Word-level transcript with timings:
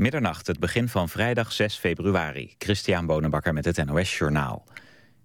Middernacht, 0.00 0.46
het 0.46 0.58
begin 0.58 0.88
van 0.88 1.08
vrijdag 1.08 1.52
6 1.52 1.76
februari. 1.76 2.54
Christian 2.58 3.06
Bonenbakker 3.06 3.52
met 3.52 3.64
het 3.64 3.84
NOS 3.84 4.18
Journaal. 4.18 4.64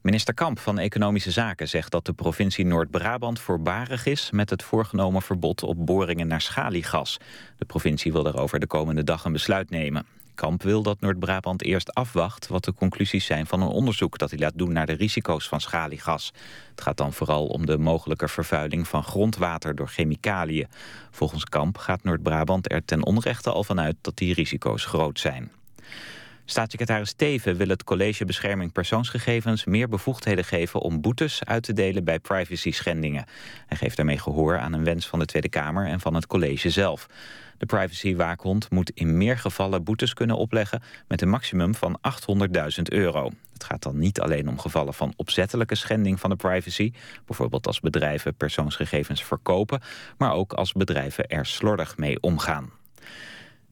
Minister 0.02 0.34
Kamp 0.34 0.60
van 0.60 0.80
Economische 0.80 1.32
Zaken 1.32 1.68
zegt 1.68 1.92
dat 1.92 2.06
de 2.06 2.14
provincie 2.14 2.66
Noord-Brabant 2.66 3.40
voorbarig 3.40 4.06
is 4.06 4.32
met 4.32 4.50
het 4.50 4.64
voorgenomen 4.64 5.22
verbod 5.22 5.64
op 5.64 5.86
boringen 5.86 6.28
naar 6.28 6.42
schaliegas. 6.42 7.20
De 7.58 7.66
provincie 7.66 8.12
wil 8.12 8.24
daarover 8.24 8.60
de 8.60 8.68
komende 8.68 9.04
dag 9.04 9.26
een 9.26 9.32
besluit 9.32 9.70
nemen. 9.70 10.06
Kamp 10.36 10.64
wil 10.64 10.84
dat 10.84 11.00
Noord-Brabant 11.00 11.64
eerst 11.64 11.94
afwacht 11.94 12.48
wat 12.48 12.64
de 12.64 12.74
conclusies 12.74 13.26
zijn 13.26 13.46
van 13.46 13.62
een 13.62 13.68
onderzoek 13.68 14.18
dat 14.18 14.30
hij 14.30 14.40
laat 14.40 14.54
doen 14.56 14.74
naar 14.74 14.86
de 14.86 14.94
risico's 14.94 15.48
van 15.48 15.62
schaliegas. 15.62 16.34
Het 16.70 16.82
gaat 16.82 16.98
dan 16.98 17.14
vooral 17.14 17.46
om 17.46 17.66
de 17.66 17.78
mogelijke 17.78 18.28
vervuiling 18.28 18.88
van 18.88 19.04
grondwater 19.04 19.76
door 19.76 19.88
chemicaliën. 19.88 20.68
Volgens 21.12 21.44
Kamp 21.44 21.78
gaat 21.78 22.04
Noord-Brabant 22.04 22.72
er 22.72 22.86
ten 22.86 23.06
onrechte 23.06 23.52
al 23.52 23.64
vanuit 23.64 23.96
dat 24.02 24.18
die 24.18 24.34
risico's 24.34 24.86
groot 24.86 25.20
zijn. 25.20 25.52
Staatssecretaris 26.48 27.14
Teven 27.14 27.56
wil 27.56 27.68
het 27.68 27.84
College 27.84 28.26
Bescherming 28.26 28.72
Persoonsgegevens 28.72 29.66
meer 29.66 29.90
bevoegdheden 29.90 30.46
geven 30.46 30.80
om 30.80 31.02
boetes 31.02 31.44
uit 31.44 31.64
te 31.64 31.74
delen 31.74 32.04
bij 32.04 32.20
privacy 32.20 32.72
schendingen. 32.72 33.26
Hij 33.68 33.78
geeft 33.78 33.96
daarmee 33.96 34.20
gehoor 34.20 34.58
aan 34.58 34.74
een 34.74 34.84
wens 34.84 35.08
van 35.08 35.20
de 35.20 35.26
Tweede 35.26 35.50
Kamer 35.50 35.88
en 35.88 36.00
van 36.00 36.14
het 36.14 36.28
college 36.28 36.70
zelf. 36.70 37.08
De 37.58 37.66
privacywaakhond 37.66 38.70
moet 38.72 38.90
in 38.90 39.18
meer 39.18 39.38
gevallen 39.38 39.84
boetes 39.84 40.14
kunnen 40.14 40.38
opleggen 40.38 40.82
met 41.08 41.22
een 41.22 41.30
maximum 41.30 41.76
van 41.76 42.00
800.000 42.78 42.82
euro. 42.84 43.32
Het 43.54 43.64
gaat 43.64 43.84
dan 43.84 43.98
niet 43.98 44.20
alleen 44.20 44.50
om 44.50 44.60
gevallen 44.60 44.94
van 44.94 45.14
opzettelijke 45.16 45.76
schending 45.76 46.20
van 46.20 46.30
de 46.30 46.36
privacy, 46.36 46.94
bijvoorbeeld 47.26 47.68
als 47.68 47.80
bedrijven 47.80 48.36
persoonsgegevens 48.36 49.24
verkopen, 49.24 49.82
maar 50.18 50.34
ook 50.34 50.54
als 50.54 50.74
bedrijven 50.74 51.28
er 51.28 51.46
slordig 51.46 51.98
mee 51.98 52.22
omgaan. 52.22 52.72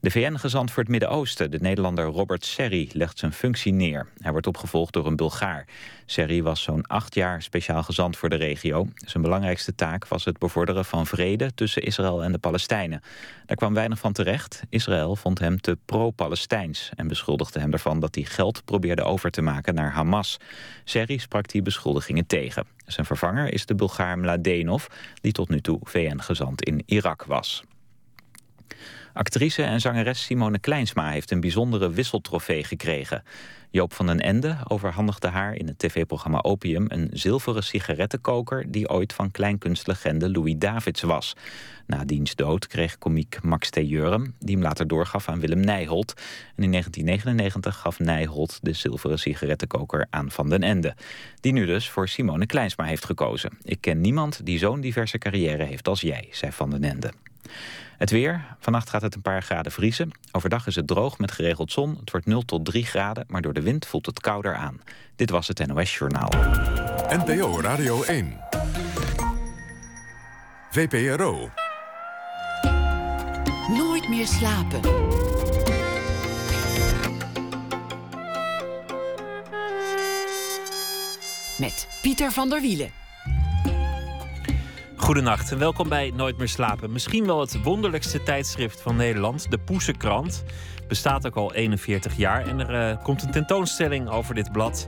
De 0.03 0.11
VN-gezant 0.11 0.71
voor 0.71 0.83
het 0.83 0.91
Midden-Oosten, 0.91 1.51
de 1.51 1.59
Nederlander 1.59 2.05
Robert 2.05 2.45
Serri, 2.45 2.89
legt 2.93 3.19
zijn 3.19 3.33
functie 3.33 3.73
neer. 3.73 4.07
Hij 4.17 4.31
wordt 4.31 4.47
opgevolgd 4.47 4.93
door 4.93 5.05
een 5.05 5.15
Bulgaar. 5.15 5.65
Serri 6.05 6.43
was 6.43 6.61
zo'n 6.61 6.87
acht 6.87 7.15
jaar 7.15 7.41
speciaal 7.41 7.83
gezant 7.83 8.17
voor 8.17 8.29
de 8.29 8.35
regio. 8.35 8.87
Zijn 8.95 9.23
belangrijkste 9.23 9.75
taak 9.75 10.07
was 10.07 10.25
het 10.25 10.37
bevorderen 10.37 10.85
van 10.85 11.05
vrede 11.05 11.53
tussen 11.53 11.81
Israël 11.81 12.23
en 12.23 12.31
de 12.31 12.37
Palestijnen. 12.37 13.01
Daar 13.45 13.57
kwam 13.57 13.73
weinig 13.73 13.99
van 13.99 14.13
terecht. 14.13 14.63
Israël 14.69 15.15
vond 15.15 15.39
hem 15.39 15.61
te 15.61 15.77
pro-Palestijns 15.85 16.89
en 16.95 17.07
beschuldigde 17.07 17.59
hem 17.59 17.71
ervan 17.71 17.99
dat 17.99 18.15
hij 18.15 18.23
geld 18.23 18.65
probeerde 18.65 19.03
over 19.03 19.31
te 19.31 19.41
maken 19.41 19.75
naar 19.75 19.91
Hamas. 19.91 20.39
Serri 20.83 21.19
sprak 21.19 21.47
die 21.47 21.61
beschuldigingen 21.61 22.25
tegen. 22.25 22.65
Zijn 22.85 23.05
vervanger 23.05 23.53
is 23.53 23.65
de 23.65 23.75
Bulgaar 23.75 24.19
Mladenov, 24.19 24.85
die 25.21 25.31
tot 25.31 25.49
nu 25.49 25.61
toe 25.61 25.79
VN-gezant 25.83 26.61
in 26.63 26.83
Irak 26.85 27.23
was. 27.23 27.63
Actrice 29.13 29.63
en 29.63 29.81
zangeres 29.81 30.23
Simone 30.23 30.59
Kleinsma 30.59 31.09
heeft 31.09 31.31
een 31.31 31.39
bijzondere 31.39 31.89
wisseltrofee 31.89 32.63
gekregen. 32.63 33.23
Joop 33.69 33.93
van 33.93 34.05
den 34.05 34.19
Ende 34.19 34.57
overhandigde 34.67 35.27
haar 35.27 35.55
in 35.55 35.67
het 35.67 35.79
tv-programma 35.79 36.39
Opium... 36.41 36.85
een 36.87 37.09
zilveren 37.11 37.63
sigarettenkoker 37.63 38.71
die 38.71 38.89
ooit 38.89 39.13
van 39.13 39.31
kleinkunstlegende 39.31 40.31
Louis 40.31 40.55
Davids 40.57 41.01
was. 41.01 41.35
Na 41.85 42.05
diens 42.05 42.35
dood 42.35 42.67
kreeg 42.67 42.97
komiek 42.97 43.39
Max 43.41 43.69
T. 43.69 43.75
Jurem, 43.75 44.35
die 44.39 44.55
hem 44.55 44.63
later 44.63 44.87
doorgaf 44.87 45.29
aan 45.29 45.39
Willem 45.39 45.59
Nijholt. 45.59 46.13
En 46.55 46.63
in 46.63 46.71
1999 46.71 47.77
gaf 47.77 47.99
Nijholt 47.99 48.59
de 48.61 48.73
zilveren 48.73 49.19
sigarettenkoker 49.19 50.07
aan 50.09 50.31
Van 50.31 50.49
den 50.49 50.63
Ende. 50.63 50.95
Die 51.39 51.53
nu 51.53 51.65
dus 51.65 51.89
voor 51.89 52.07
Simone 52.07 52.45
Kleinsma 52.45 52.83
heeft 52.83 53.05
gekozen. 53.05 53.57
Ik 53.61 53.81
ken 53.81 54.01
niemand 54.01 54.45
die 54.45 54.57
zo'n 54.57 54.81
diverse 54.81 55.17
carrière 55.17 55.63
heeft 55.63 55.87
als 55.87 56.01
jij, 56.01 56.27
zei 56.31 56.51
Van 56.51 56.69
den 56.69 56.83
Ende. 56.83 57.11
Het 58.03 58.11
weer. 58.11 58.45
Vannacht 58.59 58.89
gaat 58.89 59.01
het 59.01 59.15
een 59.15 59.21
paar 59.21 59.43
graden 59.43 59.71
vriezen. 59.71 60.11
Overdag 60.31 60.67
is 60.67 60.75
het 60.75 60.87
droog 60.87 61.17
met 61.17 61.31
geregeld 61.31 61.71
zon. 61.71 61.97
Het 61.99 62.11
wordt 62.11 62.25
0 62.25 62.45
tot 62.45 62.65
3 62.65 62.85
graden, 62.85 63.23
maar 63.27 63.41
door 63.41 63.53
de 63.53 63.61
wind 63.61 63.85
voelt 63.85 64.05
het 64.05 64.19
kouder 64.19 64.55
aan. 64.55 64.81
Dit 65.15 65.29
was 65.29 65.47
het 65.47 65.67
NOS 65.67 65.97
Journaal. 65.97 66.29
NPO 67.09 67.61
Radio 67.61 68.03
1. 68.03 68.39
VPRO. 70.71 71.49
Nooit 73.67 74.09
meer 74.09 74.27
slapen. 74.27 74.79
Met 81.57 81.87
Pieter 82.01 82.31
van 82.31 82.49
der 82.49 82.61
Wielen. 82.61 83.02
Goedenacht 85.03 85.51
en 85.51 85.57
welkom 85.57 85.89
bij 85.89 86.11
Nooit 86.15 86.37
meer 86.37 86.47
slapen. 86.47 86.91
Misschien 86.91 87.25
wel 87.25 87.39
het 87.39 87.63
wonderlijkste 87.63 88.23
tijdschrift 88.23 88.81
van 88.81 88.95
Nederland, 88.95 89.51
de 89.51 89.57
Poesenkrant. 89.57 90.43
Bestaat 90.93 91.25
ook 91.25 91.35
al 91.35 91.53
41 91.53 92.17
jaar 92.17 92.47
en 92.47 92.59
er 92.69 92.91
uh, 92.91 93.03
komt 93.03 93.23
een 93.23 93.31
tentoonstelling 93.31 94.09
over 94.09 94.35
dit 94.35 94.51
blad. 94.51 94.87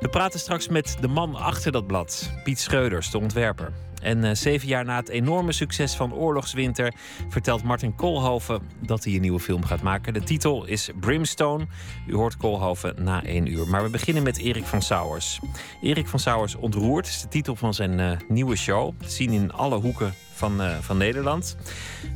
We 0.00 0.08
praten 0.08 0.40
straks 0.40 0.68
met 0.68 0.96
de 1.00 1.08
man 1.08 1.34
achter 1.34 1.72
dat 1.72 1.86
blad, 1.86 2.30
Piet 2.44 2.58
Schreuders, 2.58 3.10
de 3.10 3.18
ontwerper. 3.18 3.72
En 4.02 4.24
uh, 4.24 4.30
zeven 4.32 4.68
jaar 4.68 4.84
na 4.84 4.96
het 4.96 5.08
enorme 5.08 5.52
succes 5.52 5.94
van 5.94 6.14
Oorlogswinter 6.14 6.94
vertelt 7.28 7.62
Martin 7.62 7.94
Koolhoven 7.94 8.62
dat 8.86 9.04
hij 9.04 9.14
een 9.14 9.20
nieuwe 9.20 9.40
film 9.40 9.64
gaat 9.64 9.82
maken. 9.82 10.12
De 10.12 10.22
titel 10.22 10.64
is 10.64 10.90
Brimstone. 11.00 11.66
U 12.06 12.14
hoort 12.14 12.36
Koolhoven 12.36 12.94
na 12.98 13.24
één 13.24 13.52
uur. 13.52 13.68
Maar 13.68 13.82
we 13.82 13.90
beginnen 13.90 14.22
met 14.22 14.38
Erik 14.38 14.64
van 14.64 14.82
Sauers. 14.82 15.40
Erik 15.82 16.06
van 16.08 16.18
Sauers 16.18 16.54
ontroert 16.54 17.06
is 17.06 17.20
de 17.20 17.28
titel 17.28 17.56
van 17.56 17.74
zijn 17.74 17.98
uh, 17.98 18.10
nieuwe 18.28 18.56
show. 18.56 18.94
Zien 19.04 19.30
in 19.30 19.52
alle 19.52 19.76
hoeken 19.76 20.14
van, 20.32 20.60
van 20.80 20.96
Nederland. 20.96 21.56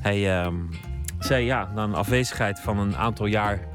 Hij 0.01 0.49
zei 1.21 1.45
ja, 1.45 1.71
na 1.75 1.83
een 1.83 1.95
afwezigheid 1.95 2.61
van 2.61 2.79
een 2.79 2.97
aantal 2.97 3.27
jaar 3.27 3.69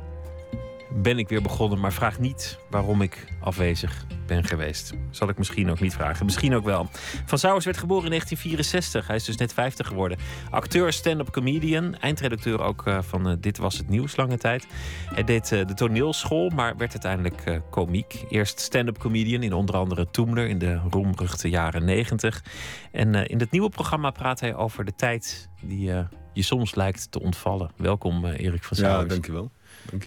ben 0.98 1.18
ik 1.18 1.30
weer 1.30 1.42
begonnen, 1.42 1.80
maar 1.80 1.94
vraag 1.94 2.20
niet 2.20 2.60
waarom 2.70 3.02
ik 3.02 3.28
afwezig 3.40 4.06
ben 4.28 4.44
geweest. 4.44 4.94
Zal 5.10 5.30
ik 5.30 5.38
misschien 5.38 5.70
ook 5.70 5.80
niet 5.80 5.94
vragen. 5.94 6.26
Misschien 6.26 6.56
ook 6.56 6.64
wel. 6.64 6.88
Van 7.26 7.38
Sauers 7.38 7.66
werd 7.66 7.78
geboren 7.78 8.04
in 8.04 8.10
1964. 8.10 9.08
Hij 9.08 9.16
is 9.16 9.24
dus 9.24 9.36
net 9.36 9.54
50 9.54 9.88
geworden. 9.88 10.18
Acteur, 10.50 10.94
stand-up 10.94 11.32
comedian. 11.32 11.96
Eindredacteur 11.96 12.62
ook 12.62 12.88
uh, 12.88 13.02
van 13.02 13.30
uh, 13.30 13.36
Dit 13.40 13.58
Was 13.58 13.78
Het 13.78 13.90
Nieuws 13.90 14.16
lange 14.16 14.38
tijd. 14.38 14.68
Hij 15.14 15.24
deed 15.24 15.52
uh, 15.52 15.66
de 15.66 15.74
toneelschool, 15.74 16.50
maar 16.50 16.78
werd 16.78 16.92
uiteindelijk 16.92 17.62
komiek. 17.70 18.26
Eerst 18.30 18.60
stand-up 18.60 18.98
comedian 18.98 19.44
in 19.44 19.54
onder 19.54 19.76
andere 19.76 20.10
Toemler 20.12 20.48
in 20.48 20.58
de 20.58 20.80
roemruchte 20.90 21.50
jaren 21.50 21.86
90. 21.86 22.44
En 22.92 23.16
in 23.16 23.40
het 23.40 23.52
nieuwe 23.52 23.70
programma 23.70 24.10
praat 24.10 24.40
hij 24.40 24.56
over 24.56 24.86
de 24.86 24.96
tijd 24.96 25.50
die 25.62 25.92
je 26.36 26.42
soms 26.42 26.76
lijkt 26.76 27.12
te 27.12 27.20
ontvallen. 27.22 27.72
Welkom 27.76 28.26
Erik 28.26 28.64
van 28.64 28.78
Sauers. 28.78 29.02
Ja, 29.02 29.08
dankjewel. 29.08 29.52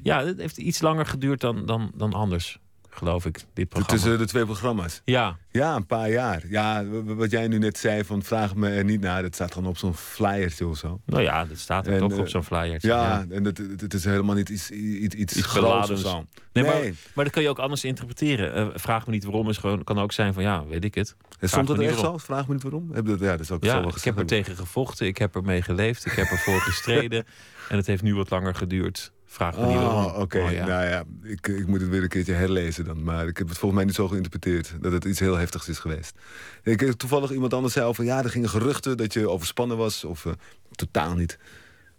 Ja, 0.03 0.25
het 0.25 0.39
heeft 0.39 0.59
iets 0.59 0.81
langer 0.81 1.06
geduurd 1.06 1.41
dan, 1.41 1.66
dan, 1.66 1.91
dan 1.94 2.12
anders, 2.12 2.59
geloof 2.98 3.26
ik, 3.26 3.41
dit 3.53 3.69
programma. 3.69 4.03
Tussen 4.03 4.19
de 4.19 4.26
twee 4.26 4.44
programma's? 4.44 5.03
Ja. 5.04 5.36
Ja, 5.50 5.76
een 5.76 5.86
paar 5.86 6.10
jaar. 6.10 6.42
Ja, 6.48 6.84
wat 7.04 7.31
jij 7.31 7.48
nu 7.48 7.59
net 7.59 7.78
zei 7.78 8.04
van 8.04 8.22
vraag 8.22 8.54
me 8.54 8.69
er 8.69 8.84
niet 8.84 9.00
naar. 9.00 9.22
Dat 9.22 9.34
staat 9.34 9.53
gewoon 9.53 9.69
op 9.69 9.76
zo'n 9.78 9.94
flyertje 9.94 10.66
of 10.66 10.78
zo. 10.78 11.00
Nou 11.04 11.22
ja, 11.22 11.44
dat 11.44 11.59
staat 11.59 11.86
er 11.86 11.98
toch 11.98 12.12
op 12.12 12.25
eh, 12.25 12.31
zo'n 12.31 12.44
flyertje. 12.44 12.88
Ja, 12.88 13.03
ja. 13.03 13.34
en 13.34 13.44
het, 13.44 13.59
het 13.59 13.94
is 13.94 14.04
helemaal 14.04 14.34
niet 14.34 14.48
iets, 14.48 14.70
iets, 14.70 15.14
iets, 15.14 15.36
iets 15.36 15.53
zo. 15.53 16.26
Nee, 16.53 16.64
Maar, 16.64 16.92
maar 17.14 17.25
dat 17.25 17.32
kan 17.32 17.42
je 17.42 17.48
ook 17.48 17.59
anders 17.59 17.84
interpreteren. 17.84 18.59
Uh, 18.59 18.69
vraag 18.75 19.06
me 19.06 19.12
niet 19.12 19.25
waarom 19.25 19.48
is 19.48 19.56
gewoon, 19.56 19.84
kan 19.84 19.98
ook 19.98 20.12
zijn 20.12 20.32
van 20.32 20.42
ja, 20.42 20.66
weet 20.66 20.84
ik 20.84 20.94
het. 20.94 21.16
Vraag 21.38 21.50
Stond 21.50 21.69
het 21.69 21.80
echt 21.80 21.98
zo? 21.98 22.19
Vraag 22.19 22.47
me 22.47 22.53
niet 22.53 22.62
waarom? 22.62 22.91
Heb 22.92 23.06
dat, 23.06 23.20
ja, 23.20 23.30
dat 23.30 23.41
is 23.41 23.50
ook 23.50 23.65
ja, 23.65 23.82
zo 23.82 23.88
ik 23.88 24.04
heb 24.04 24.19
er 24.19 24.26
tegen 24.26 24.56
gevochten. 24.56 25.06
Ik 25.06 25.19
heb 25.19 25.34
ermee 25.34 25.62
geleefd. 25.62 26.06
Ik 26.06 26.12
heb 26.12 26.26
ervoor 26.26 26.60
gestreden. 26.60 27.26
en 27.69 27.76
het 27.76 27.86
heeft 27.86 28.03
nu 28.03 28.15
wat 28.15 28.30
langer 28.30 28.54
geduurd. 28.54 29.12
Vraag 29.31 29.56
me 29.56 29.62
oh, 29.62 29.66
niet 29.69 29.77
waarom. 29.77 30.05
Oké, 30.05 30.21
okay. 30.21 30.43
oh, 30.43 30.53
ja. 30.53 30.66
nou 30.66 30.87
ja, 30.87 31.05
ik, 31.22 31.49
ik 31.49 31.66
moet 31.66 31.81
het 31.81 31.91
weer 31.91 32.03
een 32.03 32.09
keertje 32.09 32.33
herlezen 32.33 32.84
dan. 32.84 33.03
Maar 33.03 33.27
ik 33.27 33.37
heb 33.37 33.49
het 33.49 33.59
volgens 33.59 33.81
mij 33.81 33.84
niet 33.84 33.94
zo 33.94 34.09
geïnterpreteerd 34.09 34.75
dat 34.81 34.93
het 34.93 35.05
iets 35.05 35.19
heel 35.19 35.37
heftigs 35.37 35.69
is 35.69 35.78
geweest. 35.78 36.19
Ik 36.62 36.81
heb 36.81 36.93
toevallig 36.93 37.31
iemand 37.31 37.55
anders 37.55 37.72
zei 37.72 37.87
over, 37.87 38.05
ja, 38.05 38.22
er 38.22 38.31
gingen 38.31 38.49
geruchten 38.49 38.97
dat 38.97 39.12
je 39.12 39.28
overspannen 39.28 39.77
was. 39.77 40.05
Of 40.05 40.25
uh, 40.25 40.33
totaal 40.71 41.15
niet. 41.15 41.39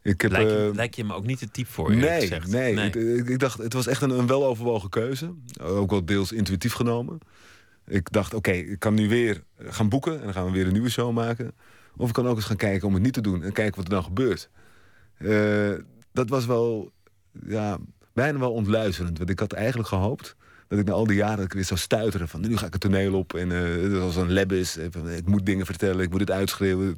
Ik 0.02 0.22
heb, 0.22 0.32
je, 0.32 0.68
uh, 0.70 0.76
lijkt 0.76 0.96
je 0.96 1.04
me 1.04 1.14
ook 1.14 1.26
niet 1.26 1.40
het 1.40 1.54
type 1.54 1.72
voor, 1.72 1.96
nee, 1.96 2.22
gezegd. 2.22 2.48
Nee, 2.48 2.74
nee. 2.74 2.90
Ik, 3.18 3.28
ik, 3.28 3.40
dacht, 3.40 3.58
het 3.58 3.74
was 3.74 3.88
echt 3.88 4.02
een, 4.02 4.10
een 4.10 4.28
weloverwogen 4.28 4.90
keuze. 4.90 5.34
Ook 5.62 5.90
wel 5.90 6.06
deels 6.06 6.32
intuïtief 6.32 6.74
genomen. 6.74 7.18
Ik 7.88 8.12
dacht, 8.12 8.34
oké, 8.34 8.50
okay, 8.50 8.62
ik 8.62 8.80
kan 8.80 8.94
nu 8.94 9.10
weer 9.10 9.44
gaan 9.60 9.90
boeken 9.90 10.18
en 10.18 10.24
dan 10.24 10.34
gaan 10.34 10.46
we 10.46 10.52
weer 10.52 10.66
een 10.66 10.74
nieuwe 10.74 10.90
show 10.90 11.14
maken. 11.14 11.52
Of 11.98 12.08
ik 12.08 12.14
kan 12.14 12.28
ook 12.28 12.36
eens 12.36 12.46
gaan 12.46 12.56
kijken 12.56 12.88
om 12.88 12.94
het 12.94 13.04
niet 13.04 13.14
te 13.14 13.22
doen 13.22 13.44
en 13.44 13.52
kijken 13.52 13.76
wat 13.76 13.86
er 13.86 13.94
dan 13.94 14.04
gebeurt. 14.04 14.50
Uh, 15.20 15.74
dat 16.12 16.30
was 16.30 16.46
wel 16.46 16.92
ja, 17.48 17.78
bijna 18.14 18.40
wel 18.40 18.54
ontluisterend. 18.54 19.18
Want 19.18 19.30
ik 19.30 19.40
had 19.40 19.54
eigenlijk 19.54 19.90
gehoopt 19.90 20.36
dat 20.68 20.80
ik 20.80 20.86
na 20.86 20.92
al 20.92 21.08
die 21.08 21.16
jaren 21.16 21.46
ik 21.46 21.54
weer 21.54 21.64
zou 21.64 21.80
stuiteren. 21.80 22.28
Van 22.28 22.42
nu 22.42 22.58
ga 22.58 22.66
ik 22.66 22.74
het 22.74 22.82
toneel 22.82 23.14
op 23.14 23.34
en 23.34 23.50
uh, 23.50 23.92
dat 23.92 24.02
was 24.02 24.16
een 24.16 24.32
lebbis. 24.32 24.78
Ik 24.78 25.28
moet 25.28 25.46
dingen 25.46 25.66
vertellen, 25.66 26.04
ik 26.04 26.10
moet 26.10 26.20
het 26.20 26.32
uitschreeuwen. 26.32 26.98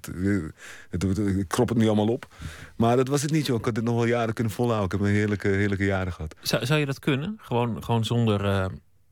Het, 0.89 1.01
het, 1.01 1.17
ik 1.17 1.47
krop 1.47 1.69
het 1.69 1.77
nu 1.77 1.87
allemaal 1.87 2.07
op. 2.07 2.33
Maar 2.75 2.95
dat 2.95 3.07
was 3.07 3.21
het 3.21 3.31
niet, 3.31 3.45
joh. 3.45 3.57
Ik 3.57 3.65
had 3.65 3.75
dit 3.75 3.83
nog 3.83 3.95
wel 3.95 4.05
jaren 4.05 4.33
kunnen 4.33 4.53
volhouden. 4.53 4.85
Ik 4.85 4.91
heb 4.91 5.01
een 5.01 5.15
heerlijke, 5.15 5.47
heerlijke 5.47 5.85
jaren 5.85 6.13
gehad. 6.13 6.35
Zou, 6.41 6.65
zou 6.65 6.79
je 6.79 6.85
dat 6.85 6.99
kunnen? 6.99 7.37
Gewoon, 7.41 7.83
gewoon 7.83 8.05
zonder, 8.05 8.45
uh, 8.45 8.65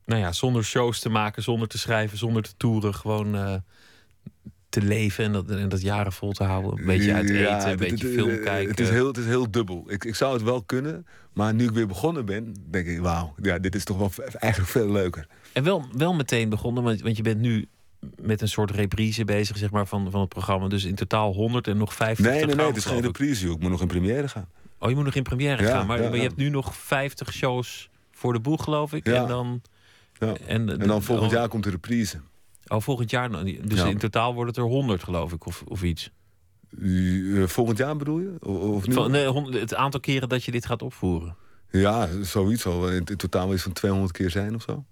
nou 0.06 0.22
ja, 0.22 0.32
zonder 0.32 0.64
shows 0.64 1.00
te 1.00 1.10
maken, 1.10 1.44
zonder 1.44 1.68
te 1.68 1.78
schrijven, 1.78 2.18
zonder 2.18 2.44
te 2.44 2.54
toeren. 2.58 2.96
Gewoon 2.96 3.62
te 4.70 4.82
leven 4.82 5.24
en 5.24 5.32
dat, 5.32 5.50
en 5.50 5.70
dat 5.70 5.82
jaren 5.82 6.12
vol 6.12 6.32
te 6.32 6.44
houden? 6.44 6.80
Een 6.80 6.86
beetje 6.86 7.14
uit 7.14 7.30
eten, 7.30 7.40
Ja, 7.40 7.72
een 7.72 7.78
beetje 7.78 8.08
film 8.08 8.30
het- 8.30 8.40
kijken. 8.44 8.70
Het 8.70 8.80
is 8.80 8.90
heel, 8.90 9.08
het 9.08 9.18
is 9.18 9.26
heel 9.26 9.52
dubbel. 9.52 9.84
Ik, 9.88 10.04
ik 10.04 10.16
zou 10.16 10.34
het 10.34 10.44
wel 10.44 10.64
kunnen, 10.64 11.06
maar 11.34 11.54
nu 11.54 11.64
ik 11.64 11.72
weer 11.72 11.88
begonnen 11.88 12.26
ben, 12.26 12.56
denk 12.70 12.88
ik, 12.88 13.00
wauw, 13.00 13.34
ja, 13.42 13.60
dit 13.60 13.76
is 13.76 13.84
toch 13.84 13.98
wel 13.98 14.12
eigenlijk 14.40 14.72
veel 14.72 14.92
leuker. 14.92 15.28
En 15.54 15.64
wel, 15.64 15.86
wel 15.92 16.14
meteen 16.14 16.50
begonnen, 16.50 16.84
want, 16.84 17.02
want 17.02 17.18
je 17.18 17.24
bent 17.24 17.40
nu 17.40 17.68
met 18.22 18.42
een 18.42 18.48
soort 18.48 18.72
reprise 18.72 19.26
bezig 19.26 19.58
zeg 19.58 19.72
maar, 19.72 19.88
van, 19.88 20.12
van 20.12 20.20
het 20.20 20.30
programma. 20.30 20.68
Dus 20.68 20.84
in 20.84 20.96
totaal 20.96 21.34
100 21.34 21.68
en 21.68 21.78
nog 21.78 21.94
50 21.94 22.26
Nee, 22.26 22.36
nee, 22.36 22.46
nee, 22.46 22.56
gaan, 22.56 22.66
het 22.68 22.78
is 22.78 22.86
geen 22.86 23.02
reprise, 23.02 23.46
joh. 23.46 23.56
Ik 23.56 23.62
moet 23.62 23.72
nog 23.72 23.82
in 23.82 23.88
première 23.88 24.28
gaan. 24.28 24.48
Oh, 24.80 24.90
je 24.90 24.96
moet 24.96 25.06
nog 25.06 25.16
in 25.16 25.24
première 25.24 25.64
Ja, 25.64 25.70
gaan. 25.70 25.88
Maar, 25.88 26.02
ja, 26.02 26.08
maar 26.08 26.18
je 26.18 26.24
hebt 26.24 26.36
nu 26.36 26.50
nog 26.50 26.76
50 26.76 27.34
shows 27.34 27.90
voor 28.12 28.34
de 28.34 28.40
boeg, 28.40 28.64
geloof 28.64 28.94
ik. 28.94 29.08
Ja. 29.08 29.22
En 29.22 29.28
dan... 29.28 29.62
Ja. 30.20 30.34
En, 30.48 30.80
En 30.80 30.88
dan 30.88 31.04
volgend 31.04 31.32
oh, 31.32 31.38
jaar 31.38 31.48
komt 31.48 31.64
de 31.64 31.70
reprise. 31.70 32.20
Oh, 32.70 32.82
volgend 32.82 33.10
jaar. 33.10 33.30
Dus 33.44 33.80
Ja. 33.80 33.86
in 33.86 33.98
totaal 33.98 34.34
wordt 34.34 34.56
het 34.56 34.66
er 34.66 34.72
100, 34.72 35.04
geloof 35.04 35.32
ik, 35.34 35.46
of, 35.46 35.64
of 35.68 35.84
iets. 35.84 36.12
Uh, 36.80 37.48
volgend 37.48 37.78
jaar 37.78 37.96
bedoel 37.96 38.20
je? 38.20 38.36
Of 38.50 38.88
nu? 38.88 38.94
Van, 38.94 39.12
nee, 39.12 39.58
het 39.60 39.76
aantal 39.76 40.00
keren 40.00 40.30
dat 40.30 40.44
je 40.44 40.52
dit 40.52 40.66
gaat 40.66 40.82
opvoeren. 40.82 41.36
Ja, 41.72 42.08
zoiets 42.22 42.66
al. 42.66 42.90
In, 42.90 43.04
in 43.06 43.18
totaal 43.18 43.54
iets 43.54 43.64
van 43.64 43.74
200 43.74 44.12
keer 44.12 44.30
zijn 44.30 44.56
of 44.56 44.62
zo. 44.62 44.86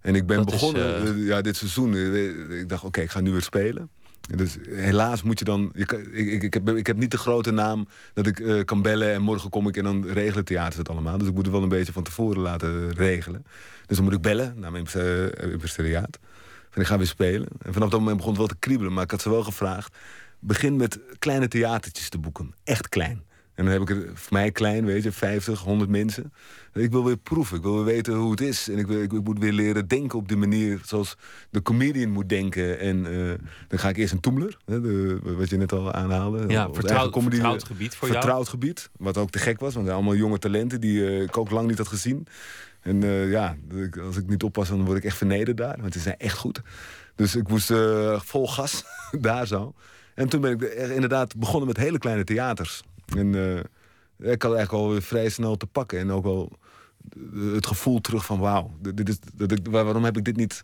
En 0.00 0.14
ik 0.14 0.26
ben 0.26 0.36
Dat 0.36 0.46
is, 0.46 0.52
begonnen 0.52 0.94
eh, 0.96 1.08
eh, 1.08 1.26
ja, 1.26 1.40
dit 1.40 1.56
seizoen. 1.56 1.94
eh, 1.94 2.60
Ik 2.60 2.68
dacht, 2.68 2.84
oké, 2.84 3.00
ik 3.00 3.10
ga 3.10 3.20
nu 3.20 3.30
weer 3.32 3.42
spelen. 3.42 3.90
En 4.30 4.36
Dus 4.36 4.56
helaas 4.68 5.22
moet 5.22 5.38
je 5.38 5.44
dan... 5.44 5.70
Ik, 5.74 5.92
ik, 5.92 6.42
ik, 6.42 6.54
heb, 6.54 6.68
ik 6.70 6.86
heb 6.86 6.96
niet 6.96 7.10
de 7.10 7.18
grote 7.18 7.50
naam 7.50 7.86
dat 8.14 8.26
ik 8.26 8.40
eh, 8.40 8.64
kan 8.64 8.82
bellen... 8.82 9.12
en 9.12 9.22
morgen 9.22 9.50
kom 9.50 9.68
ik 9.68 9.76
en 9.76 9.84
dan 9.84 10.06
regelen 10.06 10.44
theaters 10.44 10.76
het 10.76 10.88
allemaal. 10.88 11.18
Dus 11.18 11.28
ik 11.28 11.34
moet 11.34 11.44
het 11.44 11.52
wel 11.54 11.62
een 11.62 11.68
beetje 11.68 11.92
van 11.92 12.02
tevoren 12.02 12.42
laten 12.42 12.92
regelen. 12.92 13.44
Dus 13.86 13.96
dan 13.96 14.04
moet 14.06 14.14
ik 14.14 14.20
bellen 14.22 14.54
naar 14.56 14.70
mijn 14.72 14.86
impresariaat. 15.50 16.18
Ik 16.74 16.86
ga 16.86 16.96
weer 16.96 17.06
spelen. 17.06 17.48
En 17.62 17.72
vanaf 17.72 17.88
dat 17.88 17.98
moment 17.98 18.16
begon 18.16 18.32
het 18.32 18.40
wel 18.40 18.48
te 18.48 18.56
kriebelen. 18.58 18.92
Maar 18.92 19.04
ik 19.04 19.10
had 19.10 19.22
ze 19.22 19.30
wel 19.30 19.44
gevraagd... 19.44 19.96
begin 20.38 20.76
met 20.76 20.98
kleine 21.18 21.48
theatertjes 21.48 22.08
te 22.08 22.18
boeken. 22.18 22.54
Echt 22.64 22.88
klein. 22.88 23.22
En 23.54 23.64
dan 23.64 23.72
heb 23.72 23.82
ik 23.82 23.90
er 23.90 24.10
voor 24.14 24.32
mij 24.32 24.50
klein, 24.50 24.84
weet 24.84 25.02
je, 25.02 25.12
50, 25.12 25.60
100 25.60 25.90
mensen. 25.90 26.32
Ik 26.72 26.90
wil 26.90 27.04
weer 27.04 27.16
proeven, 27.16 27.56
ik 27.56 27.62
wil 27.62 27.74
weer 27.74 27.84
weten 27.84 28.14
hoe 28.14 28.30
het 28.30 28.40
is. 28.40 28.68
En 28.68 28.78
ik, 28.78 28.86
wil, 28.86 29.02
ik, 29.02 29.12
ik 29.12 29.24
moet 29.24 29.38
weer 29.38 29.52
leren 29.52 29.88
denken 29.88 30.18
op 30.18 30.28
die 30.28 30.36
manier 30.36 30.80
zoals 30.84 31.16
de 31.50 31.62
comedian 31.62 32.10
moet 32.10 32.28
denken. 32.28 32.78
En 32.78 33.06
eh, 33.06 33.38
dan 33.68 33.78
ga 33.78 33.88
ik 33.88 33.96
eerst 33.96 34.12
een 34.12 34.20
toemler, 34.20 34.56
hè, 34.64 34.80
de, 34.80 35.18
wat 35.22 35.50
je 35.50 35.56
net 35.56 35.72
al 35.72 35.92
aanhaalde. 35.92 36.44
Ja, 36.48 36.72
vertrouwd, 36.72 37.22
vertrouwd 37.22 37.64
gebied 37.64 37.94
voor 37.94 38.08
jou. 38.08 38.20
vertrouwd 38.20 38.48
gebied. 38.48 38.90
Wat 38.98 39.16
ook 39.16 39.30
te 39.30 39.38
gek 39.38 39.60
was, 39.60 39.74
want 39.74 39.88
allemaal 39.88 40.14
jonge 40.14 40.38
talenten 40.38 40.80
die 40.80 41.06
eh, 41.06 41.22
ik 41.22 41.36
ook 41.36 41.50
lang 41.50 41.68
niet 41.68 41.78
had 41.78 41.88
gezien. 41.88 42.26
En 42.82 43.02
eh, 43.02 43.30
ja, 43.30 43.56
als 44.04 44.16
ik 44.16 44.28
niet 44.28 44.42
oppas, 44.42 44.68
dan 44.68 44.84
word 44.84 44.98
ik 44.98 45.04
echt 45.04 45.16
vernederd 45.16 45.56
daar. 45.56 45.76
Want 45.80 45.92
ze 45.92 46.00
zijn 46.00 46.18
echt 46.18 46.36
goed. 46.36 46.60
Dus 47.14 47.36
ik 47.36 47.48
moest 47.48 47.70
eh, 47.70 48.20
vol 48.20 48.48
gas 48.48 48.84
daar 49.20 49.46
zo. 49.46 49.74
En 50.14 50.28
toen 50.28 50.40
ben 50.40 50.52
ik 50.52 50.62
inderdaad 50.72 51.36
begonnen 51.36 51.68
met 51.68 51.76
hele 51.76 51.98
kleine 51.98 52.24
theaters. 52.24 52.82
En 53.16 53.34
eh, 53.34 54.32
ik 54.32 54.42
had 54.42 54.54
eigenlijk 54.54 54.72
al 54.72 55.00
vrij 55.00 55.28
snel 55.28 55.56
te 55.56 55.66
pakken. 55.66 55.98
En 55.98 56.10
ook 56.10 56.24
wel 56.24 56.52
het 57.34 57.66
gevoel 57.66 58.00
terug 58.00 58.24
van 58.24 58.38
wauw, 58.38 58.70
dit 58.80 59.08
is, 59.08 59.18
waarom 59.70 60.04
heb 60.04 60.16
ik 60.16 60.24
dit 60.24 60.36
niet 60.36 60.62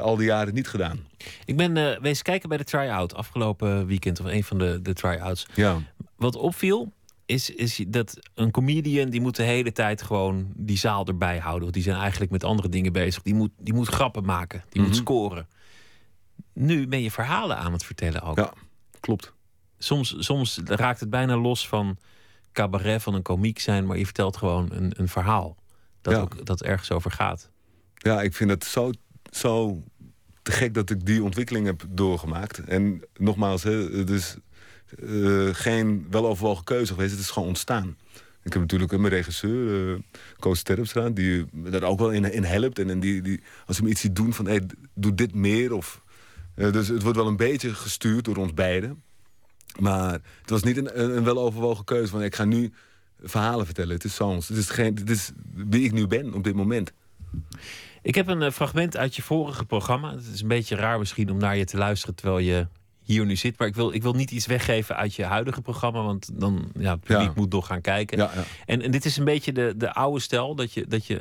al 0.00 0.16
die 0.16 0.26
jaren 0.26 0.54
niet 0.54 0.68
gedaan? 0.68 1.06
Ik 1.44 1.56
ben 1.56 2.00
wezen 2.02 2.24
kijken 2.24 2.48
bij 2.48 2.58
de 2.58 2.64
try-out 2.64 3.14
afgelopen 3.14 3.86
weekend. 3.86 4.20
Of 4.20 4.26
een 4.26 4.44
van 4.44 4.58
de, 4.58 4.82
de 4.82 4.92
try-outs. 4.92 5.46
Ja, 5.54 5.78
Wat 6.16 6.36
opviel, 6.36 6.92
is, 7.32 7.50
is 7.50 7.84
dat 7.88 8.18
een 8.34 8.50
comedian 8.50 9.10
die 9.10 9.20
moet 9.20 9.36
de 9.36 9.42
hele 9.42 9.72
tijd 9.72 10.02
gewoon 10.02 10.52
die 10.56 10.78
zaal 10.78 11.06
erbij 11.06 11.38
houden. 11.38 11.62
Want 11.62 11.74
die 11.74 11.82
zijn 11.82 11.96
eigenlijk 11.96 12.30
met 12.30 12.44
andere 12.44 12.68
dingen 12.68 12.92
bezig. 12.92 13.22
Die 13.22 13.34
moet, 13.34 13.50
die 13.58 13.74
moet 13.74 13.88
grappen 13.88 14.24
maken, 14.24 14.64
die 14.68 14.80
moet 14.80 14.90
Mhm. 14.90 15.00
scoren. 15.00 15.46
Nu 16.52 16.86
ben 16.86 17.02
je 17.02 17.10
verhalen 17.10 17.56
aan 17.56 17.72
het 17.72 17.84
vertellen 17.84 18.22
ook. 18.22 18.36
ja 18.36 18.52
klopt. 19.00 19.32
Soms, 19.78 20.14
soms 20.18 20.60
raakt 20.64 21.00
het 21.00 21.10
bijna 21.10 21.36
los 21.36 21.68
van 21.68 21.96
cabaret, 22.52 23.02
van 23.02 23.14
een 23.14 23.22
komiek 23.22 23.58
zijn. 23.58 23.86
Maar 23.86 23.98
je 23.98 24.04
vertelt 24.04 24.36
gewoon 24.36 24.68
een, 24.72 24.92
een 24.96 25.08
verhaal. 25.08 25.56
Dat, 26.00 26.14
Ja. 26.14 26.20
ook, 26.20 26.46
dat 26.46 26.62
ergens 26.62 26.90
over 26.90 27.10
gaat. 27.10 27.50
Ja, 27.94 28.22
ik 28.22 28.34
vind 28.34 28.50
het 28.50 28.64
zo, 28.64 28.90
zo 29.30 29.82
te 30.42 30.52
gek 30.52 30.74
dat 30.74 30.90
ik 30.90 31.06
die 31.06 31.22
ontwikkeling 31.22 31.66
heb 31.66 31.84
doorgemaakt. 31.88 32.58
En 32.58 33.02
nogmaals, 33.16 33.62
hè, 33.62 33.72
het 33.96 34.10
eh, 34.98 35.48
geen 35.52 36.06
weloverwogen 36.10 36.64
keuze 36.64 36.92
geweest. 36.92 37.10
Het 37.10 37.20
is 37.20 37.30
gewoon 37.30 37.48
ontstaan. 37.48 37.96
Ik 38.42 38.52
heb 38.52 38.62
natuurlijk 38.62 38.92
mijn 38.96 39.12
regisseur, 39.12 39.94
eh 39.94 40.00
Koos 40.38 40.62
Terpstra, 40.62 41.10
die 41.10 41.44
daar 41.52 41.82
ook 41.82 41.98
wel 41.98 42.10
in, 42.10 42.32
in 42.32 42.44
helpt. 42.44 42.78
En, 42.78 42.90
en 42.90 43.00
die, 43.00 43.22
die, 43.22 43.40
als 43.66 43.76
hij 43.76 43.84
me 43.84 43.92
iets 43.92 44.00
ziet 44.00 44.16
doen 44.16 44.32
van, 44.32 44.46
hey, 44.46 44.62
doe 44.94 45.14
dit 45.14 45.34
meer. 45.34 45.72
Of, 45.72 46.02
eh, 46.54 46.72
dus 46.72 46.88
het 46.88 47.02
wordt 47.02 47.18
wel 47.18 47.26
een 47.26 47.36
beetje 47.36 47.74
gestuurd 47.74 48.24
door 48.24 48.36
ons 48.36 48.54
beiden. 48.54 49.02
Maar 49.80 50.12
het 50.12 50.50
was 50.50 50.62
niet 50.62 50.76
een, 50.76 51.16
een, 51.16 51.24
weloverwogen 51.24 51.84
keuze 51.84 52.10
van, 52.10 52.22
ik 52.22 52.34
ga 52.34 52.44
nu 52.44 52.72
verhalen 53.22 53.66
vertellen. 53.66 53.94
Het 53.94 54.04
is 54.04 54.14
soms, 54.14 54.48
het 54.48 54.58
is, 54.58 54.70
geen, 54.70 54.94
het 54.94 55.10
is 55.10 55.30
wie 55.54 55.84
ik 55.84 55.92
nu 55.92 56.06
ben 56.06 56.34
op 56.34 56.44
dit 56.44 56.54
moment. 56.54 56.92
Ik 58.02 58.14
heb 58.14 58.28
een 58.28 58.52
fragment 58.52 58.96
uit 58.96 59.16
je 59.16 59.22
vorige 59.22 59.64
programma. 59.64 60.14
Het 60.14 60.26
is 60.34 60.42
een 60.42 60.48
beetje 60.48 60.76
raar 60.76 60.98
misschien 60.98 61.30
om 61.30 61.38
naar 61.38 61.56
je 61.56 61.64
te 61.64 61.76
luisteren 61.76 62.14
terwijl 62.14 62.38
je 62.38 62.66
hier 63.02 63.26
nu 63.26 63.36
zit. 63.36 63.58
Maar 63.58 63.68
ik 63.68 63.74
wil, 63.74 63.92
ik 63.92 64.02
wil 64.02 64.12
niet 64.12 64.30
iets 64.30 64.46
weggeven 64.46 64.96
uit 64.96 65.14
je 65.14 65.24
huidige 65.24 65.60
programma. 65.62 66.02
Want 66.02 66.28
dan 66.40 66.70
ja, 66.78 66.90
het 66.90 67.00
publiek 67.00 67.26
Ja. 67.26 67.32
moet 67.36 67.52
nog 67.52 67.66
gaan 67.66 67.80
kijken. 67.80 68.18
Ja, 68.18 68.30
ja. 68.34 68.42
En, 68.66 68.82
en 68.82 68.90
dit 68.90 69.04
is 69.04 69.16
een 69.16 69.24
beetje 69.24 69.52
de, 69.52 69.74
de 69.76 69.92
oude 69.94 70.20
stijl. 70.20 70.54
Dat 70.54 70.72
je, 70.72 70.86
dat 70.86 71.06
je 71.06 71.20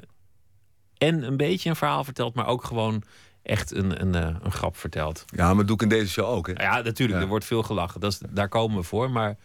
en 0.98 1.24
een 1.24 1.38
beetje 1.38 1.70
een 1.70 1.76
verhaal 1.76 2.04
vertelt, 2.04 2.34
maar 2.34 2.48
ook 2.48 2.64
gewoon 2.64 3.04
echt 3.44 3.72
een, 3.76 4.02
een, 4.02 4.16
eh, 4.16 4.36
een 4.42 4.52
grap 4.52 4.78
vertelt. 4.78 5.26
Ja, 5.36 5.46
maar 5.48 5.56
dat 5.56 5.68
doe 5.68 5.76
ik 5.76 5.82
in 5.82 5.90
deze 5.90 6.08
show 6.12 6.26
ook. 6.26 6.48
Hè? 6.48 6.64
Ja, 6.64 6.82
natuurlijk, 6.82 7.18
Ja. 7.18 7.24
er 7.24 7.30
wordt 7.30 7.46
veel 7.46 7.64
gelachen. 7.64 8.00
Dat 8.00 8.12
is, 8.12 8.20
daar 8.30 8.50
komen 8.50 8.78
we 8.78 8.84
voor. 8.84 9.12
Maar 9.12 9.38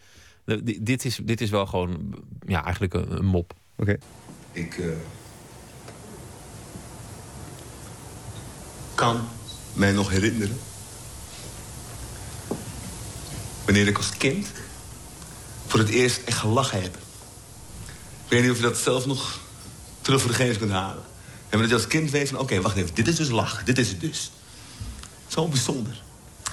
dit 0.79 1.05
is, 1.05 1.19
dit 1.23 1.41
is 1.41 1.49
wel 1.49 1.65
gewoon 1.65 2.15
ja, 2.45 2.63
eigenlijk 2.63 2.93
een, 2.93 3.11
een 3.17 3.25
mop. 3.25 3.53
Oké. 3.77 3.97
Ik 4.51 4.77
eh, 4.77 4.85
kan 8.95 9.21
mij 9.73 9.91
nog 9.91 10.09
herinneren. 10.09 10.57
Wanneer 13.67 13.87
ik 13.87 13.97
als 13.97 14.17
kind 14.17 14.47
voor 15.67 15.79
het 15.79 15.89
eerst 15.89 16.21
echt 16.25 16.37
gelachen 16.37 16.81
heb. 16.81 16.95
Ik 18.23 18.29
weet 18.29 18.41
niet 18.41 18.51
of 18.51 18.57
je 18.57 18.63
dat 18.63 18.77
zelf 18.77 19.05
nog 19.05 19.39
terug 20.01 20.21
voor 20.21 20.29
de 20.29 20.35
geest 20.35 20.57
kunt 20.57 20.71
halen. 20.71 21.03
En 21.49 21.59
dat 21.59 21.69
je 21.69 21.73
als 21.73 21.87
kind 21.87 22.11
weet 22.11 22.29
van, 22.29 22.39
oké, 22.39 22.61
wacht 22.61 22.75
even, 22.75 22.95
dit 22.95 23.07
is 23.07 23.15
dus 23.15 23.29
lachen, 23.29 23.65
dit 23.65 23.77
is 23.77 23.87
het 23.87 24.01
dus. 24.01 24.31
Zo 25.27 25.47
bijzonder. 25.47 26.01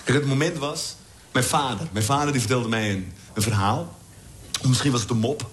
Kijk, 0.04 0.18
het 0.18 0.26
moment 0.26 0.58
was, 0.58 0.96
mijn 1.32 1.44
vader. 1.44 1.86
Mijn 1.92 2.04
vader 2.04 2.32
die 2.32 2.40
vertelde 2.40 2.68
mij 2.68 2.90
een, 2.90 3.12
verhaal. 3.36 3.98
Misschien 4.62 4.92
was 4.92 5.00
het 5.00 5.10
een 5.10 5.18
mop. 5.18 5.50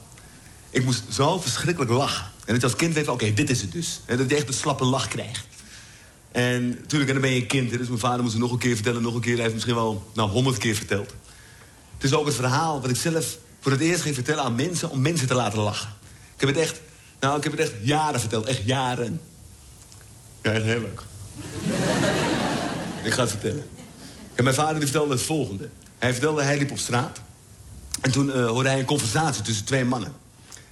Ik 0.70 0.84
moest 0.84 1.04
zo 1.10 1.40
verschrikkelijk 1.40 1.92
lachen. 1.92 2.26
En 2.26 2.54
dat 2.54 2.62
je 2.62 2.68
als 2.68 2.76
kind 2.76 2.94
weet 2.94 3.06
van, 3.06 3.14
oké, 3.14 3.34
dit 3.34 3.50
is 3.50 3.62
het 3.62 3.72
dus. 3.72 4.02
En 4.06 4.18
dat 4.18 4.30
je 4.30 4.36
echt 4.36 4.48
een 4.48 4.54
slappe 4.54 4.86
lach 4.86 5.08
krijgt. 5.08 5.46
En 6.32 6.70
natuurlijk, 6.70 7.08
en 7.08 7.14
dan 7.14 7.22
ben 7.22 7.32
je 7.32 7.42
een 7.42 7.48
kind. 7.48 7.70
Dus 7.70 7.88
mijn 7.88 8.00
vader 8.00 8.22
moest 8.22 8.34
het 8.34 8.42
nog 8.42 8.52
een 8.52 8.58
keer 8.58 8.76
vertellen, 8.76 9.02
nog 9.02 9.16
een 9.16 9.22
keer. 9.22 9.34
Hij 9.34 9.42
heeft 9.42 9.54
misschien 9.54 9.76
wel 9.76 10.12
nou, 10.14 10.30
honderd 10.30 10.58
keer 10.58 10.76
verteld. 10.76 11.14
Het 12.02 12.12
is 12.12 12.18
ook 12.18 12.26
het 12.26 12.36
verhaal 12.36 12.82
wat 12.82 12.90
ik 12.90 12.96
zelf 12.96 13.38
voor 13.60 13.72
het 13.72 13.82
eerst 13.82 14.02
ging 14.02 14.16
vertellen 14.16 14.44
aan 14.44 14.56
mensen... 14.56 14.90
om 14.90 15.02
mensen 15.02 15.28
te 15.28 15.34
laten 15.34 15.60
lachen. 15.60 15.90
Ik 16.36 16.40
heb 16.40 16.50
het 16.50 16.58
echt, 16.58 16.82
nou, 17.20 17.38
ik 17.38 17.44
heb 17.44 17.52
het 17.52 17.62
echt 17.62 17.74
jaren 17.82 18.20
verteld. 18.20 18.46
Echt 18.46 18.62
jaren. 18.66 19.22
Ja, 20.42 20.52
echt 20.52 20.64
heel 20.64 20.80
leuk. 20.80 21.02
ik 23.04 23.14
ga 23.14 23.22
het 23.22 23.30
vertellen. 23.30 23.70
En 24.36 24.44
mijn 24.44 24.56
vader 24.56 24.74
die 24.74 24.84
vertelde 24.84 25.14
het 25.14 25.22
volgende. 25.22 25.70
Hij 25.98 26.12
vertelde, 26.12 26.44
hij 26.44 26.58
liep 26.58 26.72
op 26.72 26.78
straat. 26.78 27.22
En 28.02 28.12
toen 28.12 28.32
eh, 28.32 28.48
hoorde 28.48 28.70
hij 28.70 28.80
een 28.80 28.86
conversatie 28.86 29.44
tussen 29.44 29.66
twee 29.66 29.86
mannen. 29.86 30.14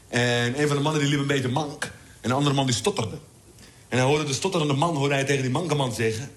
En 0.08 0.62
een 0.62 0.68
van 0.68 0.78
de 0.78 0.84
mannen 0.84 1.02
die 1.02 1.10
liep 1.10 1.20
een 1.20 1.28
beetje 1.28 1.50
mank. 1.50 1.92
En 2.22 2.30
de 2.30 2.36
andere 2.36 2.56
man 2.56 2.66
die 2.66 2.76
stotterde. 2.76 3.18
En 3.88 3.98
hij 3.98 4.08
hoorde 4.08 4.24
de 4.24 4.34
stotterende 4.34 4.74
man 4.74 4.96
hoorde 4.96 5.14
hij 5.14 5.24
tegen 5.24 5.42
die 5.42 5.52
manke 5.52 5.76
man 5.76 5.94
zeggen... 5.94 6.32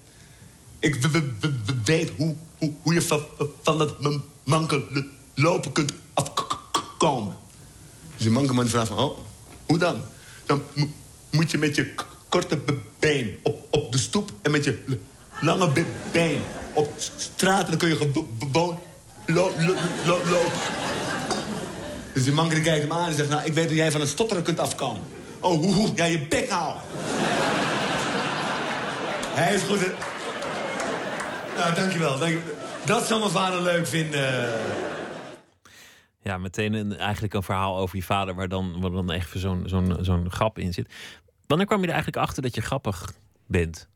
Ik 0.78 0.98
weet 1.84 2.10
hoe, 2.16 2.34
hoe, 2.58 2.72
hoe 2.82 2.94
je 2.94 3.02
van, 3.02 3.22
van 3.62 3.78
dat 3.78 4.00
m- 4.44 4.50
manke 4.50 4.76
l- 4.76 5.04
lopen 5.34 5.72
kunt 5.72 5.92
afkomen. 6.14 7.36
Dus 8.16 8.22
die 8.22 8.30
manke 8.30 8.52
man 8.54 8.68
vraagt 8.68 8.88
van... 8.88 8.98
Oh, 8.98 9.18
hoe 9.66 9.78
dan? 9.78 10.02
Dan 10.46 10.62
mo- 10.72 10.88
moet 11.30 11.50
je 11.50 11.58
met 11.58 11.74
je 11.76 11.94
korte 12.28 12.56
be- 12.56 12.78
been 12.98 13.38
op, 13.42 13.66
op 13.70 13.92
de 13.92 13.98
stoep... 13.98 14.30
en 14.42 14.50
met 14.50 14.64
je 14.64 14.82
lange 15.40 15.68
be- 15.68 15.84
been 16.12 16.40
op 16.72 16.92
straat... 17.16 17.64
en 17.64 17.70
dan 17.70 17.78
kun 17.78 17.88
je 17.88 17.96
gewoon 17.96 18.28
lo- 19.26 19.52
lo- 19.58 19.74
lo- 20.06 20.20
lopen. 20.30 20.52
Dus 22.14 22.24
die 22.24 22.32
man 22.32 22.48
die 22.48 22.60
kijkt 22.60 22.82
hem 22.82 22.92
aan 22.92 23.08
en 23.08 23.14
zegt... 23.14 23.28
nou, 23.28 23.42
ik 23.44 23.52
weet 23.54 23.66
hoe 23.66 23.74
jij 23.74 23.90
van 23.90 24.00
het 24.00 24.10
stotteren 24.10 24.42
kunt 24.42 24.58
afkomen. 24.58 25.02
Oh, 25.40 25.60
hoe, 25.60 25.74
hoe? 25.74 26.08
Je 26.10 26.26
bek 26.28 26.50
hou. 26.50 26.74
Hij 29.34 29.54
is 29.54 29.62
goed? 29.62 29.80
Nou, 31.56 31.74
dankjewel. 31.74 32.18
dankjewel. 32.18 32.54
Dat 32.86 33.06
zal 33.06 33.18
mijn 33.18 33.30
vader 33.30 33.62
leuk 33.62 33.86
vinden. 33.86 34.50
Ja, 36.22 36.38
meteen 36.38 36.72
een, 36.72 36.96
eigenlijk 36.96 37.34
een 37.34 37.42
verhaal 37.42 37.78
over 37.78 37.96
je 37.96 38.02
vader... 38.02 38.34
waar 38.34 38.48
dan, 38.48 38.80
waar 38.80 38.90
dan 38.90 39.12
echt 39.12 39.30
zo'n 39.34 39.62
zo'n 39.66 39.96
zo'n 40.00 40.30
grap 40.30 40.58
in 40.58 40.72
zit. 40.72 40.92
Wanneer 41.46 41.66
kwam 41.66 41.80
je 41.80 41.86
er 41.86 41.92
eigenlijk 41.92 42.24
achter 42.24 42.42
dat 42.42 42.54
je 42.54 42.60
grappig 42.60 43.12
bent? 43.46 43.88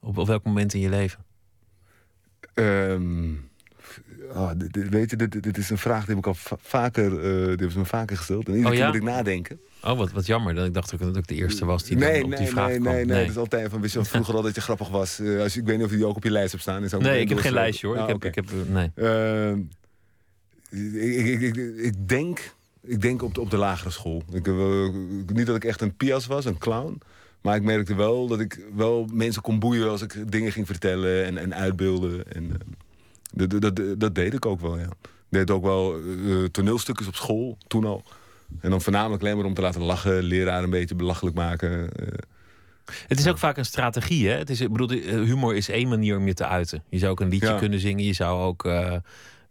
Op, 0.00 0.18
op 0.18 0.26
welk 0.26 0.44
moment 0.44 0.74
in 0.74 0.80
je 0.80 0.88
leven? 0.88 1.24
Ehm, 2.54 3.34
ah, 4.34 4.50
dit- 4.56 4.72
dit- 4.72 4.88
weet 4.88 5.10
je, 5.10 5.16
dit, 5.16 5.42
dit 5.42 5.58
is 5.58 5.70
een 5.70 5.78
vraag 5.78 5.98
die 6.00 6.08
heb 6.08 6.18
ik 6.18 6.26
al 6.26 6.34
va- 6.34 6.56
vaker, 6.60 7.04
eh, 7.16 7.20
die 7.22 7.46
hebben 7.48 7.72
me 7.76 7.84
vaker 7.84 8.16
gesteld. 8.16 8.46
En 8.48 8.52
iedere 8.54 8.66
Oh, 8.68 8.72
keer 8.74 8.80
ja? 8.82 8.86
moet 8.86 8.96
ik 8.96 9.02
nadenken. 9.02 9.60
Oh, 9.84 9.96
wat, 9.98 10.12
wat 10.12 10.26
jammer. 10.26 10.54
Dan- 10.54 10.64
Ik 10.64 10.74
dacht 10.74 10.94
ook 10.94 11.00
dat 11.00 11.16
ik 11.16 11.26
de 11.26 11.34
eerste 11.34 11.64
was 11.64 11.84
die 11.84 11.96
dan 11.96 12.08
nee, 12.08 12.22
op 12.24 12.28
nee, 12.28 12.38
die 12.38 12.48
vraag 12.48 12.68
nee, 12.68 12.78
kwam. 12.80 12.92
nee, 12.92 13.04
nee, 13.04 13.20
Dat 13.20 13.30
is 13.30 13.36
altijd 13.36 13.70
van, 13.70 13.80
wist 13.80 13.94
je 13.94 14.04
vroeger 14.04 14.34
al 14.34 14.42
dat 14.42 14.54
je 14.54 14.60
grappig 14.60 14.88
was. 14.88 15.18
Eh, 15.20 15.40
als, 15.40 15.56
ik 15.56 15.64
weet 15.64 15.76
niet 15.76 15.84
of 15.84 15.90
je 15.90 15.96
die 15.96 16.06
ook 16.06 16.16
op 16.16 16.24
je 16.24 16.30
lijst 16.30 16.50
hebt 16.50 16.62
staan. 16.62 16.84
Is 16.84 16.94
ook 16.94 17.02
Nee, 17.02 17.20
ik 17.20 17.28
heb 17.28 17.38
geen 17.38 17.52
lijstje 17.52 17.86
hoor. 17.86 17.96
Ah, 17.96 18.02
ik, 18.02 18.08
heb, 18.08 18.16
oké. 18.16 18.26
ik 18.28 18.34
heb, 18.34 18.50
nee. 18.68 18.90
Ehm, 18.94 19.58
ik, 20.70 21.40
ik, 21.40 21.56
ik, 21.76 22.08
denk, 22.08 22.54
ik 22.82 23.00
denk 23.00 23.22
op, 23.22 23.34
de, 23.34 23.40
op 23.40 23.50
de 23.50 23.56
lagere 23.56 23.90
school. 23.90 24.22
Heb 24.32 24.46
niet 25.32 25.46
dat 25.46 25.56
ik 25.56 25.64
echt 25.64 25.80
een 25.80 25.96
pias 25.96 26.26
was, 26.26 26.44
een 26.44 26.58
clown. 26.58 27.00
Maar 27.40 27.56
ik 27.56 27.62
merkte 27.62 27.94
wel 27.94 28.26
dat 28.26 28.40
ik 28.40 28.60
wel 28.76 29.08
mensen 29.12 29.42
kon 29.42 29.58
boeien 29.58 29.88
als 29.88 30.02
ik 30.02 30.30
dingen 30.32 30.52
ging 30.52 30.66
vertellen 30.66 31.24
en, 31.24 31.38
en 31.38 31.54
uitbeelden. 31.54 32.32
En, 32.32 32.44
eh, 32.44 32.56
dat, 33.34 33.50
dat, 33.50 33.60
dat, 33.76 34.00
dat 34.00 34.14
deed 34.14 34.34
ik 34.34 34.46
ook 34.46 34.60
wel, 34.60 34.78
ja. 34.78 34.84
Ik 35.30 35.38
deed 35.38 35.50
ook 35.50 35.62
wel 35.62 35.94
eh, 36.26 36.44
toneelstukjes 36.44 37.06
op 37.08 37.14
school, 37.14 37.58
toen 37.66 37.84
al. 37.84 38.02
En 38.60 38.70
dan 38.70 38.80
voornamelijk 38.82 39.22
alleen 39.22 39.36
maar 39.36 39.44
om 39.46 39.54
te 39.54 39.60
laten 39.60 39.82
lachen, 39.82 40.22
leraar 40.22 40.62
een 40.62 40.70
beetje 40.70 40.94
belachelijk 40.94 41.36
maken. 41.36 41.90
eh. 41.96 42.06
Het 43.08 43.18
is 43.18 43.28
ook 43.28 43.38
vaak 43.38 43.56
een 43.56 43.64
strategie. 43.64 44.28
Hè? 44.28 44.34
Het 44.36 44.50
is, 44.50 44.60
ik 44.60 44.72
bedoel, 44.72 44.98
eh, 44.98 45.14
humor 45.14 45.54
is 45.56 45.68
één 45.68 45.88
manier 45.88 46.16
om 46.16 46.26
je 46.26 46.34
te 46.34 46.46
uiten. 46.46 46.82
Je 46.88 46.98
zou 46.98 47.10
ook 47.10 47.20
een 47.20 47.28
liedje 47.28 47.48
Ja. 47.48 47.58
kunnen 47.58 47.78
zingen. 47.80 48.04
Je 48.04 48.12
zou 48.12 48.40
ook 48.42 48.64
eh, 48.64 48.92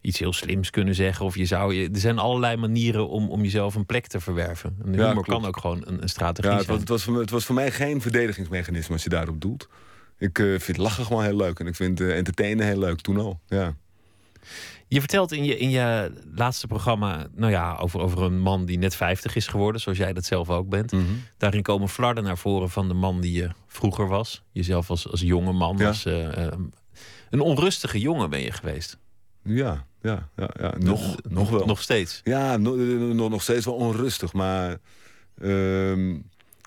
iets 0.02 0.20
heel 0.20 0.34
slims 0.34 0.70
kunnen 0.70 0.96
zeggen. 0.96 1.26
Of 1.26 1.36
je 1.36 1.46
zou, 1.46 1.74
je, 1.74 1.90
er 1.94 2.00
zijn 2.00 2.18
allerlei 2.20 2.58
manieren 2.58 3.10
om, 3.10 3.30
om 3.30 3.42
jezelf 3.44 3.76
een 3.76 3.86
plek 3.86 4.08
te 4.08 4.20
verwerven. 4.20 4.76
En 4.86 4.94
Ja, 4.94 5.08
humor 5.08 5.26
kan 5.26 5.46
ook 5.46 5.58
gewoon 5.60 5.82
een, 5.86 6.02
een 6.02 6.10
strategie 6.10 6.52
Ja, 6.52 6.58
het 6.58 6.66
zijn. 6.66 6.72
was, 6.78 6.80
het, 6.80 6.90
was 6.90 7.04
voor 7.04 7.20
het 7.20 7.30
was 7.30 7.46
voor 7.46 7.56
mij 7.56 7.72
geen 7.72 8.02
verdedigingsmechanisme 8.02 8.94
als 8.94 9.04
je 9.04 9.10
daarop 9.10 9.42
doelt. 9.42 9.68
Ik 10.18 10.40
eh, 10.40 10.60
vind 10.60 10.78
lachen 10.78 11.06
gewoon 11.06 11.24
heel 11.24 11.36
leuk. 11.36 11.60
En 11.60 11.68
ik 11.68 11.76
vind 11.76 12.02
eh, 12.02 12.18
entertainen 12.18 12.66
heel 12.66 12.80
leuk, 12.80 13.02
toen 13.02 13.18
al. 13.20 13.40
Ja. 13.48 13.76
Je 14.88 15.00
vertelt 15.00 15.32
in 15.32 15.44
je, 15.44 15.58
in 15.58 15.70
je 15.70 16.12
laatste 16.36 16.68
programma 16.68 17.28
nou 17.36 17.52
ja, 17.52 17.76
over, 17.76 18.00
over 18.00 18.22
een 18.22 18.40
man 18.40 18.66
die 18.66 18.78
net 18.78 18.96
50 18.96 19.36
is 19.36 19.48
geworden, 19.48 19.82
zoals 19.82 19.98
jij 19.98 20.14
dat 20.14 20.26
zelf 20.26 20.50
ook 20.50 20.70
bent. 20.70 20.92
Mhm. 20.92 21.04
Daarin 21.38 21.62
komen 21.62 21.90
flarden 21.90 22.24
naar 22.24 22.38
voren 22.38 22.70
van 22.70 22.88
de 22.88 22.94
man 22.94 23.22
die 23.22 23.32
je 23.32 23.50
vroeger 23.68 24.08
was. 24.08 24.44
Jezelf 24.52 24.90
als, 24.90 25.10
als 25.12 25.22
jonge 25.22 25.52
man. 25.52 25.78
Ja. 25.78 25.88
Als, 25.88 26.06
eh, 26.06 26.46
eh, 26.46 26.54
een 27.30 27.40
onrustige 27.40 28.00
jongen 28.00 28.30
ben 28.30 28.42
je 28.42 28.52
geweest. 28.52 28.98
Ja, 29.44 29.86
ja, 30.02 30.30
ja, 30.36 30.50
ja. 30.60 30.74
Nog, 30.78 31.02
Eh, 31.16 31.32
nog 31.32 31.50
wel. 31.50 31.66
Nog 31.66 31.82
steeds. 31.82 32.22
Ja, 32.24 32.58
no- 32.58 32.76
no- 32.76 33.14
no- 33.14 33.30
nog 33.30 33.42
steeds 33.42 33.66
wel 33.66 33.76
onrustig. 33.76 34.34
Maar 34.34 34.78
ehm, 35.42 36.10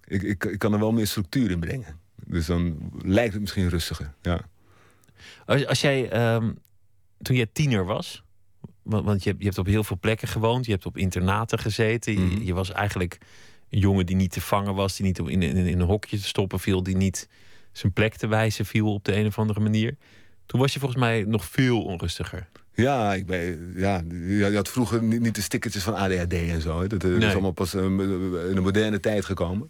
ik, 0.06 0.22
ik, 0.22 0.44
ik 0.44 0.58
kan 0.58 0.72
er 0.72 0.78
wel 0.78 0.92
meer 0.92 1.06
structuur 1.06 1.50
in 1.50 1.60
brengen. 1.60 1.99
Dus 2.30 2.46
dan 2.46 2.90
lijkt 3.02 3.32
het 3.32 3.40
misschien 3.40 3.68
rustiger. 3.68 4.12
Ja. 4.22 4.40
Als, 5.46 5.66
als 5.66 5.80
jij, 5.80 6.10
ehm, 6.10 6.52
toen 7.22 7.36
jij 7.36 7.46
tiener 7.52 7.84
was, 7.84 8.22
want, 8.82 9.04
want 9.04 9.22
je, 9.22 9.28
hebt, 9.28 9.40
je 9.40 9.46
hebt 9.48 9.58
op 9.58 9.66
heel 9.66 9.84
veel 9.84 9.98
plekken 10.00 10.28
gewoond, 10.28 10.64
je 10.66 10.72
hebt 10.72 10.86
op 10.86 10.96
internaten 10.96 11.58
gezeten, 11.58 12.12
je, 12.12 12.18
Mhm. 12.18 12.42
je 12.42 12.54
was 12.54 12.70
eigenlijk 12.72 13.18
een 13.70 13.78
jongen 13.78 14.06
die 14.06 14.16
niet 14.16 14.32
te 14.32 14.40
vangen 14.40 14.74
was, 14.74 14.96
die 14.96 15.06
niet 15.06 15.18
in, 15.18 15.42
in, 15.42 15.56
in 15.56 15.80
een 15.80 15.86
hokje 15.86 16.16
te 16.18 16.24
stoppen 16.26 16.60
viel, 16.60 16.82
die 16.82 16.96
niet 16.96 17.28
zijn 17.72 17.92
plek 17.92 18.14
te 18.16 18.26
wijzen 18.26 18.66
viel 18.66 18.92
op 18.94 19.04
de 19.04 19.16
een 19.16 19.26
of 19.26 19.38
andere 19.38 19.60
manier. 19.60 19.96
Toen 20.46 20.60
was 20.60 20.72
je 20.72 20.78
volgens 20.78 21.00
mij 21.00 21.24
nog 21.26 21.44
veel 21.44 21.82
onrustiger. 21.84 22.48
Ja, 22.74 23.14
ik 23.14 23.26
ben, 23.26 23.72
ja, 23.76 24.02
je 24.26 24.50
had 24.54 24.68
vroeger 24.68 25.02
niet, 25.02 25.20
niet 25.20 25.34
de 25.34 25.40
stickertjes 25.40 25.82
van 25.82 25.94
ADHD 25.94 26.32
en 26.32 26.60
zo. 26.60 26.80
Hè. 26.80 26.86
Dat, 26.86 27.04
eh, 27.04 27.10
Nee. 27.10 27.26
is 27.26 27.32
allemaal 27.32 27.50
pas 27.52 27.74
eh, 27.74 27.82
in 27.84 27.96
de 28.54 28.60
moderne 28.62 29.00
tijd 29.00 29.24
gekomen. 29.24 29.68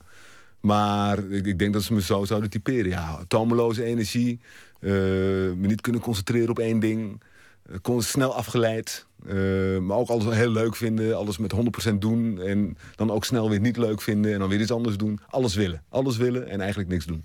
Maar 0.60 1.18
ik, 1.30 1.58
denk 1.58 1.72
dat 1.72 1.82
ze 1.82 1.92
me 1.92 2.02
zo 2.02 2.24
zouden 2.24 2.50
typeren. 2.50 2.90
Ja, 2.90 3.24
tomeloze 3.28 3.84
energie, 3.84 4.40
eh, 4.80 4.90
me 4.90 5.66
niet 5.66 5.80
kunnen 5.80 6.00
concentreren 6.00 6.50
op 6.50 6.58
één 6.58 6.80
ding. 6.80 7.22
eh, 7.70 7.76
kon 7.82 8.02
snel 8.02 8.34
afgeleid, 8.34 9.06
eh, 9.26 9.78
maar 9.78 9.96
ook 9.96 10.08
alles 10.08 10.34
heel 10.34 10.50
leuk 10.50 10.76
vinden. 10.76 11.16
Alles 11.16 11.38
met 11.38 11.52
100% 11.52 12.00
doen 12.00 12.40
en 12.40 12.76
dan 12.94 13.10
ook 13.10 13.24
snel 13.24 13.50
weer 13.50 13.60
niet 13.60 13.76
leuk 13.76 14.00
vinden. 14.00 14.32
En 14.32 14.38
dan 14.38 14.48
weer 14.48 14.60
iets 14.60 14.72
anders 14.72 14.96
doen. 14.96 15.20
Alles 15.28 15.54
willen. 15.54 15.82
Alles 15.88 16.16
willen 16.16 16.48
en 16.48 16.60
eigenlijk 16.60 16.90
niks 16.90 17.04
doen. 17.04 17.24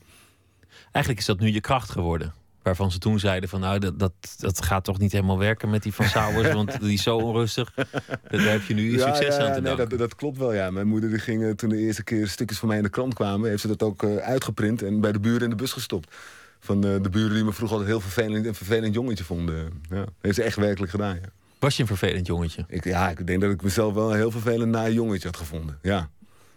Eigenlijk 0.91 1.19
is 1.19 1.25
dat 1.25 1.39
nu 1.39 1.51
je 1.51 1.61
kracht 1.61 1.89
geworden. 1.89 2.33
Waarvan 2.65 2.91
ze 2.91 2.97
toen 2.97 3.19
zeiden 3.19 3.49
van 3.49 3.59
nou, 3.59 3.79
dat, 3.79 3.99
dat, 3.99 4.13
dat 4.37 4.65
gaat 4.65 4.83
toch 4.83 4.99
niet 4.99 5.11
helemaal 5.11 5.37
werken 5.37 5.69
met 5.69 5.83
die 5.83 5.93
van 5.93 6.05
Sauers, 6.05 6.51
want 6.53 6.79
die 6.81 6.93
is 6.93 7.03
zo 7.03 7.17
onrustig. 7.17 7.73
Daar 8.29 8.41
heb 8.41 8.61
je 8.61 8.73
nu 8.73 8.91
je 8.91 8.99
succes 8.99 9.35
aan 9.35 9.53
te 9.53 9.61
nee, 9.61 9.61
danken. 9.61 9.89
dat, 9.89 9.99
dat 9.99 10.15
klopt 10.15 10.37
wel, 10.37 10.53
ja. 10.53 10.71
Mijn 10.71 10.87
moeder 10.87 11.09
die 11.09 11.19
ging 11.19 11.43
eh, 11.43 11.49
toen 11.49 11.69
de 11.69 11.77
eerste 11.77 12.03
keer 12.03 12.27
stukjes 12.27 12.59
van 12.59 12.67
mij 12.67 12.77
in 12.77 12.83
de 12.83 12.89
krant 12.89 13.13
kwamen... 13.13 13.49
heeft 13.49 13.61
ze 13.61 13.67
dat 13.67 13.83
ook 13.83 14.03
eh, 14.03 14.15
uitgeprint 14.15 14.81
en 14.81 15.01
bij 15.01 15.11
de 15.11 15.19
buren 15.19 15.41
in 15.41 15.49
de 15.49 15.55
bus 15.55 15.71
gestopt. 15.71 16.15
Van 16.59 16.85
eh, 16.85 17.01
de 17.01 17.09
buren 17.09 17.33
die 17.33 17.43
me 17.43 17.53
vroeger 17.53 17.77
altijd 17.77 17.95
heel 17.95 18.09
vervelend, 18.09 18.45
een 18.45 18.55
vervelend 18.55 18.93
jongetje 18.93 19.23
vonden. 19.23 19.83
Ja, 19.89 20.05
heeft 20.21 20.35
ze 20.35 20.43
echt 20.43 20.57
werkelijk 20.57 20.91
gedaan, 20.91 21.15
ja. 21.15 21.29
Was 21.59 21.75
je 21.75 21.81
een 21.81 21.87
vervelend 21.87 22.27
jongetje? 22.27 22.65
Ik, 22.67 22.83
ja, 22.83 23.09
ik 23.09 23.27
denk 23.27 23.41
dat 23.41 23.51
ik 23.51 23.61
mezelf 23.61 23.93
wel 23.93 24.09
een 24.09 24.17
heel 24.17 24.31
vervelend 24.31 24.71
naar 24.71 24.91
jongetje 24.91 25.27
had 25.27 25.37
gevonden, 25.37 25.79
ja. 25.81 26.09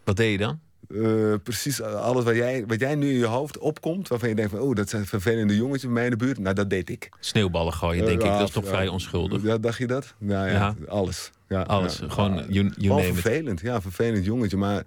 Wat 0.04 0.16
deed 0.16 0.30
je 0.30 0.38
dan? 0.38 0.60
Eh, 0.94 1.34
precies 1.42 1.82
alles 1.82 2.24
wat 2.24 2.34
jij, 2.34 2.64
wat 2.66 2.80
jij 2.80 2.94
nu 2.94 3.08
in 3.10 3.18
je 3.18 3.24
hoofd 3.26 3.58
opkomt... 3.58 4.08
waarvan 4.08 4.28
je 4.28 4.34
denkt 4.34 4.50
van, 4.50 4.60
oh, 4.60 4.74
dat 4.74 4.88
zijn 4.88 5.06
vervelende 5.06 5.56
jongetjes 5.56 5.82
bij 5.82 5.92
mij 5.92 6.04
in 6.04 6.10
de 6.10 6.16
buurt. 6.16 6.38
Nou, 6.38 6.54
dat 6.54 6.70
deed 6.70 6.90
ik. 6.90 7.08
Sneeuwballen 7.20 7.72
gooien, 7.72 8.04
denk 8.04 8.20
Eh, 8.20 8.26
ik. 8.26 8.32
ja, 8.32 8.38
Dat 8.38 8.48
is 8.48 8.54
toch 8.54 8.66
vrij 8.66 8.88
onschuldig? 8.88 9.42
Ja, 9.42 9.58
dacht 9.58 9.78
je 9.78 9.86
dat? 9.86 10.14
Nou 10.18 10.46
ja, 10.48 10.52
Ja. 10.52 10.74
alles. 10.88 11.30
Ja, 11.48 11.62
Alles. 11.62 11.98
ja. 11.98 12.08
Gewoon, 12.08 12.34
you, 12.34 12.46
you 12.48 12.72
Gewoon 12.74 12.96
name 12.96 13.06
it. 13.08 13.12
vervelend, 13.20 13.60
ja, 13.60 13.80
vervelend 13.80 14.24
jongetje. 14.24 14.56
Maar 14.56 14.84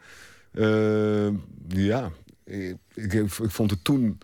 eh, 0.52 1.28
ja, 1.68 2.12
ik, 2.46 2.76
ik, 2.94 3.14
ik 3.14 3.30
vond 3.52 3.72
het 3.72 3.84
toen 3.84 4.18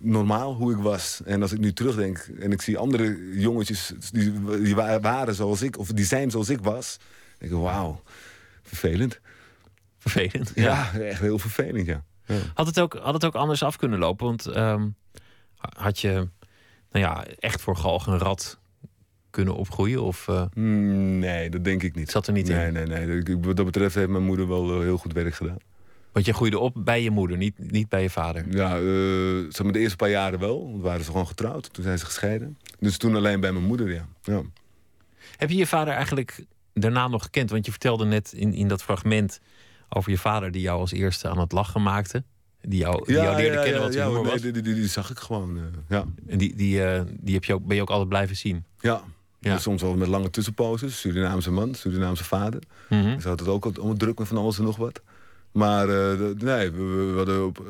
normaal 0.00 0.54
hoe 0.54 0.72
ik 0.72 0.78
was. 0.78 1.20
En 1.24 1.42
als 1.42 1.52
ik 1.52 1.58
nu 1.58 1.72
terugdenk 1.72 2.28
en 2.40 2.52
ik 2.52 2.62
zie 2.62 2.78
andere 2.78 3.38
jongetjes 3.38 3.92
die, 4.12 4.32
die 4.62 4.74
wa- 4.74 5.00
waren 5.00 5.34
zoals 5.34 5.62
ik, 5.62 5.78
of 5.78 5.88
die 5.88 6.04
zijn 6.04 6.30
zoals 6.30 6.48
ik 6.48 6.60
was, 6.60 6.96
denk 7.38 7.52
ik, 7.52 7.58
wauw, 7.58 8.02
vervelend. 8.62 9.20
Vervelend. 10.00 10.52
Ja. 10.54 10.92
echt 10.94 11.20
heel 11.20 11.38
vervelend, 11.38 11.86
ja. 11.86 12.04
ja. 12.26 12.38
Had, 12.54 12.66
het 12.66 12.80
ook, 12.80 12.94
had 13.02 13.14
het 13.14 13.24
ook 13.24 13.34
anders 13.34 13.62
af 13.62 13.76
kunnen 13.76 13.98
lopen? 13.98 14.26
Want 14.26 14.46
ehm, 14.46 14.88
had 15.56 16.00
je 16.00 16.12
nou 16.90 17.04
ja, 17.04 17.24
echt 17.38 17.60
voor 17.60 17.76
galg 17.76 18.06
een 18.06 18.18
rat 18.18 18.58
kunnen 19.30 19.54
opgroeien? 19.54 20.02
Of 20.02 20.28
eh, 20.28 20.44
Mm, 20.54 21.18
Nee, 21.18 21.50
dat 21.50 21.64
denk 21.64 21.82
ik 21.82 21.94
niet. 21.94 22.10
zat 22.10 22.26
er 22.26 22.32
niet 22.32 22.48
nee, 22.48 22.66
in? 22.66 22.72
nee, 22.72 22.86
nee. 22.86 23.18
Ik- 23.18 23.44
Wat 23.44 23.56
dat 23.56 23.64
betreft 23.64 23.94
heeft 23.94 24.08
mijn 24.08 24.24
moeder 24.24 24.48
wel 24.48 24.72
eh, 24.74 24.80
heel 24.80 24.96
goed 24.96 25.12
werk 25.12 25.34
gedaan. 25.34 25.56
Want 26.12 26.26
je 26.26 26.32
groeide 26.34 26.58
op 26.58 26.74
bij 26.76 27.02
je 27.02 27.10
moeder, 27.10 27.36
niet, 27.36 27.58
niet 27.70 27.88
bij 27.88 28.02
je 28.02 28.10
vader. 28.10 28.44
Ja, 28.50 28.70
zeg 29.50 29.62
maar 29.62 29.72
de 29.72 29.78
eerste 29.78 29.96
paar 29.96 30.10
jaren 30.10 30.38
wel. 30.38 30.70
Want 30.70 30.82
waren 30.82 31.04
ze 31.04 31.10
gewoon 31.10 31.26
getrouwd. 31.26 31.72
Toen 31.72 31.84
zijn 31.84 31.98
ze 31.98 32.04
gescheiden. 32.04 32.58
Dus 32.78 32.96
toen 32.96 33.16
alleen 33.16 33.40
bij 33.40 33.52
mijn 33.52 33.64
moeder, 33.64 33.92
ja. 33.92 34.08
ja. 34.22 34.42
Heb 35.36 35.50
je 35.50 35.56
je 35.56 35.66
vader 35.66 35.94
eigenlijk 35.94 36.44
daarna 36.74 37.08
nog 37.08 37.22
gekend? 37.22 37.50
Want 37.50 37.64
je 37.64 37.70
vertelde 37.70 38.04
net 38.04 38.32
in, 38.32 38.54
in 38.54 38.68
dat 38.68 38.82
fragment 38.82 39.40
over 39.90 40.10
je 40.10 40.18
vader 40.18 40.50
die 40.50 40.62
jou 40.62 40.80
als 40.80 40.92
eerste 40.92 41.28
aan 41.28 41.38
het 41.38 41.52
lachen 41.52 41.82
maakte. 41.82 42.24
Die 42.62 42.78
jou, 42.78 43.04
die 43.06 43.14
jou 43.14 43.36
leerde 43.36 43.62
kennen 43.62 43.80
wat 43.82 43.92
ja, 43.94 44.06
humor 44.06 44.22
nee, 44.22 44.32
was. 44.32 44.40
die, 44.40 44.52
die, 44.52 44.62
die, 44.62 44.74
die 44.74 44.88
zag 44.88 45.10
ik 45.10 45.18
gewoon. 45.18 45.56
eh, 45.56 45.62
ja. 45.88 46.04
En 46.26 46.38
die, 46.38 46.54
die, 46.54 46.84
eh, 46.84 47.02
die 47.20 47.34
heb 47.34 47.44
je 47.44 47.54
ook, 47.54 47.66
ben 47.66 47.76
je 47.76 47.82
ook 47.82 47.90
altijd 47.90 48.08
blijven 48.08 48.36
zien. 48.36 48.64
Ja. 48.80 49.02
Ja. 49.40 49.58
Soms 49.58 49.82
wel 49.82 49.94
met 49.94 50.08
lange 50.08 50.30
tussenposes. 50.30 51.00
Surinaamse 51.00 51.50
man, 51.50 51.74
Surinaamse 51.74 52.24
vader. 52.24 52.62
Mhm. 52.88 53.20
Ze 53.20 53.28
had 53.28 53.40
het 53.40 53.48
ook 53.48 53.64
allemaal 53.64 53.96
druk 53.96 54.18
met 54.18 54.28
van 54.28 54.36
alles 54.36 54.58
en 54.58 54.64
nog 54.64 54.76
wat. 54.76 55.02
Maar 55.52 55.88
eh, 55.88 56.18
nee, 56.36 56.70
we, 56.70 56.82
we 56.82 57.16
hadden 57.16 57.46
op, 57.46 57.64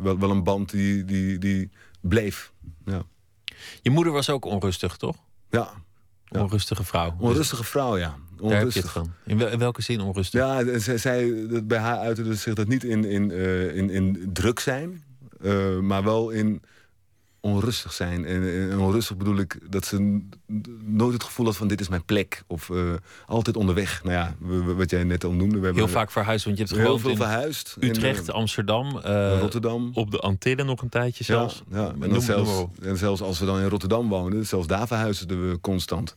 wel, 0.00 0.18
wel 0.18 0.30
een 0.30 0.42
band 0.44 0.70
die, 0.70 1.04
die, 1.04 1.38
die 1.38 1.70
bleef. 2.00 2.52
Ja. 2.84 3.02
Je 3.82 3.90
moeder 3.90 4.12
was 4.12 4.30
ook 4.30 4.44
onrustig, 4.44 4.96
toch? 4.96 5.16
ja. 5.50 5.70
Onrustige 6.28 6.84
vrouw. 6.84 7.14
Onrustige 7.18 7.64
vrouw, 7.64 7.98
ja. 7.98 8.16
Daar 8.50 8.58
heb 8.58 8.72
je 8.72 8.78
het 8.80 8.88
Onrustig. 8.88 8.92
van. 8.92 9.12
In, 9.26 9.38
wel- 9.38 9.48
in 9.48 9.58
welke 9.58 9.82
zin 9.82 10.00
onrustig? 10.00 10.40
Ja, 10.40 10.78
zij, 10.78 10.98
zij, 10.98 11.46
bij 11.64 11.78
haar 11.78 11.98
uitte 11.98 12.22
dus 12.22 12.42
zich 12.42 12.54
dat 12.54 12.68
niet 12.68 12.84
in, 12.84 13.04
in, 13.04 13.30
eh, 13.30 13.76
in, 13.76 13.90
in 13.90 14.30
druk 14.32 14.58
zijn, 14.60 15.02
eh, 15.42 15.78
maar 15.78 16.04
wel 16.04 16.30
in 16.30 16.62
onrustig 17.40 17.92
zijn. 17.92 18.24
En, 18.24 18.70
en 18.70 18.78
onrustig 18.78 19.16
bedoel 19.16 19.36
ik 19.38 19.58
dat 19.70 19.84
ze 19.86 20.20
nooit 20.84 21.12
het 21.12 21.22
gevoel 21.24 21.46
had 21.46 21.56
van 21.56 21.68
dit 21.68 21.80
is 21.80 21.88
mijn 21.88 22.04
plek. 22.04 22.42
Of 22.46 22.70
eh, 22.70 22.92
altijd 23.26 23.56
onderweg. 23.56 24.04
Nou 24.04 24.14
ja, 24.14 24.34
wat 24.74 24.90
jij 24.90 25.04
net 25.04 25.24
al 25.24 25.32
noemde. 25.32 25.58
We 25.58 25.64
hebben 25.64 25.82
Heel 25.82 25.92
vaak 25.92 26.10
verhuisd, 26.10 26.44
want 26.44 26.58
je 26.58 26.64
hebt 26.64 26.76
heel 26.76 26.98
veel 26.98 27.16
verhuisd. 27.16 27.76
Utrecht, 27.80 28.32
Amsterdam, 28.32 28.98
Rotterdam. 29.40 29.90
op 29.94 30.10
de 30.10 30.18
Antillen 30.18 30.66
nog 30.66 30.82
een 30.82 30.88
tijdje 30.88 31.24
zelfs. 31.24 31.62
ja. 31.70 31.94
En, 32.00 32.10
dan 32.10 32.22
zelfs, 32.22 32.64
en 32.82 32.96
zelfs 32.96 33.20
als 33.20 33.38
we 33.38 33.46
dan 33.46 33.58
in 33.60 33.68
Rotterdam 33.68 34.08
woonden, 34.08 34.46
zelfs 34.46 34.66
daar 34.66 34.86
verhuisden 34.86 35.50
we 35.50 35.60
constant. 35.60 36.14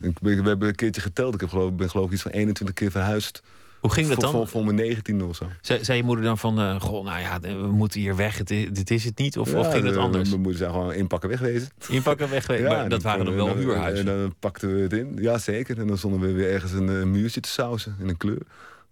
Ik, 0.00 0.18
ben- 0.20 0.42
we 0.42 0.48
hebben 0.48 0.68
een 0.68 0.74
keertje 0.74 1.00
geteld. 1.00 1.34
Ik 1.34 1.40
heb 1.40 1.48
geloof, 1.48 1.72
ben 1.72 1.90
geloof 1.90 2.06
ik 2.06 2.12
iets 2.12 2.22
van 2.22 2.30
21 2.30 2.74
keer 2.74 2.90
verhuisd. 2.90 3.42
Hoe 3.80 3.90
ging 3.92 4.08
dat 4.08 4.20
dan? 4.20 4.30
voor, 4.30 4.48
voor 4.48 4.64
mijn 4.64 4.76
19 4.76 5.22
of 5.24 5.36
zo. 5.36 5.46
Zei, 5.60 5.84
zei 5.84 5.98
je 5.98 6.04
moeder 6.04 6.24
dan 6.24 6.38
van, 6.38 6.58
eh, 6.60 6.80
goh, 6.80 7.04
nou 7.04 7.20
ja, 7.20 7.40
we 7.40 7.66
moeten 7.72 8.00
hier 8.00 8.16
weg, 8.16 8.38
het, 8.38 8.48
dit 8.48 8.90
is 8.90 9.04
het 9.04 9.18
niet? 9.18 9.38
Of, 9.38 9.54
of 9.54 9.70
ging 9.70 9.84
dat 9.84 9.94
de- 9.94 10.00
anders? 10.00 10.28
Mijn 10.28 10.40
moeder 10.40 10.60
zei 10.60 10.72
gewoon 10.72 10.92
inpakken 10.92 11.28
wegwezen. 11.28 11.68
Inpakken, 11.88 12.30
weg, 12.30 12.46
Ja, 12.58 12.68
maar 12.68 12.88
dat 12.88 13.02
waren 13.02 13.24
dan 13.24 13.34
wel 13.34 13.48
en 13.48 13.56
huurhuizen. 13.56 14.08
En 14.08 14.18
dan 14.20 14.34
pakten 14.38 14.74
we 14.74 14.80
het 14.80 14.92
in. 14.92 15.16
Ja, 15.20 15.38
zeker. 15.38 15.78
En 15.78 15.86
dan 15.86 15.98
stonden 15.98 16.20
we 16.20 16.32
weer 16.32 16.50
ergens 16.52 16.72
een, 16.72 16.88
eh, 16.88 17.02
muurtje 17.02 17.40
te 17.40 17.48
sausen 17.48 17.96
in 18.00 18.08
een 18.08 18.16
kleur. 18.16 18.42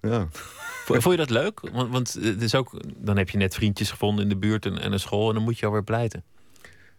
Ja. 0.01 0.29
Vond, 0.31 1.03
vond 1.03 1.15
je 1.15 1.21
dat 1.27 1.31
leuk? 1.31 1.61
Want, 1.73 1.91
want 1.93 2.19
het 2.23 2.43
is 2.43 2.55
ook, 2.55 2.81
dan 2.97 3.17
heb 3.17 3.31
je 3.31 3.39
net 3.39 3.55
vriendjes 3.55 3.91
gevonden 3.91 4.23
in 4.23 4.29
de 4.29 4.37
buurt 4.37 4.67
en, 4.67 4.79
en 4.81 4.93
een 4.93 5.01
school 5.01 5.29
en 5.29 5.35
dan 5.35 5.43
moet 5.45 5.59
je 5.59 5.67
alweer 5.67 5.85
pleiten. 5.85 6.25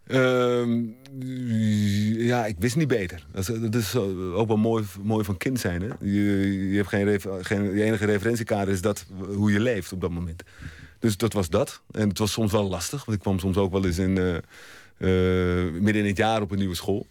Ehm, 0.09 0.83
ja, 2.17 2.45
ik 2.45 2.55
wist 2.59 2.75
niet 2.75 2.87
beter. 2.87 3.25
Dat 3.31 3.49
is, 3.49 3.59
dat 3.59 3.75
is 3.75 3.95
ook 3.95 4.47
wel 4.47 4.57
mooi, 4.57 4.85
mooi 5.03 5.23
van 5.23 5.37
kind 5.37 5.59
zijn. 5.59 5.81
Hè? 5.81 5.87
Je, 5.99 6.69
je 6.69 6.75
hebt 6.75 6.87
geen, 6.89 7.21
geen, 7.41 7.73
enige 7.73 8.05
referentiekader 8.05 8.73
is 8.73 8.81
dat, 8.81 9.05
hoe 9.35 9.51
je 9.51 9.59
leeft 9.59 9.93
op 9.93 10.01
dat 10.01 10.09
moment. 10.09 10.43
Dus 10.99 11.17
dat 11.17 11.33
was 11.33 11.49
dat. 11.49 11.81
En 11.91 12.09
het 12.09 12.17
was 12.17 12.31
soms 12.31 12.51
wel 12.51 12.69
lastig. 12.69 13.05
Want 13.05 13.17
ik 13.17 13.23
kwam 13.23 13.39
soms 13.39 13.57
ook 13.57 13.71
wel 13.71 13.85
eens 13.85 13.97
in, 13.97 14.17
eh, 14.17 14.35
eh, 14.97 15.73
midden 15.73 16.01
in 16.01 16.07
het 16.07 16.17
jaar 16.17 16.41
op 16.41 16.51
een 16.51 16.57
nieuwe 16.57 16.75
school. 16.75 17.07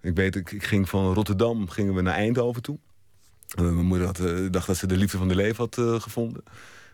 Ik 0.00 0.14
weet, 0.14 0.36
ik, 0.36 0.64
ging 0.64 0.88
van 0.88 1.14
Rotterdam 1.14 1.68
gingen 1.68 1.94
we 1.94 2.02
naar 2.02 2.14
Eindhoven 2.14 2.62
toe. 2.62 2.78
Eh, 3.48 3.64
mijn 3.64 3.86
moeder 3.86 4.06
had, 4.06 4.52
dacht 4.52 4.66
dat 4.66 4.76
ze 4.76 4.86
de 4.86 4.96
liefde 4.96 5.18
van 5.18 5.28
de 5.28 5.34
leven 5.34 5.56
had 5.56 6.02
gevonden. 6.02 6.42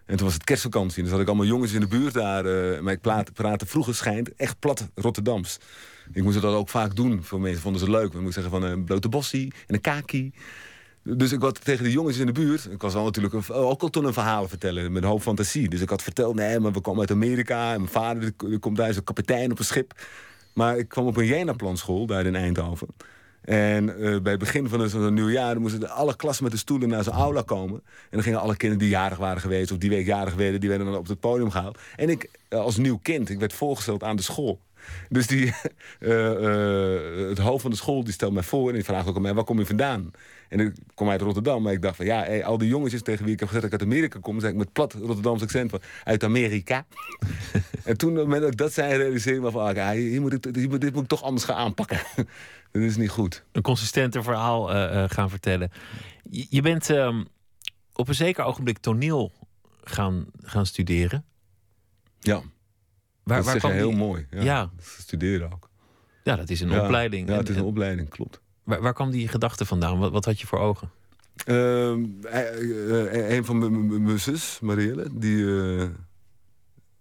En 0.07 0.17
toen 0.17 0.27
was 0.27 0.35
het 0.35 0.45
kerstvakantie. 0.45 1.03
Dus 1.03 1.13
had 1.13 1.21
ik 1.21 1.27
allemaal 1.27 1.47
jongens 1.47 1.73
in 1.73 1.81
de 1.81 1.87
buurt 1.87 2.15
daar. 2.15 2.47
eh, 2.47 2.81
maar 2.81 2.93
ik 2.93 3.01
praatte, 3.33 3.67
vroeger 3.67 3.95
schijnt 3.95 4.35
echt 4.35 4.59
plat 4.59 4.89
Rotterdams. 4.95 5.59
Ik 6.13 6.23
moest 6.23 6.41
dat 6.41 6.55
ook 6.55 6.69
vaak 6.69 6.97
doen. 6.97 7.23
Voor 7.23 7.41
mensen 7.41 7.63
vonden 7.63 7.81
ze 7.81 7.87
het 7.87 7.97
leuk. 7.97 8.13
Ik 8.13 8.21
moest 8.21 8.35
zeggen 8.35 8.53
van 8.53 8.63
een 8.63 8.85
blote 8.85 9.09
bossie 9.09 9.53
en 9.67 9.75
een 9.75 9.81
kaki. 9.81 10.33
Dus 11.05 11.33
ik 11.33 11.43
had 11.43 11.65
tegen 11.65 11.85
de 11.85 11.91
jongens 11.91 12.19
in 12.19 12.27
de 12.27 12.33
buurt... 12.33 12.69
Ik 12.71 12.83
was 12.83 12.95
al 12.95 13.05
natuurlijk 13.05 13.35
ook 13.51 13.83
al 13.83 13.91
toen 13.91 14.05
een 14.05 14.13
verhaal 14.13 14.49
vertellen 14.49 14.93
met 14.93 15.03
een 15.03 15.09
hoop 15.09 15.23
fantasie. 15.23 15.69
Dus 15.69 15.81
ik 15.81 15.89
had 15.89 16.03
verteld, 16.03 16.35
nee, 16.35 16.61
maar 16.61 16.73
we 16.73 16.81
komen 16.81 17.01
uit 17.01 17.11
Amerika. 17.11 17.73
En 17.73 17.79
mijn 17.79 17.93
vader 17.93 18.33
komt 18.61 18.77
daar, 18.77 18.89
is 18.89 18.97
een 18.97 19.05
kapitein 19.05 19.51
op 19.51 19.59
een 19.59 19.65
schip. 19.65 20.07
Maar 20.53 20.79
ik 20.79 20.89
kwam 20.89 21.07
op 21.07 21.17
een 21.17 21.27
Jena-planschool 21.27 22.07
daar 22.07 22.27
in 22.27 22.35
Eindhoven. 22.35 22.89
En 23.45 23.89
eh, 23.89 24.21
bij 24.21 24.31
het 24.33 24.41
begin 24.41 24.69
van 24.69 24.89
zo'n 24.89 25.15
nieuwjaar 25.15 25.61
moesten 25.61 25.81
de- 25.81 25.89
alle 25.89 26.17
klassen 26.17 26.45
met 26.45 26.53
de 26.53 26.59
stoelen 26.59 26.89
naar 26.89 27.05
zo'n 27.05 27.13
aula 27.15 27.43
komen. 27.43 27.81
En 27.85 28.09
dan 28.11 28.23
gingen 28.23 28.41
alle 28.41 28.57
kinderen 28.57 28.85
die 28.85 28.95
jarig 28.95 29.19
waren 29.19 29.41
geweest 29.41 29.73
of 29.73 29.79
die 29.79 29.91
week 29.91 30.07
jarig 30.07 30.35
werden, 30.35 30.61
die 30.61 30.69
werden 30.69 30.87
dan 30.87 30.97
op 30.97 31.09
het 31.09 31.21
podium 31.21 31.51
gehaald. 31.51 31.79
En 31.97 32.09
ik 32.09 32.29
eh, 32.49 32.59
als 32.59 32.77
nieuw 32.77 32.99
kind, 33.03 33.29
ik 33.29 33.39
werd 33.39 33.53
voorgesteld 33.53 34.03
aan 34.03 34.17
de 34.17 34.23
school. 34.23 34.61
Dus 35.09 35.27
die, 35.27 35.47
eh, 35.99 36.31
eh, 36.31 37.29
het 37.29 37.39
hoofd 37.39 37.63
van 37.63 37.71
de 37.71 37.77
school 37.77 38.05
die 38.05 38.13
stelde 38.13 38.35
mij 38.35 38.43
voor 38.43 38.69
en 38.69 38.75
die 38.75 38.85
vraagt 38.85 39.09
ook 39.09 39.17
aan 39.17 39.23
mij, 39.23 39.35
waar 39.35 39.45
kom 39.45 39.59
je 39.59 39.67
vandaan? 39.67 40.11
En 40.49 40.61
ik 40.61 40.75
kom 40.95 41.11
uit 41.11 41.21
Rotterdam, 41.21 41.63
maar 41.63 41.73
ik 41.73 41.83
dacht 41.83 41.97
van 41.97 42.07
ja, 42.07 42.23
hey, 42.23 42.45
al 42.45 42.59
die 42.59 42.69
jongetjes 42.69 43.03
tegen 43.03 43.25
wie 43.25 43.33
ik 43.33 43.41
heb 43.41 43.49
gezegd 43.49 43.71
dat 43.71 43.81
ik 43.81 43.81
uit 43.81 43.91
Amerika 43.91 44.19
kom, 44.19 44.41
zei 44.41 44.53
ik 44.53 44.59
met 44.59 44.73
plat 44.73 44.93
Rotterdams 44.93 45.43
accent 45.43 45.71
van 45.71 45.81
uit 46.05 46.25
Amerika. 46.25 46.87
en 47.85 47.97
toen, 47.97 48.11
op 48.11 48.17
het 48.17 48.25
moment 48.25 48.43
dat 48.43 48.53
ik 48.53 48.59
dat 48.59 48.73
zei, 48.73 48.97
realiseerde 48.97 49.39
ik 49.39 49.45
me 49.45 49.51
van, 49.51 49.67
ah, 49.67 49.75
ja, 49.75 49.93
hier 49.93 50.21
moet 50.21 50.33
ik, 50.33 50.55
hier 50.55 50.69
moet- 50.69 50.81
dit 50.81 50.93
moet 50.93 51.03
ik 51.03 51.09
toch 51.09 51.23
anders 51.23 51.45
gaan 51.45 51.57
aanpakken. 51.57 52.01
dat 52.73 52.83
is 52.83 52.97
niet 52.97 53.11
goed. 53.11 53.45
Een 53.53 53.63
consistenter 53.63 54.23
verhaal 54.23 54.73
eh, 54.75 55.05
gaan 55.07 55.31
vertellen. 55.31 55.71
Je, 56.31 56.47
je 56.51 56.63
bent 56.63 56.91
ehm, 56.91 57.25
op 57.93 58.09
een 58.09 58.15
zeker 58.15 58.45
ogenblik 58.45 58.79
toneel 58.79 59.33
gaan, 59.85 60.27
gaan 60.43 60.67
studeren. 60.67 61.25
Ja, 62.21 62.43
Waar, 63.25 63.37
dat 63.37 63.47
waar 63.47 63.57
kwam 63.57 63.71
heel 63.71 63.89
die- 63.89 63.99
mooi. 63.99 64.27
Ja, 64.31 64.43
Ja. 64.43 64.71
Studeren 64.99 65.53
ook. 65.53 65.69
Ja, 66.25 66.37
dat 66.37 66.51
is 66.51 66.61
een 66.61 66.71
Ja, 66.71 66.83
opleiding. 66.85 67.29
Ja, 67.29 67.37
het 67.37 67.49
is 67.49 67.55
een 67.57 67.61
en 67.63 67.67
opleiding, 67.69 68.09
klopt. 68.09 68.41
waar, 68.65 68.81
waar 68.83 68.93
kwam 68.95 69.11
die 69.11 69.29
gedachte 69.29 69.65
vandaan? 69.65 69.99
Wat, 69.99 70.13
wat 70.13 70.25
had 70.25 70.41
je 70.41 70.47
voor 70.47 70.59
ogen? 70.59 70.91
Eh, 71.45 71.91
een 73.37 73.45
van 73.45 73.59
mijn- 74.05 74.19
zus, 74.19 74.59
Marielle, 74.61 75.07
die, 75.13 75.45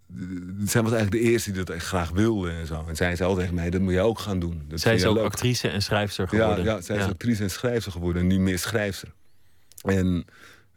die- 0.06 0.68
zij 0.68 0.82
was 0.82 0.92
eigenlijk 0.92 1.10
de 1.24 1.30
eerste 1.30 1.52
die 1.52 1.64
dat 1.64 1.74
echt 1.76 1.86
graag 1.86 2.10
wilde 2.10 2.50
en 2.50 2.66
zo. 2.66 2.84
En 2.88 2.96
zij 2.96 3.16
zei 3.16 3.28
al 3.28 3.36
tegen 3.36 3.54
mij, 3.54 3.70
dat 3.70 3.80
moet 3.80 3.92
je 3.92 4.00
ook 4.00 4.18
gaan 4.18 4.38
doen. 4.38 4.62
Dat 4.68 4.80
Zij 4.80 4.94
is 4.94 5.04
ook 5.04 5.14
leuk. 5.16 5.24
actrice 5.24 5.68
en 5.68 5.82
schrijfster 5.82 6.28
Ja, 6.30 6.38
geworden. 6.40 6.64
ja, 6.64 6.80
zij 6.80 6.96
is 6.96 7.04
actrice 7.04 7.42
en 7.42 7.50
schrijfster 7.50 7.92
geworden 7.92 8.22
en 8.22 8.28
niet 8.28 8.40
meer 8.40 8.58
schrijfster. 8.58 9.12
En 9.82 10.24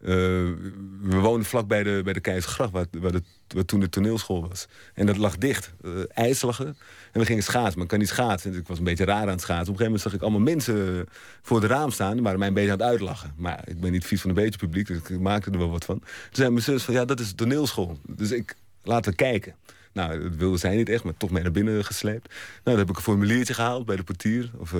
we 0.06 1.18
woonden 1.20 1.44
vlak 1.44 1.66
bij 1.66 1.82
de, 1.82 2.00
bij 2.04 2.12
de 2.12 2.20
Keizersgracht, 2.20 2.70
waar, 2.70 2.86
waar, 2.90 3.12
de, 3.12 3.22
waar 3.48 3.64
toen 3.64 3.80
de 3.80 3.88
toneelschool 3.88 4.48
was. 4.48 4.66
En 4.94 5.06
dat 5.06 5.16
lag 5.16 5.36
dicht, 5.36 5.72
uh, 5.84 5.92
ijslagen. 6.08 6.66
En 7.12 7.20
we 7.20 7.26
gingen 7.26 7.42
schaatsen, 7.42 7.74
maar 7.74 7.82
ik 7.82 7.88
kan 7.88 7.98
niet 7.98 8.08
schaatsen. 8.08 8.50
Dus 8.50 8.60
ik 8.60 8.66
was 8.66 8.78
een 8.78 8.84
beetje 8.84 9.04
raar 9.04 9.22
aan 9.22 9.28
het 9.28 9.40
schaatsen. 9.40 9.74
Op 9.74 9.80
een 9.80 9.86
gegeven 9.86 9.92
moment 9.92 10.02
zag 10.02 10.14
ik 10.14 10.20
allemaal 10.20 10.40
mensen 10.40 11.06
voor 11.42 11.60
het 11.62 11.70
raam 11.70 11.90
staan... 11.90 12.12
die 12.12 12.22
waren 12.22 12.38
mij 12.38 12.48
een 12.48 12.54
beetje 12.54 12.72
aan 12.72 12.78
het 12.78 12.86
uitlachen. 12.86 13.32
Maar 13.36 13.62
ik 13.66 13.80
ben 13.80 13.92
niet 13.92 14.06
vies 14.06 14.20
van 14.20 14.30
een 14.30 14.36
beetje 14.36 14.58
publiek, 14.58 14.86
dus 14.86 14.98
ik 14.98 15.20
maakte 15.20 15.50
er 15.50 15.58
wel 15.58 15.70
wat 15.70 15.84
van. 15.84 15.98
Toen 15.98 16.08
zei 16.30 16.50
mijn 16.50 16.62
zus 16.62 16.82
van, 16.82 16.94
ja, 16.94 17.04
dat 17.04 17.20
is 17.20 17.28
de 17.28 17.34
toneelschool. 17.34 17.98
Dus 18.06 18.30
ik, 18.30 18.54
laten 18.82 19.10
we 19.10 19.16
kijken. 19.16 19.54
Nou, 19.92 20.22
dat 20.22 20.34
wilde 20.34 20.56
zij 20.56 20.76
niet 20.76 20.88
echt, 20.88 21.04
maar 21.04 21.16
toch 21.16 21.30
mee 21.30 21.42
naar 21.42 21.52
binnen 21.52 21.84
gesleept. 21.84 22.28
Nou, 22.28 22.60
dan 22.62 22.78
heb 22.78 22.90
ik 22.90 22.96
een 22.96 23.02
formuliertje 23.02 23.54
gehaald 23.54 23.86
bij 23.86 23.96
de 23.96 24.02
portier... 24.02 24.50
of 24.58 24.70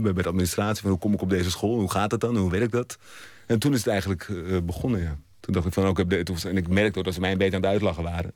bij 0.00 0.12
de 0.12 0.28
administratie, 0.28 0.82
van 0.82 0.90
hoe 0.90 0.98
kom 0.98 1.12
ik 1.12 1.22
op 1.22 1.30
deze 1.30 1.50
school? 1.50 1.78
Hoe 1.78 1.90
gaat 1.90 2.10
het 2.10 2.20
dan? 2.20 2.36
Hoe 2.36 2.50
werkt 2.50 2.72
dat? 2.72 2.98
En 3.46 3.58
toen 3.58 3.72
is 3.72 3.78
het 3.78 3.86
eigenlijk 3.86 4.28
uh, 4.28 4.58
begonnen, 4.62 5.00
ja. 5.00 5.18
Toen 5.40 5.54
dacht 5.54 5.66
ik 5.66 5.72
van, 5.72 5.84
ook, 5.84 5.98
en 5.98 6.56
ik 6.56 6.68
merkte 6.68 6.98
ook 6.98 7.04
dat 7.04 7.14
ze 7.14 7.20
mij 7.20 7.32
een 7.32 7.38
beetje 7.38 7.56
aan 7.56 7.62
het 7.62 7.70
uitlachen 7.70 8.02
waren. 8.02 8.34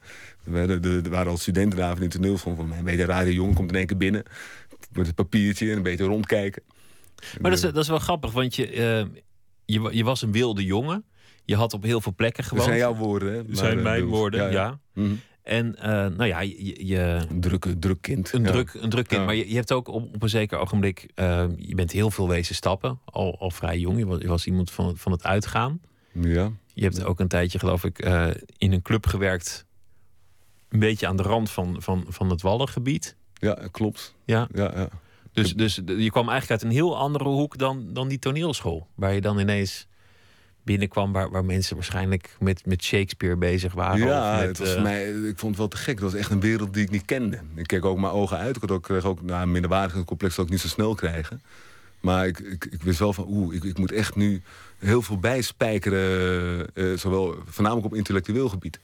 Er, 0.53 1.11
waren, 1.11 1.33
al 1.33 1.37
studenten 1.37 1.79
daar 1.79 1.91
van 1.91 2.01
die 2.01 2.09
toneelschool 2.09 2.55
van 2.55 2.69
mij. 2.69 2.79
Een 2.79 2.85
beetje 2.85 3.01
een 3.01 3.07
rare 3.07 3.35
jongen 3.35 3.55
komt 3.55 3.71
in 3.71 3.77
één 3.77 3.87
keer 3.87 3.97
binnen. 3.97 4.23
Met 4.93 5.07
het 5.07 5.15
papiertje 5.15 5.71
en 5.71 5.77
een 5.77 5.83
beetje 5.83 6.05
rondkijken. 6.05 6.63
Maar 7.41 7.51
dat 7.51 7.65
is, 7.65 7.73
dat 7.73 7.77
is 7.77 7.89
wel 7.89 7.99
grappig, 7.99 8.33
want 8.33 8.55
je, 8.55 8.77
uh, 8.77 9.21
je, 9.65 9.89
je, 9.97 10.05
was 10.05 10.23
een 10.23 10.33
wilde 10.33 10.65
jongen. 10.65 11.05
Je 11.45 11.57
had 11.57 11.73
op 11.73 11.83
heel 11.83 12.01
veel 12.01 12.15
plekken 12.15 12.45
gewoond. 12.45 12.67
Dat 12.67 12.77
zijn 12.77 12.91
jouw 12.91 12.95
woorden, 12.95 13.33
hè? 13.33 13.47
Dat 13.47 13.59
zijn 13.59 13.75
maar, 13.75 13.83
mijn 13.83 14.03
uh, 14.03 14.09
woorden, 14.09 14.41
ja. 14.41 14.47
ja. 14.47 14.53
ja. 14.53 14.79
Mm 14.93 15.05
-hmm. 15.07 15.21
En 15.43 15.75
uh, 15.79 15.83
nou 15.85 16.25
ja, 16.25 16.41
je... 16.41 16.87
je 16.87 17.27
een 17.29 17.41
druk, 17.41 17.67
druk 17.79 18.01
kind. 18.01 18.33
Een, 18.33 18.43
ja. 18.43 18.51
druk, 18.51 18.75
een 18.75 18.91
druk 18.91 19.09
kind. 19.09 19.21
Ja. 19.21 19.27
Maar 19.27 19.35
je, 19.35 19.49
je, 19.49 19.55
hebt 19.55 19.73
ook 19.73 19.89
op, 19.89 20.15
op 20.15 20.23
een 20.23 20.29
zeker 20.29 20.59
ogenblik... 20.59 21.11
Uh, 21.15 21.45
je 21.57 21.75
bent 21.75 21.93
heel 21.93 22.11
veel 22.11 22.29
wezen 22.29 22.55
stappen. 22.55 22.99
Al, 23.05 23.39
al 23.39 23.51
vrij 23.51 23.79
jong. 23.79 23.99
Je 23.99 24.07
was, 24.07 24.21
je 24.21 24.29
was 24.29 24.47
iemand 24.47 24.71
van, 24.71 24.97
van 24.97 25.13
het 25.13 25.25
uitgaan. 25.25 25.81
Ja. 26.13 26.53
Je 26.75 26.83
hebt 26.83 27.05
ook 27.05 27.21
een 27.21 27.29
tijdje, 27.29 27.59
geloof 27.59 27.85
ik, 27.85 28.05
uh, 28.05 28.31
in 28.59 28.73
een 28.73 28.83
club 28.83 29.07
gewerkt. 29.07 29.67
Een 30.69 30.79
beetje 30.79 31.07
aan 31.07 31.17
de 31.17 31.23
rand 31.23 31.51
van, 31.51 31.83
van, 31.83 32.05
van 32.09 32.31
het 32.31 32.43
Wallengebied. 32.43 33.17
Ja, 33.35 33.69
klopt. 33.71 34.15
Ja. 34.25 34.49
ja, 34.55 34.73
ja. 34.75 34.89
Dus, 35.33 35.55
dus 35.55 35.75
je 35.75 36.11
kwam 36.11 36.29
eigenlijk 36.29 36.51
uit 36.51 36.63
een 36.63 36.77
heel 36.77 36.99
andere 36.99 37.25
hoek 37.25 37.59
dan, 37.59 37.93
dan 37.93 38.09
die 38.09 38.19
toneelschool. 38.19 38.89
Waar 38.95 39.15
je 39.15 39.21
dan 39.21 39.39
ineens 39.39 39.87
binnenkwam 40.63 41.13
waar, 41.13 41.31
waar 41.31 41.45
mensen 41.45 41.75
waarschijnlijk 41.77 42.37
met, 42.39 42.67
met 42.67 42.83
Shakespeare 42.83 43.37
bezig 43.37 43.73
waren. 43.73 44.07
Ja, 44.07 44.37
met, 44.39 44.47
het 44.47 44.59
was 44.59 44.77
uh... 44.77 44.83
mij, 44.83 45.11
ik 45.11 45.39
vond 45.39 45.51
het 45.51 45.57
wel 45.57 45.69
te 45.69 45.77
gek. 45.77 45.95
Het 45.95 46.03
was 46.03 46.15
echt 46.15 46.31
een 46.31 46.41
wereld 46.41 46.75
die 46.75 46.83
ik 46.83 46.91
niet 46.91 47.05
kende. 47.05 47.41
Ik 47.55 47.67
keek 47.67 47.85
ook 47.85 47.99
mijn 47.99 48.13
ogen 48.13 48.37
uit. 48.37 48.55
Ik 48.57 48.61
had 48.61 48.71
ook, 48.71 48.83
kreeg 48.83 49.05
ook 49.05 49.23
nou, 49.23 49.43
een 49.43 49.53
minderwaardige 49.53 50.05
complex 50.05 50.35
dat 50.35 50.45
ik 50.45 50.51
niet 50.51 50.61
zo 50.61 50.69
snel 50.69 50.95
krijgen. 50.95 51.43
Maar 52.01 52.27
ik, 52.27 52.39
ik, 52.39 52.65
ik 52.65 52.83
wist 52.83 52.99
wel 52.99 53.13
van, 53.13 53.25
oeh, 53.29 53.55
ik, 53.55 53.65
ik 53.65 53.79
moet 53.79 53.93
echt 53.93 54.15
nu 54.15 54.43
heel 54.79 55.03
veel 55.03 55.19
bijspijkeren. 55.19 56.67
Uh, 56.75 56.97
zowel 56.97 57.35
voornamelijk 57.47 57.87
op 57.87 57.95
intellectueel 57.95 58.49
gebied. 58.49 58.79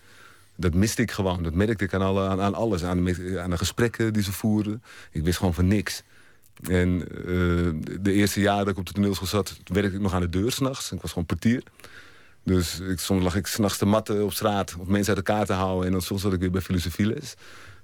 Dat 0.57 0.75
miste 0.75 1.03
ik 1.03 1.11
gewoon. 1.11 1.43
Dat 1.43 1.55
merkte 1.55 1.85
ik 1.85 1.95
aan, 1.95 2.03
alle, 2.03 2.29
aan, 2.29 2.41
aan 2.41 2.55
alles. 2.55 2.85
Aan 2.85 3.05
de, 3.05 3.41
aan 3.41 3.51
de 3.51 3.59
gesprekken 3.59 4.13
die 4.13 4.23
ze 4.23 4.33
voerden. 4.33 4.83
Ik 5.11 5.23
wist 5.23 5.39
gewoon 5.39 5.55
van 5.55 5.67
niks. 5.67 6.03
En 6.63 7.05
uh, 7.29 7.73
de 8.01 8.13
eerste 8.13 8.41
jaren 8.41 8.65
dat 8.65 8.73
ik 8.73 8.79
op 8.79 8.87
de 8.87 8.93
toneelschool 8.93 9.27
zat, 9.27 9.57
werkte 9.65 9.97
ik 9.97 10.03
nog 10.03 10.15
aan 10.15 10.21
de 10.21 10.29
deur 10.29 10.53
s'nachts. 10.53 10.93
Ik 10.93 11.01
was 11.01 11.11
gewoon 11.11 11.27
portier. 11.27 11.63
Dus 12.43 12.81
ik, 12.81 12.99
soms 12.99 13.23
lag 13.23 13.37
ik 13.37 13.47
s'nachts 13.47 13.79
te 13.79 13.87
matten 13.87 14.25
op 14.25 14.33
straat 14.33 14.77
om 14.79 14.91
mensen 14.91 15.17
uit 15.17 15.27
elkaar 15.27 15.47
te 15.47 15.53
houden. 15.53 15.87
En 15.87 15.93
dan 15.93 16.03
soms 16.03 16.21
zat 16.21 16.33
ik 16.33 16.41
weer 16.41 16.51
bij 16.51 16.61
filosofieles. 16.61 17.35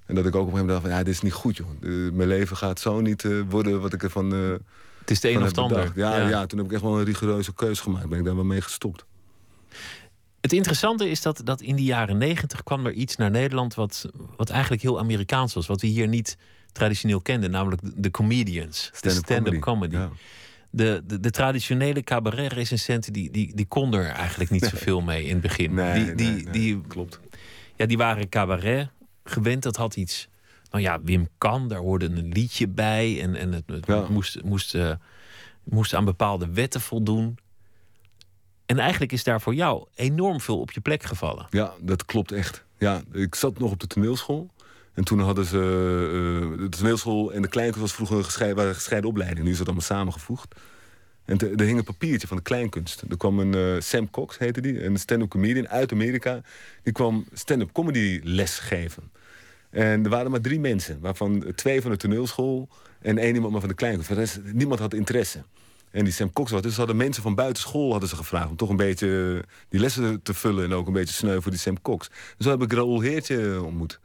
En 0.07 0.15
dat 0.15 0.27
ik 0.27 0.35
ook 0.35 0.47
op 0.47 0.53
een 0.53 0.59
gegeven 0.59 0.67
moment 0.67 0.69
dacht 0.69 0.83
van, 0.83 0.91
ja, 0.91 1.05
dit 1.05 1.15
is 1.15 1.21
niet 1.21 1.33
goed, 1.33 1.57
joh. 1.57 1.67
De, 1.81 2.11
mijn 2.13 2.29
leven 2.29 2.57
gaat 2.57 2.81
zo 2.81 3.01
niet 3.01 3.23
uh, 3.23 3.43
worden 3.49 3.81
wat 3.81 3.93
ik 3.93 4.03
ervan 4.03 4.35
uh, 4.35 4.51
Het 4.99 5.11
is 5.11 5.21
de 5.21 5.31
een 5.31 5.39
of 5.39 5.45
het 5.45 5.59
ander. 5.59 5.93
Ja, 5.95 6.17
ja. 6.17 6.29
ja, 6.29 6.47
toen 6.47 6.59
heb 6.59 6.67
ik 6.67 6.73
echt 6.73 6.83
wel 6.83 6.99
een 6.99 7.05
rigoureuze 7.05 7.55
keuze 7.55 7.83
gemaakt. 7.83 8.09
Ben 8.09 8.19
ik 8.19 8.25
daar 8.25 8.35
wel 8.35 8.45
mee 8.45 8.61
gestopt. 8.61 9.05
Het 10.41 10.53
interessante 10.53 11.11
is 11.11 11.23
dat, 11.23 11.41
dat 11.45 11.61
in 11.61 11.77
de 11.77 11.85
jaren 11.85 12.19
negentig 12.19 12.63
kwam 12.63 12.87
er 12.87 12.93
iets 12.93 13.17
naar 13.17 13.31
Nederland... 13.31 13.75
Wat, 13.75 14.11
wat 14.37 14.51
eigenlijk 14.51 14.83
heel 14.83 14.99
Amerikaans 14.99 15.55
was. 15.55 15.67
Wat 15.67 15.81
we 15.81 15.87
hier 15.87 16.09
niet 16.09 16.37
traditioneel 16.73 17.21
kenden. 17.21 17.51
Namelijk 17.51 17.83
de, 17.83 17.93
de 17.97 18.11
comedians. 18.11 18.91
Stand 18.93 19.15
de 19.15 19.21
stand-up 19.25 19.61
comedy. 19.61 19.95
Ja. 19.95 20.11
De, 20.71 21.03
de, 21.07 21.21
de, 21.21 21.31
traditionele 21.31 22.03
cabaret-recensenten... 22.03 23.13
Die, 23.13 23.31
die, 23.31 23.55
die 23.55 23.67
konden 23.67 24.01
er 24.01 24.11
eigenlijk 24.11 24.51
niet 24.51 24.65
zoveel 24.65 25.01
mee 25.01 25.25
in 25.25 25.33
het 25.33 25.41
begin. 25.41 25.75
Nee, 25.75 26.05
die, 26.05 26.15
die, 26.15 26.31
nee, 26.31 26.51
die, 26.51 26.81
klopt. 26.87 27.21
Ja, 27.77 27.87
die 27.87 27.97
waren 27.97 28.29
cabaret 28.29 28.89
gewend. 29.25 29.63
Dat 29.63 29.77
had 29.77 29.97
iets... 29.97 30.29
Nou 30.71 30.85
ja, 30.85 31.03
Wim 31.03 31.29
Kan, 31.39 31.69
daar 31.69 31.79
hoorde 31.79 32.05
een 32.05 32.29
liedje 32.29 32.69
bij. 32.69 33.23
En, 33.23 33.35
en 33.37 33.53
het, 33.53 33.65
het 33.67 33.87
Ja. 33.87 34.07
moest, 34.09 34.43
moest, 34.43 34.75
uh, 34.75 34.93
moest 35.63 35.95
aan 35.95 36.05
bepaalde 36.05 36.53
wetten 36.53 36.81
voldoen. 36.81 37.39
En 38.67 38.79
eigenlijk 38.79 39.13
is 39.13 39.25
daar 39.25 39.41
voor 39.41 39.55
jou 39.55 39.87
enorm 39.95 40.41
veel 40.41 40.61
op 40.61 40.71
je 40.71 40.81
plek 40.81 41.03
gevallen. 41.03 41.47
Ja, 41.51 41.73
dat 41.81 42.05
klopt 42.05 42.33
echt. 42.33 42.65
Ja, 42.79 43.03
ik 43.13 43.35
zat 43.35 43.59
nog 43.59 43.71
op 43.71 43.81
de 43.81 43.87
toneelschool. 43.87 44.51
En 44.95 45.05
toen 45.05 45.21
hadden 45.21 45.45
ze... 45.45 45.57
Uh, 45.57 46.59
de 46.59 46.69
toneelschool 46.69 47.33
en 47.33 47.43
de 47.43 47.49
kleinkunst 47.49 47.81
was 47.81 47.93
vroeger 47.93 48.17
een 48.17 48.25
gescheiden, 48.75 49.11
opleiding. 49.11 49.45
Nu 49.45 49.51
is 49.51 49.59
dat 49.59 49.67
allemaal 49.67 49.85
samengevoegd. 49.85 50.55
En 51.25 51.39
er 51.39 51.65
hing 51.65 51.79
een 51.79 51.85
papiertje 51.85 52.27
van 52.27 52.37
de 52.37 52.43
kleinkunst. 52.43 53.05
Er 53.09 53.17
kwam 53.17 53.39
een 53.39 53.57
uh, 53.57 53.81
Sam 53.81 54.11
Cox, 54.11 54.39
heette 54.39 54.61
die, 54.61 54.85
een 54.85 54.99
stand-up 54.99 55.29
comedian 55.29 55.69
uit 55.69 55.93
Amerika. 55.93 56.41
Die 56.83 56.93
kwam 56.93 57.27
stand-up 57.33 57.73
comedy 57.73 58.21
les 58.23 58.59
geven. 58.59 59.11
En 59.71 60.05
er 60.05 60.11
waren 60.11 60.31
maar 60.31 60.41
drie 60.41 60.61
mensen, 60.61 61.01
waarvan 61.01 61.45
twee 61.55 61.83
van 61.83 61.91
de 61.91 61.97
toneelschool... 61.97 62.69
en 63.01 63.19
één 63.19 63.35
iemand 63.35 63.61
van 63.61 63.69
de 63.69 63.75
kleinkunst. 63.75 64.41
Niemand 64.53 64.81
had 64.81 64.95
interesse. 64.95 65.43
En 65.91 66.05
die 66.05 66.13
Sam 66.13 66.33
Cox 66.33 66.51
was. 66.51 66.63
Dus 66.63 66.77
hadden 66.77 66.97
mensen 66.97 67.23
van 67.23 67.35
buiten 67.35 67.63
school 67.63 67.91
hadden 67.91 68.09
ze 68.09 68.17
gevraagd... 68.17 68.51
om 68.51 68.57
toch 68.57 68.69
een 68.69 68.77
beetje 68.77 69.45
die 69.69 69.81
lessen 69.81 70.23
te 70.23 70.35
vullen... 70.35 70.65
en 70.65 70.73
ook 70.73 70.87
een 70.87 70.93
beetje 70.93 71.15
sneu 71.15 71.41
voor 71.41 71.51
die 71.51 71.61
Sam 71.61 71.83
Cox. 71.83 72.09
Dus 72.09 72.47
zo 72.47 72.51
heb 72.51 72.63
ik 72.63 72.73
Raoul 72.73 73.01
Heertje 73.01 73.63
ontmoet. 73.63 74.01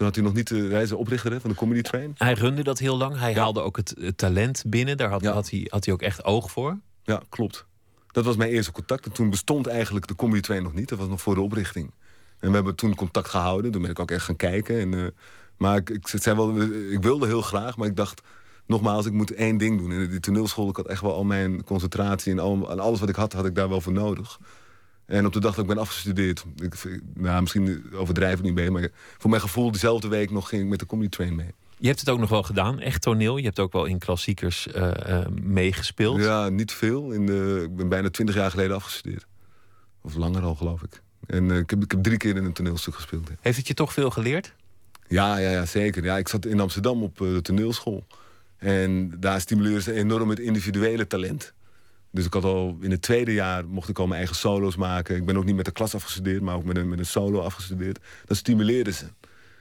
Toen 0.00 0.08
had 0.08 0.18
hij 0.18 0.28
nog 0.28 0.34
niet 0.34 0.48
de 0.48 0.68
reizen 0.68 0.98
oprichter 0.98 1.40
van 1.40 1.50
de 1.50 1.56
Comedy 1.56 1.80
Train. 1.82 2.14
Hij 2.18 2.32
runde 2.32 2.62
dat 2.62 2.78
heel 2.78 2.96
lang. 2.96 3.18
Hij 3.18 3.32
Ja. 3.32 3.38
haalde 3.40 3.60
ook 3.60 3.76
het, 3.76 3.94
het 4.00 4.18
talent 4.18 4.62
binnen. 4.66 4.96
Daar 4.96 5.10
had, 5.10 5.22
Ja. 5.22 5.32
had, 5.32 5.50
hij, 5.50 5.66
had 5.70 5.84
hij 5.84 5.94
ook 5.94 6.02
echt 6.02 6.24
oog 6.24 6.50
voor. 6.50 6.78
Ja, 7.02 7.22
klopt. 7.28 7.66
Dat 8.12 8.24
was 8.24 8.36
mijn 8.36 8.50
eerste 8.50 8.72
contact. 8.72 9.06
En 9.06 9.12
toen 9.12 9.30
bestond 9.30 9.66
eigenlijk 9.66 10.06
de 10.06 10.14
Comedy 10.14 10.40
Train 10.40 10.62
nog 10.62 10.74
niet. 10.74 10.88
Dat 10.88 10.98
was 10.98 11.08
nog 11.08 11.20
voor 11.20 11.34
de 11.34 11.40
oprichting. 11.40 11.90
En 12.38 12.48
we 12.48 12.54
hebben 12.54 12.74
toen 12.74 12.94
contact 12.94 13.28
gehouden. 13.28 13.70
Toen 13.70 13.82
ben 13.82 13.90
ik 13.90 13.98
ook 13.98 14.10
echt 14.10 14.24
gaan 14.24 14.36
kijken. 14.36 14.80
En, 14.80 14.94
eh, 14.94 15.04
maar 15.56 15.76
ik, 15.76 15.90
ik, 15.90 16.06
zei 16.08 16.36
wel, 16.36 16.60
ik 16.92 17.02
wilde 17.02 17.26
heel 17.26 17.42
graag, 17.42 17.76
maar 17.76 17.88
ik 17.88 17.96
dacht... 17.96 18.20
Nogmaals, 18.66 19.06
ik 19.06 19.12
moet 19.12 19.34
één 19.34 19.56
ding 19.56 19.78
doen. 19.78 19.92
En 19.92 20.10
die 20.10 20.20
toneelschool, 20.20 20.68
ik 20.68 20.76
had 20.76 20.86
echt 20.86 21.00
wel 21.02 21.14
al 21.14 21.24
mijn 21.24 21.64
concentratie... 21.64 22.32
en, 22.32 22.38
al, 22.38 22.70
en 22.70 22.78
alles 22.80 23.00
wat 23.00 23.08
ik 23.08 23.14
had, 23.16 23.32
had 23.32 23.46
ik 23.46 23.54
daar 23.54 23.68
wel 23.68 23.80
voor 23.80 23.92
nodig. 23.92 24.38
En 25.10 25.26
op 25.26 25.32
de 25.32 25.40
dag 25.40 25.54
dat 25.54 25.64
ik 25.64 25.70
ben 25.70 25.78
afgestudeerd... 25.78 26.44
Ik, 26.56 27.00
nou, 27.14 27.40
misschien 27.40 27.84
overdrijf 27.94 28.38
ik 28.38 28.44
niet 28.44 28.54
mee... 28.54 28.70
maar 28.70 28.88
voor 29.18 29.30
mijn 29.30 29.42
gevoel 29.42 29.70
diezelfde 29.70 30.08
week 30.08 30.30
nog 30.30 30.48
ging 30.48 30.62
ik 30.62 30.68
met 30.68 30.78
de 30.78 30.86
Comedy 30.86 31.08
Train 31.08 31.34
mee. 31.34 31.54
Je 31.78 31.86
hebt 31.86 32.00
het 32.00 32.08
ook 32.08 32.18
nog 32.18 32.28
wel 32.28 32.42
gedaan, 32.42 32.80
echt 32.80 33.02
toneel. 33.02 33.36
Je 33.36 33.44
hebt 33.44 33.58
ook 33.58 33.72
wel 33.72 33.84
in 33.84 33.98
klassiekers 33.98 34.66
eh, 34.66 35.18
eh, 35.20 35.26
meegespeeld. 35.42 36.20
Ja, 36.20 36.48
niet 36.48 36.72
veel. 36.72 37.10
In 37.10 37.26
de, 37.26 37.60
ik 37.64 37.76
ben 37.76 37.88
bijna 37.88 38.10
twintig 38.10 38.34
jaar 38.34 38.50
geleden 38.50 38.76
afgestudeerd. 38.76 39.26
Of 40.00 40.14
langer 40.14 40.42
al, 40.42 40.54
geloof 40.54 40.82
ik. 40.82 41.02
En 41.26 41.50
eh, 41.50 41.58
ik, 41.58 41.70
heb, 41.70 41.82
ik 41.82 41.90
heb 41.90 42.02
drie 42.02 42.16
keer 42.16 42.36
in 42.36 42.44
een 42.44 42.52
toneelstuk 42.52 42.94
gespeeld. 42.94 43.30
Heeft 43.40 43.58
het 43.58 43.66
je 43.66 43.74
toch 43.74 43.92
veel 43.92 44.10
geleerd? 44.10 44.54
Ja, 45.08 45.36
ja, 45.36 45.50
ja 45.50 45.66
zeker. 45.66 46.04
Ja, 46.04 46.16
ik 46.18 46.28
zat 46.28 46.46
in 46.46 46.60
Amsterdam 46.60 47.02
op 47.02 47.18
de 47.18 47.42
toneelschool. 47.42 48.06
En 48.56 49.20
daar 49.20 49.40
stimuleerden 49.40 49.82
ze 49.82 49.92
enorm 49.92 50.28
het 50.28 50.38
individuele 50.38 51.06
talent. 51.06 51.52
Dus 52.10 52.24
ik 52.24 52.32
had 52.32 52.44
al 52.44 52.76
in 52.80 52.90
het 52.90 53.02
tweede 53.02 53.32
jaar 53.32 53.66
mocht 53.66 53.88
ik 53.88 53.98
al 53.98 54.06
mijn 54.06 54.18
eigen 54.18 54.36
solo's 54.36 54.76
maken. 54.76 55.16
Ik 55.16 55.24
ben 55.24 55.36
ook 55.36 55.44
niet 55.44 55.56
met 55.56 55.64
de 55.64 55.70
klas 55.70 55.94
afgestudeerd, 55.94 56.42
maar 56.42 56.54
ook 56.54 56.64
met 56.64 56.76
een, 56.76 56.88
met 56.88 56.98
een 56.98 57.06
solo 57.06 57.40
afgestudeerd. 57.40 57.98
Dat 58.24 58.36
stimuleerden 58.36 58.94
ze. 58.94 59.04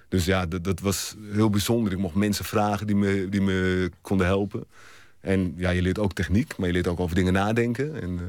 Dus 0.07 0.25
ja, 0.25 0.45
dat, 0.45 0.63
dat 0.63 0.79
was 0.79 1.15
heel 1.31 1.49
bijzonder. 1.49 1.93
Ik 1.93 1.99
mocht 1.99 2.15
mensen 2.15 2.45
vragen 2.45 2.87
die 2.87 2.95
me, 2.95 3.27
die 3.29 3.41
me 3.41 3.89
konden 4.01 4.25
helpen. 4.25 4.65
En 5.19 5.53
ja, 5.57 5.69
je 5.69 5.81
leert 5.81 5.99
ook 5.99 6.13
techniek, 6.13 6.57
maar 6.57 6.67
je 6.67 6.73
leert 6.73 6.87
ook 6.87 6.99
over 6.99 7.15
dingen 7.15 7.33
nadenken. 7.33 8.01
En, 8.01 8.19
eh, 8.19 8.25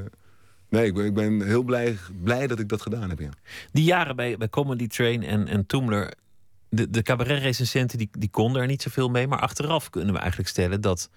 nee, 0.69 0.85
ik 0.85 0.93
ben, 0.93 1.05
ik 1.05 1.13
ben 1.13 1.45
heel 1.45 1.63
blij, 1.63 1.97
blij 2.23 2.47
dat 2.47 2.59
ik 2.59 2.69
dat 2.69 2.81
gedaan 2.81 3.09
heb. 3.09 3.19
Ja. 3.19 3.29
Die 3.71 3.83
jaren 3.83 4.15
bij, 4.15 4.37
bij 4.37 4.49
Comedy 4.49 4.87
Train 4.87 5.23
en, 5.23 5.47
en 5.47 5.65
Toomler... 5.65 6.13
De, 6.73 6.89
de 6.89 7.01
cabaretrecensenten 7.01 7.97
die, 7.97 8.09
die 8.11 8.29
konden 8.29 8.61
er 8.61 8.67
niet 8.67 8.81
zoveel 8.81 9.09
mee. 9.09 9.27
Maar 9.27 9.39
achteraf 9.39 9.89
kunnen 9.89 10.13
we 10.13 10.19
eigenlijk 10.19 10.49
stellen 10.49 10.81
dat 10.81 11.09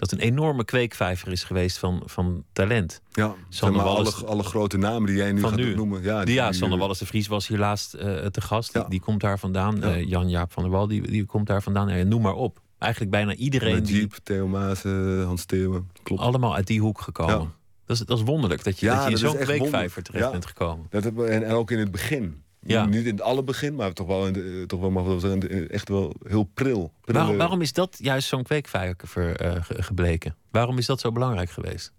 dat 0.00 0.12
een 0.12 0.18
enorme 0.18 0.64
kweekvijver 0.64 1.28
is 1.32 1.44
geweest 1.44 1.78
van, 1.78 2.02
van 2.06 2.44
talent. 2.52 3.00
Ja, 3.10 3.34
zeg 3.48 3.70
maar 3.70 3.80
alle, 3.82 3.94
Wallis- 3.94 4.24
alle 4.24 4.42
grote 4.42 4.76
namen 4.78 5.06
die 5.06 5.16
jij 5.16 5.32
nu 5.32 5.40
gaat 5.42 5.56
nu. 5.56 5.74
noemen. 5.74 6.02
Ja, 6.02 6.24
Die, 6.24 6.34
ja, 6.34 6.48
die- 6.48 6.58
Sander 6.58 6.78
Wallis 6.78 6.98
de 6.98 7.06
Vries 7.06 7.26
was 7.26 7.46
hier 7.48 7.58
laatst 7.58 7.94
eh, 7.94 8.26
te 8.26 8.40
gast. 8.40 8.72
Die, 8.72 8.82
Ja. 8.82 8.88
die 8.88 9.00
komt 9.00 9.20
daar 9.20 9.38
vandaan. 9.38 9.76
Ja. 9.76 9.82
Eh, 9.94 10.08
Jan-Jaap 10.08 10.52
van 10.52 10.62
der 10.62 10.72
Wal, 10.72 10.86
die, 10.86 11.02
die 11.10 11.24
komt 11.24 11.46
daar 11.46 11.62
vandaan. 11.62 11.88
Ja, 11.96 12.04
noem 12.04 12.22
maar 12.22 12.34
op. 12.34 12.60
Eigenlijk 12.78 13.12
bijna 13.12 13.34
iedereen 13.34 13.82
die 13.82 13.96
Jeep, 13.96 14.14
Theo 14.22 14.48
Maas, 14.48 14.84
eh, 14.84 15.24
Hans 15.24 15.44
Theeuwen. 15.44 15.90
Klopt. 16.02 16.22
allemaal 16.22 16.54
uit 16.54 16.66
die 16.66 16.80
hoek 16.80 17.00
gekomen. 17.00 17.38
Ja. 17.40 17.50
Dat, 17.86 18.00
is, 18.00 18.06
dat 18.06 18.18
is 18.18 18.24
wonderlijk 18.24 18.64
dat 18.64 18.80
je, 18.80 18.86
dat 18.86 19.04
je 19.04 19.10
in 19.10 19.18
zo'n 19.18 19.36
kweekvijver 19.36 20.02
terecht 20.02 20.30
bent 20.32 20.46
gekomen. 20.46 20.86
Dat 20.90 21.04
en, 21.04 21.44
en 21.44 21.52
ook 21.52 21.70
in 21.70 21.78
het 21.78 21.90
begin. 21.90 22.42
Ja. 22.62 22.84
Niet 22.86 23.04
in 23.06 23.12
het 23.12 23.20
alle 23.20 23.42
begin, 23.42 23.74
maar 23.74 23.92
toch 23.92 24.06
wel, 24.06 24.26
in 24.26 24.32
de, 24.32 24.58
eh, 24.60 24.66
toch 24.66 24.80
wel 24.80 24.90
mag 24.90 25.04
wel 25.04 25.20
zeggen, 25.20 25.68
echt 25.70 25.88
wel 25.88 26.14
heel 26.28 26.44
pril. 26.54 26.92
Prille- 27.00 27.18
Waarom, 27.18 27.36
waarom 27.36 27.60
is 27.60 27.72
dat 27.72 27.96
juist 28.00 28.28
zo'n 28.28 28.42
kweekvijver 28.42 29.36
eh, 29.36 29.64
ge- 29.64 29.82
gebleken? 29.82 30.36
Waarom 30.50 30.78
is 30.78 30.86
dat 30.86 31.00
zo 31.00 31.12
belangrijk 31.12 31.50
geweest? 31.50 31.92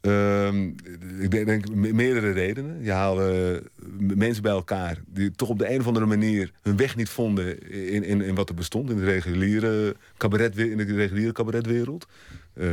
Ehm, 0.00 0.66
ik 1.20 1.30
denk, 1.30 1.46
denk 1.46 1.74
me- 1.74 1.92
meerdere 1.92 2.30
redenen. 2.30 2.82
Je 2.82 2.90
haalde 2.90 3.62
eh, 3.82 4.16
mensen 4.16 4.42
bij 4.42 4.52
elkaar 4.52 4.98
die 5.06 5.30
toch 5.30 5.48
op 5.48 5.58
de 5.58 5.72
een 5.72 5.80
of 5.80 5.86
andere 5.86 6.06
manier 6.06 6.52
hun 6.62 6.76
weg 6.76 6.96
niet 6.96 7.08
vonden 7.08 7.70
in, 7.70 8.04
in, 8.04 8.20
in 8.20 8.34
wat 8.34 8.48
er 8.48 8.54
bestond 8.54 8.90
in 8.90 8.96
de 8.96 9.04
reguliere, 9.04 9.96
cabaret, 10.16 10.56
in 10.58 10.76
de 10.76 10.84
reguliere 10.94 11.32
cabaretwereld. 11.32 12.06
Eh, 12.52 12.66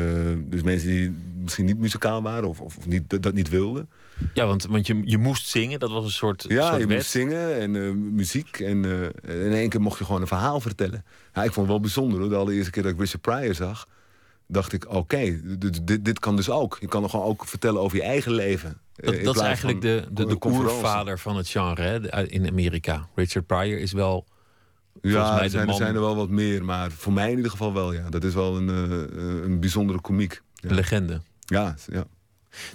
dus 0.45 0.62
mensen 0.63 0.88
die 0.89 1.15
misschien 1.41 1.65
niet 1.65 1.77
muzikaal 1.79 2.21
waren 2.21 2.49
of, 2.49 2.60
of, 2.62 2.77
of 2.77 2.88
niet, 2.88 3.21
dat 3.23 3.34
niet 3.34 3.49
wilden. 3.49 3.89
Ja, 4.34 4.45
want, 4.45 4.65
want 4.65 4.88
je, 4.88 5.02
je 5.06 5.17
moest 5.17 5.47
zingen. 5.47 5.80
Dat 5.80 5.91
was 5.91 6.04
een 6.06 6.12
soort, 6.12 6.45
Ja, 6.47 6.67
soort 6.67 6.82
je 6.82 6.88
wet. 6.88 6.97
moest 6.97 7.10
zingen 7.10 7.60
en 7.60 7.76
eh, 7.76 7.91
muziek. 7.91 8.60
En 8.60 8.86
eh, 8.86 9.45
in 9.45 9.52
één 9.52 9.69
keer 9.69 9.82
mocht 9.82 9.97
je 9.97 10.06
gewoon 10.06 10.21
een 10.21 10.28
verhaal 10.28 10.60
vertellen. 10.60 11.06
Ja, 11.34 11.43
ik 11.43 11.52
vond 11.52 11.56
het 11.56 11.67
wel 11.67 11.80
bijzonder. 11.80 12.19
Hoor. 12.19 12.30
De 12.30 12.36
allereerste 12.36 12.71
keer 12.71 12.84
dat 12.84 12.91
ik 12.91 12.99
Richard 12.99 13.21
Pryor 13.21 13.56
zag... 13.56 13.88
dacht 14.47 14.73
ik, 14.73 14.89
oké, 14.93 15.39
dit, 15.58 15.88
dit, 15.88 16.06
dit 16.06 16.19
kan 16.19 16.36
dus 16.36 16.49
ook. 16.49 16.78
Je 16.80 16.88
kan 16.88 17.04
er 17.04 17.10
gewoon 17.10 17.26
ook 17.26 17.45
vertellen 17.47 17.82
over 17.82 17.97
je 17.97 18.04
eigen 18.04 18.32
leven. 18.32 18.78
Eh, 18.95 19.23
Dat, 19.23 19.36
is 19.36 19.41
eigenlijk 19.41 19.82
de, 19.82 20.08
de, 20.12 20.21
een 20.21 20.28
de 20.39 20.47
oervader 20.47 21.19
van 21.19 21.38
het 21.38 21.47
genre 21.49 21.82
hè, 21.82 22.28
in 22.28 22.47
Amerika. 22.47 23.08
Richard 23.15 23.45
Pryor 23.45 23.80
is 23.80 23.91
wel 23.91 24.26
Ja, 25.02 25.34
mij 25.34 25.43
er 25.43 25.49
zijn, 25.49 25.65
man- 25.65 25.76
er 25.76 25.82
zijn 25.82 25.95
er 25.95 26.02
wel 26.02 26.15
wat 26.15 26.30
meer. 26.30 26.65
Maar 26.65 26.91
voor 26.91 27.13
mij 27.13 27.30
in 27.32 27.36
ieder 27.36 27.52
geval 27.52 27.73
wel, 27.73 27.93
ja. 27.93 28.10
Dat 28.10 28.23
is 28.23 28.34
wel 28.34 28.58
een, 28.58 28.67
een 29.43 29.60
bijzondere 29.60 30.02
komiek. 30.02 30.41
Ja, 30.56 30.73
legende. 30.73 31.21
ja, 31.39 31.76
ja. 31.91 32.06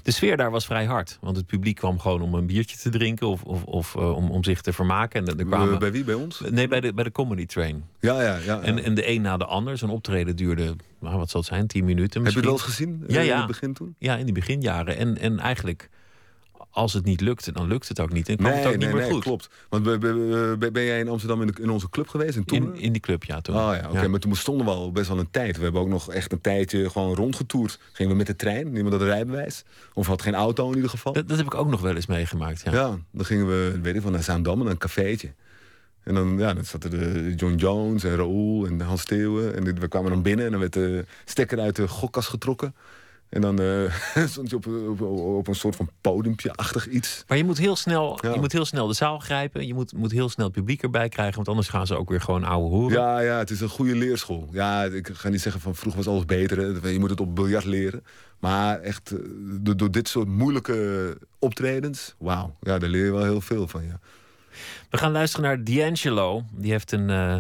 De 0.03 0.11
sfeer 0.11 0.37
daar 0.37 0.51
was 0.51 0.67
vrij 0.67 0.85
hard. 0.85 1.19
Want 1.21 1.37
het 1.37 1.47
publiek 1.47 1.77
kwam 1.77 1.99
gewoon 2.01 2.23
om 2.23 2.35
een 2.35 2.47
biertje 2.47 2.77
te 2.77 2.91
drinken 2.91 3.27
of, 3.27 3.43
of, 3.43 3.65
of 3.65 3.97
eh, 3.97 4.17
om, 4.17 4.31
om 4.31 4.45
zich 4.45 4.61
te 4.61 4.73
vermaken. 4.73 5.27
En 5.27 5.39
er 5.39 5.45
kwamen... 5.45 5.73
Eh, 5.73 5.79
bij 5.79 5.93
wie? 5.93 6.05
Bij 6.05 6.15
ons? 6.15 6.43
Nee, 6.51 6.69
bij 6.69 6.81
de, 6.81 6.93
bij 6.95 7.05
de 7.05 7.13
Comedy 7.13 7.47
Train. 7.47 7.85
Ja, 8.01 8.23
ja, 8.23 8.37
ja. 8.37 8.61
En, 8.61 8.77
ja. 8.77 8.83
en 8.83 8.95
de 8.95 9.09
een 9.09 9.21
na 9.23 9.37
de 9.37 9.45
ander. 9.45 9.79
Zo'n 9.79 9.91
optreden 9.91 10.37
duurde, 10.37 10.77
nou, 10.99 11.17
wat 11.17 11.31
zal 11.31 11.41
het 11.41 11.49
zijn, 11.49 11.67
tien 11.67 11.85
minuten 11.85 12.23
Heb 12.25 12.33
je 12.33 12.39
misschien. 12.41 12.43
het 12.43 12.45
wel 12.45 12.69
eens 12.69 12.77
gezien 12.77 13.05
eh, 13.09 13.15
Ja, 13.15 13.21
in 13.21 13.27
ja. 13.27 13.37
het 13.37 13.47
begin 13.47 13.75
toen? 13.75 13.95
Ja, 13.99 14.17
in 14.17 14.25
die 14.25 14.35
beginjaren. 14.35 14.97
En, 14.97 15.19
en 15.19 15.39
eigenlijk, 15.39 15.89
als 16.71 16.93
het 16.93 17.05
niet 17.05 17.21
lukte, 17.21 17.53
dan 17.53 17.67
lukt 17.67 17.89
het 17.89 18.01
ook 18.01 18.13
niet. 18.13 18.29
En 18.29 18.37
kwam 18.37 18.53
het 18.53 18.67
ook 18.67 18.77
niet 18.77 18.93
meer 18.93 19.11
goed. 19.11 19.23
klopt. 19.23 19.49
Want 19.69 19.83
ben, 20.59 20.73
jij 20.85 20.99
in 20.99 21.09
Amsterdam 21.09 21.41
in, 21.41 21.47
de- 21.47 21.63
in 21.63 21.71
onze 21.71 21.91
club 21.91 22.09
geweest? 22.09 22.37
In? 22.37 22.45
In, 22.47 22.75
in 22.77 22.93
die 22.93 23.01
club, 23.01 23.25
ja, 23.25 23.41
toen. 23.41 23.55
Oh 23.57 23.75
ja, 23.83 23.89
oké. 23.91 24.09
Maar 24.09 24.21
toen 24.21 24.31
bestonden 24.31 24.67
we 24.67 24.73
al 24.73 24.93
best 24.93 25.09
wel 25.09 25.19
een 25.19 25.31
tijd. 25.31 25.57
We 25.57 25.63
hebben 25.63 25.81
ook 25.81 25.89
nog 25.89 26.13
echt 26.13 26.33
een 26.33 26.41
tijdje 26.41 26.91
gewoon 26.91 27.15
rondgetoerd. 27.15 27.79
Gingen 27.93 28.13
we 28.13 28.19
met 28.19 28.27
de 28.27 28.37
trein, 28.37 28.73
niemand 28.73 28.93
had 28.93 29.03
een 29.03 29.09
rijbewijs. 29.09 29.65
Of 29.95 30.07
had 30.07 30.23
geen 30.23 30.35
auto 30.35 30.69
in 30.69 30.75
ieder 30.75 30.91
geval. 30.91 31.13
Dat, 31.13 31.29
dat 31.29 31.37
heb 31.37 31.47
ik 31.47 31.55
ook 31.55 31.69
nog 31.71 31.81
wel 31.81 31.95
eens 31.95 32.07
meegemaakt, 32.07 32.61
ja. 32.65 32.73
Ja, 32.73 32.99
dan 33.11 33.25
gingen 33.25 33.47
we, 33.47 33.79
weet 33.83 33.95
ik 33.95 34.03
van 34.03 34.13
naar 34.13 34.23
Zaandam, 34.23 34.59
naar 34.59 34.71
een 34.71 34.79
cafeetje. 34.79 35.33
En 36.03 36.15
dan, 36.15 36.39
ja, 36.39 36.55
dan 36.55 36.65
zaten 36.65 36.91
de 36.91 37.33
John 37.37 37.55
Jones 37.55 38.05
en 38.05 38.17
Raoul 38.17 38.67
en 38.67 38.81
Hans 38.81 39.05
Theeuwen. 39.05 39.55
En 39.57 39.81
we 39.81 39.89
kwamen 39.89 40.11
dan 40.11 40.23
binnen 40.23 40.45
en 40.45 40.51
dan 40.51 40.61
werd 40.61 40.73
de 40.73 41.05
stekker 41.25 41.61
uit 41.61 41.77
de 41.77 41.89
gokkast 41.89 42.29
getrokken. 42.29 42.75
En 43.29 43.41
dan 43.41 43.59
eh, 43.61 44.27
stond 44.27 44.51
je 44.51 44.57
op, 44.57 44.67
op, 44.67 45.01
op 45.01 45.49
een 45.49 45.55
soort 45.55 45.77
van 45.77 45.91
podiumpje-achtig 46.01 46.89
iets. 46.89 47.25
Maar 47.29 47.37
je 47.39 47.45
moet 47.45 47.59
heel 47.59 47.77
snel, 47.77 48.19
Ja. 48.23 48.33
je 48.33 48.39
moet 48.41 48.53
heel 48.53 48.65
snel 48.65 48.87
de 48.87 48.95
zaal 48.95 49.19
grijpen. 49.19 49.67
Je 49.67 49.75
moet, 49.75 49.93
moet 49.93 50.13
heel 50.13 50.29
snel 50.29 50.47
het 50.47 50.55
publiek 50.55 50.83
erbij 50.83 51.09
krijgen. 51.09 51.35
Want 51.35 51.49
anders 51.49 51.69
gaan 51.69 51.87
ze 51.87 51.97
ook 51.97 52.09
weer 52.09 52.21
gewoon 52.21 52.45
ouwe 52.45 52.69
hoeren. 52.69 52.99
Ja, 53.01 53.19
ja, 53.21 53.39
het 53.39 53.51
is 53.51 53.61
een 53.61 53.69
goede 53.69 53.95
leerschool. 53.97 54.49
Ja, 54.53 54.85
ik 54.85 55.11
ga 55.13 55.29
niet 55.29 55.41
zeggen 55.41 55.61
van 55.61 55.75
vroeger 55.75 56.03
was 56.05 56.13
alles 56.13 56.25
beter. 56.25 56.59
hè. 56.83 56.89
Je 56.89 56.99
moet 56.99 57.11
het 57.11 57.21
op 57.21 57.35
biljart 57.35 57.65
leren. 57.65 58.05
Maar 58.39 58.81
echt, 58.81 59.11
eh, 59.11 59.19
door, 59.61 59.77
door 59.77 59.91
dit 59.91 60.09
soort 60.09 60.29
moeilijke 60.29 61.17
optredens, 61.39 62.15
wauw. 62.19 62.57
Ja, 62.61 62.79
daar 62.79 62.89
leer 62.89 63.05
je 63.05 63.11
wel 63.13 63.25
heel 63.25 63.41
veel 63.41 63.69
van, 63.69 63.85
ja. 63.85 64.01
We 64.91 64.97
gaan 64.99 65.13
luisteren 65.13 65.47
naar 65.47 65.65
D'Angelo. 65.65 66.43
Die 66.53 66.71
heeft 66.71 66.93
een 66.93 67.11
eh, 67.11 67.37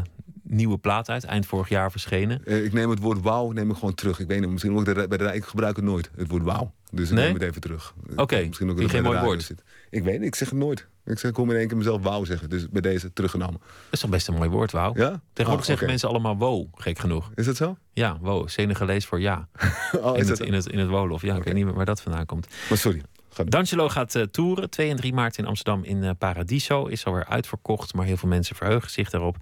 nieuwe 0.50 0.78
plaat 0.78 1.08
uit, 1.08 1.24
eind 1.24 1.46
vorig 1.46 1.68
jaar 1.68 1.90
verschenen. 1.90 2.44
Eh, 2.44 2.64
ik 2.64 2.72
neem 2.72 2.90
het 2.90 2.98
woord 2.98 3.20
wauw 3.20 3.50
neem 3.50 3.70
ik 3.70 3.76
gewoon 3.76 3.94
terug. 3.94 4.18
Ik 4.20 4.26
weet 4.28 4.40
niet, 4.40 4.50
misschien 4.50 4.76
ook 4.76 5.08
bij 5.08 5.18
de 5.18 5.34
ik 5.34 5.44
gebruik 5.44 5.76
het 5.76 5.84
nooit, 5.84 6.10
het 6.16 6.28
woord 6.28 6.42
wauw. 6.42 6.72
Dus 6.90 7.08
ik 7.08 7.14
Nee? 7.14 7.24
neem 7.24 7.34
het 7.34 7.42
even 7.42 7.60
terug. 7.60 7.94
Oké, 8.16 8.44
Misschien 8.46 8.70
ook 8.70 8.78
geen 8.78 8.88
de 8.88 9.00
mooi 9.02 9.20
woord? 9.20 9.42
zit. 9.42 9.62
Ik 9.90 10.02
weet 10.02 10.18
niet, 10.18 10.26
ik 10.28 10.34
zeg 10.34 10.50
het 10.50 10.58
nooit. 10.58 10.86
Ik 11.04 11.18
zeg, 11.18 11.30
ik 11.30 11.36
kom 11.36 11.50
in 11.50 11.56
één 11.56 11.68
keer 11.68 11.76
mezelf 11.76 12.02
wauw 12.02 12.24
zeggen. 12.24 12.50
Dus 12.50 12.68
bij 12.68 12.80
deze 12.80 13.12
teruggenomen. 13.12 13.60
Dat 13.60 13.68
is 13.90 14.00
toch 14.00 14.10
best 14.10 14.28
een 14.28 14.34
mooi 14.34 14.48
woord, 14.48 14.72
wauw. 14.72 14.92
Ja? 14.94 15.20
Tegenwoordig 15.32 15.60
Oh, 15.60 15.62
zeggen 15.70 15.86
mensen 15.86 16.08
allemaal 16.08 16.36
wow, 16.36 16.66
gek 16.74 16.98
genoeg. 16.98 17.30
Is 17.34 17.46
dat 17.46 17.56
zo? 17.56 17.76
Ja, 17.92 18.18
wow, 18.20 18.48
Senegalees 18.48 19.06
voor 19.06 19.20
ja. 19.20 19.48
Oh, 19.92 20.14
In 20.14 20.20
is 20.22 20.28
het, 20.28 20.38
dat 20.38 20.46
in, 20.46 20.52
het, 20.52 20.66
in 20.66 20.78
het 20.78 20.88
Wolof. 20.88 21.22
Ja, 21.22 21.36
ik 21.36 21.44
weet 21.44 21.54
niet 21.54 21.64
meer 21.64 21.74
waar 21.74 21.84
dat 21.84 22.00
vandaan 22.00 22.26
komt. 22.26 22.46
Maar 22.68 22.78
sorry. 22.78 23.02
D'Angelo 23.44 23.88
gaat 23.88 24.14
eh, 24.14 24.22
toeren. 24.22 24.70
2 24.70 24.90
en 24.90 24.96
3 24.96 25.12
maart 25.14 25.38
in 25.38 25.46
Amsterdam 25.46 25.84
in 25.84 26.02
eh, 26.04 26.10
Paradiso. 26.18 26.86
Is 26.86 27.04
alweer 27.04 27.24
uitverkocht, 27.26 27.94
maar 27.94 28.06
heel 28.06 28.16
veel 28.16 28.28
mensen 28.28 28.56
verheugen 28.56 28.90
zich 28.90 29.10
daarop. 29.10 29.36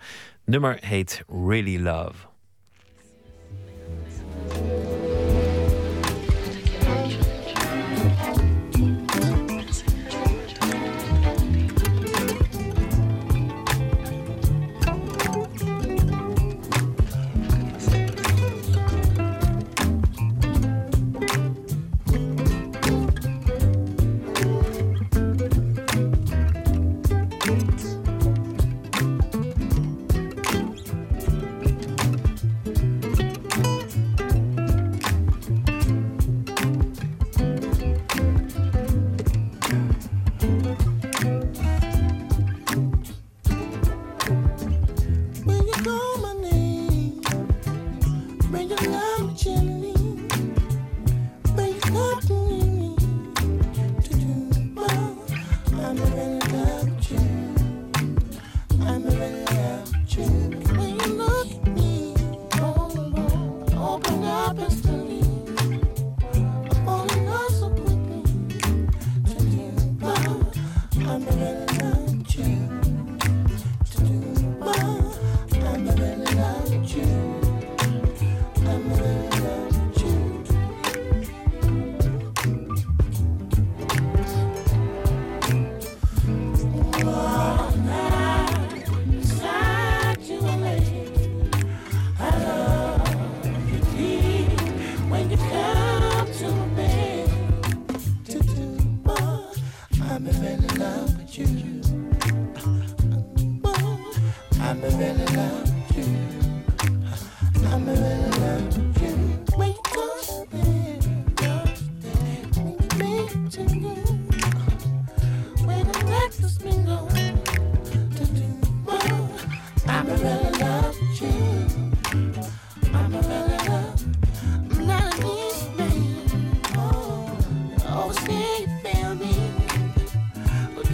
Nummer 0.48 0.78
heet 0.80 1.22
Really 1.26 1.76
Love. 1.76 2.28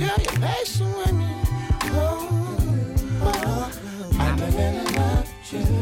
Girl. 0.02 0.16
Oh, 1.94 2.26
oh, 3.22 3.42
oh. 3.44 4.10
I've 4.18 4.36
been 4.36 4.74
in 4.74 4.94
love 4.94 5.32
you. 5.52 5.81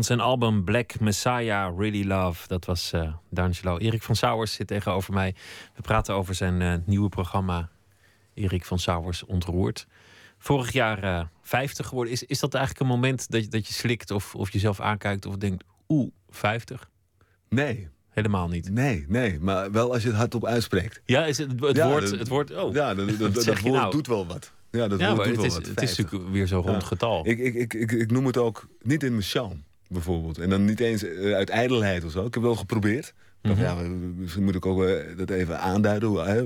Van 0.00 0.08
zijn 0.08 0.20
album 0.28 0.64
Black 0.64 1.00
Messiah, 1.00 1.78
Really 1.78 2.06
Love. 2.06 2.48
Dat 2.48 2.64
was 2.64 2.92
uh, 2.94 3.12
D'Angelo. 3.30 3.78
Erik 3.78 4.02
van 4.02 4.16
Sauers 4.16 4.52
zit 4.52 4.66
tegenover 4.66 5.12
mij. 5.14 5.34
We 5.74 5.82
praten 5.82 6.14
over 6.14 6.34
zijn 6.34 6.60
uh, 6.60 6.74
nieuwe 6.84 7.08
programma. 7.08 7.68
Erik 8.34 8.64
van 8.64 8.78
Sauers 8.78 9.24
Ontroerd. 9.24 9.86
Vorig 10.38 10.72
jaar 10.72 11.04
uh, 11.04 11.22
50 11.42 11.86
geworden. 11.86 12.12
Is, 12.12 12.22
is 12.22 12.38
dat 12.40 12.54
eigenlijk 12.54 12.84
een 12.84 12.90
moment 12.96 13.30
dat, 13.30 13.42
je, 13.44 13.48
dat 13.48 13.66
je 13.66 13.72
slikt 13.72 14.10
of, 14.10 14.34
of 14.34 14.50
jezelf 14.52 14.80
aankijkt 14.80 15.26
of 15.26 15.36
denkt... 15.36 15.64
Oeh, 15.88 16.10
50? 16.30 16.90
Nee. 17.48 17.88
Helemaal 18.10 18.48
niet? 18.48 18.70
Nee, 18.70 19.04
nee. 19.08 19.38
Maar 19.40 19.70
wel 19.72 19.92
als 19.92 20.02
je 20.02 20.08
het 20.08 20.16
hardop 20.16 20.44
uitspreekt. 20.46 21.00
Ja, 21.04 21.24
is 21.24 21.38
het, 21.38 21.60
het 21.60 21.76
Ja, 21.76 21.88
woord... 21.88 22.10
dat- 22.10 22.18
Het 22.18 22.28
woord 22.28 22.54
oh, 22.54 22.72
Ja, 22.74 22.94
dat, 22.94 23.18
dat, 23.18 23.34
dat, 23.34 23.44
woord 23.60 23.74
nou? 23.74 23.90
doet 23.90 24.06
wel 24.06 24.26
wat. 24.26 24.52
Ja, 24.70 24.88
dat 24.88 25.00
ja, 25.00 25.14
maar 25.14 25.16
doet 25.16 25.26
het 25.26 25.36
wel 25.36 25.44
is, 25.44 25.54
wat. 25.54 25.66
het 25.66 25.82
is 25.82 25.94
50. 25.94 26.04
natuurlijk 26.04 26.32
weer 26.32 26.46
zo'n 26.46 26.62
rond 26.62 26.82
Ja. 26.82 26.86
getal. 26.88 27.26
Ik, 27.26 27.38
ik, 27.38 27.54
ik, 27.54 27.74
ik, 27.74 27.92
ik 27.92 28.10
noem 28.10 28.26
het 28.26 28.36
ook 28.36 28.68
niet 28.82 29.02
in 29.02 29.10
mijn 29.10 29.22
sjaal, 29.22 29.56
bijvoorbeeld. 29.90 30.38
En 30.38 30.50
dan 30.50 30.64
niet 30.64 30.80
eens 30.80 31.02
eh, 31.04 31.34
uit 31.34 31.48
ijdelheid 31.50 32.04
of 32.04 32.10
zo. 32.12 32.26
Ik 32.26 32.34
heb 32.34 32.42
wel 32.42 32.56
geprobeerd. 32.56 33.14
Mhm. 33.42 33.60
ja, 33.60 33.74
misschien 34.16 34.44
moet 34.44 34.54
ik 34.54 34.66
ook 34.66 34.84
eh, 34.84 35.16
dat 35.16 35.30
even 35.30 35.60
aanduiden. 35.60 36.12
hè, 36.26 36.44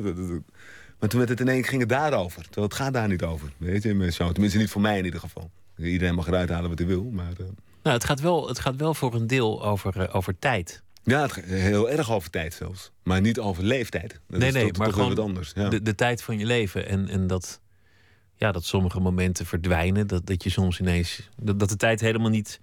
Maar 0.98 1.09
toen 1.09 1.18
werd 1.18 1.28
het 1.30 1.40
in 1.40 1.48
één 1.48 1.61
keer 1.61 1.68
ging 1.68 1.80
het 1.80 1.90
daarover. 1.90 2.42
Terwijl 2.42 2.66
het 2.66 2.74
gaat 2.74 2.92
daar 2.92 3.09
niet 3.09 3.22
over. 3.22 3.52
Weet 3.57 3.83
je, 3.83 3.94
mijn. 3.94 4.12
Tenminste 4.12 4.59
niet 4.59 4.70
voor 4.70 4.80
mij 4.80 4.98
in 4.98 5.04
ieder 5.04 5.20
geval. 5.20 5.50
Iedereen 5.76 6.14
mag 6.14 6.26
eruit 6.26 6.48
halen 6.48 6.68
wat 6.68 6.78
hij 6.78 6.88
wil. 6.88 7.04
Maar 7.04 7.33
eh, 7.38 7.46
Nou, 7.83 7.96
het 7.96 8.04
gaat, 8.04 8.20
wel, 8.20 8.48
het 8.48 8.59
gaat 8.59 8.76
wel 8.76 8.94
voor 8.94 9.14
een 9.14 9.26
deel 9.26 9.64
over, 9.64 10.12
over 10.12 10.38
tijd. 10.38 10.83
ja, 11.02 11.22
het 11.22 11.33
gaat 11.33 11.44
heel 11.44 11.90
erg 11.90 12.12
over 12.12 12.30
tijd 12.30 12.54
zelfs. 12.54 12.90
Maar 13.02 13.20
niet 13.20 13.38
over 13.38 13.64
leeftijd. 13.64 14.20
Dat 14.28 14.38
nee, 14.38 14.48
is 14.48 14.54
nee, 14.54 14.72
maar 14.78 14.92
gewoon 14.92 15.09
wat 15.09 15.18
anders. 15.18 15.52
Ja. 15.54 15.68
de, 15.68 15.83
de 15.83 15.94
tijd 15.94 16.22
van 16.22 16.38
je 16.38 16.46
leven. 16.46 16.88
En, 16.88 17.09
en 17.09 17.26
dat, 17.26 17.61
ja, 18.35 18.52
dat 18.52 18.64
sommige 18.64 19.00
momenten 19.00 19.46
verdwijnen. 19.46 20.07
Dat, 20.07 20.26
dat 20.26 20.42
je 20.42 20.50
soms 20.50 20.80
ineens. 20.80 21.28
Dat, 21.37 21.59
dat 21.59 21.68
de 21.68 21.76
tijd 21.76 22.00
helemaal 22.00 22.30
niet 22.30 22.61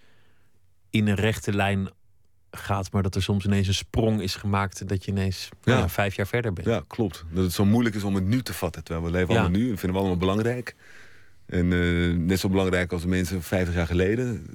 in 0.92 1.08
een 1.08 1.16
rechte 1.16 1.54
lijn 1.54 1.90
gaat. 2.52 2.92
Maar 2.92 3.04
dat 3.04 3.16
er 3.16 3.24
soms 3.24 3.46
ineens 3.46 3.68
een 3.68 3.74
sprong 3.74 4.22
is 4.22 4.36
gemaakt. 4.36 4.82
En 4.82 4.88
dat 4.88 5.06
je 5.06 5.12
ineens 5.12 5.50
nou 5.64 5.80
Ja. 5.80 5.90
vijf 5.90 6.16
jaar 6.16 6.28
verder 6.28 6.54
bent. 6.54 6.68
Ja, 6.68 6.82
klopt. 6.88 7.24
Dat 7.34 7.44
het 7.44 7.54
zo 7.54 7.66
moeilijk 7.66 7.96
is 7.96 8.04
om 8.04 8.16
het 8.16 8.26
nu 8.26 8.42
te 8.42 8.54
vatten. 8.54 8.84
Terwijl 8.84 9.06
we 9.06 9.12
leven 9.12 9.34
Ja. 9.34 9.40
allemaal 9.40 9.60
nu 9.60 9.70
en 9.70 9.78
vinden 9.78 9.92
we 9.92 9.98
allemaal 9.98 10.18
belangrijk. 10.18 10.76
En 11.46 11.74
eh, 11.74 12.18
net 12.18 12.40
zo 12.40 12.50
belangrijk 12.50 12.92
als 12.92 13.02
de 13.02 13.08
mensen 13.08 13.44
50 13.44 13.76
jaar 13.76 13.86
geleden. 13.88 14.46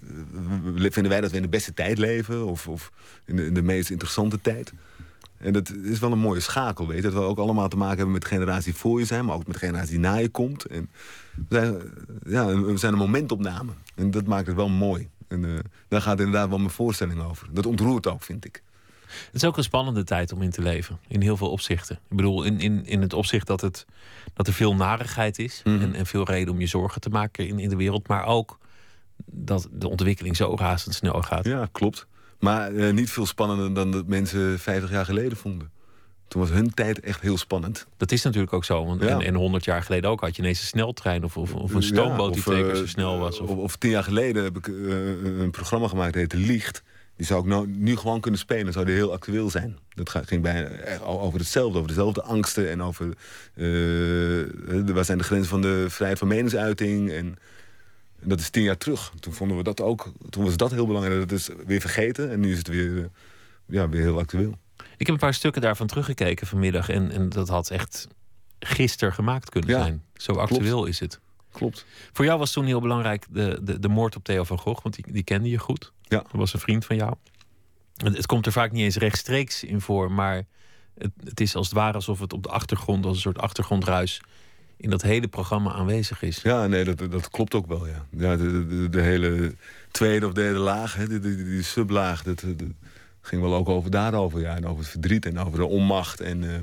vinden 0.75 1.09
wij 1.09 1.21
dat 1.21 1.31
we 1.31 1.37
in 1.37 1.43
de 1.43 1.49
beste 1.49 1.75
tijd 1.75 1.99
leven. 1.99 2.47
Of, 2.47 2.69
of 2.69 2.93
in, 3.25 3.37
de, 3.37 3.47
in 3.47 3.55
de 3.55 3.63
meest 3.63 3.91
interessante 3.91 4.41
tijd. 4.41 4.73
En 5.39 5.53
dat 5.53 5.73
is 5.83 5.99
wel 5.99 6.13
een 6.13 6.19
mooie 6.19 6.41
schakel, 6.41 6.87
weet 6.87 6.97
je. 6.97 7.03
Dat 7.03 7.13
we 7.13 7.19
ook 7.19 7.39
allemaal 7.39 7.69
te 7.69 7.77
maken 7.77 7.95
hebben 7.97 8.13
met 8.13 8.23
de 8.23 8.29
generatie 8.29 8.65
die 8.73 8.81
voor 8.81 8.99
je 8.99 9.05
zijn. 9.07 9.25
Maar 9.25 9.35
ook 9.35 9.47
met 9.47 9.53
de 9.61 9.67
generatie 9.67 9.91
die 9.91 9.99
na 9.99 10.15
je 10.15 10.29
komt. 10.29 10.65
En 10.65 10.91
we, 11.49 11.57
zijn, 11.57 11.75
ja, 12.27 12.61
we 12.63 12.77
zijn 12.77 12.93
een 12.93 12.99
momentopname. 12.99 13.73
En 13.95 14.11
dat 14.11 14.27
maakt 14.27 14.47
het 14.47 14.57
wel 14.57 14.69
mooi. 14.69 15.09
En 15.29 15.45
eh, 15.45 15.59
daar 15.89 16.01
gaat 16.01 16.19
inderdaad 16.19 16.49
wel 16.49 16.59
mijn 16.59 16.71
voorstelling 16.71 17.23
over. 17.23 17.49
Dat 17.51 17.67
ontroert 17.67 18.07
ook, 18.07 18.23
vind 18.23 18.45
ik. 18.45 18.63
Het 19.07 19.35
is 19.35 19.45
ook 19.45 19.57
een 19.57 19.63
spannende 19.63 20.05
tijd 20.05 20.33
om 20.33 20.43
in 20.43 20.51
te 20.51 20.63
leven. 20.63 20.99
In 21.09 21.21
heel 21.21 21.37
veel 21.37 21.51
opzichten. 21.51 21.99
Ik 22.09 22.17
bedoel, 22.17 22.43
in, 22.43 22.61
in, 22.61 22.87
in 22.87 23.01
het 23.01 23.13
opzicht 23.13 23.47
dat, 23.47 23.61
het, 23.61 23.87
dat 24.35 24.47
er 24.47 24.53
veel 24.53 24.75
narigheid 24.75 25.39
is. 25.39 25.61
Mhm. 25.65 25.81
En, 25.81 25.95
en 25.95 26.07
veel 26.07 26.25
reden 26.25 26.55
om 26.55 26.61
je 26.61 26.67
zorgen 26.67 27.01
te 27.01 27.09
maken 27.09 27.49
in, 27.49 27.59
in 27.59 27.69
de 27.69 27.77
wereld. 27.77 28.09
Maar 28.09 28.25
ook 28.25 28.59
dat 29.25 29.69
de 29.73 29.89
ontwikkeling 29.89 30.37
zo 30.37 30.57
razendsnel 30.59 31.23
gaat. 31.23 31.45
Ja, 31.45 31.69
klopt. 31.73 32.07
Maar 32.39 32.75
eh, 32.75 32.93
niet 32.93 33.11
veel 33.11 33.27
spannender 33.27 33.75
dan 33.75 33.91
dat 33.91 34.07
mensen 34.07 34.59
50 34.59 34.91
jaar 34.91 35.05
geleden 35.05 35.37
vonden. 35.37 35.71
Toen 36.29 36.41
was 36.41 36.51
hun 36.51 36.75
tijd 36.75 37.01
echt 37.01 37.21
heel 37.21 37.39
spannend. 37.39 37.87
Dat 37.97 38.13
is 38.13 38.23
natuurlijk 38.23 38.53
ook 38.53 38.65
zo. 38.65 38.87
Want 38.87 39.03
Ja. 39.03 39.21
en, 39.21 39.35
100 39.35 39.65
jaar 39.65 39.83
geleden 39.83 40.11
ook 40.11 40.21
had 40.21 40.37
je 40.37 40.43
ineens 40.43 40.61
een 40.61 40.67
sneltrein 40.67 41.25
of, 41.25 41.37
of, 41.37 41.55
of 41.55 41.75
een 41.75 41.83
stoomboot 41.83 42.33
die 42.33 42.43
twee 42.43 42.63
keer 42.63 42.71
eh, 42.71 42.77
zo 42.77 42.87
snel 42.87 43.19
was. 43.19 43.41
Of, 43.41 43.51
Of, 43.51 43.77
tien 43.77 43.91
jaar 43.91 44.03
geleden 44.03 44.45
heb 44.45 44.57
ik 44.57 44.69
eh, 44.69 44.75
een 45.41 45.51
programma 45.51 45.89
gemaakt 45.89 46.13
dat 46.13 46.21
heette 46.21 46.37
Liegt. 46.37 46.83
Die 47.17 47.27
zou 47.27 47.41
ik 47.41 47.47
nou, 47.47 47.67
nu 47.67 47.97
gewoon 47.97 48.21
kunnen 48.21 48.41
spelen. 48.41 48.73
Zou 48.73 48.85
die 48.85 48.95
heel 48.95 49.13
actueel 49.13 49.51
zijn. 49.51 49.79
Dat 49.95 50.11
ging 50.11 50.43
bijna 50.43 50.69
echt 50.69 51.03
al 51.03 51.21
over 51.21 51.39
hetzelfde. 51.39 51.77
Over 51.77 51.89
dezelfde 51.89 52.23
angsten. 52.23 52.71
En 52.71 52.83
over 52.83 53.07
eh, 53.55 54.95
waar 54.95 55.05
zijn 55.05 55.19
de 55.19 55.25
grenzen 55.25 55.49
van 55.49 55.63
de 55.63 55.87
vrijheid 55.89 56.19
van 56.19 56.29
meningsuiting. 56.29 57.11
En, 57.11 57.39
en 58.21 58.29
dat 58.29 58.41
is 58.41 58.51
tien 58.51 58.63
jaar 58.63 58.77
terug. 58.79 59.13
Toen 59.21 59.33
vonden 59.33 59.57
we 59.57 59.63
dat 59.63 59.81
ook. 59.81 60.13
Toen 60.31 60.45
was 60.45 60.57
dat 60.57 60.71
heel 60.71 60.87
belangrijk. 60.87 61.29
Dat 61.29 61.39
is 61.39 61.49
weer 61.67 61.81
vergeten. 61.81 62.31
En 62.31 62.41
nu 62.41 62.53
is 62.53 62.59
het 62.59 62.69
weer, 62.69 62.99
eh, 62.99 63.05
ja, 63.67 63.89
weer 63.89 64.03
heel 64.03 64.19
actueel. 64.19 64.59
Ik 64.97 65.07
heb 65.07 65.15
een 65.15 65.21
paar 65.21 65.35
stukken 65.35 65.63
daarvan 65.63 65.87
teruggekeken 65.87 66.47
vanmiddag. 66.47 66.89
En, 66.89 67.11
en 67.11 67.29
dat 67.29 67.49
had 67.49 67.71
echt 67.71 68.09
gisteren 68.59 69.15
gemaakt 69.15 69.51
kunnen 69.51 69.71
Ja, 69.71 69.81
zijn. 69.83 70.03
Zo 70.15 70.33
actueel 70.33 70.85
is 70.85 71.01
het. 71.01 71.21
klopt. 71.53 71.85
Voor 72.13 72.25
jou 72.25 72.39
was 72.39 72.53
toen 72.53 72.65
heel 72.65 72.81
belangrijk 72.81 73.27
de, 73.31 73.59
de, 73.63 73.79
de 73.79 73.89
moord 73.89 74.17
op 74.17 74.25
Theo 74.25 74.45
van 74.45 74.59
Gogh, 74.59 74.83
want 74.83 74.95
die, 74.95 75.13
die 75.13 75.23
kende 75.23 75.51
je 75.51 75.59
goed. 75.59 75.93
Ja. 76.03 76.19
Dat 76.19 76.33
was 76.33 76.55
een 76.55 76.61
vriend 76.61 76.85
van 76.85 76.97
jou. 76.97 77.15
Het, 77.97 78.17
het 78.17 78.27
komt 78.27 78.47
er 78.47 78.53
vaak 78.53 78.73
niet 78.73 78.83
eens 78.83 78.97
rechtstreeks 78.97 79.65
in 79.65 79.81
voor, 79.81 80.13
maar 80.13 80.43
het, 80.99 81.11
het 81.25 81.41
is 81.41 81.55
als 81.55 81.67
het 81.67 81.77
ware 81.77 81.95
alsof 81.95 82.21
het 82.21 82.33
op 82.33 82.43
de 82.43 82.49
achtergrond, 82.49 83.05
als 83.05 83.15
een 83.15 83.23
soort 83.23 83.39
achtergrondruis, 83.39 84.21
in 84.77 84.91
dat 84.91 85.03
hele 85.03 85.29
programma 85.29 85.73
aanwezig 85.73 86.23
is. 86.23 86.41
Ja, 86.43 86.67
nee, 86.67 86.85
dat, 86.85 86.99
dat 87.11 87.31
klopt 87.31 87.55
ook 87.55 87.67
wel, 87.67 87.87
ja. 87.87 88.07
ja 88.11 88.37
de, 88.37 88.67
de, 88.67 88.89
de 88.89 89.01
hele 89.01 89.55
tweede 89.91 90.27
of 90.27 90.33
derde 90.33 90.59
laag, 90.59 90.95
hè, 90.95 91.09
die, 91.09 91.19
die, 91.19 91.45
die 91.45 91.63
sublaag, 91.63 92.23
dat, 92.23 92.41
dat 92.41 92.69
ging 93.27 93.43
wel 93.43 93.55
ook 93.55 93.69
over 93.69 93.91
daarover, 93.91 94.41
ja. 94.41 94.57
En 94.57 94.67
over 94.67 94.79
het 94.79 94.89
verdriet 94.89 95.27
en 95.27 95.39
over 95.39 95.59
de 95.59 95.65
onmacht. 95.65 96.21
En, 96.21 96.43
uh, 96.43 96.55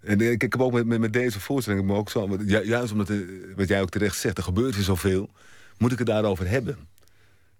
en 0.00 0.20
ik, 0.20 0.42
ik 0.42 0.52
heb 0.52 0.60
ook 0.60 0.72
met, 0.84 0.98
met, 0.98 1.12
deze 1.12 1.40
voorstelling, 1.40 1.86
maar 1.86 1.96
ook 1.96 2.10
zo, 2.10 2.36
ju, 2.46 2.64
juist 2.64 2.92
omdat, 2.92 3.06
de, 3.06 3.52
wat 3.56 3.68
jij 3.68 3.80
ook 3.80 3.90
terecht 3.90 4.16
zegt, 4.16 4.38
er 4.38 4.42
gebeurt 4.42 4.74
weer 4.74 4.84
zoveel, 4.84 5.30
moet 5.78 5.92
ik 5.92 5.98
het 5.98 6.06
daarover 6.06 6.48
hebben? 6.48 6.78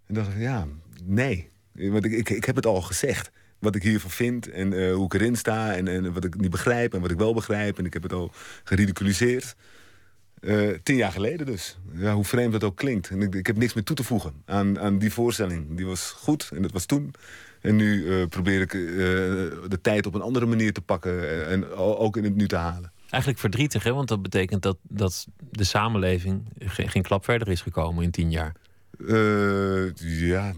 En 0.06 0.14
dacht 0.14 0.28
ik, 0.28 0.38
ja, 0.38 0.66
nee. 1.04 1.48
Want 1.72 2.04
ik, 2.04 2.12
ik, 2.12 2.30
ik 2.30 2.44
heb 2.44 2.56
het 2.56 2.66
al 2.66 2.82
gezegd 2.82 3.30
wat 3.58 3.74
ik 3.74 3.82
hiervan 3.82 4.10
vind 4.10 4.50
en 4.50 4.92
hoe 4.92 5.04
ik 5.04 5.14
erin 5.14 5.36
sta 5.36 5.74
en, 5.74 5.88
en, 5.88 6.12
wat 6.12 6.24
ik 6.24 6.40
niet 6.40 6.50
begrijp 6.50 6.94
en 6.94 7.00
wat 7.00 7.10
ik 7.10 7.18
wel 7.18 7.34
begrijp. 7.34 7.78
En 7.78 7.84
ik 7.84 7.92
heb 7.92 8.02
het 8.02 8.12
al 8.12 8.32
geridiculiseerd. 8.64 9.56
Uh, 10.40 10.76
tien 10.82 10.96
jaar 10.96 11.12
geleden 11.12 11.46
dus. 11.46 11.78
Ja, 11.92 12.14
hoe 12.14 12.24
vreemd 12.24 12.52
dat 12.52 12.64
ook 12.64 12.76
klinkt. 12.76 13.08
En 13.08 13.22
ik, 13.22 13.34
ik, 13.34 13.46
heb 13.46 13.56
niks 13.56 13.74
meer 13.74 13.84
toe 13.84 13.96
te 13.96 14.04
voegen 14.04 14.32
aan, 14.44 14.78
aan 14.78 14.98
die 14.98 15.12
voorstelling. 15.12 15.76
Die 15.76 15.86
was 15.86 16.10
goed 16.10 16.50
en 16.54 16.62
dat 16.62 16.72
was 16.72 16.86
toen. 16.86 17.14
En 17.60 17.76
nu 17.76 18.04
uh, 18.04 18.26
probeer 18.26 18.60
ik 18.60 18.70
de 18.70 19.78
tijd 19.82 20.06
op 20.06 20.14
een 20.14 20.20
andere 20.20 20.46
manier 20.46 20.72
te 20.72 20.80
pakken 20.80 21.46
en 21.46 21.70
ook 21.74 22.16
in 22.16 22.24
het 22.24 22.34
nu 22.34 22.48
te 22.48 22.56
halen. 22.56 22.92
Eigenlijk 23.10 23.40
verdrietig, 23.40 23.82
hè? 23.82 23.92
want 23.92 24.08
dat 24.08 24.22
betekent 24.22 24.62
dat, 24.62 24.76
dat 24.82 25.26
de 25.50 25.64
samenleving 25.64 26.48
geen 26.66 27.02
klap 27.02 27.24
verder 27.24 27.48
is 27.48 27.60
gekomen 27.60 28.04
in 28.04 28.10
tien 28.10 28.30
jaar. 28.30 28.54
Uh, 28.98 29.94
ja, 29.96 30.52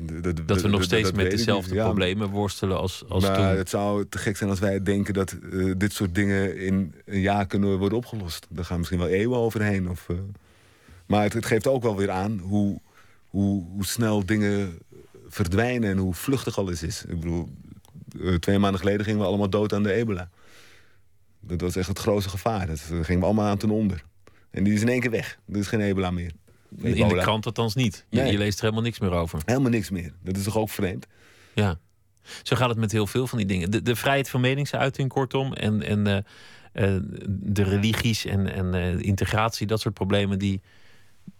dat, 0.47 0.63
we 0.63 0.69
nog 0.69 0.83
steeds 0.83 1.13
met 1.13 1.31
dezelfde 1.31 1.75
problemen 1.75 2.29
worstelen 2.29 2.79
als, 2.79 3.05
als 3.09 3.25
maar 3.25 3.35
toen. 3.35 3.45
Het 3.45 3.69
zou 3.69 4.07
te 4.09 4.19
gek 4.19 4.37
zijn 4.37 4.51
als 4.51 4.59
wij 4.59 4.83
denken 4.83 5.15
dat 5.15 5.37
uh, 5.53 5.75
dit 5.77 5.93
soort 5.93 6.15
dingen 6.15 6.57
in 6.57 6.95
een 7.05 7.21
jaar 7.21 7.47
kunnen 7.47 7.79
worden 7.79 7.99
opgelost. 7.99 8.47
Daar 8.49 8.65
gaan 8.65 8.79
misschien 8.79 8.99
wel 8.99 9.09
eeuwen 9.09 9.39
overheen. 9.39 9.91
Of, 9.91 10.09
uh... 10.09 10.17
Maar 11.07 11.23
het, 11.23 11.33
het, 11.33 11.47
geeft 11.47 11.67
ook 11.67 11.83
wel 11.83 11.97
weer 11.97 12.11
aan 12.11 12.39
hoe, 12.39 12.81
hoe, 13.29 13.65
hoe, 13.73 13.85
snel 13.85 14.27
dingen 14.27 14.79
verdwijnen 15.29 15.91
en 15.91 15.99
hoe 15.99 16.15
vluchtig 16.15 16.59
alles 16.59 16.83
is. 16.83 17.05
Ik 17.09 17.21
bedoel, 17.21 17.49
twee 18.41 18.59
maanden 18.59 18.81
geleden 18.81 19.05
gingen 19.05 19.21
we 19.21 19.27
allemaal 19.27 19.51
dood 19.51 19.73
aan 19.73 19.83
de 19.83 19.93
ebola. 19.93 20.29
Dat 21.41 21.61
was 21.61 21.77
echt 21.77 21.89
het 21.89 21.99
grootste 21.99 22.31
gevaar. 22.31 22.67
Dat 22.67 22.81
gingen 22.81 23.21
we 23.21 23.27
allemaal 23.27 23.47
aan 23.47 23.59
ten 23.59 23.71
onder. 23.71 24.05
En 24.51 24.65
die 24.65 24.73
is 24.73 24.81
in 24.81 24.89
één 24.89 25.01
keer 25.01 25.11
weg. 25.11 25.39
Er 25.53 25.59
is 25.59 25.67
geen 25.67 25.81
ebola 25.81 26.11
meer. 26.11 26.33
In 26.77 27.09
de 27.09 27.17
krant 27.17 27.47
althans 27.47 27.75
niet. 27.75 28.07
Je, 28.09 28.21
nee. 28.21 28.33
je, 28.33 28.39
leest 28.39 28.59
er 28.59 28.65
helemaal 28.65 28.85
niks 28.85 28.99
meer 28.99 29.13
over. 29.13 29.43
Helemaal 29.45 29.71
niks 29.71 29.91
meer. 29.91 30.13
Dat 30.23 30.37
is 30.37 30.43
toch 30.43 30.57
ook 30.57 30.71
vreemd? 30.71 31.07
Ja. 31.55 31.79
Zo 32.43 32.57
gaat 32.57 32.69
het 32.69 32.79
met 32.79 32.93
heel 32.93 33.07
veel 33.07 33.27
van 33.27 33.39
die 33.39 33.47
dingen. 33.47 33.71
De, 33.71 33.83
de 33.83 33.97
vrijheid 33.97 34.29
van 34.31 34.41
meningsuiting, 34.41 35.09
kortom. 35.09 35.53
En, 35.53 35.83
en 35.83 36.09
uh, 36.09 36.95
uh, 36.95 37.01
de 37.29 37.63
religies 37.63 38.25
en, 38.25 38.53
en 38.53 38.75
uh, 38.75 38.99
integratie, 39.01 39.67
dat 39.67 39.81
soort 39.81 39.95
problemen, 39.95 40.39
die, 40.39 40.61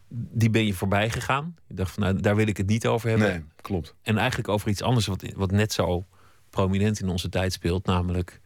die 0.09 0.51
ben 0.51 0.67
je 0.67 0.75
voorbij 0.75 1.11
gegaan. 1.11 1.57
Je 1.67 1.75
dacht 1.75 1.91
van, 1.91 2.03
nou, 2.03 2.21
daar 2.21 2.37
wil 2.37 2.47
ik 2.47 2.57
het 2.57 2.67
niet 2.67 2.87
over 2.87 3.09
hebben. 3.09 3.29
Nee, 3.29 3.43
klopt. 3.61 3.95
En 4.03 4.19
eigenlijk 4.19 4.49
over 4.49 4.69
iets 4.69 4.83
anders 4.83 5.07
wat, 5.07 5.25
wat 5.35 5.51
net 5.51 5.73
zo 5.73 6.07
prominent 6.51 7.01
in 7.01 7.09
onze 7.09 7.29
tijd 7.29 7.53
speelt. 7.53 7.87
Namelijk 7.87 8.41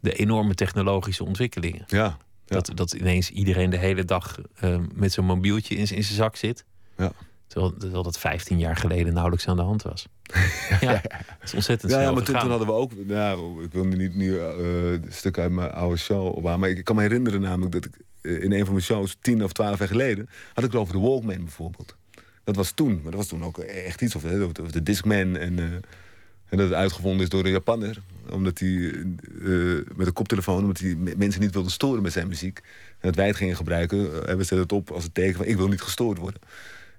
de 0.00 0.12
enorme 0.12 0.54
technologische 0.54 1.24
ontwikkelingen. 1.24 1.84
Ja, 1.86 2.16
ja. 2.48 2.56
Dat, 2.56 2.70
dat 2.74 2.92
ineens 2.92 3.30
iedereen 3.30 3.70
de 3.70 3.78
hele 3.78 4.04
dag 4.04 4.38
uh, 4.64 4.78
met 4.94 5.12
zo'n 5.12 5.24
mobieltje 5.24 5.74
in, 5.74 5.80
in 5.80 5.86
zijn 5.86 6.04
zak 6.04 6.36
zit. 6.36 6.64
Ja. 6.96 7.12
Terwijl, 7.46 7.76
terwijl 7.76 8.02
dat 8.02 8.18
15 8.18 8.58
jaar 8.58 8.76
geleden 8.76 9.12
nauwelijks 9.12 9.48
aan 9.48 9.56
de 9.56 9.62
hand 9.62 9.82
was. 9.82 10.08
ja, 10.80 10.92
dat 11.02 11.42
is 11.42 11.54
ontzettend 11.54 11.92
ja, 11.92 12.00
ja, 12.00 12.12
maar 12.12 12.22
toen, 12.22 12.34
hadden 12.34 12.66
we 12.66 12.72
ook... 12.72 13.06
Nou, 13.06 13.64
ik 13.64 13.72
wil 13.72 13.84
niet 13.84 14.14
nu 14.14 14.32
uh, 14.32 14.98
stukken 15.08 15.42
uit 15.42 15.52
mijn 15.52 15.72
oude 15.72 15.96
show. 15.96 16.56
Maar 16.56 16.68
ik 16.68 16.84
kan 16.84 16.96
me 16.96 17.02
herinneren 17.02 17.40
namelijk 17.40 17.72
dat 17.72 17.84
ik 17.84 17.98
uh, 18.22 18.42
in 18.42 18.52
een 18.52 18.64
van 18.64 18.72
mijn 18.72 18.84
shows... 18.84 19.16
tien 19.20 19.44
of 19.44 19.52
twaalf 19.52 19.78
jaar 19.78 19.88
geleden... 19.88 20.28
had 20.54 20.64
ik 20.64 20.70
het 20.70 20.80
over 20.80 20.94
de 20.94 21.00
Walkman 21.00 21.44
bijvoorbeeld. 21.44 21.96
Dat 22.44 22.56
was 22.56 22.70
toen. 22.70 22.94
Maar 22.94 23.10
dat 23.10 23.14
was 23.14 23.26
toen 23.26 23.44
ook 23.44 23.58
echt 23.58 24.02
iets. 24.02 24.14
Of, 24.14 24.24
of 24.60 24.70
de 24.70 24.82
Discman 24.82 25.36
en... 25.36 25.82
En 26.48 26.56
dat 26.58 26.66
het 26.68 26.76
uitgevonden 26.76 27.22
is 27.22 27.28
door 27.28 27.44
een 27.44 27.50
Japanner. 27.50 28.00
Omdat 28.30 28.58
hij 28.58 28.68
uh, 28.68 29.04
met 29.96 30.06
een 30.06 30.12
koptelefoon, 30.12 30.60
omdat 30.60 30.78
hij 30.78 30.94
mensen 31.16 31.40
niet 31.40 31.52
wilde 31.52 31.70
storen 31.70 32.02
met 32.02 32.12
zijn 32.12 32.28
muziek. 32.28 32.58
En 32.58 33.08
dat 33.08 33.14
wij 33.14 33.26
het 33.26 33.36
gingen 33.36 33.56
gebruiken, 33.56 33.98
uh, 33.98 34.10
we 34.20 34.36
zetten 34.36 34.58
het 34.58 34.72
op 34.72 34.90
als 34.90 35.04
een 35.04 35.12
teken 35.12 35.36
van 35.36 35.46
ik 35.46 35.56
wil 35.56 35.68
niet 35.68 35.80
gestoord 35.82 36.18
worden. 36.18 36.40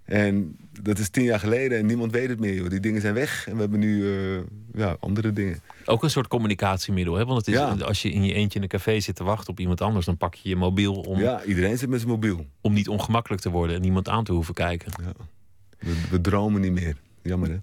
En 0.04 0.58
dat 0.82 0.98
is 1.00 1.10
tien 1.10 1.24
jaar 1.24 1.40
geleden 1.40 1.78
en 1.78 1.86
niemand 1.86 2.12
weet 2.12 2.30
het 2.30 2.40
meer. 2.40 2.54
Joh. 2.54 2.70
Die 2.70 2.80
dingen 2.80 3.02
zijn 3.02 3.14
weg 3.14 3.48
en 3.48 3.54
we 3.56 3.60
hebben 3.60 3.80
nu 3.80 3.98
uh, 4.04 4.40
ja, 4.74 4.98
andere 5.00 5.34
dingen. 5.34 5.60
Ook 5.86 6.04
een 6.04 6.10
soort 6.10 6.28
communicatiemiddel. 6.28 7.16
Hè? 7.16 7.26
Want 7.26 7.38
het 7.46 7.48
is, 7.48 7.62
Ja. 7.62 7.70
als 7.70 8.02
je 8.02 8.12
in 8.12 8.24
je 8.24 8.34
eentje 8.34 8.58
in 8.58 8.64
een 8.64 8.70
café 8.70 9.00
zit 9.00 9.16
te 9.16 9.24
wachten 9.24 9.50
op 9.50 9.60
iemand 9.60 9.82
anders... 9.82 10.06
dan 10.06 10.18
pak 10.18 10.34
je 10.36 10.50
je 10.50 10.56
mobiel 10.56 10.94
om, 10.96 11.20
Ja, 11.20 11.44
iedereen 11.44 11.78
zit 11.78 11.90
met 11.90 12.00
zijn 12.00 12.12
mobiel. 12.12 12.46
om 12.62 12.74
niet 12.74 12.88
ongemakkelijk 12.88 13.42
te 13.42 13.50
worden... 13.50 13.76
en 13.76 13.82
niemand 13.82 14.10
aan 14.10 14.24
te 14.24 14.32
hoeven 14.32 14.54
kijken. 14.54 14.92
Ja. 15.04 15.12
We, 15.80 15.94
we 16.10 16.22
dromen 16.22 16.62
niet 16.62 16.72
meer. 16.72 16.96
Jammer 17.22 17.50
hè? 17.50 17.58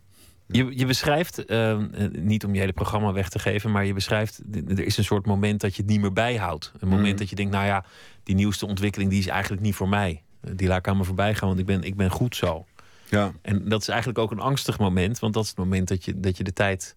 Je, 0.48 0.78
je 0.78 0.86
beschrijft, 0.86 1.44
eh, 1.44 1.78
niet 2.12 2.44
om 2.44 2.54
je 2.54 2.60
hele 2.60 2.72
programma 2.72 3.12
weg 3.12 3.28
te 3.28 3.38
geven, 3.38 3.70
maar 3.70 3.86
je 3.86 3.92
beschrijft, 3.92 4.40
er 4.68 4.80
is 4.84 4.96
een 4.96 5.04
soort 5.04 5.26
moment 5.26 5.60
dat 5.60 5.76
je 5.76 5.82
het 5.82 5.90
niet 5.90 6.00
meer 6.00 6.12
bijhoudt. 6.12 6.72
Een 6.78 6.88
moment 6.88 7.08
Mhm. 7.08 7.16
dat 7.16 7.28
je 7.28 7.36
denkt, 7.36 7.52
nou 7.52 7.66
ja, 7.66 7.84
die 8.22 8.34
nieuwste 8.34 8.66
ontwikkeling 8.66 9.10
die 9.10 9.18
is 9.18 9.26
eigenlijk 9.26 9.62
niet 9.62 9.74
voor 9.74 9.88
mij. 9.88 10.22
Die 10.54 10.68
laat 10.68 10.78
ik 10.78 10.88
aan 10.88 10.96
me 10.96 11.04
voorbij 11.04 11.34
gaan, 11.34 11.48
want 11.48 11.60
ik 11.60 11.66
ben, 11.66 11.82
ik 11.82 11.96
ben 11.96 12.10
goed 12.10 12.36
zo. 12.36 12.66
Ja, 13.08 13.32
En 13.42 13.68
dat 13.68 13.80
is 13.80 13.88
eigenlijk 13.88 14.18
ook 14.18 14.30
een 14.30 14.40
angstig 14.40 14.78
moment, 14.78 15.18
want 15.18 15.34
dat 15.34 15.42
is 15.42 15.48
het 15.48 15.58
moment 15.58 15.88
dat 15.88 16.04
je, 16.04 16.20
dat 16.20 16.36
je 16.36 16.44
de 16.44 16.52
tijd 16.52 16.96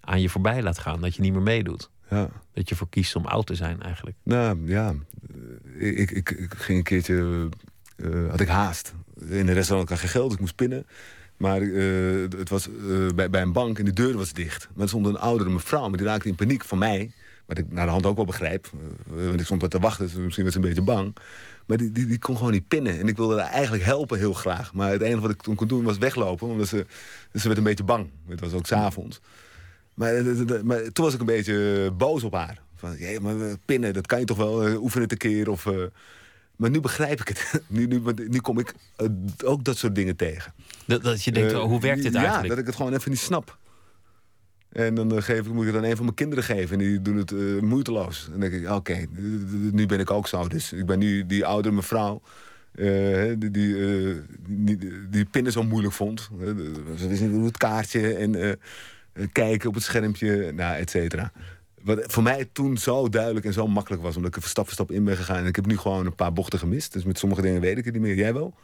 aan 0.00 0.20
je 0.20 0.28
voorbij 0.28 0.62
laat 0.62 0.78
gaan. 0.78 1.00
Dat 1.00 1.14
je 1.14 1.22
niet 1.22 1.32
meer 1.32 1.42
meedoet. 1.42 1.90
ja. 2.10 2.28
Dat 2.52 2.68
je 2.68 2.74
voor 2.74 2.88
kiest 2.88 3.16
om 3.16 3.26
oud 3.26 3.46
te 3.46 3.54
zijn 3.54 3.82
eigenlijk. 3.82 4.16
Nou 4.22 4.68
ja, 4.70 4.94
ik, 5.78 6.10
ik, 6.10 6.30
ik, 6.30 6.54
ging 6.56 6.78
een 6.78 6.84
keertje, 6.84 7.48
eh, 7.96 8.28
had 8.30 8.40
ik 8.40 8.48
haast. 8.48 8.94
In 9.28 9.48
een 9.48 9.52
restaurant 9.54 9.88
had 9.88 9.98
ik 9.98 10.04
geen 10.04 10.12
geld, 10.12 10.24
dus 10.26 10.34
ik 10.34 10.40
moest 10.40 10.54
pinnen. 10.54 10.86
Maar 11.36 11.60
eh, 11.62 12.38
het 12.38 12.48
was 12.48 12.68
eh, 12.68 13.06
bij, 13.14 13.30
bij 13.30 13.42
een 13.42 13.52
bank 13.52 13.78
en 13.78 13.84
de 13.84 13.92
deur 13.92 14.16
was 14.16 14.32
dicht. 14.32 14.68
Maar 14.72 14.82
er 14.82 14.88
stond 14.88 15.06
een 15.06 15.18
oudere 15.18 15.50
mevrouw, 15.50 15.88
maar 15.88 15.98
die 15.98 16.06
raakte 16.06 16.28
in 16.28 16.34
paniek 16.34 16.64
van 16.64 16.78
mij. 16.78 17.10
Wat 17.46 17.58
ik 17.58 17.72
naar 17.72 17.84
de 17.84 17.92
hand 17.92 18.06
ook 18.06 18.16
wel 18.16 18.24
begrijp. 18.24 18.70
eh, 19.16 19.26
want 19.26 19.40
ik 19.40 19.44
stond 19.44 19.60
wat 19.60 19.70
te 19.70 19.78
wachten, 19.78 20.06
dus 20.06 20.14
misschien 20.14 20.44
was 20.44 20.52
ze 20.52 20.58
een 20.58 20.66
beetje 20.66 20.82
bang. 20.82 21.16
Maar 21.66 21.76
die, 21.76 21.92
die, 21.92 22.06
die 22.06 22.18
kon 22.18 22.36
gewoon 22.36 22.52
niet 22.52 22.68
pinnen. 22.68 22.98
En 22.98 23.08
ik 23.08 23.16
wilde 23.16 23.40
haar 23.40 23.50
eigenlijk 23.50 23.84
helpen 23.84 24.18
heel 24.18 24.32
graag. 24.32 24.72
Maar 24.72 24.90
het 24.90 25.00
enige 25.00 25.20
wat 25.20 25.30
ik 25.30 25.42
toen 25.42 25.54
kon 25.54 25.68
doen 25.68 25.84
was 25.84 25.98
weglopen. 25.98 26.48
Omdat 26.48 26.68
ze, 26.68 26.86
ze 27.34 27.46
werd 27.46 27.58
een 27.58 27.64
beetje 27.64 27.84
bang. 27.84 28.10
Het 28.28 28.40
was 28.40 28.52
ook 28.52 28.66
s'avonds. 28.66 29.20
Maar, 29.94 30.22
maar 30.64 30.92
toen 30.92 31.04
was 31.04 31.14
ik 31.14 31.20
een 31.20 31.26
beetje 31.26 31.90
boos 31.96 32.22
op 32.22 32.32
haar. 32.32 32.62
Van, 32.74 32.98
ja, 32.98 33.20
maar 33.20 33.34
pinnen, 33.64 33.92
dat 33.92 34.06
kan 34.06 34.18
je 34.18 34.24
toch 34.24 34.36
wel 34.36 34.76
oefenen 34.82 35.08
te 35.08 35.16
keer. 35.16 35.50
Of, 35.50 35.66
maar 36.56 36.70
nu 36.70 36.80
begrijp 36.80 37.20
ik 37.20 37.28
het. 37.28 37.60
nu, 37.66 37.86
nu, 37.86 38.02
nu 38.28 38.38
kom 38.40 38.58
ik 38.58 38.74
eh, 38.96 39.06
ook 39.44 39.64
dat 39.64 39.76
soort 39.76 39.94
dingen 39.94 40.16
tegen. 40.16 40.52
Dat, 40.86 41.02
dat 41.02 41.24
je 41.24 41.32
denkt, 41.32 41.52
Eh, 41.52 41.60
hoe 41.60 41.80
werkt 41.80 42.02
dit 42.02 42.12
ja, 42.12 42.18
eigenlijk? 42.18 42.48
dat 42.48 42.58
ik 42.58 42.66
het 42.66 42.74
gewoon 42.76 42.92
even 42.94 43.10
niet 43.10 43.20
snap. 43.20 43.58
En 44.72 44.94
dan 44.94 45.16
eh, 45.16 45.22
geef 45.22 45.38
ik, 45.38 45.52
moet 45.52 45.66
ik 45.66 45.74
het 45.74 45.82
aan 45.82 45.88
een 45.90 45.96
van 45.96 46.04
mijn 46.04 46.16
kinderen 46.16 46.44
geven. 46.44 46.72
En 46.80 46.84
die 46.86 47.02
doen 47.02 47.16
het 47.16 47.30
moeiteloos. 47.60 48.24
En 48.24 48.30
dan 48.30 48.40
denk 48.40 48.52
ik, 48.52 48.70
oké, 48.70 49.06
nu 49.72 49.86
ben 49.86 50.00
ik 50.00 50.10
ook 50.10 50.28
zo. 50.28 50.48
Dus 50.48 50.72
ik 50.72 50.86
ben 50.86 50.98
nu 50.98 51.26
die 51.26 51.46
oudere 51.46 51.74
mevrouw... 51.74 52.22
eh, 52.74 53.32
die, 53.38 53.50
die, 53.50 53.74
die, 54.48 54.78
die 55.10 55.24
pinnen 55.24 55.52
zo 55.52 55.62
moeilijk 55.62 55.94
vond. 55.94 56.28
Ze 56.96 57.08
wist 57.08 57.20
niet 57.20 57.30
hoe 57.30 57.44
het 57.46 57.56
kaartje 57.56 58.14
en 58.14 58.58
kijken 59.32 59.68
op 59.68 59.74
het 59.74 59.82
schermpje, 59.84 60.52
nou, 60.52 60.76
et 60.76 60.90
cetera. 60.90 61.32
Wat 61.86 62.04
voor 62.06 62.22
mij 62.22 62.48
toen 62.52 62.76
zo 62.76 63.08
duidelijk 63.08 63.46
en 63.46 63.52
zo 63.52 63.66
makkelijk 63.66 64.02
was... 64.02 64.16
omdat 64.16 64.36
ik 64.36 64.42
er 64.42 64.48
stap 64.48 64.64
voor 64.64 64.72
stap 64.72 64.90
in 64.90 65.04
ben 65.04 65.16
gegaan. 65.16 65.36
En 65.36 65.46
ik 65.46 65.56
heb 65.56 65.66
nu 65.66 65.78
gewoon 65.78 66.06
een 66.06 66.14
paar 66.14 66.32
bochten 66.32 66.58
gemist. 66.58 66.92
Dus 66.92 67.04
met 67.04 67.18
sommige 67.18 67.42
dingen 67.42 67.60
weet 67.60 67.78
ik 67.78 67.84
het 67.84 67.94
niet 67.94 68.02
meer. 68.02 68.14
Jij 68.14 68.34
wel? 68.34 68.54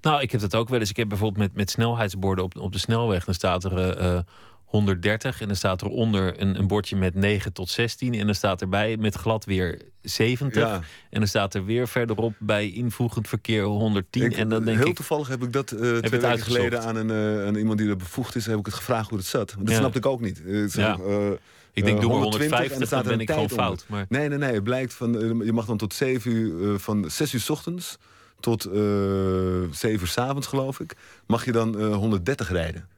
Nou, 0.00 0.20
ik 0.22 0.30
heb 0.32 0.40
dat 0.40 0.54
ook 0.54 0.68
wel 0.68 0.80
eens. 0.80 0.90
Ik 0.90 0.96
heb 0.96 1.08
bijvoorbeeld 1.08 1.38
met, 1.46 1.54
met 1.56 1.70
snelheidsborden 1.70 2.44
op, 2.44 2.56
op 2.56 2.72
de 2.72 2.78
snelweg. 2.78 3.24
Dan 3.24 3.34
staat 3.34 3.64
er 3.64 3.78
eh, 3.98 4.14
eh, 4.16 4.20
130 4.64 5.40
en 5.40 5.46
dan 5.46 5.56
staat 5.56 5.80
er 5.80 5.88
onder 5.88 6.40
een, 6.40 6.58
een 6.58 6.66
bordje 6.66 6.96
met 6.96 7.14
9 7.14 7.52
tot 7.52 7.68
16. 7.70 8.14
En 8.14 8.26
dan 8.26 8.34
staat 8.34 8.60
erbij 8.60 8.96
met 8.96 9.14
glad 9.14 9.44
weer 9.44 9.80
70. 10.02 10.62
Ja. 10.62 10.74
En 11.10 11.18
dan 11.18 11.28
staat 11.28 11.54
er 11.54 11.64
weer 11.64 11.88
verderop 11.88 12.34
bij 12.38 12.70
invoegend 12.70 13.28
verkeer 13.28 13.62
110. 13.64 14.22
Ik- 14.24 14.36
en 14.36 14.48
dan 14.48 14.64
denk 14.64 14.78
heel 14.78 14.86
ik, 14.86 14.94
toevallig 14.94 15.28
heb 15.28 15.42
ik 15.42 15.52
dat 15.52 15.70
eh 15.72 15.78
twee 15.78 15.92
het 16.00 16.10
weken 16.10 16.38
geleden 16.38 16.82
aan, 16.82 16.96
een, 16.96 17.10
eh, 17.10 17.46
aan 17.46 17.54
iemand 17.54 17.78
die 17.78 17.88
er 17.88 17.96
bevoegd 17.96 18.34
is, 18.36 18.46
heb 18.46 18.58
ik 18.58 18.66
het 18.66 18.74
gevraagd 18.74 19.08
hoe 19.08 19.18
het 19.18 19.26
zat. 19.26 19.54
Dat 19.58 19.68
Ja. 19.70 19.76
snapte 19.76 19.98
ik 19.98 20.06
ook 20.06 20.20
niet. 20.20 20.42
Eh, 20.44 20.52
het 20.54 20.64
is 20.68 20.74
Ja. 20.74 20.98
eh, 21.06 21.30
ik 21.74 21.84
denk 21.84 21.96
eh, 21.96 22.02
doe 22.02 22.12
maar 22.12 22.20
120 22.20 22.58
en 22.58 22.68
150, 22.70 22.80
er 22.80 22.86
staat 22.86 23.04
dan 23.04 23.12
ben 23.12 23.20
ik 23.20 23.30
gewoon 23.30 23.50
fout. 23.50 23.84
Maar 23.88 24.06
Nee, 24.08 24.28
nee, 24.28 24.38
nee. 24.38 24.52
Het 24.52 24.64
blijkt 24.64 24.94
van, 24.94 25.14
eh, 25.20 25.46
je 25.46 25.52
mag 25.52 25.66
dan 25.66 25.76
tot 25.76 25.94
7 25.94 26.30
uur, 26.30 26.72
eh, 26.72 26.78
van 26.78 27.10
6 27.10 27.32
uur 27.34 27.40
's 27.40 27.50
ochtends 27.50 27.98
tot 28.40 28.64
eh 28.64 28.72
7 28.72 30.00
uur 30.00 30.06
's 30.06 30.18
avonds, 30.18 30.46
geloof 30.46 30.80
ik, 30.80 30.94
mag 31.26 31.44
je 31.44 31.52
dan 31.52 31.78
eh 31.78 31.94
130 31.96 32.50
rijden. 32.50 32.88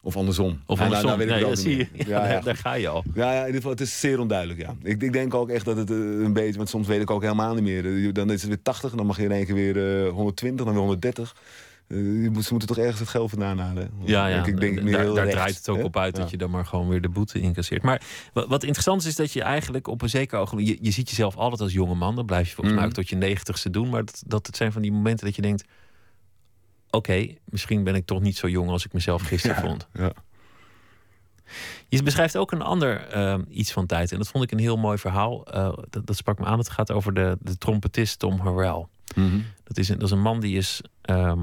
Of 0.00 0.16
andersom. 0.16 0.60
Of 0.66 0.78
Ja, 0.78 0.88
nou, 0.88 1.04
andersom. 1.04 1.06
nou 1.06 1.18
weet 1.18 1.28
ik 1.28 1.42
Nee, 1.42 1.50
niet 1.50 1.58
zie 1.58 1.76
je. 1.76 1.88
meer. 1.92 2.08
Ja, 2.18 2.24
Ja, 2.26 2.32
ja, 2.32 2.40
daar, 2.40 2.56
ga 2.56 2.74
je 2.74 2.88
al. 2.88 3.04
Ja, 3.14 3.32
ja, 3.32 3.38
in 3.40 3.46
ieder 3.46 3.54
geval, 3.54 3.70
het 3.70 3.80
is 3.80 4.00
zeer 4.00 4.18
onduidelijk, 4.20 4.60
ja. 4.60 4.74
Ik, 4.82 5.02
ik 5.02 5.12
denk 5.12 5.34
ook 5.34 5.48
echt 5.50 5.64
dat 5.64 5.76
het 5.76 5.90
eh, 5.90 5.96
een 5.96 6.32
beetje... 6.32 6.56
Want 6.56 6.68
soms 6.68 6.86
weet 6.86 7.00
ik 7.00 7.10
ook 7.10 7.22
helemaal 7.22 7.54
niet 7.54 7.62
meer. 7.62 7.86
Eh, 8.06 8.12
Dan 8.12 8.30
is 8.30 8.40
het 8.40 8.48
weer 8.48 8.62
80 8.62 8.90
en 8.90 8.96
dan 8.96 9.06
mag 9.06 9.16
je 9.16 9.22
in 9.22 9.32
één 9.32 9.46
keer 9.46 9.54
weer 9.54 10.04
eh, 10.06 10.10
120, 10.12 10.56
dan 10.64 10.74
weer 10.74 10.82
130. 10.82 11.34
Eh, 11.88 12.22
je 12.22 12.30
moet, 12.32 12.44
ze 12.44 12.48
moeten 12.50 12.68
toch 12.68 12.78
ergens 12.78 12.98
het 13.00 13.08
geld 13.08 13.30
vandaan 13.30 13.58
halen. 13.58 13.90
Ja, 14.04 14.26
ja. 14.26 14.44
Ik, 14.44 14.60
denk 14.60 14.90
daar 14.92 15.14
daar 15.14 15.28
draait 15.28 15.56
het 15.56 15.68
ook 15.68 15.76
hè? 15.76 15.82
op 15.82 15.96
uit 15.96 16.14
dat 16.14 16.24
Ja. 16.24 16.30
je 16.30 16.36
dan 16.36 16.50
maar 16.50 16.66
gewoon 16.66 16.88
weer 16.88 17.00
de 17.00 17.08
boete 17.08 17.40
incasseert. 17.40 17.82
Maar 17.82 18.02
wat, 18.32 18.46
wat 18.48 18.62
interessant 18.62 19.00
is, 19.00 19.06
is 19.06 19.16
dat 19.16 19.32
je 19.32 19.42
eigenlijk 19.42 19.86
op 19.86 20.02
een 20.02 20.08
zeker 20.08 20.38
ogenblik... 20.38 20.68
Je, 20.68 20.78
je 20.80 20.90
ziet 20.90 21.08
jezelf 21.08 21.36
altijd 21.36 21.60
als 21.60 21.72
jonge 21.72 21.94
man. 21.94 22.16
Dat 22.16 22.26
blijf 22.26 22.48
je 22.48 22.54
volgens 22.54 22.74
mij 22.74 22.84
Mhm. 22.84 22.94
ook 22.94 22.98
tot 23.02 23.08
je 23.08 23.16
negentigste 23.16 23.70
doen. 23.70 23.88
Maar 23.88 24.04
dat, 24.04 24.22
dat 24.26 24.46
het 24.46 24.56
zijn 24.56 24.72
van 24.72 24.82
die 24.82 24.92
momenten 24.92 25.26
dat 25.26 25.36
je 25.36 25.42
denkt... 25.42 25.64
Oké, 26.90 27.34
misschien 27.44 27.84
ben 27.84 27.94
ik 27.94 28.06
toch 28.06 28.20
niet 28.20 28.36
zo 28.36 28.48
jong 28.48 28.70
als 28.70 28.84
ik 28.84 28.92
mezelf 28.92 29.22
gisteren 29.28 29.56
Ja, 29.56 29.62
vond. 29.62 29.88
ja. 29.92 30.12
Je 31.88 32.02
beschrijft 32.02 32.36
ook 32.36 32.52
een 32.52 32.62
ander 32.62 33.00
eh, 33.08 33.38
iets 33.48 33.72
van 33.72 33.86
tijd. 33.86 34.12
En 34.12 34.18
dat 34.18 34.28
vond 34.28 34.44
ik 34.44 34.50
een 34.52 34.58
heel 34.58 34.76
mooi 34.76 34.98
verhaal. 34.98 35.46
Eh, 35.46 35.72
dat, 35.90 36.06
dat 36.06 36.16
sprak 36.16 36.38
me 36.38 36.44
aan. 36.44 36.58
Het 36.58 36.68
gaat 36.70 36.92
over 36.92 37.14
de, 37.14 37.36
de 37.40 37.58
trompetist 37.58 38.18
Tom 38.18 38.38
Harrell. 38.40 38.86
Mhm. 39.14 39.38
Dat 39.64 39.76
is 39.78 39.88
een, 39.88 39.94
dat 39.98 40.04
is 40.06 40.10
een 40.14 40.20
man 40.22 40.40
die 40.40 40.56
is. 40.56 40.80
ehm, 41.02 41.40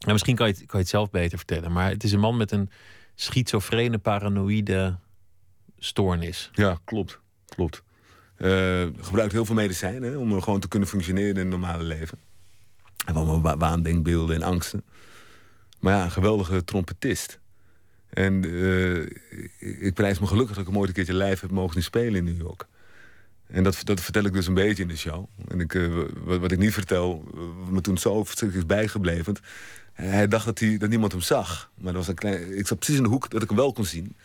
nou, 0.00 0.12
misschien 0.12 0.36
kan 0.36 0.46
je, 0.46 0.52
het, 0.52 0.62
kan 0.62 0.78
je 0.78 0.84
het 0.84 0.88
zelf 0.88 1.10
beter 1.10 1.38
vertellen. 1.38 1.72
Maar 1.72 1.90
het 1.90 2.04
is 2.04 2.12
een 2.12 2.20
man 2.20 2.36
met 2.36 2.50
een 2.52 2.70
schizofrene, 3.14 3.98
paranoïde 3.98 4.98
stoornis. 5.78 6.50
Ja, 6.52 6.78
klopt. 6.84 7.20
klopt. 7.48 7.82
Eh, 8.36 8.86
gebruikt 9.00 9.32
heel 9.32 9.44
veel 9.44 9.54
medicijnen 9.54 10.18
om 10.18 10.42
gewoon 10.42 10.60
te 10.60 10.68
kunnen 10.68 10.88
functioneren 10.88 11.30
in 11.30 11.36
het 11.36 11.48
normale 11.48 11.82
leven. 11.82 12.18
En 13.06 13.14
allemaal 13.14 13.40
wa- 13.40 13.56
waandenkbeelden 13.56 14.36
en 14.36 14.42
angsten. 14.42 14.84
Maar 15.80 15.94
ja, 15.96 16.04
een 16.04 16.10
geweldige 16.10 16.64
trompetist. 16.64 17.40
En 18.10 18.44
eh, 18.44 19.02
ik 19.86 19.94
prijs 19.94 20.18
me 20.18 20.26
gelukkig 20.26 20.56
dat 20.56 20.64
ik 20.64 20.70
hem 20.70 20.78
ooit 20.78 20.88
een 20.88 20.94
keertje 20.94 21.14
live 21.24 21.40
heb 21.40 21.50
mogen 21.50 21.82
spelen 21.82 22.14
in 22.14 22.24
New 22.24 22.40
York. 22.40 22.66
En 23.52 23.62
dat, 23.62 23.80
dat 23.84 24.00
vertel 24.00 24.24
ik 24.24 24.32
dus 24.32 24.46
een 24.46 24.54
beetje 24.54 24.82
in 24.82 24.88
de 24.88 24.96
show. 24.96 25.28
En 25.48 25.60
ik, 25.60 25.74
eh, 25.74 25.88
wat, 26.24 26.52
ik 26.52 26.58
niet 26.58 26.72
vertel, 26.72 27.24
eh, 27.34 27.40
wat 27.60 27.70
me 27.70 27.80
toen 27.80 27.98
zo 27.98 28.24
is 28.52 28.66
bijgebleven. 28.66 29.36
Hij 29.92 30.28
dacht 30.28 30.44
dat, 30.44 30.58
hij, 30.58 30.76
dat 30.76 30.88
niemand 30.88 31.12
hem 31.12 31.20
zag. 31.20 31.70
Maar 31.74 31.92
dat 31.92 32.00
was 32.00 32.08
een 32.08 32.14
klein, 32.14 32.58
ik 32.58 32.66
zat 32.66 32.78
precies 32.78 32.96
in 32.96 33.02
de 33.02 33.08
hoek 33.08 33.30
dat 33.30 33.42
ik 33.42 33.48
hem 33.48 33.58
wel 33.58 33.72
kon 33.72 33.84
zien. 33.84 34.16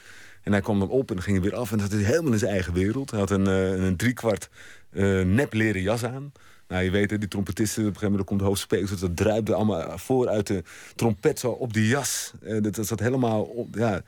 En 0.45 0.51
hij 0.51 0.61
kwam 0.61 0.79
dan 0.79 0.89
op 0.89 1.11
en 1.11 1.21
ging 1.21 1.41
weer 1.41 1.55
af. 1.55 1.71
En 1.71 1.79
zat 1.79 1.91
hij 1.91 2.01
helemaal 2.01 2.31
in 2.31 2.39
zijn 2.39 2.51
eigen 2.51 2.73
wereld. 2.73 3.11
Hij 3.11 3.19
had 3.19 3.29
een, 3.29 3.47
eh, 3.47 3.85
een 3.85 3.95
driekwart 3.95 4.49
eh 4.91 5.21
nep 5.21 5.53
leren 5.53 5.81
jas 5.81 6.03
aan. 6.03 6.31
Nou, 6.67 6.83
je 6.83 6.91
weet, 6.91 7.09
die 7.09 7.27
trompetisten, 7.27 7.81
op 7.81 7.87
een 7.87 7.93
gegeven 7.93 8.11
moment 8.11 8.27
komt 8.27 8.39
de 8.39 8.45
hoofdspeler... 8.45 8.99
dat 8.99 9.15
druipte 9.15 9.53
allemaal 9.53 9.97
voor 9.97 10.27
uit 10.27 10.47
de 10.47 10.63
trompet 10.95 11.39
zo 11.39 11.51
op 11.51 11.73
die 11.73 11.87
jas. 11.87 12.33
Eh, 12.43 12.61
dat, 12.61 12.75
dat 12.75 12.87
zat 12.87 12.99
helemaal 12.99 13.43
op, 13.43 13.75
ja... 13.75 14.01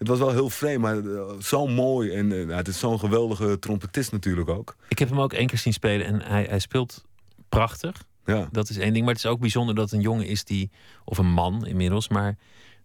Het 0.00 0.08
was 0.08 0.18
wel 0.18 0.30
heel 0.30 0.50
vreemd, 0.50 0.80
maar 0.80 0.98
eh, 0.98 1.22
zo 1.40 1.66
mooi. 1.66 2.10
En 2.10 2.48
eh, 2.50 2.56
het 2.56 2.68
is 2.68 2.78
zo'n 2.78 2.98
geweldige 2.98 3.58
trompetist 3.58 4.12
natuurlijk 4.12 4.48
ook. 4.48 4.76
Ik 4.88 4.98
heb 4.98 5.08
hem 5.08 5.20
ook 5.20 5.32
één 5.32 5.46
keer 5.46 5.58
zien 5.58 5.72
spelen 5.72 6.06
en 6.06 6.20
hij, 6.22 6.44
hij 6.48 6.58
speelt 6.58 7.04
prachtig. 7.48 8.04
Ja, 8.24 8.48
Dat 8.52 8.68
is 8.68 8.76
één 8.76 8.92
ding. 8.92 9.04
Maar 9.04 9.14
het 9.14 9.24
is 9.24 9.30
ook 9.30 9.40
bijzonder 9.40 9.74
dat 9.74 9.92
een 9.92 10.00
jongen 10.00 10.26
is 10.26 10.44
die, 10.44 10.70
of 11.04 11.18
een 11.18 11.30
man 11.32 11.66
inmiddels, 11.66 12.08
maar 12.08 12.36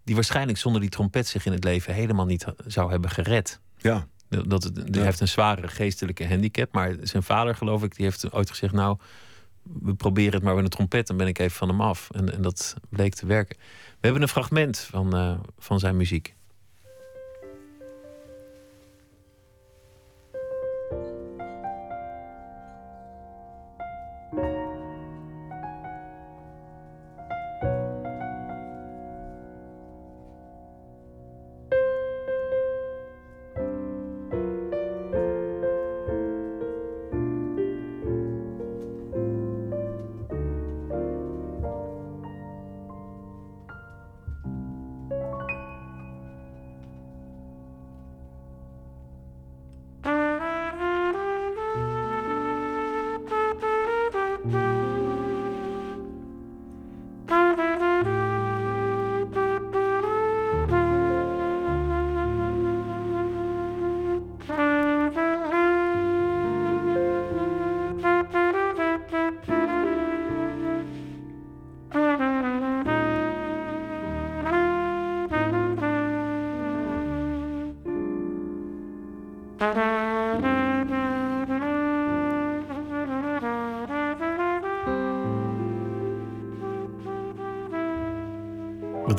die 0.03 0.16
waarschijnlijk 0.16 0.57
zonder 0.57 0.82
die 0.82 0.89
trompet 0.89 1.28
zich 1.28 1.45
in 1.45 1.51
het 1.51 1.63
leven 1.63 1.93
helemaal 1.93 2.26
niet 2.26 2.45
zou 2.66 2.91
hebben 2.91 3.09
gered. 3.09 3.59
ja. 3.78 4.07
Dat, 4.47 4.72
Ja. 4.91 5.01
heeft 5.03 5.20
een 5.20 5.28
zware 5.28 5.68
geestelijke 5.68 6.28
handicap. 6.28 6.74
Maar 6.74 6.95
zijn 7.01 7.24
vader, 7.24 7.55
geloof 7.55 7.84
ik, 7.84 7.95
die 7.95 8.05
heeft 8.05 8.32
ooit 8.34 8.49
gezegd: 8.49 8.74
Nou, 8.74 8.97
we 9.63 9.93
proberen 9.93 10.34
het 10.34 10.43
maar 10.43 10.55
met 10.55 10.63
een 10.63 10.70
trompet, 10.70 11.07
dan 11.07 11.18
ben 11.18 11.28
ik 11.28 11.39
even 11.39 11.57
van 11.57 11.68
hem 11.70 11.82
af. 11.82 12.09
En, 12.11 12.34
en 12.34 12.41
dat 12.41 12.76
bleek 12.89 13.13
te 13.16 13.26
werken. 13.26 13.57
We 13.89 13.97
hebben 14.01 14.22
een 14.22 14.28
fragment 14.28 14.78
van, 14.78 15.16
eh, 15.16 15.38
van 15.57 15.80
zijn 15.80 15.97
muziek. 15.97 16.36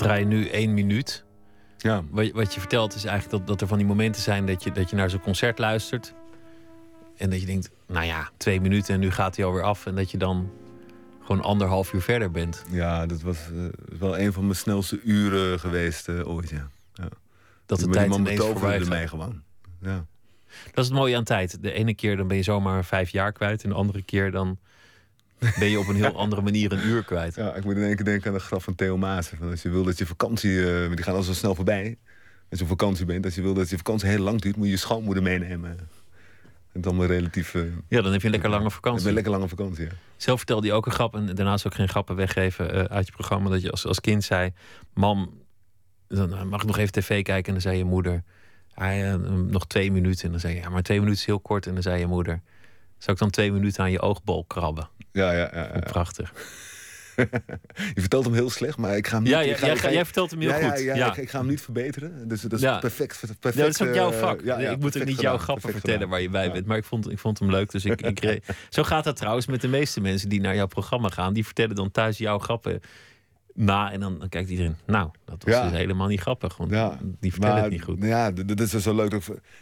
Draaien 0.06 0.28
nu 0.28 0.46
één 0.48 0.74
minuut. 0.74 1.24
ja. 1.78 2.02
Wat, 2.10 2.26
je- 2.26 2.32
wat 2.32 2.54
je 2.54 2.60
vertelt 2.60 2.94
is 2.94 3.04
eigenlijk 3.04 3.38
dat, 3.38 3.46
dat 3.46 3.60
er 3.60 3.66
van 3.66 3.78
die 3.78 3.86
momenten 3.86 4.22
zijn 4.22 4.46
dat 4.46 4.64
je, 4.64 4.72
dat 4.72 4.90
je 4.90 4.96
naar 4.96 5.10
zo'n 5.10 5.20
concert 5.20 5.58
luistert. 5.58 6.14
En 7.16 7.30
dat 7.30 7.40
je 7.40 7.46
denkt, 7.46 7.70
nou 7.86 8.04
ja, 8.06 8.30
twee 8.36 8.60
minuten 8.60 8.94
en 8.94 9.00
nu 9.00 9.10
gaat 9.10 9.36
hij 9.36 9.44
alweer 9.44 9.62
af. 9.62 9.86
En 9.86 9.94
dat 9.94 10.10
je 10.10 10.18
dan 10.18 10.50
gewoon 11.24 11.42
anderhalf 11.42 11.92
uur 11.92 12.02
verder 12.02 12.30
bent. 12.30 12.64
ja 12.70 13.06
dat 13.06 13.20
was 13.22 13.36
eh, 13.38 13.64
wel 13.98 14.18
een 14.18 14.32
van 14.32 14.42
mijn 14.42 14.56
snelste 14.56 15.00
uren 15.02 15.60
geweest 15.60 16.08
eh, 16.08 16.28
ooit, 16.28 16.50
ja. 16.50 16.68
Dat 17.66 17.78
de 17.80 17.88
tijd 17.88 18.14
ineens 18.14 18.40
voorbij 18.40 18.78
gaat. 18.78 18.88
mij 18.88 19.08
gewoon. 19.08 19.42
Ja. 19.80 20.06
Dat 20.64 20.84
is 20.84 20.90
het 20.90 20.92
mooie 20.98 21.16
aan 21.16 21.24
tijd. 21.24 21.62
De 21.62 21.72
ene 21.72 21.94
keer 21.94 22.16
dan 22.16 22.26
ben 22.28 22.36
je 22.36 22.42
zomaar 22.42 22.84
vijf 22.84 23.10
jaar 23.10 23.32
kwijt. 23.32 23.62
En 23.62 23.68
de 23.68 23.74
andere 23.74 24.02
keer 24.02 24.30
dan 24.30 24.58
ben 25.58 25.68
je 25.70 25.78
op 25.78 25.88
een 25.88 25.96
heel 25.96 26.16
andere 26.16 26.42
manier 26.42 26.72
een 26.72 26.86
uur 26.86 27.04
kwijt. 27.04 27.34
Ja, 27.34 27.54
ik 27.54 27.64
moet 27.64 27.76
in 27.76 27.82
één 27.82 27.96
keer 27.96 28.04
denken 28.04 28.28
aan 28.30 28.36
de 28.36 28.42
graf 28.42 28.64
van 28.64 28.74
Theo 28.74 28.96
Maassen. 28.96 29.38
Van 29.38 29.50
als 29.50 29.62
je 29.62 29.70
wil 29.70 29.82
dat 29.84 29.98
je 29.98 30.06
vakantie, 30.06 30.82
eh, 30.82 30.88
die 30.88 31.02
gaat 31.02 31.14
al 31.14 31.22
zo 31.22 31.32
snel 31.32 31.54
voorbij. 31.54 31.96
Als 32.50 32.58
je 32.58 32.64
op 32.64 32.70
vakantie 32.70 33.04
bent, 33.04 33.24
als 33.24 33.34
je 33.34 33.42
wil 33.42 33.54
dat 33.54 33.68
je 33.70 33.76
vakantie 33.76 34.08
heel 34.08 34.18
lang 34.18 34.40
duurt, 34.40 34.56
moet 34.56 34.64
je 34.66 34.70
je 34.72 34.76
schoonmoeder 34.78 35.22
meenemen. 35.22 35.78
En 36.72 36.80
dan 36.80 36.96
maar 36.96 37.06
relatief. 37.06 37.54
eh, 37.54 37.62
Ja, 37.88 38.00
dan 38.02 38.12
heb 38.12 38.20
je 38.20 38.26
een 38.26 38.32
lekker 38.32 38.50
lange 38.50 38.70
vakantie. 38.70 39.06
je 39.06 39.12
lekker 39.12 39.32
lange 39.32 39.48
vakantie. 39.48 39.84
Ja. 39.84 39.90
Zelf 40.16 40.36
vertelde 40.38 40.66
je 40.66 40.72
ook 40.72 40.86
een 40.86 40.92
grap. 40.92 41.14
En 41.14 41.26
daarnaast 41.34 41.66
ook 41.66 41.74
geen 41.74 41.88
grappen 41.88 42.16
weggeven 42.16 42.72
eh, 42.72 42.96
uit 42.96 43.06
je 43.06 43.12
programma. 43.12 43.50
Dat 43.50 43.62
je 43.62 43.70
als, 43.70 43.86
als 43.86 44.00
kind 44.00 44.24
zei: 44.24 44.52
Mam, 44.94 45.40
dan 46.08 46.48
mag 46.48 46.60
ik 46.60 46.66
nog 46.66 46.78
even 46.78 46.92
tv 46.92 47.22
kijken? 47.22 47.46
En 47.46 47.52
dan 47.52 47.60
zei 47.60 47.76
je 47.76 47.84
moeder: 47.84 48.22
ah, 48.74 49.14
Nog 49.46 49.66
twee 49.66 49.92
minuten. 49.92 50.24
En 50.24 50.30
dan 50.30 50.40
zei 50.40 50.54
je: 50.54 50.60
Ja, 50.60 50.68
maar 50.68 50.82
twee 50.82 50.98
minuten 50.98 51.20
is 51.20 51.26
heel 51.26 51.40
kort. 51.40 51.66
En 51.66 51.74
dan 51.74 51.82
zei 51.82 51.98
je 51.98 52.06
moeder: 52.06 52.40
Zou 52.98 53.12
ik 53.12 53.18
dan 53.22 53.30
twee 53.30 53.52
minuten 53.52 53.82
aan 53.84 53.90
je 53.90 54.00
oogbol 54.00 54.44
krabben? 54.44 54.88
Ja, 55.16 55.32
ja, 55.32 55.50
ja, 55.54 55.70
ja. 55.74 55.78
Prachtig. 55.80 56.32
Je 57.94 58.00
vertelt 58.00 58.24
hem 58.24 58.34
heel 58.34 58.50
slecht, 58.50 58.76
maar 58.76 58.96
ik 58.96 59.06
ga 59.06 59.14
hem 59.14 59.22
niet... 59.22 59.32
Ja, 59.32 59.40
ik 59.40 59.46
jij, 59.46 59.56
ga- 59.56 59.66
jij, 59.66 59.74
ik 59.74 59.80
ga- 59.80 59.90
jij 59.92 60.04
vertelt 60.04 60.30
hem 60.30 60.40
heel 60.40 60.48
ja, 60.48 60.54
goed. 60.70 60.78
Ja, 60.78 60.84
ja, 60.84 60.94
Ja. 60.94 61.10
Ik, 61.10 61.16
ik 61.16 61.30
ga 61.30 61.38
hem 61.38 61.46
niet 61.48 61.60
verbeteren. 61.60 62.28
Dus 62.28 62.40
dat 62.40 62.52
is 62.52 62.60
Ja. 62.60 62.78
perfect, 62.78 63.20
perfect. 63.20 63.54
Ja, 63.56 63.62
dat 63.62 63.80
is 63.80 63.82
ook 63.88 63.94
jouw 63.94 64.12
eh, 64.12 64.18
vak. 64.18 64.40
ja, 64.44 64.58
ja, 64.60 64.70
ik 64.70 64.78
moet 64.78 64.96
ook 64.98 65.04
niet 65.04 65.20
jouw 65.20 65.38
grappen 65.38 65.70
vertellen 65.70 65.94
gedaan. 65.94 66.08
waar 66.10 66.20
je 66.20 66.28
bij 66.28 66.44
Ja. 66.46 66.52
bent. 66.52 66.66
Maar 66.66 66.76
ik 66.76 66.84
vond, 66.84 67.10
ik 67.10 67.18
vond 67.18 67.38
hem 67.38 67.50
leuk. 67.50 67.70
Dus 67.70 67.84
ik, 67.84 68.00
ik 68.02 68.40
Zo 68.68 68.82
gaat 68.82 69.04
dat 69.04 69.16
trouwens 69.16 69.46
met 69.46 69.60
de 69.60 69.68
meeste 69.68 70.00
mensen 70.00 70.28
die 70.28 70.40
naar 70.40 70.54
jouw 70.54 70.66
programma 70.66 71.08
gaan. 71.08 71.32
Die 71.32 71.44
vertellen 71.44 71.74
dan 71.74 71.90
thuis 71.90 72.18
jouw 72.18 72.38
grappen 72.38 72.80
na. 73.56 73.92
En 73.92 74.00
dan, 74.00 74.18
dan 74.18 74.28
kijkt 74.28 74.50
iedereen. 74.50 74.76
Nou, 74.86 75.10
dat 75.24 75.44
was 75.44 75.54
Ja. 75.54 75.62
dus 75.68 75.78
helemaal 75.78 76.06
niet 76.06 76.20
grappig. 76.20 76.56
Want 76.56 76.70
Ja, 76.70 76.98
die 77.20 77.32
vertellen 77.32 77.62
het 77.62 77.70
niet 77.70 77.82
goed. 77.82 78.02
Ja, 78.02 78.30
dat 78.30 78.60
is 78.60 78.70
dus 78.70 78.82
zo 78.82 78.94
leuk. 78.94 79.18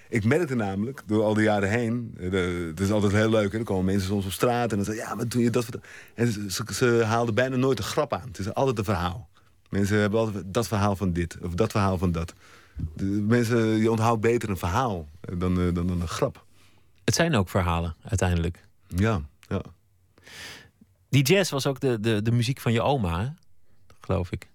ik- 0.09 0.25
merkte 0.25 0.55
namelijk, 0.55 1.03
door 1.07 1.23
al 1.25 1.35
die 1.35 1.45
jaren 1.45 1.69
heen... 1.71 2.15
eh, 2.21 2.31
Het 2.67 2.81
is 2.81 2.91
altijd 2.91 3.13
heel 3.13 3.31
leuk, 3.31 3.53
hè. 3.53 3.59
Er 3.59 3.65
komen 3.65 3.85
mensen 3.85 4.09
soms 4.09 4.25
op 4.25 4.33
straat 4.33 4.71
en 4.71 4.77
dan 4.77 4.85
zeggen... 4.85 5.05
Ja, 5.05 5.15
maar 5.15 5.29
doe 5.29 5.43
je 5.43 5.51
dat... 5.51 5.67
En 6.15 6.33
ze, 6.33 6.51
ze, 6.51 6.65
ze 6.73 7.03
haalden 7.07 7.35
bijna 7.35 7.57
nooit 7.57 7.79
een 7.79 7.85
grap 7.85 8.13
aan. 8.13 8.27
Het 8.29 8.39
is 8.39 8.55
altijd 8.55 8.79
een 8.79 8.85
verhaal. 8.85 9.29
Mensen 9.69 9.99
hebben 9.99 10.21
altijd 10.21 10.45
dat 10.47 10.69
verhaal 10.69 10.97
van 10.97 11.13
dit 11.13 11.39
of 11.43 11.55
dat 11.55 11.71
verhaal 11.71 11.99
van 11.99 12.13
dat. 12.13 12.35
De 12.95 13.05
mensen, 13.05 13.59
je 13.67 13.91
onthoudt 13.91 14.21
beter 14.21 14.49
een 14.51 14.57
verhaal 14.57 15.09
eh, 15.21 15.35
dan, 15.39 15.61
eh, 15.61 15.75
dan, 15.75 15.87
dan 15.87 16.01
een 16.01 16.09
grap. 16.09 16.45
Het 17.05 17.15
zijn 17.15 17.35
ook 17.35 17.49
verhalen, 17.49 17.95
uiteindelijk. 18.05 18.65
Ja, 18.89 19.21
ja. 19.49 19.61
Die 21.09 21.23
jazz 21.23 21.51
was 21.51 21.67
ook 21.67 21.81
de, 21.81 22.01
de, 22.01 22.23
de 22.23 22.31
muziek 22.33 22.61
van 22.61 22.73
je 22.73 22.83
oma? 22.83 23.35
Geloof 24.05 24.31
ik. 24.33 24.49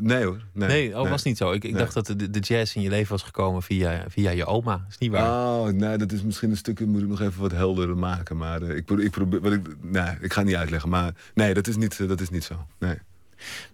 Nee 0.00 0.24
hoor. 0.24 0.42
Nee, 0.52 0.68
Nee, 0.68 1.00
oh, 1.00 1.08
was 1.10 1.22
niet 1.22 1.36
zo. 1.36 1.52
Ik, 1.52 1.64
ik 1.64 1.70
Nee. 1.70 1.80
dacht 1.80 1.94
dat 1.94 2.06
de, 2.06 2.30
de 2.30 2.38
jazz 2.38 2.74
in 2.74 2.82
je 2.82 2.88
leven 2.88 3.10
was 3.10 3.22
gekomen 3.22 3.62
via, 3.62 4.04
via 4.08 4.30
je 4.30 4.44
oma. 4.46 4.86
Is 4.88 4.98
niet 4.98 5.10
waar? 5.10 5.30
Oh, 5.30 5.66
nee, 5.68 5.96
dat 5.96 6.12
is 6.12 6.22
misschien 6.22 6.50
een 6.50 6.56
stukje, 6.56 6.86
moet 6.86 7.02
ik 7.02 7.08
nog 7.08 7.20
even 7.20 7.40
wat 7.40 7.50
helderder 7.52 7.96
maken. 7.96 8.36
Maar 8.36 8.62
eh, 8.62 8.76
ik, 8.76 8.90
ik 8.90 9.10
probeer, 9.10 9.40
wat 9.40 9.52
ik, 9.52 9.66
nee, 9.82 10.16
ik 10.20 10.32
ga 10.32 10.42
niet 10.42 10.54
uitleggen. 10.54 10.88
Maar 10.88 11.14
nee, 11.34 11.54
dat 11.54 11.66
is 11.66 11.76
niet, 11.76 12.00
eh, 12.00 12.08
dat 12.08 12.20
is 12.20 12.30
niet 12.30 12.44
zo. 12.44 12.66
Nee. 12.78 12.98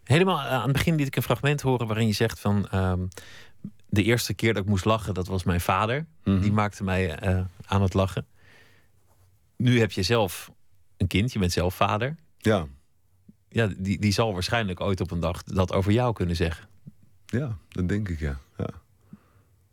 Helemaal 0.04 0.38
eh, 0.38 0.52
aan 0.52 0.62
het 0.62 0.72
begin 0.72 0.94
liet 0.94 1.06
ik 1.06 1.16
een 1.16 1.22
fragment 1.22 1.60
horen 1.60 1.86
waarin 1.86 2.06
je 2.06 2.12
zegt 2.12 2.40
van... 2.40 2.68
ehm, 2.68 3.00
de 3.88 4.02
eerste 4.02 4.34
keer 4.34 4.54
dat 4.54 4.62
ik 4.62 4.68
moest 4.68 4.84
lachen, 4.84 5.14
dat 5.14 5.26
was 5.26 5.44
mijn 5.44 5.60
vader. 5.60 6.06
Mhm. 6.24 6.40
Die 6.40 6.52
maakte 6.52 6.84
mij 6.84 7.18
aan 7.66 7.82
het 7.82 7.94
lachen. 7.94 8.26
Nu 9.56 9.78
heb 9.80 9.92
je 9.92 10.02
zelf 10.02 10.50
een 10.96 11.06
kind, 11.06 11.32
je 11.32 11.38
bent 11.38 11.52
zelf 11.52 11.74
vader. 11.74 12.16
Ja, 12.38 12.66
Ja, 13.52 13.68
die, 13.76 13.98
die 13.98 14.12
zal 14.12 14.32
waarschijnlijk 14.32 14.80
ooit 14.80 15.00
op 15.00 15.10
een 15.10 15.20
dag 15.20 15.42
dat 15.42 15.72
over 15.72 15.92
jou 15.92 16.12
kunnen 16.12 16.36
zeggen. 16.36 16.66
ja, 17.26 17.56
dat 17.68 17.88
denk 17.88 18.08
ik, 18.08 18.18
ja. 18.20 18.38
Ja, 18.58 18.66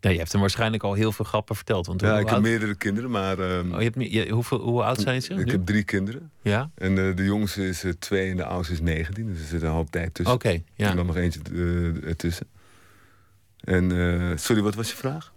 Ja, 0.02 0.10
je 0.10 0.18
hebt 0.18 0.32
hem 0.32 0.42
waarschijnlijk 0.42 0.84
al 0.84 0.94
heel 0.94 1.12
veel 1.12 1.26
grappen 1.26 1.56
verteld. 1.56 1.86
Want 1.88 2.02
ja 2.02 2.20
ik 2.20 2.30
heb 2.30 2.42
meerdere 2.42 2.76
kinderen, 2.76 3.10
maar 3.12 3.40
ehm, 3.40 3.72
oh, 3.74 3.82
je 3.82 3.90
hebt, 3.94 4.12
je- 4.14 4.30
hoeveel, 4.30 4.60
hoe 4.60 4.84
oud 4.84 5.00
zijn 5.00 5.22
ze 5.22 5.34
ik 5.34 5.46
nu? 5.46 5.52
heb 5.52 5.66
drie 5.66 5.84
kinderen. 5.84 6.32
Ja? 6.42 6.70
En 6.76 7.08
eh, 7.10 7.16
de 7.16 7.24
jongste 7.24 7.68
is 7.68 7.84
eh, 7.84 7.92
twee 8.00 8.30
en 8.32 8.38
de 8.38 8.46
oudste 8.46 8.74
is 8.74 8.82
19. 8.82 9.26
Dus 9.28 9.40
er 9.42 9.48
zit 9.48 9.62
een 9.62 9.70
hoop 9.70 9.92
tijd 9.92 10.14
tussen. 10.14 10.36
Oké, 10.36 10.62
ja. 10.76 10.90
En 10.90 10.96
dan 10.96 11.06
nog 11.06 11.16
eentje 11.16 11.40
eh, 11.54 12.08
ertussen. 12.08 12.48
En, 13.60 14.40
sorry, 14.40 14.62
wat 14.62 14.76
was 14.76 14.90
je 14.90 14.96
vraag? 14.96 15.34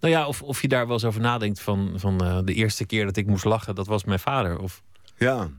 Nou 0.00 0.12
ja, 0.14 0.26
of, 0.26 0.42
of 0.42 0.62
je 0.62 0.68
daar 0.68 0.84
wel 0.86 0.94
eens 0.94 1.04
over 1.04 1.20
nadenkt 1.20 1.60
van, 1.60 1.92
van 1.96 2.18
de 2.44 2.54
eerste 2.54 2.84
keer 2.86 3.04
dat 3.04 3.16
ik 3.16 3.26
moest 3.26 3.44
lachen, 3.44 3.74
dat 3.74 3.86
was 3.86 4.04
mijn 4.04 4.18
vader. 4.20 4.58
Of, 4.58 4.82
Ja. 5.16 5.50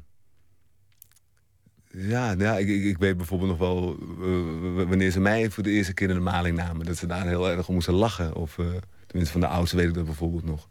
Ja, 1.94 2.36
ja 2.38 2.58
ik, 2.58 2.68
ik, 2.68 2.98
weet 2.98 3.18
bijvoorbeeld 3.18 3.50
nog 3.50 3.60
wel 3.60 3.98
eh, 4.22 4.88
wanneer 4.88 5.12
ze 5.12 5.20
mij 5.20 5.50
voor 5.50 5.64
de 5.64 5.70
eerste 5.70 5.94
keer 5.94 6.10
in 6.10 6.16
de 6.16 6.22
maling 6.22 6.58
namen, 6.58 6.86
dat 6.86 6.98
ze 6.98 7.08
daar 7.08 7.28
heel 7.28 7.50
erg 7.50 7.68
om 7.68 7.74
moesten 7.74 7.94
lachen. 7.94 8.36
Of 8.36 8.58
eh, 8.58 8.66
tenminste, 9.08 9.40
van 9.40 9.42
de 9.42 9.48
oudste 9.48 9.76
weet 9.76 9.88
ik 9.88 9.94
dat 9.94 10.06
bijvoorbeeld 10.06 10.46
nog. 10.46 10.68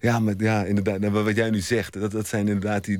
Ja, 0.00 0.18
maar 0.18 0.34
ja, 0.38 0.64
inderdaad, 0.64 1.00
nou, 1.00 1.12
wat 1.12 1.36
jij 1.36 1.50
nu 1.50 1.60
zegt, 1.60 1.92
dat, 1.92 2.10
dat 2.10 2.26
zijn 2.26 2.46
inderdaad 2.46 2.84
die, 2.84 2.98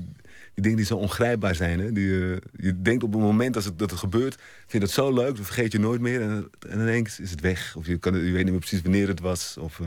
die 0.54 0.62
dingen 0.62 0.76
die 0.76 0.86
zo 0.86 0.96
ongrijpbaar 0.96 1.54
zijn. 1.54 1.80
Hè? 1.80 1.92
Die, 1.92 2.30
eh, 2.30 2.36
je 2.56 2.82
denkt 2.82 3.02
op 3.02 3.12
het 3.12 3.20
moment 3.20 3.56
als 3.56 3.64
het, 3.64 3.78
dat 3.78 3.90
het 3.90 3.98
gebeurt, 3.98 4.34
vind 4.34 4.72
je 4.72 4.78
dat 4.78 4.90
zo 4.90 5.12
leuk, 5.12 5.36
dat 5.36 5.46
vergeet 5.46 5.72
je 5.72 5.78
nooit 5.78 6.00
meer. 6.00 6.20
En, 6.22 6.50
en 6.68 6.80
ineens 6.80 7.20
is 7.20 7.30
het 7.30 7.40
weg. 7.40 7.76
Of 7.76 7.86
je, 7.86 7.98
kan, 7.98 8.14
je 8.14 8.32
weet 8.32 8.42
niet 8.42 8.52
meer 8.52 8.58
precies 8.58 8.82
wanneer 8.82 9.08
het 9.08 9.20
was. 9.20 9.56
Of, 9.60 9.80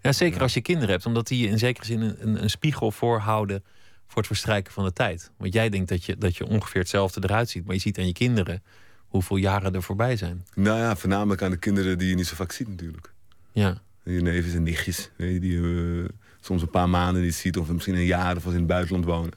ja, 0.00 0.12
zeker 0.12 0.40
als 0.40 0.54
je 0.54 0.60
kinderen 0.60 0.90
hebt, 0.90 1.06
omdat 1.06 1.26
die 1.26 1.38
je 1.38 1.48
in 1.48 1.58
zekere 1.58 1.86
zin 1.86 2.00
een, 2.00 2.16
een, 2.18 2.42
een 2.42 2.50
spiegel 2.50 2.90
voorhouden 2.90 3.62
voor 4.06 4.16
het 4.16 4.26
verstrijken 4.26 4.72
van 4.72 4.84
de 4.84 4.92
tijd. 4.92 5.30
Want 5.36 5.52
jij 5.52 5.68
denkt 5.68 5.88
dat 5.88 6.04
je, 6.04 6.16
dat 6.16 6.36
je 6.36 6.46
ongeveer 6.46 6.80
hetzelfde 6.80 7.20
eruit 7.22 7.50
ziet, 7.50 7.64
maar 7.64 7.74
je 7.74 7.80
ziet 7.80 7.98
aan 7.98 8.06
je 8.06 8.12
kinderen 8.12 8.62
hoeveel 8.98 9.36
jaren 9.36 9.74
er 9.74 9.82
voorbij 9.82 10.16
zijn. 10.16 10.46
nou 10.54 10.78
ja, 10.78 10.96
voornamelijk 10.96 11.42
aan 11.42 11.50
de 11.50 11.56
kinderen 11.56 11.98
die 11.98 12.08
je 12.08 12.14
niet 12.14 12.26
zo 12.26 12.34
vaak 12.34 12.52
ziet 12.52 12.68
natuurlijk. 12.68 13.12
Ja. 13.52 13.82
Je 14.02 14.20
neefjes 14.20 14.54
en 14.54 14.62
nichtjes, 14.62 15.10
weet 15.16 15.32
je, 15.32 15.40
die 15.40 15.52
je 15.52 16.04
eh, 16.08 16.16
soms 16.40 16.62
een 16.62 16.70
paar 16.70 16.88
maanden 16.88 17.22
niet 17.22 17.34
ziet... 17.34 17.56
of 17.56 17.68
misschien 17.68 17.94
een 17.94 18.04
jaar 18.04 18.36
of 18.36 18.44
als 18.44 18.52
in 18.52 18.58
het 18.58 18.68
buitenland 18.68 19.04
wonen. 19.04 19.32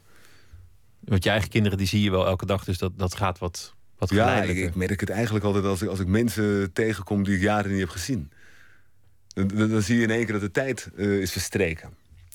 Want 0.99 1.23
je 1.23 1.29
eigen 1.29 1.49
kinderen 1.49 1.77
die 1.77 1.87
zie 1.87 2.01
je 2.01 2.11
wel 2.11 2.25
elke 2.25 2.45
dag, 2.45 2.63
dus 2.63 2.77
dat, 2.77 2.99
dat 2.99 3.15
gaat 3.15 3.39
wat, 3.39 3.75
wat 3.97 4.09
Ja, 4.09 4.41
ik, 4.41 4.57
ik 4.57 4.75
merk 4.75 4.99
het 4.99 5.09
eigenlijk 5.09 5.45
altijd 5.45 5.65
als 5.65 5.81
ik, 5.81 5.89
als 5.89 5.99
ik 5.99 6.07
mensen 6.07 6.73
tegenkom 6.73 7.23
die 7.23 7.35
ik 7.35 7.41
jaren 7.41 7.71
niet 7.71 7.79
heb 7.79 7.89
gezien. 7.89 8.31
Dan, 9.27 9.47
dan, 9.47 9.69
dan 9.69 9.81
zie 9.81 9.97
je 9.97 10.03
in 10.03 10.11
één 10.11 10.23
keer 10.23 10.33
dat 10.33 10.41
de 10.41 10.51
tijd 10.51 10.89
eh, 10.97 11.19
is 11.19 11.31
verstreken. 11.31 11.89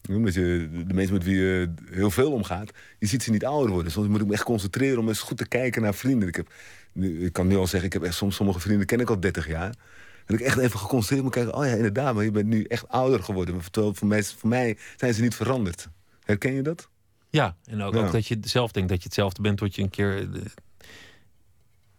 Omdat 0.09 0.35
je 0.35 0.69
de 0.87 0.95
mensen 0.95 1.15
met 1.15 1.25
wie 1.25 1.37
je 1.37 1.73
heel 1.91 2.11
veel 2.11 2.33
omgaat, 2.33 2.71
je 2.99 3.07
ziet 3.07 3.23
ze 3.23 3.31
niet 3.31 3.45
ouder 3.45 3.71
worden. 3.73 3.93
Soms 3.93 4.09
moet 4.09 4.21
ik 4.21 4.27
me 4.27 4.33
echt 4.33 4.43
concentreren 4.43 4.99
om 4.99 5.09
eens 5.09 5.21
goed 5.21 5.37
te 5.37 5.49
kijken 5.49 5.83
naar 5.83 5.95
vrienden. 5.95 6.29
Ik, 6.29 6.35
heb, 6.37 6.53
ik 7.03 7.33
kan 7.33 7.47
nu 7.47 7.57
al 7.57 7.67
zeggen, 7.67 7.87
ik 7.89 7.93
heb 7.93 8.03
echt 8.03 8.15
soms 8.15 8.35
sommige 8.37 8.61
vrienden 8.61 8.87
ken 8.87 9.01
ik 9.01 9.11
al 9.11 9.21
30 9.21 9.47
jaar. 9.49 9.75
Dat 10.27 10.41
ik 10.41 10.47
echt 10.47 10.59
even 10.59 10.79
geconcentreerd 10.79 11.23
moet 11.23 11.33
kijken. 11.33 11.55
Oh 11.55 11.65
ja, 11.65 11.73
inderdaad, 11.73 12.15
maar 12.15 12.25
je 12.25 12.31
bent 12.31 12.47
nu 12.47 12.65
echt 12.65 12.89
ouder 12.89 13.23
geworden. 13.23 13.55
Maar 13.55 13.71
terwijl 13.71 13.95
voor 13.95 14.07
mij, 14.09 14.23
voor 14.23 14.49
mij 14.49 14.79
zijn 14.97 15.15
ze 15.15 15.23
niet 15.23 15.35
veranderd. 15.35 15.89
Herken 16.25 16.53
je 16.53 16.63
dat? 16.63 16.89
Ja, 17.31 17.57
en 17.65 17.83
ook, 17.83 17.95
Ja. 17.95 18.01
ook 18.01 18.13
dat 18.13 18.27
je 18.27 18.39
zelf 18.41 18.73
denkt 18.73 18.89
dat 18.89 18.99
je 18.99 19.05
hetzelfde 19.05 19.43
bent 19.43 19.59
tot 19.59 19.75
je 19.75 19.83
een 19.83 19.91
keer 19.91 20.19
eh, 20.19 20.41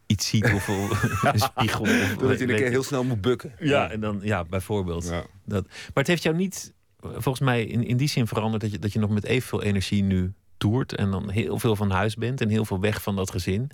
iets 0.06 0.28
ziet 0.28 0.43
of 0.54 0.68
een 1.24 1.39
spiegel. 1.39 1.82
Of, 1.82 2.16
Dat 2.18 2.39
je 2.39 2.49
een 2.49 2.56
keer 2.56 2.70
heel 2.70 2.84
snel 2.84 3.04
moet 3.04 3.22
bukken. 3.22 3.54
Ja, 3.60 3.91
en 3.91 3.99
dan, 3.99 4.20
ja, 4.24 4.43
bijvoorbeeld. 4.43 5.08
Ja. 5.08 5.26
Dat, 5.45 5.68
maar 5.68 5.91
het 5.93 6.08
heeft 6.08 6.24
jou 6.24 6.36
niet, 6.36 6.74
volgens 7.12 7.39
mij, 7.39 7.66
in, 7.66 7.84
in 7.86 7.97
die 7.97 8.08
zin 8.08 8.28
veranderd 8.28 8.62
dat 8.62 8.72
je, 8.72 8.80
dat 8.80 8.93
je 8.93 8.99
nog 8.99 9.10
met 9.10 9.26
evenveel 9.26 9.64
energie 9.64 10.04
nu 10.04 10.34
toert. 10.58 10.95
En 10.95 11.12
dan 11.12 11.30
heel 11.30 11.60
veel 11.60 11.76
van 11.76 11.91
huis 11.91 12.16
bent 12.16 12.41
en 12.41 12.49
heel 12.49 12.66
veel 12.66 12.80
weg 12.80 13.01
van 13.01 13.16
dat 13.16 13.32
gezin. 13.32 13.70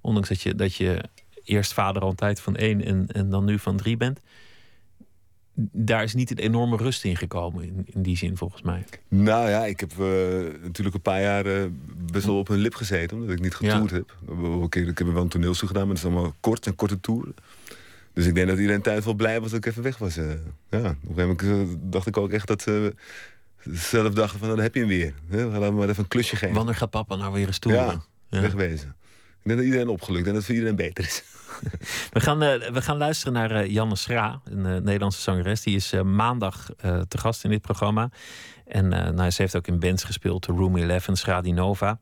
Ondanks 0.00 0.28
dat 0.28 0.40
je, 0.40 0.54
dat 0.54 0.74
je 0.74 1.02
eerst 1.44 1.72
vader 1.72 2.02
al 2.02 2.08
een 2.08 2.14
tijd 2.14 2.40
van 2.40 2.56
één 2.56 2.84
en, 2.84 3.06
en 3.06 3.30
dan 3.30 3.44
nu 3.44 3.58
van 3.58 3.76
drie 3.76 3.96
bent. 3.96 4.20
Daar 5.72 6.02
is 6.02 6.14
niet 6.14 6.30
een 6.30 6.38
enorme 6.38 6.76
rust 6.76 7.04
in 7.04 7.16
gekomen, 7.16 7.64
in, 7.64 7.86
in 7.86 8.02
die 8.02 8.16
zin 8.16 8.36
volgens 8.36 8.62
mij. 8.62 8.84
Nou 9.08 9.48
ja, 9.48 9.64
ik 9.64 9.80
heb 9.80 9.90
eh, 9.90 9.98
natuurlijk 10.62 10.94
een 10.94 11.02
paar 11.02 11.20
jaar 11.20 11.46
eh, 11.46 11.64
best 12.12 12.26
wel 12.26 12.38
op 12.38 12.48
hun 12.48 12.58
lip 12.58 12.74
gezeten, 12.74 13.16
omdat 13.16 13.34
ik 13.34 13.40
niet 13.40 13.54
getoerd 13.54 13.90
heb. 13.90 14.16
Ik 14.62 14.74
heb 14.74 14.84
een 14.84 14.88
Ik 14.88 14.98
heb 14.98 15.06
wel 15.06 15.22
een 15.22 15.28
toneelstuk 15.28 15.68
gedaan, 15.68 15.86
maar 15.86 15.94
dat 15.94 16.04
is 16.04 16.10
allemaal 16.10 16.34
kort 16.40 16.66
en 16.66 16.74
korte 16.74 17.00
toeren. 17.00 17.34
Dus 18.14 18.26
ik 18.26 18.34
denk 18.34 18.48
dat 18.48 18.58
iedereen 18.58 18.82
thuis 18.82 19.04
wel 19.04 19.14
blij 19.14 19.40
was 19.40 19.50
dat 19.50 19.58
ik 19.58 19.66
even 19.70 19.82
weg 19.82 19.98
was. 19.98 20.16
eh. 20.16 20.24
ja, 20.70 20.78
op 20.78 20.84
een 20.84 20.96
gegeven 21.14 21.28
moment 21.28 21.42
eh, 21.42 21.76
dacht 21.80 22.06
ik 22.06 22.16
ook 22.16 22.30
echt 22.32 22.46
dat 22.46 22.62
ze 22.62 22.94
zelf 23.70 24.12
dachten 24.14 24.38
van, 24.38 24.46
nou, 24.48 24.54
dan 24.54 24.64
heb 24.64 24.74
je 24.74 24.80
hem 24.80 24.88
weer. 24.88 25.14
Hè, 25.28 25.46
we 25.46 25.52
gaan 25.52 25.62
hem 25.62 25.74
maar 25.74 25.88
even 25.88 26.02
een 26.02 26.08
klusje 26.08 26.36
geven. 26.36 26.54
Wanneer 26.54 26.74
gaat 26.74 26.90
papa 26.90 27.16
nou 27.16 27.32
weer 27.32 27.46
eens 27.46 27.58
toeren? 27.58 27.82
ja, 27.86 28.02
Ja. 28.28 28.40
wegwezen. 28.40 28.88
Ik 29.42 29.48
denk 29.48 29.56
dat 29.58 29.66
iedereen 29.66 29.88
opgelukt 29.88 30.26
en 30.26 30.34
dat 30.34 30.34
het 30.36 30.44
voor 30.44 30.54
iedereen 30.54 30.76
beter 30.76 31.04
is. 31.04 31.22
We 32.12 32.20
gaan, 32.20 32.42
eh, 32.42 32.70
we 32.70 32.82
gaan 32.82 32.96
luisteren 32.96 33.32
naar 33.32 33.50
eh, 33.50 33.70
Janne 33.70 33.96
Schra, 33.96 34.40
een 34.44 34.66
eh, 34.66 34.76
Nederlandse 34.82 35.20
zangeres. 35.20 35.62
Die 35.62 35.76
is 35.76 35.92
eh, 35.92 36.02
maandag 36.02 36.70
eh, 36.76 37.00
te 37.08 37.18
gast 37.18 37.44
in 37.44 37.50
dit 37.50 37.60
programma. 37.60 38.10
En 38.66 38.92
eh, 38.92 39.10
nou, 39.12 39.30
ze 39.30 39.42
heeft 39.42 39.56
ook 39.56 39.66
in 39.66 39.78
bands 39.78 40.04
gespeeld, 40.04 40.46
de 40.46 40.52
Room 40.52 40.76
11, 40.76 41.08
Schra 41.12 41.40
Di 41.40 41.52
Nova. 41.52 41.98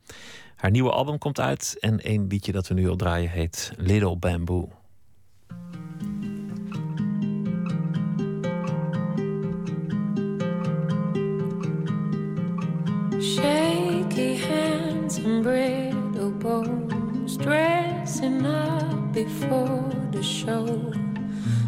Haar 0.56 0.70
nieuwe 0.70 0.90
album 0.90 1.18
komt 1.18 1.40
uit 1.40 1.76
en 1.80 2.00
één 2.00 2.26
liedje 2.26 2.52
dat 2.52 2.68
we 2.68 2.74
nu 2.74 2.88
al 2.88 2.96
draaien 2.96 3.30
heet 3.30 3.72
Little 3.76 4.16
Bamboo. 4.16 4.72
Shaky 13.20 14.36
hands 14.36 15.18
and 15.18 15.42
brittle 15.42 16.30
bones, 16.30 17.36
dressing 17.36 18.46
up 18.46 19.12
before 19.12 19.92
the 20.10 20.22
show. 20.22 20.64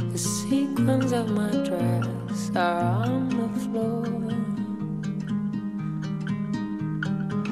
The 0.01 0.17
sequins 0.17 1.13
of 1.13 1.29
my 1.31 1.51
dress 1.51 2.51
are 2.57 3.05
on 3.05 3.29
the 3.29 3.61
floor. 3.61 4.07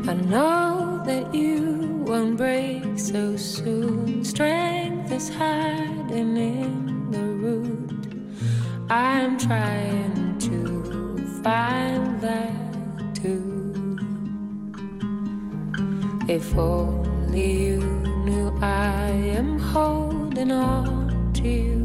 I 0.08 0.14
know 0.14 1.02
that 1.04 1.34
you 1.34 2.02
won't 2.06 2.38
break 2.38 2.98
so 2.98 3.36
soon. 3.36 4.24
Strength 4.24 5.12
is 5.12 5.28
hiding 5.28 6.38
in 6.38 7.10
the 7.10 7.18
root. 7.18 8.14
I'm 8.88 9.36
trying 9.36 10.38
to 10.38 11.42
find 11.42 12.18
that 12.22 13.14
too. 13.14 13.59
If 16.30 16.56
only 16.56 17.64
you 17.64 17.80
knew 18.24 18.56
I 18.62 19.10
am 19.38 19.58
holding 19.58 20.52
on 20.52 21.32
to 21.32 21.48
you. 21.48 21.82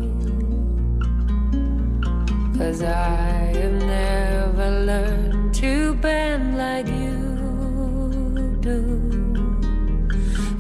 Cause 2.56 2.84
I 2.84 3.56
have 3.60 3.74
never 3.74 4.70
learned 4.86 5.56
to 5.56 5.96
bend 5.96 6.60
like 6.60 6.88
you 6.88 7.18
do. 8.62 8.80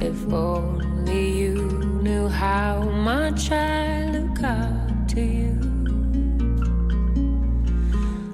If 0.02 0.34
only 0.34 1.42
you 1.42 1.62
knew 2.02 2.28
how 2.28 2.82
much 2.86 3.52
I 3.52 4.10
look 4.10 4.42
up 4.42 5.08
to 5.10 5.22
you. 5.22 5.60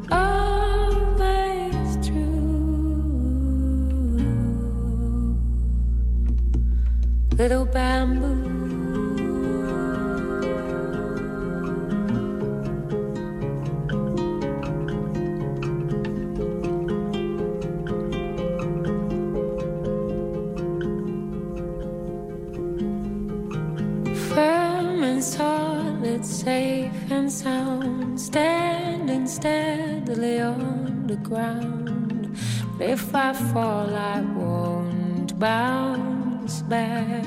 Always 0.10 0.51
Little 7.42 7.66
bamboo. 7.66 8.36
Firm 24.36 25.02
and 25.02 25.24
solid, 25.24 26.24
safe 26.24 26.92
and 27.10 27.32
sound, 27.32 28.22
standing 28.22 29.26
steadily 29.26 30.42
on 30.42 31.08
the 31.08 31.16
ground. 31.16 32.38
But 32.78 32.90
if 32.90 33.16
I 33.16 33.34
fall, 33.34 33.90
I 33.96 34.22
won't 34.22 35.40
bounce 35.40 35.91
back. 36.72 37.26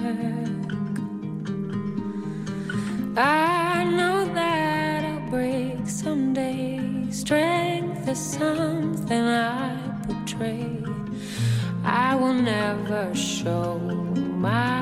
I 3.19 3.85
know 3.97 4.25
that 4.33 5.05
I'll 5.05 5.31
break 5.31 5.87
someday. 5.87 6.81
Strength 7.11 8.09
is 8.09 8.23
something 8.41 9.23
I 9.23 9.77
portray. 10.07 10.83
I 11.85 12.15
will 12.21 12.39
never 12.55 13.15
show 13.15 13.79
my 14.47 14.74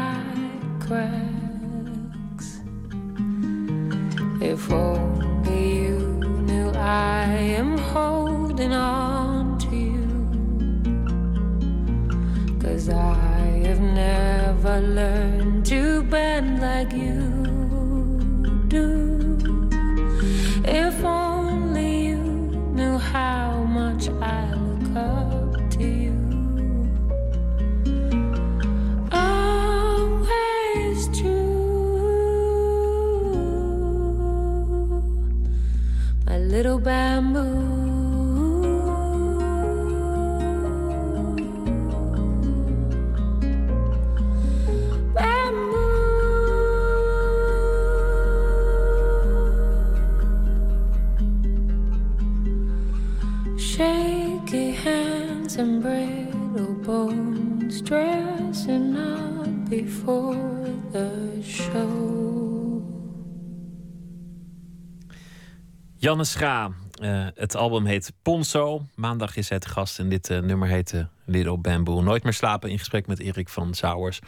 Janne 66.13 66.27
Scha. 66.27 66.71
eh, 67.01 67.27
het 67.35 67.57
album 67.57 67.85
heet 67.85 68.13
Ponzo. 68.23 68.87
Maandag 68.95 69.37
is 69.37 69.49
het 69.49 69.67
gast 69.67 69.99
en 69.99 70.09
dit 70.09 70.31
eh, 70.31 70.39
nummer 70.41 70.69
heet 70.69 70.93
eh, 70.93 71.05
Little 71.25 71.59
Bamboo. 71.59 72.03
Nooit 72.03 72.23
meer 72.23 72.33
slapen 72.33 72.71
in 72.71 72.79
gesprek 72.79 73.07
met 73.07 73.19
Erik 73.19 73.49
van 73.49 73.75
Zouwers. 73.75 74.19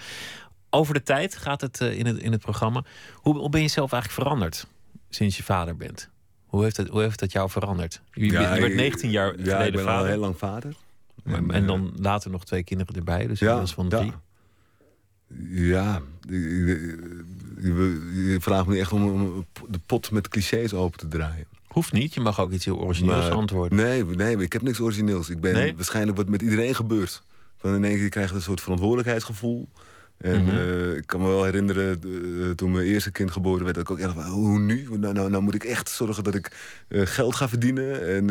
Over 0.70 0.94
de 0.94 1.02
tijd 1.02 1.36
gaat 1.36 1.60
het 1.60 1.80
eh, 1.80 1.98
in, 1.98 2.06
het 2.06 2.18
in 2.18 2.32
het 2.32 2.40
programma. 2.40 2.84
Hoe, 3.14 3.36
hoe 3.38 3.48
ben 3.48 3.60
je 3.62 3.68
zelf 3.68 3.92
eigenlijk 3.92 4.22
veranderd 4.22 4.66
sinds 5.08 5.36
je 5.36 5.42
vader 5.42 5.76
bent? 5.76 6.08
Hoe 6.46 6.62
heeft 6.62 6.76
het, 6.76 6.88
hoe 6.88 7.00
heeft 7.00 7.18
dat 7.18 7.32
jou 7.32 7.50
veranderd? 7.50 8.00
Je, 8.12 8.24
je 8.24 8.32
werd 8.32 8.62
ik- 8.64 8.74
19 8.74 9.10
jaar 9.10 9.26
Ja, 9.38 9.42
geleden 9.42 9.66
ik 9.66 9.72
ben 9.72 9.80
al 9.86 9.90
vader. 9.92 10.08
heel 10.08 10.18
lang 10.20 10.38
vader. 10.38 10.74
en, 11.48 11.66
dan 11.66 11.92
later 12.00 12.30
nog 12.30 12.44
twee 12.44 12.64
kinderen 12.64 12.94
erbij. 12.96 13.26
Dus 13.26 13.38
ja, 13.38 13.66
van 13.66 13.88
drie. 13.88 14.12
Ja, 15.28 15.72
ja 15.72 16.00
je, 16.28 16.40
je- 16.40 17.24
je- 17.60 18.30
je 18.32 18.40
vraagt 18.40 18.66
me 18.66 18.78
echt 18.78 18.92
om, 18.92 19.10
om 19.10 19.46
de 19.68 19.78
pot 19.86 20.10
met 20.10 20.28
clichés 20.28 20.72
open 20.74 20.98
te 20.98 21.08
draaien. 21.08 21.46
Hoeft 21.74 21.92
niet. 21.92 22.14
Je 22.14 22.20
mag 22.20 22.40
ook 22.40 22.50
iets 22.52 22.64
heel 22.64 22.78
origineels 22.78 23.22
Maar- 23.28 23.30
antwoorden. 23.32 23.78
Nee, 23.78 24.04
nee, 24.04 24.36
ik 24.36 24.52
heb 24.52 24.62
niks 24.62 24.80
origineels. 24.80 25.30
Ik 25.30 25.40
ben 25.40 25.52
Nee? 25.52 25.74
waarschijnlijk 25.76 26.16
wat 26.16 26.28
met 26.28 26.42
iedereen 26.42 26.74
gebeurt. 26.74 27.22
Van 27.56 27.74
in 27.74 27.84
één 27.84 27.96
keer 27.96 28.08
krijg 28.08 28.28
je 28.28 28.34
een 28.34 28.42
soort 28.42 28.60
verantwoordelijkheidsgevoel. 28.60 29.68
En 30.16 30.44
Mhm. 30.44 30.56
eh, 30.56 30.96
ik 30.96 31.06
kan 31.06 31.20
me 31.20 31.26
wel 31.26 31.44
herinneren, 31.44 32.00
eh, 32.02 32.50
toen 32.50 32.70
mijn 32.72 32.86
eerste 32.86 33.10
kind 33.10 33.30
geboren 33.30 33.62
werd, 33.64 33.74
dat 33.74 33.84
ik 33.84 33.90
ook 33.90 33.98
echt 33.98 34.12
van, 34.12 34.24
hoe 34.24 34.58
nu? 34.58 34.86
Nou, 34.98 35.12
nou, 35.14 35.30
nou 35.30 35.42
moet 35.42 35.54
ik 35.54 35.64
echt 35.64 35.88
zorgen 35.90 36.24
dat 36.24 36.34
ik 36.34 36.50
eh, 36.88 37.00
geld 37.04 37.34
ga 37.34 37.48
verdienen. 37.48 38.06
En 38.08 38.30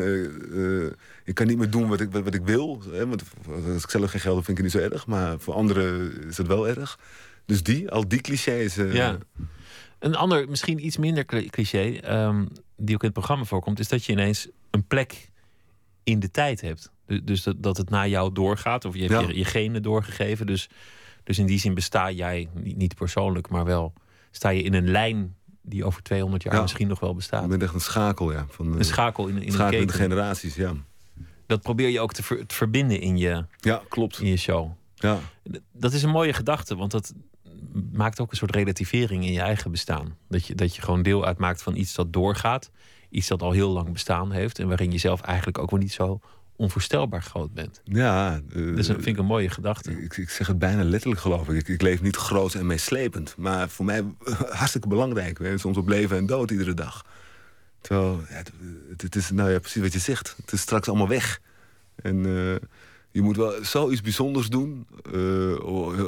ik 1.25 1.35
kan 1.35 1.47
niet 1.47 1.57
meer 1.57 1.69
doen 1.69 1.87
wat 1.87 1.99
ik, 2.01 2.11
wat, 2.11 2.23
wat 2.23 2.33
ik 2.33 2.45
wil. 2.45 2.81
Hè? 2.91 3.07
Want 3.07 3.23
als 3.73 3.83
ik 3.83 3.89
zelf 3.89 4.11
geen 4.11 4.19
geld 4.21 4.35
heb, 4.35 4.45
vind 4.45 4.57
ik 4.59 4.63
het 4.63 4.73
niet 4.73 4.83
zo 4.83 4.89
erg. 4.91 5.07
Maar 5.07 5.39
voor 5.39 5.53
anderen 5.53 6.11
is 6.27 6.37
het 6.37 6.47
wel 6.47 6.67
erg. 6.67 6.99
Dus 7.45 7.63
die, 7.63 7.91
al 7.91 8.07
die 8.07 8.21
clichés. 8.21 8.75
Ja. 8.75 9.17
Een 9.99 10.15
ander, 10.15 10.49
misschien 10.49 10.85
iets 10.85 10.97
minder 10.97 11.25
cli- 11.25 11.49
cliché, 11.49 11.97
ehm, 12.01 12.45
die 12.77 12.95
ook 12.95 13.01
in 13.01 13.07
het 13.07 13.17
programma 13.17 13.43
voorkomt, 13.43 13.79
is 13.79 13.87
dat 13.87 14.05
je 14.05 14.11
ineens 14.11 14.47
een 14.71 14.87
plek 14.87 15.29
in 16.03 16.19
de 16.19 16.31
tijd 16.31 16.61
hebt. 16.61 16.91
Du- 17.05 17.23
Dus 17.23 17.43
dat, 17.43 17.63
dat 17.63 17.77
het 17.77 17.89
naar 17.89 18.09
jou 18.09 18.33
doorgaat, 18.33 18.85
of 18.85 18.93
je 18.95 18.99
hebt 18.99 19.11
Ja. 19.11 19.19
je, 19.27 19.37
je 19.37 19.45
genen 19.45 19.81
doorgegeven. 19.83 20.45
Dus, 20.45 20.69
dus 21.23 21.39
in 21.39 21.45
die 21.45 21.59
zin 21.59 21.73
besta 21.73 22.11
jij, 22.11 22.49
niet, 22.53 22.95
persoonlijk, 22.95 23.49
maar 23.49 23.65
wel 23.65 23.93
sta 24.31 24.49
je 24.49 24.61
in 24.61 24.73
een 24.73 24.89
lijn 24.91 25.35
die 25.61 25.85
over 25.85 26.03
200 26.03 26.43
jaar 26.43 26.53
Ja. 26.55 26.61
misschien 26.61 26.87
nog 26.87 26.99
wel 26.99 27.15
bestaat. 27.15 27.43
Ik 27.43 27.49
ben 27.49 27.61
echt 27.61 27.73
een 27.73 27.81
schakel, 27.81 28.31
ja. 28.31 28.45
Van, 28.49 28.77
Een 28.77 28.85
schakel 28.85 29.27
in, 29.27 29.41
in 29.41 29.51
schakel 29.51 29.79
in 29.79 29.87
de 29.87 29.93
generaties, 29.93 30.55
ja. 30.55 30.73
Dat 31.47 31.61
probeer 31.61 31.89
je 31.89 31.99
ook 31.99 32.13
te, 32.13 32.23
ver- 32.23 32.45
te 32.45 32.55
verbinden 32.55 32.99
in 33.01 33.17
je, 33.17 33.45
Ja, 33.59 33.81
klopt. 33.89 34.19
in 34.19 34.27
je 34.27 34.37
show. 34.37 34.71
Ja. 34.95 35.19
Dat 35.71 35.93
is 35.93 36.03
een 36.03 36.09
mooie 36.09 36.33
gedachte, 36.33 36.75
want 36.75 36.91
dat 36.91 37.13
maakt 37.91 38.19
ook 38.19 38.31
een 38.31 38.37
soort 38.37 38.55
relativering 38.55 39.25
in 39.25 39.31
je 39.33 39.39
eigen 39.41 39.71
bestaan. 39.71 40.17
Dat 40.29 40.47
je, 40.47 40.55
dat 40.55 40.75
je 40.75 40.81
gewoon 40.81 41.01
deel 41.01 41.25
uitmaakt 41.25 41.61
van 41.61 41.75
iets 41.75 41.93
dat 41.93 42.13
doorgaat. 42.13 42.71
Iets 43.09 43.27
dat 43.27 43.41
al 43.41 43.51
heel 43.51 43.69
lang 43.69 43.91
bestaan 43.93 44.31
heeft. 44.31 44.59
En 44.59 44.67
waarin 44.67 44.91
je 44.91 44.97
zelf 44.97 45.21
eigenlijk 45.21 45.57
ook 45.57 45.69
wel 45.71 45.79
niet 45.79 45.91
zo 45.93 46.19
onvoorstelbaar 46.55 47.21
groot 47.21 47.53
bent. 47.53 47.81
Ja, 47.83 48.41
eh, 48.53 48.65
Dat 48.67 48.77
is 48.77 48.87
een, 48.87 48.93
vind 48.95 49.05
ik 49.07 49.17
een 49.17 49.25
mooie 49.25 49.49
gedachte. 49.49 50.01
Ik, 50.03 50.17
ik 50.17 50.29
zeg 50.29 50.47
het 50.47 50.59
bijna 50.59 50.83
letterlijk, 50.83 51.21
geloof 51.21 51.49
ik. 51.49 51.55
ik. 51.55 51.67
Ik 51.67 51.81
leef 51.81 52.01
niet 52.01 52.15
groot 52.15 52.53
en 52.53 52.65
meeslepend. 52.65 53.35
Maar 53.37 53.69
voor 53.69 53.85
mij 53.85 54.03
hartstikke 54.49 54.87
belangrijk. 54.87 55.37
We 55.37 55.43
hebben 55.43 55.61
soms 55.61 55.77
op 55.77 55.87
leven 55.87 56.17
en 56.17 56.25
dood 56.25 56.51
iedere 56.51 56.73
dag. 56.73 57.05
Terwijl, 57.81 58.19
ja, 58.29 58.35
het, 58.35 58.51
het- 58.89 59.01
het 59.01 59.15
is 59.15 59.31
nou 59.31 59.51
ja, 59.51 59.59
precies 59.59 59.81
wat 59.81 59.93
je 59.93 59.99
zegt. 59.99 60.35
Het 60.41 60.51
is 60.51 60.61
straks 60.61 60.87
allemaal 60.87 61.07
weg. 61.07 61.41
En 61.95 62.25
eh, 62.25 62.55
je 63.13 63.21
moet 63.21 63.35
wel 63.37 63.53
zoiets 63.61 64.01
bijzonders 64.01 64.47
doen. 64.47 64.87
eh, 65.13 65.63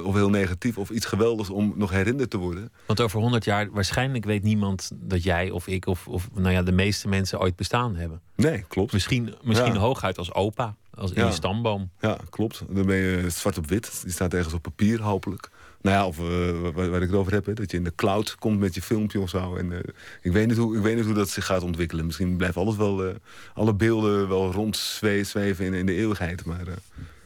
of, 0.05 0.13
heel 0.13 0.29
negatief, 0.29 0.77
of 0.77 0.89
iets 0.89 1.05
geweldigs 1.05 1.49
om 1.49 1.73
nog 1.75 1.91
herinnerd 1.91 2.29
te 2.29 2.37
worden. 2.37 2.71
Want 2.85 3.01
over 3.01 3.19
100 3.19 3.43
jaar 3.45 3.69
waarschijnlijk 3.71 4.25
weet 4.25 4.43
niemand 4.43 4.91
dat 4.95 5.23
jij 5.23 5.49
of 5.49 5.67
ik 5.67 5.85
of, 5.87 6.07
of 6.07 6.29
nou 6.33 6.51
ja, 6.51 6.63
de 6.63 6.71
meeste 6.71 7.07
mensen 7.07 7.39
ooit 7.39 7.55
bestaan 7.55 7.95
hebben. 7.95 8.21
Nee, 8.35 8.63
klopt. 8.67 8.93
Misschien, 8.93 9.33
misschien 9.43 9.73
Ja. 9.73 9.79
hooguit 9.79 10.17
als 10.17 10.33
opa, 10.33 10.75
als 10.93 11.11
in 11.11 11.21
Ja. 11.21 11.27
je 11.27 11.33
stamboom. 11.33 11.89
Ja, 11.99 12.17
klopt. 12.29 12.63
Dan 12.69 12.85
ben 12.85 12.95
je 12.95 13.29
zwart 13.29 13.57
op 13.57 13.67
wit. 13.67 13.99
Die 14.03 14.11
staat 14.11 14.33
ergens 14.33 14.53
op 14.53 14.61
papier, 14.61 15.01
hopelijk. 15.01 15.49
Nou 15.85 15.97
ja, 15.97 16.07
of 16.07 16.19
eh, 16.19 16.59
waar, 16.73 16.89
waar 16.89 17.01
ik 17.01 17.07
het 17.09 17.17
over 17.17 17.33
heb, 17.33 17.45
hè, 17.45 17.53
dat 17.53 17.71
je 17.71 17.77
in 17.77 17.83
de 17.83 17.95
cloud 17.95 18.35
komt 18.35 18.59
met 18.59 18.75
je 18.75 18.81
filmpje 18.81 19.19
of 19.19 19.29
zo. 19.29 19.55
En, 19.55 19.71
eh, 19.71 19.79
ik, 20.21 20.31
weet 20.31 20.47
niet 20.47 20.57
hoe, 20.57 20.77
ik 20.77 20.83
weet 20.83 20.95
niet 20.95 21.05
hoe 21.05 21.13
dat 21.13 21.29
zich 21.29 21.45
gaat 21.45 21.61
ontwikkelen. 21.63 22.05
Misschien 22.05 22.37
blijft 22.37 22.57
alles 22.57 22.75
wel, 22.75 23.05
eh, 23.05 23.15
alle 23.53 23.73
beelden 23.73 24.27
wel 24.29 24.51
rondzweven 24.51 25.65
in, 25.65 25.73
in 25.73 25.85
de 25.85 25.93
eeuwigheid. 25.95 26.45
Maar 26.45 26.63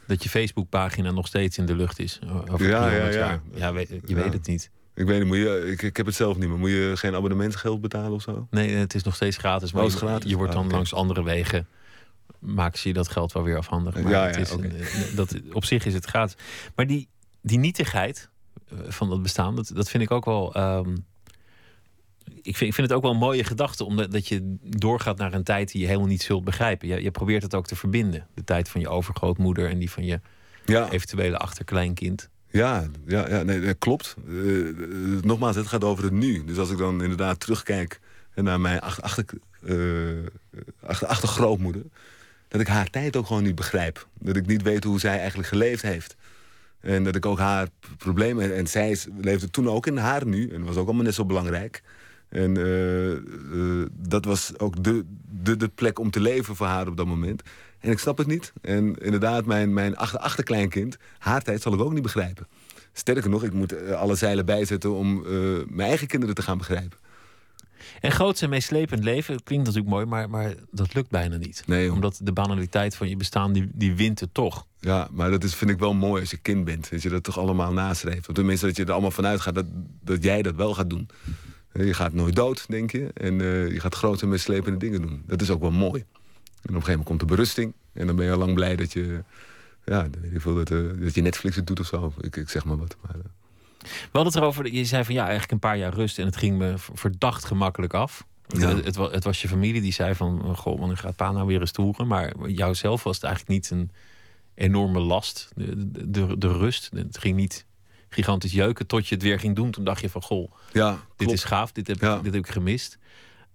Dat 0.06 0.22
je 0.22 0.28
Facebookpagina 0.28 1.10
nog 1.10 1.26
steeds 1.26 1.58
in 1.58 1.66
de 1.66 1.74
lucht 1.76 1.98
is. 1.98 2.20
Over 2.48 2.68
Ja, 2.68 2.88
300 2.88 3.14
ja, 3.14 3.20
ja. 3.30 3.40
Ja, 3.54 3.72
weet- 3.72 3.88
je 3.88 4.00
Ja. 4.04 4.14
weet 4.14 4.32
het 4.32 4.46
niet. 4.46 4.70
ik 4.94 5.06
weet 5.06 5.18
niet, 5.18 5.26
moet 5.28 5.36
je, 5.36 5.68
ik, 5.70 5.82
ik 5.82 5.96
heb 5.96 6.06
het 6.06 6.14
zelf 6.14 6.38
niet 6.38 6.48
meer. 6.48 6.58
Moet 6.58 6.70
je 6.70 6.92
geen 6.94 7.14
abonnementsgeld 7.14 7.80
betalen 7.80 8.12
of 8.12 8.22
zo? 8.22 8.46
Nee, 8.50 8.70
het 8.74 8.94
is 8.94 9.02
nog 9.02 9.14
steeds 9.14 9.36
gratis. 9.36 9.72
Maar 9.72 9.82
Oh, 9.82 9.86
het 9.86 9.96
is 9.96 10.02
je- 10.02 10.06
gratis? 10.06 10.30
je 10.30 10.36
wordt 10.36 10.52
dan 10.52 10.64
Ah, 10.66 10.70
langs 10.72 10.94
andere 10.94 11.24
wegen. 11.24 11.66
Maken 12.38 12.78
ze 12.78 12.88
je 12.88 12.94
dat 12.94 13.08
geld 13.08 13.32
wel 13.32 13.42
weer 13.42 13.56
afhandig. 13.56 13.94
Maar 13.94 14.10
Ja, 14.12 14.26
het 14.26 14.34
ja, 14.34 14.40
is 14.40 14.50
een, 14.50 14.72
eh, 14.76 15.16
dat, 15.16 15.34
op 15.52 15.64
zich 15.64 15.84
is 15.86 15.94
het 15.94 16.04
gratis. 16.04 16.36
Maar 16.74 16.86
die, 16.86 17.08
die 17.42 17.58
nietigheid 17.58 18.28
van 18.88 19.08
dat 19.08 19.22
bestaan, 19.22 19.56
dat, 19.56 19.70
dat 19.74 19.88
vind 19.90 20.02
ik 20.02 20.10
ook 20.10 20.24
wel. 20.24 20.54
ehm, 20.54 20.96
ik, 22.42 22.56
vind, 22.56 22.70
ik 22.70 22.74
vind 22.74 22.88
het 22.88 22.92
ook 22.92 23.02
wel 23.02 23.10
een 23.10 23.16
mooie 23.18 23.44
gedachte, 23.44 23.84
omdat 23.84 24.12
dat 24.12 24.28
je 24.28 24.56
doorgaat 24.62 25.18
naar 25.18 25.32
een 25.34 25.44
tijd 25.44 25.72
die 25.72 25.80
je 25.80 25.86
helemaal 25.86 26.08
niet 26.08 26.22
zult 26.22 26.44
begrijpen. 26.44 26.88
Je, 26.88 27.02
je 27.02 27.10
probeert 27.10 27.42
het 27.42 27.54
ook 27.54 27.66
te 27.66 27.76
verbinden. 27.76 28.26
De 28.34 28.44
tijd 28.44 28.68
van 28.68 28.80
je 28.80 28.88
overgrootmoeder 28.88 29.68
en 29.70 29.78
die 29.78 29.90
van 29.90 30.04
je 30.04 30.20
Ja, 30.64 30.90
eventuele 30.90 31.36
achterkleinkind. 31.36 32.28
ja, 32.50 32.86
ja, 33.06 33.28
ja 33.28 33.42
nee, 33.42 33.60
dat 33.60 33.78
klopt. 33.78 34.16
Eh, 34.28 34.34
nogmaals, 35.22 35.56
het 35.56 35.66
gaat 35.66 35.84
over 35.84 36.04
het 36.04 36.12
nu. 36.12 36.44
Dus 36.44 36.58
als 36.58 36.70
ik 36.70 36.78
dan 36.78 37.02
inderdaad 37.02 37.40
terugkijk 37.40 38.00
naar 38.34 38.60
mijn 38.60 38.80
achter, 38.80 39.02
achter, 39.04 39.24
eh, 39.66 39.76
achter, 40.82 41.06
achtergrootmoeder... 41.08 41.82
dat 42.48 42.60
ik 42.60 42.66
haar 42.66 42.90
tijd 42.90 43.16
ook 43.16 43.26
gewoon 43.26 43.42
niet 43.42 43.54
begrijp. 43.54 44.08
Dat 44.18 44.36
ik 44.36 44.46
niet 44.46 44.62
weet 44.62 44.84
hoe 44.84 45.00
zij 45.00 45.18
eigenlijk 45.18 45.48
geleefd 45.48 45.82
heeft. 45.82 46.16
En 46.80 47.04
dat 47.04 47.16
ik 47.16 47.26
ook 47.26 47.38
haar 47.38 47.68
problemen... 47.96 48.56
En, 48.56 48.66
zij 48.66 48.98
leefde 49.20 49.50
toen 49.50 49.68
ook 49.68 49.86
in 49.86 49.96
haar 49.96 50.26
nu. 50.26 50.48
En 50.48 50.64
was 50.64 50.76
ook 50.76 50.86
allemaal 50.86 51.04
net 51.04 51.14
zo 51.14 51.24
belangrijk. 51.24 51.82
En 52.28 52.56
eh, 52.56 53.12
eh, 53.12 53.86
dat 53.92 54.24
was 54.24 54.58
ook 54.58 54.84
de, 54.84 55.04
de, 55.42 55.56
de 55.56 55.68
plek 55.68 55.98
om 55.98 56.10
te 56.10 56.20
leven 56.20 56.56
voor 56.56 56.66
haar 56.66 56.86
op 56.86 56.96
dat 56.96 57.06
moment. 57.06 57.42
En 57.78 57.90
ik 57.90 57.98
snap 57.98 58.18
het 58.18 58.26
niet. 58.26 58.52
En 58.60 58.94
inderdaad, 58.94 59.46
mijn, 59.46 59.72
mijn 59.72 59.96
achter, 59.96 60.18
achterkleinkind... 60.20 60.96
haar 61.18 61.42
tijd 61.42 61.62
zal 61.62 61.72
ik 61.72 61.80
ook 61.80 61.92
niet 61.92 62.02
begrijpen. 62.02 62.46
Sterker 62.92 63.30
nog, 63.30 63.44
ik 63.44 63.52
moet 63.52 63.72
eh, 63.72 63.92
alle 63.92 64.14
zeilen 64.14 64.46
bijzetten... 64.46 64.92
om 64.92 65.22
mijn 65.68 65.88
eigen 65.88 66.06
kinderen 66.06 66.34
te 66.34 66.42
gaan 66.42 66.58
begrijpen. 66.58 66.98
En 68.00 68.12
groots 68.12 68.42
en 68.42 68.50
meeslepend 68.50 69.04
leven 69.04 69.42
klinkt 69.42 69.66
natuurlijk 69.66 69.94
mooi, 69.94 70.06
maar, 70.06 70.30
maar 70.30 70.54
dat 70.70 70.94
lukt 70.94 71.10
bijna 71.10 71.36
niet. 71.36 71.62
Nee, 71.66 71.84
joh. 71.84 71.94
Omdat 71.94 72.20
de 72.22 72.32
banaliteit 72.32 72.96
van 72.96 73.08
je 73.08 73.16
bestaan, 73.16 73.52
die, 73.52 73.68
die 73.72 73.94
wint 73.94 74.20
het 74.20 74.34
toch. 74.34 74.66
Ja, 74.80 75.08
maar 75.10 75.30
dat 75.30 75.44
is, 75.44 75.54
vind 75.54 75.70
ik 75.70 75.78
wel 75.78 75.94
mooi 75.94 76.20
als 76.20 76.30
je 76.30 76.36
kind 76.36 76.64
bent. 76.64 76.90
Dat 76.90 77.02
je 77.02 77.08
dat 77.08 77.22
toch 77.22 77.38
allemaal 77.38 77.72
nastreeft. 77.72 78.28
Of 78.28 78.34
tenminste 78.34 78.66
dat 78.66 78.76
je 78.76 78.84
er 78.84 78.92
allemaal 78.92 79.10
vanuit 79.10 79.40
gaat 79.40 79.54
dat, 79.54 79.66
dat 80.04 80.22
jij 80.22 80.42
dat 80.42 80.54
wel 80.54 80.74
gaat 80.74 80.90
doen. 80.90 81.08
Je 81.72 81.94
gaat 81.94 82.12
nooit 82.12 82.36
dood, 82.36 82.64
denk 82.68 82.90
je. 82.90 83.10
En 83.14 83.40
eh, 83.40 83.72
je 83.72 83.80
gaat 83.80 83.94
grote 83.94 84.22
en 84.22 84.28
meeslepende 84.28 84.78
dingen 84.78 85.02
doen. 85.02 85.22
Dat 85.26 85.42
is 85.42 85.50
ook 85.50 85.60
wel 85.60 85.70
mooi. 85.70 86.00
En 86.00 86.06
op 86.06 86.66
een 86.66 86.72
gegeven 86.72 86.90
moment 86.90 87.06
komt 87.06 87.20
de 87.20 87.26
berusting. 87.26 87.72
En 87.92 88.06
dan 88.06 88.16
ben 88.16 88.24
je 88.24 88.32
al 88.32 88.38
lang 88.38 88.54
blij 88.54 88.76
dat 88.76 88.92
je... 88.92 89.22
Ja, 89.84 90.02
dan 90.02 90.20
weet 90.20 90.32
ik 90.32 90.40
veel, 90.40 90.54
dat, 90.54 90.70
eh, 90.70 90.78
dat 91.00 91.14
je 91.14 91.22
Netflix 91.22 91.56
het 91.56 91.66
doet 91.66 91.80
of 91.80 91.86
zo. 91.86 92.12
Ik, 92.20 92.36
ik 92.36 92.48
zeg 92.48 92.64
maar 92.64 92.76
wat. 92.76 92.96
Maar, 93.02 93.14
eh, 93.14 93.20
We 93.82 93.88
hadden 94.12 94.32
het 94.32 94.42
erover, 94.42 94.72
je 94.72 94.84
zei 94.84 95.04
van 95.04 95.14
ja, 95.14 95.20
eigenlijk 95.22 95.52
een 95.52 95.58
paar 95.58 95.76
jaar 95.76 95.94
rust 95.94 96.18
en 96.18 96.26
het 96.26 96.36
ging 96.36 96.58
me 96.58 96.74
verdacht 96.76 97.44
gemakkelijk 97.44 97.94
af. 97.94 98.26
Ja. 98.46 98.68
Het, 98.68 98.84
het, 98.84 98.96
wa- 98.96 99.10
het 99.10 99.24
was 99.24 99.42
je 99.42 99.48
familie 99.48 99.80
die 99.80 99.92
zei 99.92 100.14
van, 100.14 100.44
oh, 100.44 100.56
goh, 100.56 100.78
wanneer 100.78 100.96
gaat 100.96 101.16
pa 101.16 101.32
nou 101.32 101.46
weer 101.46 101.60
eens 101.60 101.70
toeren? 101.72 102.06
Maar 102.06 102.48
jouzelf 102.48 103.02
was 103.02 103.14
het 103.14 103.24
eigenlijk 103.24 103.54
niet 103.54 103.70
een 103.70 103.90
enorme 104.54 104.98
last, 105.00 105.48
de, 105.54 105.90
de, 105.92 106.10
de, 106.10 106.38
de 106.38 106.52
rust. 106.52 106.90
Het 106.94 107.18
ging 107.18 107.36
niet 107.36 107.66
gigantisch 108.08 108.52
jeuken 108.52 108.86
tot 108.86 109.06
je 109.08 109.14
het 109.14 109.24
weer 109.24 109.38
ging 109.38 109.56
doen. 109.56 109.70
Toen 109.70 109.84
dacht 109.84 110.00
je 110.00 110.08
van, 110.10 110.22
goh, 110.22 110.52
ja, 110.72 110.90
dit 110.90 111.00
klopt. 111.16 111.32
is 111.32 111.44
gaaf, 111.44 111.72
dit 111.72 111.86
heb, 111.86 112.00
Ja. 112.00 112.16
dit 112.18 112.34
heb 112.34 112.44
ik 112.44 112.50
gemist. 112.52 112.98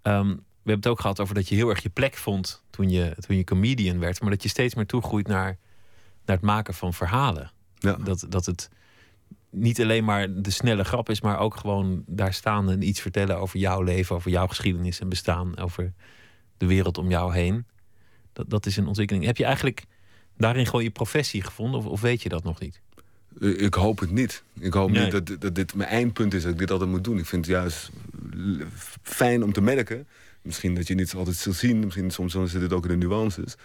Ehm, 0.02 0.28
we 0.28 0.72
hebben 0.72 0.84
het 0.84 0.88
ook 0.88 1.00
gehad 1.02 1.20
over 1.20 1.36
dat 1.36 1.50
je 1.50 1.56
heel 1.56 1.70
erg 1.70 1.84
je 1.84 1.90
plek 1.90 2.16
vond 2.18 2.64
toen 2.70 2.90
je, 2.90 3.16
toen 3.28 3.38
je 3.38 3.44
comedian 3.44 4.00
werd. 4.00 4.22
Maar 4.22 4.30
dat 4.30 4.44
je 4.44 4.50
steeds 4.50 4.76
meer 4.76 4.86
toegroeit 4.86 5.28
naar, 5.28 5.58
naar 6.26 6.36
het 6.36 6.46
maken 6.46 6.74
van 6.74 6.94
verhalen. 6.94 7.52
Ja. 7.78 7.94
Dat, 7.94 8.26
dat 8.30 8.46
het 8.46 8.70
niet 9.56 9.82
alleen 9.82 10.04
maar 10.04 10.42
de 10.42 10.50
snelle 10.50 10.84
grap 10.84 11.10
is, 11.10 11.22
maar 11.22 11.40
ook 11.40 11.56
gewoon 11.56 12.04
daar 12.08 12.34
staan 12.34 12.70
en 12.70 12.88
iets 12.88 13.02
vertellen 13.02 13.38
over 13.40 13.60
jouw 13.60 13.82
leven, 13.82 14.16
over 14.16 14.32
jouw 14.32 14.48
geschiedenis 14.48 15.00
en 15.00 15.10
bestaan, 15.10 15.58
over 15.58 15.94
de 16.58 16.66
wereld 16.66 16.98
om 16.98 17.10
jou 17.10 17.34
heen. 17.34 17.66
Dat, 18.34 18.50
dat 18.50 18.66
is 18.66 18.78
een 18.78 18.88
ontwikkeling. 18.88 19.26
Heb 19.26 19.38
je 19.38 19.46
eigenlijk 19.46 19.86
daarin 20.38 20.66
gewoon 20.66 20.84
je 20.84 20.90
professie 20.90 21.42
gevonden, 21.42 21.80
of, 21.80 21.86
of 21.86 22.02
weet 22.02 22.22
je 22.22 22.30
dat 22.30 22.44
nog 22.44 22.60
niet? 22.60 22.82
Eh, 23.42 23.62
Ik 23.62 23.74
hoop 23.74 24.00
het 24.00 24.12
niet. 24.12 24.44
Ik 24.60 24.74
hoop 24.74 24.92
Nee. 24.92 25.04
niet 25.04 25.12
dat, 25.12 25.42
dat 25.42 25.56
dit 25.56 25.76
mijn 25.76 25.90
eindpunt 25.90 26.34
is, 26.34 26.44
dat 26.44 26.52
ik 26.52 26.58
dit 26.58 26.72
altijd 26.72 26.90
moet 26.90 27.04
doen. 27.04 27.18
Ik 27.18 27.26
vind 27.26 27.46
het 27.46 27.56
juist 27.56 27.92
fijn 29.02 29.44
om 29.44 29.54
te 29.54 29.62
merken... 29.62 30.08
misschien 30.42 30.76
dat 30.76 30.88
je 30.88 30.96
niet 30.96 31.14
altijd 31.14 31.36
zult 31.36 31.56
zien... 31.56 31.80
misschien 31.80 32.12
soms 32.12 32.34
zit 32.34 32.62
het 32.62 32.74
ook 32.74 32.86
in 32.86 33.00
de 33.00 33.06
nuances... 33.06 33.56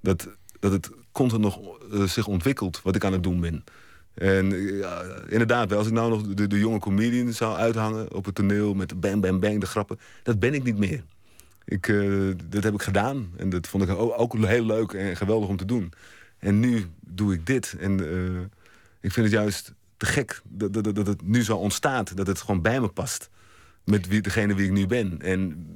dat, 0.00 0.28
dat 0.60 0.72
het 0.72 0.90
constant 1.12 1.42
nog 1.42 1.78
eh, 1.92 2.02
zich 2.02 2.26
ontwikkelt 2.26 2.82
wat 2.82 2.96
ik 2.96 3.04
aan 3.04 3.12
het 3.12 3.22
doen 3.22 3.40
ben. 3.40 3.64
En 4.18 4.52
eh, 4.52 4.90
inderdaad, 5.28 5.72
als 5.72 5.86
ik 5.86 5.92
nou 5.92 6.10
nog 6.10 6.22
de, 6.22 6.58
jonge 6.58 6.78
comedian 6.78 7.32
zou 7.32 7.56
uithangen... 7.56 8.14
op 8.14 8.24
het 8.24 8.34
toneel 8.34 8.74
met 8.74 9.00
bang, 9.00 9.20
bang, 9.20 9.40
bang, 9.40 9.60
de 9.60 9.66
grappen... 9.66 9.98
dat 10.22 10.38
ben 10.38 10.54
ik 10.54 10.64
niet 10.64 10.78
meer. 10.78 11.04
Ik, 11.64 11.88
eh, 11.88 12.28
dat 12.48 12.62
heb 12.62 12.74
ik 12.74 12.82
gedaan. 12.82 13.30
En 13.36 13.50
dat 13.50 13.66
vond 13.66 13.82
ik 13.82 13.90
ook 13.98 14.36
heel 14.46 14.64
leuk 14.64 14.92
en 14.92 15.16
geweldig 15.16 15.48
om 15.48 15.56
te 15.56 15.64
doen. 15.64 15.92
En 16.38 16.60
nu 16.60 16.86
doe 17.00 17.34
ik 17.34 17.46
dit. 17.46 17.76
En 17.80 18.00
eh, 18.00 18.40
ik 19.00 19.12
vind 19.12 19.26
het 19.26 19.34
juist 19.34 19.74
te 19.96 20.06
gek 20.06 20.40
dat, 20.44 20.72
dat, 20.72 20.94
dat 20.94 21.06
het 21.06 21.22
nu 21.22 21.42
zo 21.42 21.56
ontstaat. 21.56 22.16
Dat 22.16 22.26
het 22.26 22.40
gewoon 22.40 22.62
bij 22.62 22.80
me 22.80 22.88
past. 22.88 23.30
Met 23.84 24.08
wie, 24.08 24.20
degene 24.20 24.54
wie 24.54 24.66
ik 24.66 24.72
nu 24.72 24.86
ben. 24.86 25.22
En 25.22 25.66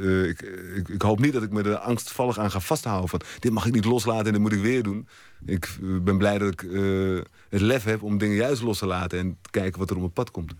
eh, 0.00 0.28
ik, 0.28 0.40
ik, 0.76 0.88
ik 0.88 1.02
hoop 1.02 1.18
niet 1.18 1.32
dat 1.32 1.42
ik 1.42 1.50
me 1.50 1.62
er 1.62 1.76
angstvallig 1.76 2.38
aan 2.38 2.50
ga 2.50 2.60
vasthouden. 2.60 3.08
Van, 3.08 3.20
dit 3.38 3.52
mag 3.52 3.66
ik 3.66 3.72
niet 3.72 3.84
loslaten 3.84 4.26
en 4.26 4.32
dit 4.32 4.40
moet 4.40 4.52
ik 4.52 4.60
weer 4.60 4.82
doen. 4.82 5.08
Ik 5.46 5.64
eh, 5.64 5.88
ben 6.00 6.18
blij 6.18 6.38
dat 6.38 6.52
ik 6.52 6.62
eh, 6.62 7.20
het 7.48 7.60
lef 7.60 7.84
heb 7.84 8.02
om 8.02 8.18
dingen 8.18 8.36
juist 8.36 8.62
los 8.62 8.78
te 8.78 8.86
laten. 8.86 9.18
En 9.18 9.38
te 9.42 9.50
kijken 9.50 9.78
wat 9.78 9.88
er 9.90 9.94
op 9.94 10.00
mijn 10.00 10.12
pad 10.12 10.30
komt. 10.30 10.54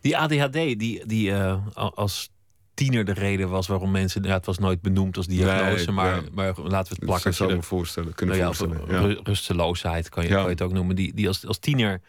Die 0.00 0.18
ADHD, 0.18 0.52
die, 0.52 1.06
die 1.06 1.34
als 1.74 2.30
tiener 2.74 3.04
de 3.04 3.12
reden 3.12 3.48
was 3.48 3.66
waarom 3.66 3.90
mensen... 3.90 4.22
Ja, 4.22 4.32
het 4.32 4.46
was 4.46 4.58
nooit 4.58 4.80
benoemd 4.80 5.16
als 5.16 5.26
diagnose, 5.26 5.84
Nee, 5.84 5.94
maar, 5.94 6.14
ja. 6.14 6.22
maar 6.32 6.46
laten 6.46 6.66
we 6.66 6.76
het 6.76 6.88
Dat 6.88 6.98
plakkertje... 6.98 7.44
zou 7.44 7.54
me 7.56 7.62
voorstellen, 7.62 8.14
kunnen 8.14 8.38
nou 8.38 8.54
voorstellen. 8.54 9.10
Ja. 9.10 9.20
rusteloosheid 9.22 10.08
kan 10.08 10.22
je, 10.22 10.28
Ja. 10.28 10.34
kan 10.34 10.44
je 10.44 10.50
het 10.50 10.62
ook 10.62 10.72
noemen. 10.72 10.96
Die, 10.96 11.14
die 11.14 11.28
als, 11.28 11.46
als 11.46 11.58
tiener 11.58 12.00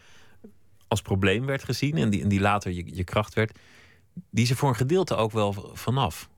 als 0.88 1.02
probleem 1.02 1.46
werd 1.46 1.64
gezien 1.64 1.96
en 1.96 2.10
die, 2.10 2.22
en 2.22 2.28
die 2.28 2.40
later 2.40 2.72
je, 2.72 2.96
je 2.96 3.04
kracht 3.04 3.34
werd. 3.34 3.58
Die 4.30 4.44
is 4.44 4.50
er 4.50 4.56
voor 4.56 4.68
een 4.68 4.76
gedeelte 4.76 5.14
ook 5.14 5.32
wel 5.32 5.70
vanaf. 5.72 6.28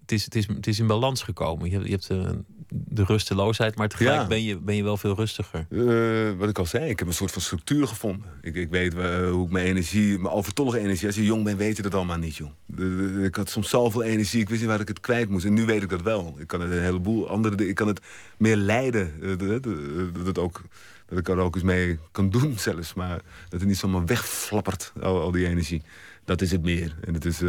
Het 0.00 0.12
is, 0.12 0.24
het 0.24 0.34
is, 0.34 0.46
het 0.46 0.66
is 0.66 0.78
in 0.78 0.86
balans 0.86 1.22
gekomen. 1.22 1.70
Je, 1.70 1.72
hebt- 1.76 1.86
je 1.86 1.92
hebt 1.92 2.10
eh, 2.10 2.30
de 2.68 3.04
rusteloosheid, 3.04 3.76
maar 3.76 3.88
tegelijk 3.88 4.20
Ja. 4.20 4.26
ben, 4.26 4.42
je, 4.42 4.58
ben 4.58 4.76
je 4.76 4.82
wel 4.82 4.96
veel 4.96 5.14
rustiger. 5.14 5.66
Eh, 5.70 6.38
wat 6.38 6.48
ik 6.48 6.58
al 6.58 6.66
zei, 6.66 6.90
ik 6.90 6.98
heb 6.98 7.08
een 7.08 7.14
soort 7.14 7.32
van 7.32 7.42
structuur 7.42 7.86
gevonden. 7.88 8.26
Ik, 8.42 8.54
ik 8.54 8.70
weet 8.70 8.94
eh, 8.94 9.30
hoe 9.30 9.44
ik 9.46 9.52
mijn 9.52 9.66
energie, 9.66 10.18
mijn 10.18 10.34
overtollige 10.34 10.78
energie... 10.78 11.06
als 11.06 11.16
je 11.16 11.24
jong 11.24 11.44
bent, 11.44 11.58
weet 11.58 11.76
je 11.76 11.82
dat 11.82 11.94
allemaal 11.94 12.18
niet, 12.18 12.40
de- 12.66 13.20
ik 13.24 13.34
had 13.34 13.50
soms 13.50 13.68
zoveel 13.68 14.02
energie, 14.02 14.40
ik 14.40 14.48
wist 14.48 14.60
niet 14.60 14.70
waar 14.70 14.80
ik 14.80 14.88
het 14.88 15.00
kwijt 15.00 15.28
moest. 15.28 15.44
En 15.44 15.52
nu 15.54 15.64
weet 15.64 15.82
ik 15.82 15.88
dat 15.88 16.02
wel. 16.02 16.34
Ik 16.38 16.46
kan 16.46 16.60
het 16.60 16.70
een 16.72 16.82
heleboel 16.82 17.28
andere 17.28 17.54
dingen... 17.54 17.70
Ik 17.70 17.76
kan 17.76 17.88
het 17.88 18.00
meer 18.36 18.56
leiden. 18.56 19.12
de- 19.20 19.36
de- 19.60 20.10
Dat, 20.12 20.26
het 20.26 20.38
ook, 20.38 20.62
dat 21.06 21.18
ik 21.18 21.28
er 21.28 21.36
ook 21.38 21.54
eens 21.54 21.64
mee 21.64 21.98
kan 22.12 22.30
doen 22.30 22.58
zelfs. 22.68 22.94
Maar 22.94 23.20
dat 23.48 23.60
het 23.60 23.68
niet 23.68 23.78
zomaar 23.78 24.06
wegflappert, 24.06 24.92
al, 25.02 25.20
al 25.20 25.30
die 25.30 25.46
energie. 25.46 25.82
Dat 26.24 26.40
is 26.40 26.50
het 26.50 26.62
meer. 26.62 26.96
En 27.04 27.14
het 27.14 27.24
is... 27.24 27.40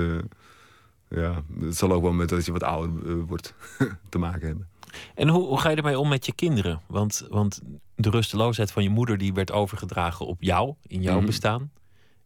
ja, 1.13 1.43
het 1.59 1.77
zal 1.77 1.91
ook 1.91 2.01
wel 2.01 2.11
met 2.13 2.29
dat 2.29 2.45
je 2.45 2.51
wat 2.51 2.63
ouder 2.63 3.09
eh, 3.09 3.15
wordt 3.27 3.53
te 4.09 4.17
maken 4.17 4.47
hebben. 4.47 4.67
En 5.15 5.27
hoe, 5.27 5.47
hoe 5.47 5.59
ga 5.59 5.69
je 5.69 5.75
ermee 5.75 5.99
om 5.99 6.09
met 6.09 6.25
je 6.25 6.33
kinderen? 6.33 6.81
Want, 6.87 7.25
want 7.29 7.61
de 7.95 8.09
rusteloosheid 8.09 8.71
van 8.71 8.83
je 8.83 8.89
moeder 8.89 9.17
die 9.17 9.33
werd 9.33 9.51
overgedragen 9.51 10.25
op 10.25 10.41
jou, 10.41 10.73
in 10.87 11.01
jouw 11.01 11.17
Mhm. 11.17 11.25
bestaan. 11.25 11.71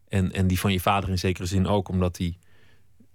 En, 0.08 0.32
en 0.32 0.46
die 0.46 0.60
van 0.60 0.72
je 0.72 0.80
vader 0.80 1.10
in 1.10 1.18
zekere 1.18 1.46
zin 1.46 1.66
ook, 1.66 1.88
omdat 1.88 2.18
hij 2.18 2.38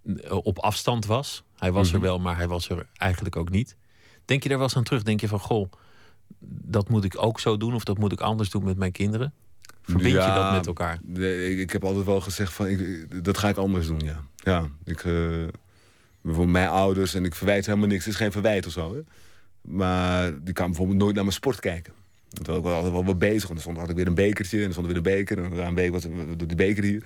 eh, 0.03 0.35
op 0.45 0.59
afstand 0.59 1.05
was. 1.05 1.43
Hij 1.57 1.71
was 1.71 1.87
Mhm. 1.87 1.95
er 1.95 2.01
wel, 2.01 2.19
maar 2.19 2.35
hij 2.37 2.47
was 2.47 2.69
er 2.69 2.87
eigenlijk 2.93 3.35
ook 3.35 3.49
niet. 3.49 3.75
Denk 4.25 4.43
je 4.43 4.49
daar 4.49 4.57
wel 4.57 4.67
eens 4.67 4.77
aan 4.77 4.83
terug? 4.83 5.03
Denk 5.03 5.21
je 5.21 5.27
van, 5.27 5.39
goh, 5.39 5.71
dat 6.65 6.89
moet 6.89 7.03
ik 7.03 7.21
ook 7.23 7.39
zo 7.39 7.57
doen... 7.57 7.73
of 7.73 7.83
dat 7.83 7.97
moet 7.97 8.11
ik 8.11 8.21
anders 8.21 8.49
doen 8.49 8.63
met 8.63 8.77
mijn 8.77 8.91
kinderen? 8.91 9.33
Verbind 9.81 10.11
je 10.23 10.31
dat 10.33 10.51
met 10.51 10.67
elkaar? 10.67 10.99
Nee, 11.03 11.51
ik, 11.51 11.57
ik 11.59 11.71
heb 11.71 11.83
altijd 11.83 12.05
wel 12.05 12.21
gezegd 12.21 12.53
van, 12.53 12.67
ik, 12.67 12.79
ik- 12.79 13.23
dat 13.23 13.37
ga 13.37 13.49
ik 13.49 13.57
anders 13.57 13.87
doen, 13.87 13.99
ja. 13.99 14.21
Ja, 14.35 14.67
ik, 14.83 15.03
eh, 15.03 15.43
bijvoorbeeld 16.23 16.55
mijn 16.57 16.67
ouders, 16.69 17.13
en 17.13 17.25
ik 17.25 17.35
verwijt 17.35 17.65
helemaal 17.65 17.87
niks, 17.87 18.05
het 18.05 18.13
is 18.13 18.19
geen 18.19 18.31
verwijt 18.31 18.65
of 18.65 18.71
zo, 18.71 18.93
hè. 18.95 18.99
Maar 19.61 20.33
die 20.43 20.53
kan 20.53 20.65
bijvoorbeeld 20.67 20.97
nooit 20.99 21.13
naar 21.15 21.23
mijn 21.23 21.35
sport 21.35 21.59
kijken. 21.59 21.93
Terwijl 22.29 22.57
ik 22.57 22.63
wel 22.63 22.73
altijd 22.73 22.93
wel 22.93 23.05
wat 23.05 23.19
bezig, 23.19 23.41
want 23.41 23.49
dan 23.53 23.59
stond 23.59 23.77
had 23.77 23.89
ik 23.89 23.95
weer 23.95 24.07
een 24.07 24.13
bekertje, 24.15 24.57
en 24.57 24.63
dan 24.63 24.71
stond 24.71 24.87
er 24.87 24.93
weer 24.93 25.03
een 25.11 25.17
beker, 25.17 25.37
en 25.43 25.51
een 25.67 25.75
week 25.75 25.91
was 25.91 26.03
doet 26.37 26.47
die 26.47 26.55
beker 26.57 26.83
hier. 26.83 27.03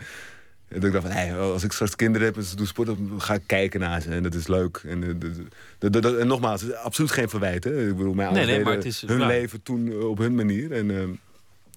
En 0.68 0.82
ik 0.84 0.92
dacht 0.92 1.06
van, 1.06 1.16
hey, 1.16 1.38
als 1.38 1.64
ik 1.64 1.72
straks 1.72 1.96
kinderen 1.96 2.28
heb 2.28 2.38
en 2.38 2.44
ze 2.44 2.56
doen 2.56 2.66
sport, 2.66 2.88
dan 2.88 3.12
ga 3.18 3.34
ik 3.34 3.42
kijken 3.46 3.80
naar 3.80 4.02
ze. 4.02 4.10
En 4.10 4.24
dat 4.24 4.34
is 4.34 4.48
leuk. 4.48 4.82
En, 4.86 5.04
eh, 5.04 5.10
dat- 5.20 5.36
dat- 5.78 5.94
dat- 5.94 6.02
dat- 6.04 6.18
en 6.18 6.28
nogmaals, 6.28 6.62
het 6.62 6.70
is 6.72 6.76
absoluut 6.78 7.12
geen 7.12 7.30
verwijt. 7.30 7.64
Hè? 7.64 7.88
Ik 7.90 7.96
bedoel, 7.98 8.14
mijn 8.14 8.28
ouders 8.28 8.48
nee, 8.48 8.64
maar 8.64 8.74
deden 8.76 8.90
het 8.90 9.02
is 9.04 9.10
hun 9.10 9.18
waar. 9.20 9.28
leven 9.28 9.62
toen 9.64 9.88
eh, 9.92 10.10
op 10.10 10.18
hun 10.18 10.36
manier. 10.36 10.72
En 10.72 10.92
eh, 10.98 11.04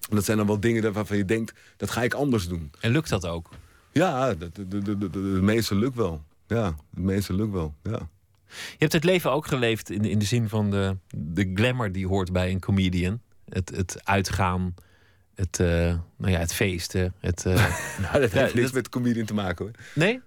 dat 0.09 0.25
zijn 0.25 0.37
dan 0.37 0.47
wel 0.47 0.59
dingen 0.59 0.93
waarvan 0.93 1.17
je 1.17 1.25
denkt, 1.25 1.53
dat 1.77 1.89
ga 1.89 2.03
ik 2.03 2.13
anders 2.13 2.47
doen. 2.47 2.71
En 2.79 2.91
lukt 2.91 3.09
dat 3.09 3.25
ook? 3.25 3.49
Ja, 3.91 4.33
dat- 4.33 4.55
dat- 4.55 4.71
dat- 4.71 4.85
dat- 4.85 4.99
dat- 5.01 5.13
het 5.13 5.41
meeste 5.41 5.75
lukt 5.75 5.95
wel. 5.95 6.23
Ja, 6.55 6.65
het 6.65 6.99
meeste 7.03 7.33
lukt 7.33 7.51
wel, 7.51 7.73
ja. 7.83 8.09
Je 8.47 8.75
hebt 8.77 8.93
het 8.93 9.03
leven 9.03 9.31
ook 9.31 9.47
geleefd 9.47 9.89
in, 9.89 10.05
in 10.05 10.19
de 10.19 10.25
zin 10.25 10.49
van 10.49 10.71
de, 10.71 10.97
de 11.15 11.51
glamour 11.53 11.91
die 11.91 12.07
hoort 12.07 12.31
bij 12.31 12.51
een 12.51 12.59
comedian. 12.59 13.21
Het, 13.49 13.69
het 13.75 14.01
uitgaan, 14.03 14.73
het, 15.35 15.59
eh, 15.59 15.67
nou 16.17 16.31
ja, 16.31 16.39
het 16.39 16.53
feesten. 16.53 17.13
Het, 17.19 17.45
eh, 17.45 17.53
Nou, 18.01 18.11
dat 18.19 18.31
heeft 18.31 18.33
Ja, 18.33 18.41
niks 18.43 18.61
dat- 18.61 18.73
met 18.73 18.89
comedian 18.89 19.25
te 19.25 19.33
maken 19.33 19.65
hoor. 19.65 19.73
nee? 19.95 20.19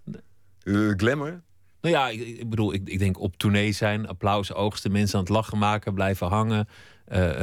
Eh, 0.63 0.91
glamour? 0.97 1.43
Nou 1.81 1.95
ja, 1.95 2.09
ik, 2.09 2.21
ik 2.21 2.51
bedoel, 2.51 2.75
ik, 2.75 2.89
ik 2.89 2.99
denk 2.99 3.21
op 3.21 3.37
tournee 3.37 3.73
zijn, 3.73 4.09
applaus 4.09 4.53
oogsten, 4.53 4.93
mensen 4.93 5.15
aan 5.19 5.25
het 5.25 5.33
lachen 5.33 5.59
maken, 5.59 5.95
blijven 5.95 6.27
hangen, 6.27 6.69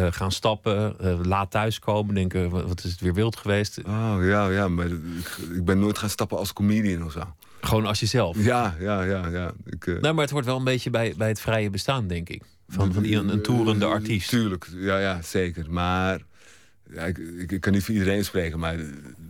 gaan 0.10 0.32
stappen, 0.32 0.96
laat 1.28 1.52
thuiskomen, 1.52 2.16
denken, 2.16 2.50
wat 2.50 2.84
is 2.84 2.92
het 2.92 3.00
weer 3.00 3.14
wild 3.14 3.36
geweest. 3.36 3.78
Oh 3.84 4.18
ja, 4.22 4.50
ja, 4.50 4.68
maar 4.68 4.86
ik, 4.88 5.28
ik 5.56 5.66
ben 5.66 5.80
nooit 5.80 5.98
gaan 5.98 6.10
stappen 6.10 6.38
als 6.38 6.54
comedian 6.54 7.04
of 7.06 7.12
zo. 7.12 7.34
Gewoon 7.62 7.86
als 7.86 7.99
jezelf. 7.99 8.43
Ja, 8.43 8.76
ja, 8.80 9.03
ja, 9.03 9.28
ja. 9.28 9.53
Ik, 9.66 9.86
Nou, 9.86 10.14
maar 10.14 10.24
het 10.24 10.34
hoort 10.34 10.45
wel 10.45 10.57
een 10.57 10.64
beetje 10.64 10.89
bij, 10.89 11.14
bij 11.18 11.28
het 11.28 11.39
vrije 11.39 11.70
bestaan, 11.70 12.07
denk 12.07 12.30
ik. 12.30 12.43
Van, 12.68 12.93
van 12.93 13.03
een 13.05 13.41
toerende 13.41 13.86
Eh, 13.86 13.91
artiest. 13.91 14.30
Tuurlijk, 14.30 14.68
ja, 14.76 14.99
ja 14.99 15.22
zeker. 15.22 15.72
Maar 15.72 16.22
ja, 16.91 17.01
ik, 17.05 17.18
ik, 17.18 17.51
ik 17.51 17.62
kan 17.62 17.74
niet 17.74 17.84
voor 17.84 17.93
iedereen 17.93 18.26
spreken. 18.26 18.59
Maar 18.59 18.78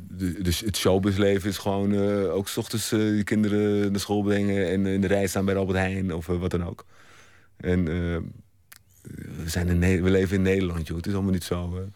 de, 0.10 0.42
de, 0.42 0.58
het 0.66 0.78
showbizleven 0.78 1.50
is 1.50 1.58
gewoon 1.58 1.94
eh, 1.94 2.34
ook 2.34 2.48
s 2.48 2.58
ochtends 2.58 2.90
je 2.90 3.22
kinderen 3.24 3.92
naar 3.92 4.00
school 4.00 4.22
brengen... 4.22 4.70
en 4.70 4.86
in 4.86 5.02
de 5.02 5.08
rij 5.08 5.28
staan 5.28 5.46
bij 5.46 5.56
Albert 5.56 5.78
Heijn 5.78 6.14
of 6.14 6.26
wat 6.26 6.52
dan 6.52 6.66
ook. 6.66 6.86
En 7.58 7.86
we, 7.86 9.50
zijn 9.50 9.68
in 9.82 10.04
we 10.04 10.10
leven 10.10 10.36
in 10.36 10.42
Nederland, 10.42 10.88
joh. 10.88 10.98
Het 10.98 11.08
is 11.08 11.14
allemaal 11.14 11.32
niet 11.32 11.44
zo... 11.44 11.90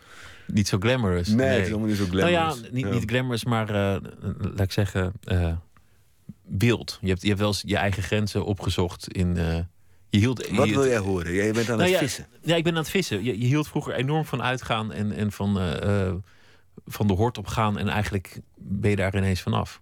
Niet 0.48 0.68
zo 0.68 0.78
glamorous. 0.80 1.28
nee, 1.28 1.48
het 1.48 1.66
is 1.66 1.70
allemaal 1.70 1.88
niet 1.88 1.98
zo 1.98 2.06
Nou 2.06 2.18
glamorous. 2.18 2.60
ja, 2.60 2.70
niet, 2.72 2.90
niet 2.92 3.10
glamorous, 3.10 3.44
maar 3.46 3.72
laat 4.38 4.60
ik 4.60 4.72
zeggen, 4.72 5.14
beeld. 6.48 6.98
Je 7.02 7.08
hebt, 7.08 7.22
je 7.22 7.28
hebt 7.28 7.40
wel 7.40 7.48
eens 7.48 7.64
je 7.66 7.78
eigen 7.78 8.04
grenzen 8.04 8.46
opgezocht 8.46 9.14
in. 9.14 9.38
eh, 9.38 9.60
je 10.10 10.18
hield, 10.22 10.48
Wat 10.50 10.68
je- 10.68 10.74
wil 10.74 10.86
jij 10.88 10.98
horen? 10.98 11.34
Jij 11.34 11.52
bent 11.52 11.70
aan 11.70 11.78
Nou 11.78 11.90
het 11.90 12.00
ja, 12.00 12.06
vissen. 12.06 12.28
Ja, 12.42 12.56
ik 12.56 12.64
ben 12.64 12.74
aan 12.74 12.80
het 12.80 12.90
vissen. 12.90 13.24
Je, 13.24 13.40
je 13.40 13.46
hield 13.46 13.68
vroeger 13.68 13.94
enorm 13.94 14.26
van 14.26 14.42
uitgaan 14.42 14.92
en, 14.94 15.12
en 15.12 15.32
van, 15.32 15.60
eh, 15.60 16.06
eh, 16.08 16.14
van 16.86 17.08
de 17.08 17.14
hort 17.14 17.38
op 17.38 17.48
gaan. 17.48 17.78
En 17.78 17.88
eigenlijk 17.88 18.40
ben 18.58 18.90
je 18.90 18.96
daar 18.96 19.16
ineens 19.18 19.42
vanaf. 19.42 19.82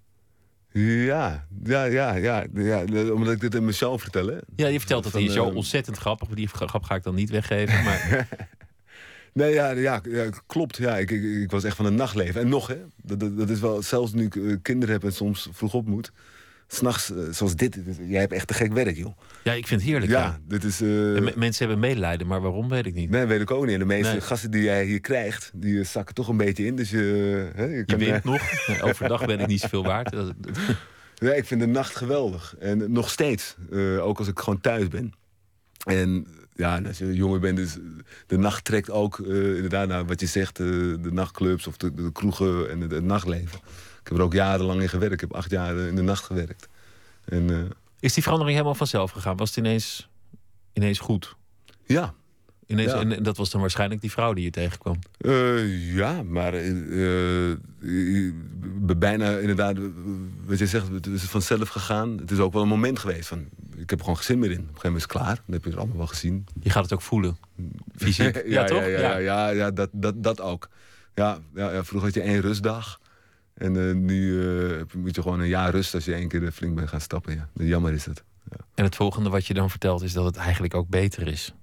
Ja, 0.72 1.48
ja, 1.64 1.84
ja, 1.84 2.14
ja, 2.16 2.46
ja. 2.54 2.84
Omdat 3.12 3.34
ik 3.34 3.40
dit 3.40 3.56
in 3.56 3.74
show 3.74 4.00
vertel, 4.00 4.28
hè? 4.28 4.38
Ja, 4.56 4.68
je 4.68 4.80
vertelt 4.80 5.04
dat 5.04 5.16
in 5.16 5.30
show 5.30 5.48
eh, 5.50 5.56
ontzettend 5.56 5.98
grappig. 5.98 6.28
Maar 6.28 6.36
die 6.38 6.48
grap 6.48 6.84
ga 6.84 6.96
ik 6.96 7.04
dan 7.04 7.16
niet 7.16 7.30
weggeven. 7.30 7.84
Maar 7.84 8.28
Nee, 9.34 9.54
ja, 9.54 9.70
ja, 9.72 10.02
ja 10.04 10.30
klopt. 10.48 10.78
Ja, 10.78 10.98
ik, 10.98 11.12
ik, 11.12 11.24
ik 11.24 11.52
was 11.52 11.64
echt 11.64 11.76
van 11.76 11.86
het 11.86 11.94
nachtleven. 11.94 12.42
En 12.42 12.50
nog, 12.50 12.68
hè. 12.68 12.78
Dat, 13.04 13.20
dat, 13.20 13.38
dat 13.38 13.50
is 13.50 13.60
wel, 13.60 13.82
zelfs 13.82 14.14
nu 14.14 14.26
ik 14.26 14.60
kinderen 14.62 14.94
heb 14.96 15.04
en 15.04 15.14
soms 15.14 15.50
vroeg 15.52 15.74
op 15.74 15.88
moet. 15.88 16.12
S'nachts, 16.74 17.12
uh, 17.12 17.18
zoals 17.32 17.56
dit, 17.56 17.78
jij 18.08 18.20
hebt 18.20 18.34
echt 18.34 18.48
te 18.48 18.54
gek 18.54 18.74
werk, 18.74 18.96
joh. 18.98 19.18
Ja, 19.44 19.52
ik 19.54 19.68
vind 19.68 19.82
het 19.82 19.90
heerlijk. 19.90 20.12
Ja, 20.12 20.20
Ja, 20.20 20.40
dit 20.48 20.64
is... 20.64 20.82
uh, 20.82 21.36
mensen 21.36 21.66
hebben 21.68 21.80
medelijden, 21.80 22.28
maar 22.28 22.42
waarom 22.42 22.70
weet 22.70 22.86
ik 22.86 22.94
niet. 22.94 23.10
Nee, 23.10 23.26
weet 23.26 23.42
ik 23.42 23.52
ook 23.52 23.64
niet. 23.66 23.74
En 23.74 23.80
de 23.80 23.86
meeste 23.86 24.12
Nee. 24.12 24.22
gasten 24.22 24.52
die 24.52 24.62
jij 24.64 24.86
hier 24.86 25.00
krijgt, 25.02 25.52
die 25.56 25.74
uh, 25.74 25.86
zakken 25.86 26.16
toch 26.16 26.28
een 26.28 26.38
beetje 26.38 26.66
in. 26.66 26.76
Dus 26.76 26.90
je, 26.90 27.50
hè, 27.56 27.64
je 27.64 27.76
Je 27.76 27.86
kan, 27.86 27.98
wint 28.00 28.12
eh, 28.16 28.24
nog. 28.24 28.42
Overdag 28.90 29.26
ben 29.26 29.40
ik 29.40 29.48
niet 29.48 29.60
zoveel 29.62 29.84
waard. 29.84 30.16
Ja, 31.16 31.32
ik 31.34 31.46
vind 31.46 31.60
de 31.62 31.68
nacht 31.68 31.96
geweldig. 31.96 32.56
En 32.60 32.92
nog 32.92 33.10
steeds. 33.10 33.56
eh, 33.72 34.06
ook 34.06 34.18
als 34.20 34.28
ik 34.28 34.40
gewoon 34.40 34.62
thuis 34.62 34.88
ben. 34.88 35.14
En 35.86 36.28
ja, 36.56 36.82
als 36.88 36.98
je 36.98 37.14
jonger 37.14 37.40
bent, 37.40 37.58
dus 37.58 37.78
de 38.28 38.38
nacht 38.38 38.66
trekt 38.66 38.90
ook 38.92 39.20
eh, 39.20 39.56
inderdaad 39.56 39.88
naar 39.88 40.06
wat 40.06 40.20
je 40.20 40.26
zegt, 40.26 40.60
eh, 40.60 40.66
de 40.66 41.10
nachtclubs 41.12 41.68
of 41.68 41.78
de, 41.78 41.94
de 41.94 42.12
kroegen 42.12 42.70
en 42.70 42.82
het 42.82 43.04
nachtleven. 43.04 43.60
Ik 44.04 44.10
heb 44.10 44.18
er 44.18 44.24
ook 44.24 44.34
jarenlang 44.34 44.82
in 44.82 44.90
gewerkt. 44.90 45.14
Ik 45.14 45.20
heb 45.20 45.34
acht 45.34 45.50
jaar 45.50 45.78
in 45.78 45.96
de 45.96 46.02
nacht 46.02 46.24
gewerkt. 46.24 46.68
En 47.26 47.50
eh, 47.50 47.58
Is 48.00 48.14
die 48.14 48.24
verandering 48.24 48.56
helemaal 48.56 48.78
vanzelf 48.78 49.12
gegaan? 49.12 49.38
Was 49.38 49.50
het 49.50 49.58
ineens, 49.58 50.10
ineens 50.74 51.00
goed? 51.00 51.36
ja, 51.86 52.14
Ineens, 52.68 52.92
Ja. 52.92 53.00
En 53.00 53.24
dat 53.24 53.38
was 53.38 53.50
dan 53.50 53.62
waarschijnlijk 53.62 54.02
die 54.02 54.12
vrouw 54.12 54.34
die 54.34 54.44
je 54.44 54.50
tegenkwam. 54.50 55.00
Eh, 55.18 55.96
ja, 55.96 56.24
maar 56.24 56.54
eh, 56.54 57.52
eh, 57.52 57.58
bijna 58.98 59.38
inderdaad, 59.38 59.78
eh, 59.78 59.84
wat 60.46 60.60
je 60.60 60.68
zegt, 60.68 60.88
het 60.90 61.06
is 61.08 61.24
vanzelf 61.24 61.70
gegaan. 61.70 62.18
Het 62.18 62.32
is 62.32 62.40
ook 62.40 62.54
wel 62.54 62.62
een 62.62 62.68
moment 62.68 63.00
geweest 63.00 63.28
van, 63.28 63.40
ik 63.76 63.90
heb 63.90 64.00
er 64.00 64.00
gewoon 64.00 64.16
geen 64.16 64.26
zin 64.26 64.40
meer 64.40 64.52
in. 64.52 64.60
Op 64.60 64.62
een 64.62 64.68
gegeven 64.68 64.90
moment 64.90 65.06
is 65.06 65.14
het 65.14 65.22
klaar. 65.22 65.36
Dan 65.36 65.54
heb 65.56 65.64
je 65.64 65.70
het 65.70 65.78
allemaal 65.78 65.98
wel 65.98 66.08
gezien. 66.08 66.46
Je 66.62 66.70
gaat 66.70 66.84
het 66.84 66.94
ook 66.94 67.02
voelen. 67.02 67.38
Fysiek. 67.96 68.36
ja, 68.36 68.42
ja, 68.46 68.64
toch? 68.64 68.86
Ja, 68.86 69.18
ja, 69.18 69.50
ja, 69.50 69.72
dat, 69.72 69.90
dat, 69.92 70.24
dat 70.24 70.42
ook. 70.42 70.70
Ja, 71.16 71.40
ja, 71.56 71.72
ja, 71.72 71.84
vroeger 71.84 72.10
had 72.14 72.24
je 72.24 72.30
één 72.30 72.42
rustdag. 72.42 73.00
En 73.54 73.90
eh, 73.90 73.96
nu 73.96 74.42
eh, 74.42 74.82
moet 74.96 75.16
je 75.16 75.22
gewoon 75.22 75.40
een 75.40 75.48
jaar 75.48 75.72
rust 75.72 75.94
als 75.94 76.06
je 76.06 76.14
één 76.14 76.28
keer 76.28 76.52
flink 76.52 76.76
bent 76.76 76.90
gaan 76.90 77.02
stappen. 77.02 77.36
Ja. 77.36 77.66
Jammer 77.66 77.94
is 77.94 78.06
het. 78.06 78.24
En 78.76 78.84
het 78.84 78.96
volgende 78.96 79.30
wat 79.30 79.46
je 79.46 79.54
dan 79.54 79.70
vertelt 79.70 80.02
is 80.02 80.14
dat 80.14 80.26
het 80.26 80.36
eigenlijk 80.36 80.74
ook 80.74 80.88
beter 80.88 81.28
is. 81.28 81.54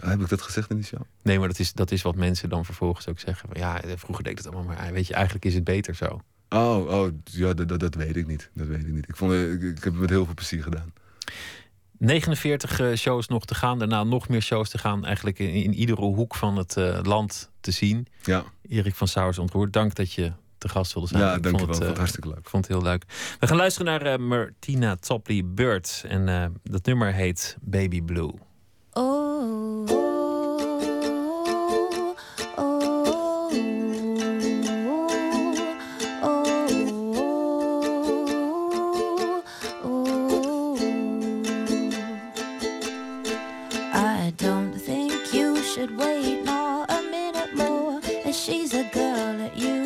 Heb 0.00 0.20
ik 0.20 0.28
dat 0.28 0.42
gezegd 0.42 0.70
in 0.70 0.76
die 0.76 0.84
show? 0.84 1.00
Nee, 1.22 1.38
maar 1.38 1.48
dat 1.48 1.58
is, 1.58 1.72
dat 1.72 1.90
is 1.90 2.02
wat 2.02 2.14
mensen 2.14 2.48
dan 2.48 2.64
vervolgens 2.64 3.08
ook 3.08 3.20
zeggen. 3.20 3.48
Van, 3.48 3.60
Ja, 3.60 3.80
vroeger 3.96 4.24
deed 4.24 4.32
ik 4.32 4.38
het 4.38 4.54
allemaal, 4.54 4.74
maar 4.74 4.92
weet 4.92 5.06
je, 5.06 5.14
eigenlijk 5.14 5.44
is 5.44 5.54
het 5.54 5.64
beter 5.64 5.94
zo. 5.94 6.20
Oh, 6.48 6.86
oh 6.90 7.12
ja, 7.24 7.54
dat, 7.54 7.68
dat, 7.68 7.80
dat 7.80 7.94
weet 7.94 8.16
ik 8.16 8.26
niet. 8.26 8.50
Dat 8.54 8.66
weet 8.66 8.86
ik 8.86 8.92
niet. 8.92 9.08
Ik, 9.08 9.16
vond, 9.16 9.32
eh, 9.32 9.52
ik, 9.52 9.62
ik 9.62 9.84
heb 9.84 9.92
het 9.92 10.00
met 10.00 10.10
heel 10.10 10.24
veel 10.24 10.34
plezier 10.34 10.62
gedaan. 10.62 10.92
49 11.98 12.80
eh, 12.80 12.94
shows 12.94 13.28
nog 13.28 13.44
te 13.44 13.54
gaan, 13.54 13.78
daarna 13.78 14.04
nog 14.04 14.28
meer 14.28 14.42
shows 14.42 14.70
te 14.70 14.78
gaan. 14.78 15.04
Eigenlijk 15.04 15.38
in, 15.38 15.52
in 15.52 15.74
iedere 15.74 16.00
hoek 16.00 16.34
van 16.34 16.56
het 16.56 16.76
eh, 16.76 17.00
land 17.02 17.50
te 17.60 17.70
zien. 17.70 18.06
Ja, 18.22 18.44
Erik 18.68 18.94
van 18.94 19.08
Sauers 19.08 19.38
ontroerd, 19.38 19.72
dank 19.72 19.94
dat 19.94 20.12
je 20.12 20.32
te 20.58 20.68
gast 20.68 20.92
wilde 20.92 21.08
zijn. 21.08 21.22
ja 21.22 21.38
dankjewel. 21.38 21.58
vond 21.58 21.68
Het, 21.68 21.76
het, 21.76 21.78
vond 21.78 21.92
eh, 21.92 21.98
hartstikke 21.98 22.28
leuk. 22.28 22.38
Ik 22.38 22.48
vond 22.48 22.66
het 22.66 22.76
heel 22.76 22.84
leuk. 22.84 23.04
We 23.40 23.46
gaan 23.46 23.56
luisteren 23.56 23.86
naar 23.86 24.02
eh, 24.12 24.18
Martina 24.18 24.96
Topley 24.96 25.42
Bird. 25.44 26.04
En 26.08 26.28
eh, 26.28 26.46
dat 26.62 26.86
nummer 26.86 27.12
heet 27.12 27.56
Baby 27.60 28.02
Blue. 28.02 28.32
Oh, 28.92 29.84
oh, 29.88 30.60
oh, 32.56 32.62
oh. 32.62 33.06
I 43.94 44.32
don't 44.36 44.84
think 44.84 45.12
you 45.32 45.56
should 45.62 45.96
wait 45.96 46.44
not 46.44 46.90
a 46.90 47.00
minute 47.10 47.50
more. 47.56 48.00
As 48.24 48.44
she's 48.44 48.74
a 48.74 48.88
girl 48.92 49.18
been 49.58 49.77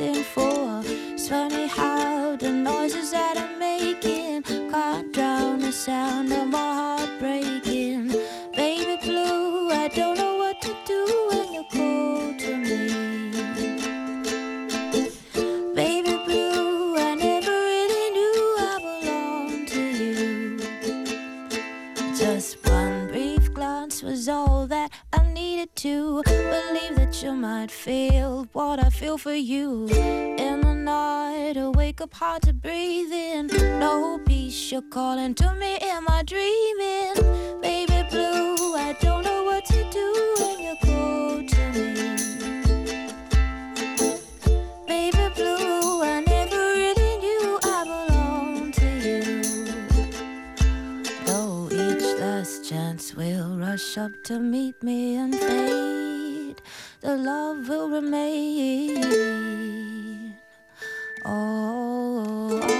waiting 0.00 0.24
for. 0.24 0.82
It's 0.84 1.28
funny 1.28 1.66
how 1.66 2.36
the 2.36 2.50
noises 2.50 3.12
that 3.12 3.36
I'm 3.36 3.58
making 3.58 4.42
can't 4.42 5.12
drown 5.12 5.60
the 5.60 5.72
sound 5.72 6.32
of 6.32 6.48
my 6.48 6.58
heart 6.58 7.10
breaking. 7.20 8.08
Baby 8.56 8.96
blue, 9.04 9.70
I 9.70 9.88
don't 9.88 10.16
know 10.18 10.36
what 10.36 10.60
to 10.62 10.74
do 10.84 11.28
when 11.30 11.52
you 11.52 11.64
call 11.70 12.34
to 12.38 12.56
me. 12.56 12.88
Baby 15.74 16.16
blue, 16.24 16.96
I 16.96 17.14
never 17.14 17.50
really 17.50 18.10
knew 18.16 18.56
I 18.58 18.78
belonged 18.86 19.68
to 19.68 19.82
you. 19.82 20.58
Just 22.16 22.66
one 22.66 23.06
brief 23.08 23.52
glance 23.54 24.02
was 24.02 24.28
all 24.28 24.66
that 24.66 24.90
I 25.12 25.22
needed 25.32 25.74
to 25.76 26.22
believe 26.24 26.83
you 27.24 27.32
might 27.32 27.70
feel 27.70 28.46
what 28.52 28.78
I 28.84 28.90
feel 28.90 29.16
for 29.16 29.32
you. 29.32 29.88
In 29.88 30.60
the 30.60 30.74
night, 30.74 31.56
I 31.56 31.68
wake 31.70 32.02
up 32.02 32.12
hard 32.12 32.42
to 32.42 32.52
breathe 32.52 33.12
in. 33.12 33.46
No 33.80 34.20
peace, 34.26 34.70
you're 34.70 34.82
calling 34.82 35.34
to 35.36 35.54
me. 35.54 35.78
Am 35.80 36.04
I 36.06 36.22
dreaming? 36.22 37.14
Baby 37.62 38.06
blue, 38.10 38.76
I 38.76 38.94
don't 39.00 39.24
know 39.24 39.42
what 39.42 39.64
to 39.64 39.90
do 39.90 40.06
when 40.38 40.58
you 40.66 40.74
call 40.84 41.46
to 41.54 41.62
me. 41.72 41.94
Baby 44.86 45.26
blue, 45.34 46.02
I 46.02 46.22
never 46.26 46.62
really 46.82 47.16
knew 47.24 47.58
I 47.62 47.84
belonged 47.92 48.74
to 48.74 48.90
you. 49.06 49.24
Though 51.24 51.68
each 51.72 52.20
last 52.20 52.68
chance 52.68 53.14
will 53.14 53.56
rush 53.56 53.96
up 53.96 54.12
to 54.24 54.38
meet 54.38 54.82
me 54.82 55.16
and 55.16 55.34
fade, 55.34 56.23
the 57.04 57.16
love 57.18 57.68
will 57.68 57.90
remain. 57.90 59.04
Oh, 61.22 62.73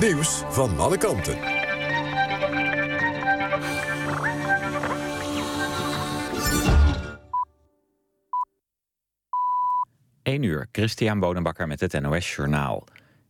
nieuws 0.00 0.42
van 0.48 0.78
alle 0.78 0.96
kanten. 0.96 1.38
1 10.22 10.42
uur, 10.42 10.68
Christian 10.72 11.18
Bonenbakker 11.18 11.66
met 11.66 11.80
het 11.80 12.00
NOS 12.00 12.34
Journaal. 12.34 12.84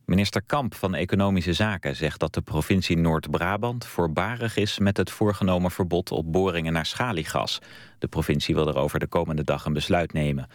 Minister 0.05 0.41
Kamp 0.45 0.75
van 0.75 0.95
Economische 0.95 1.53
Zaken 1.53 1.95
zegt 1.95 2.19
dat 2.19 2.33
de 2.33 2.41
provincie 2.41 2.97
Noord-Brabant 2.97 3.85
voorbarig 3.85 4.57
is 4.57 4.79
met 4.79 4.97
het 4.97 5.11
voorgenomen 5.11 5.71
verbod 5.71 6.11
op 6.11 6.31
boringen 6.31 6.73
naar 6.73 6.85
schaliegas. 6.85 7.61
De 7.99 8.07
provincie 8.07 8.55
wil 8.55 8.67
erover 8.67 8.99
de 8.99 9.07
komende 9.07 9.43
dag 9.43 9.65
een 9.65 9.73
besluit 9.73 10.13
nemen. 10.13 10.47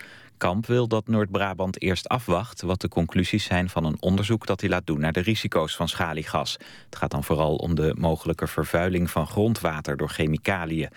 Kamp 0.45 0.67
wil 0.67 0.89
dat 0.89 1.09
Noord-Brabant 1.09 1.83
eerst 1.83 2.09
afwacht... 2.09 2.63
wat 2.63 2.81
de 2.81 2.89
conclusies 2.89 3.45
zijn 3.45 3.69
van 3.69 3.85
een 3.85 3.97
onderzoek 4.01 4.47
dat 4.47 4.61
hij 4.61 4.71
laat 4.71 4.87
doen... 4.87 5.01
naar 5.01 5.13
de 5.13 5.21
risico's 5.21 5.77
van 5.77 5.89
schaliegas. 5.89 6.53
Het 6.85 6.97
gaat 6.97 7.11
dan 7.11 7.25
vooral 7.25 7.57
om 7.57 7.75
de 7.75 7.95
mogelijke 7.99 8.47
vervuiling 8.47 9.11
van 9.11 9.27
grondwater 9.27 9.97
door 9.97 10.09
chemicaliën. 10.09 10.89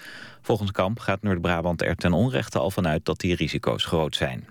Volgens 0.41 0.71
Kamp 0.71 0.99
gaat 0.99 1.21
Noord-Brabant 1.21 1.81
er 1.81 1.95
ten 1.95 2.13
onrechte 2.13 2.59
al 2.59 2.71
vanuit 2.71 3.05
dat 3.05 3.19
die 3.19 3.35
risico's 3.35 3.85
groot 3.85 4.15
zijn. 4.15 4.47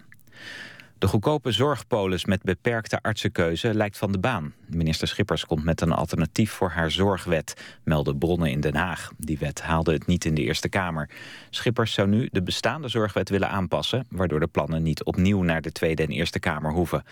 De 0.99 1.07
goedkope 1.07 1.51
zorgpolis 1.51 2.24
met 2.24 2.42
beperkte 2.42 3.03
artsenkeuze 3.03 3.74
lijkt 3.74 3.99
van 3.99 4.12
de 4.12 4.18
baan. 4.18 4.55
Minister 4.66 5.09
Schippers 5.09 5.47
komt 5.47 5.64
met 5.64 5.80
een 5.80 5.92
alternatief 5.92 6.51
voor 6.51 6.70
haar 6.70 6.90
zorgwet, 6.90 7.78
melden 7.84 8.18
bronnen 8.18 8.51
in 8.51 8.61
Den 8.61 8.74
Haag. 8.76 9.11
Die 9.16 9.38
wet 9.38 9.62
haalde 9.62 9.92
het 9.92 10.07
niet 10.07 10.24
in 10.24 10.34
de 10.34 10.42
Eerste 10.42 10.68
Kamer. 10.68 11.11
Schippers 11.51 11.92
zou 11.92 12.09
nu 12.09 12.28
de 12.32 12.42
bestaande 12.42 12.88
zorgwet 12.88 13.28
willen 13.28 13.51
aanpassen... 13.51 14.07
waardoor 14.11 14.40
de 14.40 14.47
plannen 14.47 14.82
niet 14.82 15.05
opnieuw 15.05 15.42
naar 15.42 15.62
de 15.62 15.72
Tweede 15.72 16.03
en 16.03 16.09
Eerste 16.09 16.38
Kamer 16.38 16.72
hoeven. 16.72 17.05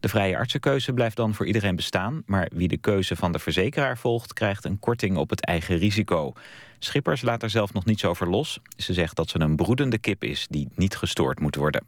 De 0.00 0.08
vrije 0.08 0.36
artsenkeuze 0.36 0.92
blijft 0.92 1.16
dan 1.16 1.34
voor 1.34 1.46
iedereen 1.46 1.76
bestaan... 1.76 2.22
maar 2.26 2.48
wie 2.52 2.68
de 2.68 2.78
keuze 2.78 3.16
van 3.16 3.32
de 3.32 3.38
verzekeraar 3.38 3.98
volgt... 3.98 4.32
krijgt 4.32 4.64
een 4.64 4.78
korting 4.78 5.16
op 5.16 5.30
het 5.30 5.44
eigen 5.44 5.76
risico. 5.76 6.32
Schippers 6.78 7.22
laat 7.22 7.42
er 7.42 7.50
zelf 7.50 7.72
nog 7.72 7.84
niets 7.84 8.04
over 8.04 8.28
los. 8.28 8.60
Ze 8.76 8.92
zegt 8.92 9.16
dat 9.16 9.30
ze 9.30 9.40
een 9.40 9.56
broedende 9.56 9.98
kip 9.98 10.24
is 10.24 10.46
die 10.50 10.68
niet 10.74 10.96
gestoord 10.96 11.40
moet 11.40 11.56
worden. 11.56 11.84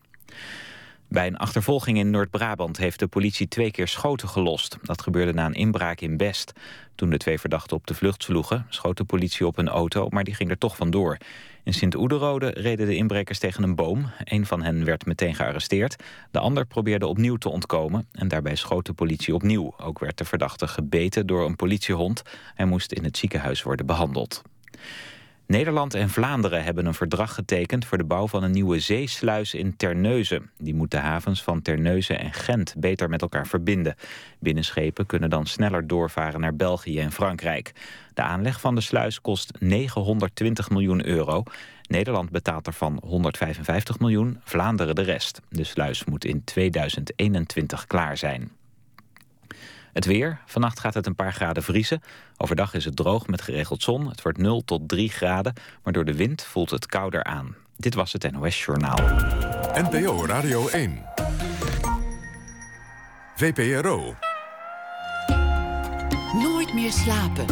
Bij 1.09 1.27
een 1.27 1.37
achtervolging 1.37 1.99
in 1.99 2.11
Noord-Brabant 2.11 2.77
heeft 2.77 2.99
de 2.99 3.07
politie 3.07 3.49
twee 3.49 3.71
keer 3.71 3.89
schoten 3.89 4.29
gelost. 4.29 4.79
Dat 4.83 5.03
gebeurde 5.03 5.33
na 5.33 5.47
een 5.47 5.55
inbraak 5.55 6.01
in 6.01 6.17
Best. 6.17 6.53
Toen 6.95 7.11
de 7.11 7.17
twee 7.17 7.41
verdachten 7.41 7.77
op 7.77 7.87
de 7.87 7.95
vlucht 7.95 8.23
sloegen, 8.23 8.67
schoot 8.69 8.97
de 8.97 9.05
politie 9.05 9.47
op 9.47 9.59
een 9.59 9.69
auto, 9.69 10.09
maar 10.09 10.25
die 10.25 10.35
ging 10.35 10.51
er 10.51 10.59
toch 10.59 10.77
vandoor. 10.77 11.17
In 11.63 11.75
Sint-Oederode 11.75 12.49
reden 12.49 12.87
de 12.87 12.97
inbrekers 12.97 13.39
tegen 13.39 13.63
een 13.63 13.75
boom. 13.75 14.11
Een 14.25 14.47
van 14.47 14.63
hen 14.63 14.85
werd 14.85 15.07
meteen 15.07 15.35
gearresteerd. 15.35 16.03
De 16.31 16.39
ander 16.39 16.67
probeerde 16.67 17.07
opnieuw 17.07 17.37
te 17.37 17.49
ontkomen 17.49 18.07
en 18.13 18.29
daarbij 18.29 18.55
schoot 18.55 18.87
de 18.87 18.93
politie 18.93 19.35
opnieuw. 19.35 19.75
Ook 19.79 19.99
werd 19.99 20.19
de 20.19 20.25
verdachte 20.25 20.67
gebeten 20.67 21.27
door 21.27 21.47
een 21.47 21.57
politiehond. 21.57 22.23
Hij 22.55 22.67
moest 22.67 22.93
in 22.93 23.05
het 23.05 23.17
ziekenhuis 23.17 23.63
worden 23.63 23.87
behandeld. 23.87 24.43
Nederland 25.47 25.95
en 25.95 26.11
Vlaanderen 26.11 26.65
hebben 26.65 26.87
een 26.87 26.95
verdrag 26.95 27.35
getekend 27.35 27.85
voor 27.85 27.99
de 27.99 28.05
bouw 28.05 28.29
van 28.29 28.43
een 28.43 28.51
nieuwe 28.51 28.81
zeesluis 28.81 29.55
in 29.55 29.77
Terneuzen. 29.77 30.51
Die 30.59 30.75
moet 30.75 30.91
de 30.91 30.97
havens 30.97 31.43
van 31.43 31.63
Terneuzen 31.63 32.19
en 32.19 32.33
Gent 32.33 32.75
beter 32.79 33.09
met 33.09 33.23
elkaar 33.23 33.47
verbinden. 33.47 33.95
Binnenschepen 34.39 35.07
kunnen 35.07 35.31
dan 35.31 35.47
sneller 35.47 35.87
doorvaren 35.87 36.41
naar 36.41 36.57
België 36.57 37.01
en 37.01 37.13
Frankrijk. 37.13 37.73
De 38.15 38.23
aanleg 38.23 38.61
van 38.61 38.75
de 38.75 38.81
sluis 38.81 39.21
kost 39.21 39.53
920 39.61 40.71
miljoen 40.71 41.07
euro. 41.07 41.43
Nederland 41.89 42.31
betaalt 42.31 42.67
ervan 42.67 42.99
155 43.05 43.99
miljoen, 43.99 44.41
Vlaanderen 44.45 44.95
de 44.95 45.03
rest. 45.03 45.41
De 45.49 45.65
sluis 45.65 46.05
moet 46.05 46.25
in 46.25 46.45
2021 46.45 47.87
klaar 47.87 48.17
zijn. 48.17 48.51
Het 49.95 50.05
weer. 50.05 50.39
Vannacht 50.47 50.81
gaat 50.81 50.95
het 50.95 51.07
een 51.07 51.15
paar 51.15 51.33
graden 51.33 51.63
vriezen. 51.63 52.03
Overdag 52.37 52.75
is 52.75 52.85
het 52.85 52.97
droog 52.97 53.27
met 53.27 53.43
geregeld 53.43 53.83
zon. 53.83 54.09
Het 54.09 54.23
wordt 54.23 54.39
0 54.39 54.65
tot 54.65 54.89
3 54.89 55.11
graden, 55.11 55.55
maar 55.83 55.93
door 55.93 56.05
de 56.05 56.15
wind 56.15 56.43
voelt 56.43 56.71
het 56.71 56.87
kouder 56.87 57.25
aan. 57.25 57.55
Dit 57.77 57.95
was 57.95 58.13
het 58.13 58.33
NOS 58.33 58.65
Journaal. 58.65 58.99
NPO 59.75 60.27
Radio 60.27 60.69
1. 60.69 61.03
VPRO. 63.37 64.17
Nooit 66.33 66.75
meer 66.75 66.93
slapen. 66.93 67.47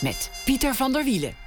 Met 0.00 0.30
Pieter 0.44 0.74
van 0.74 0.92
der 0.92 1.04
Wielen. 1.04 1.41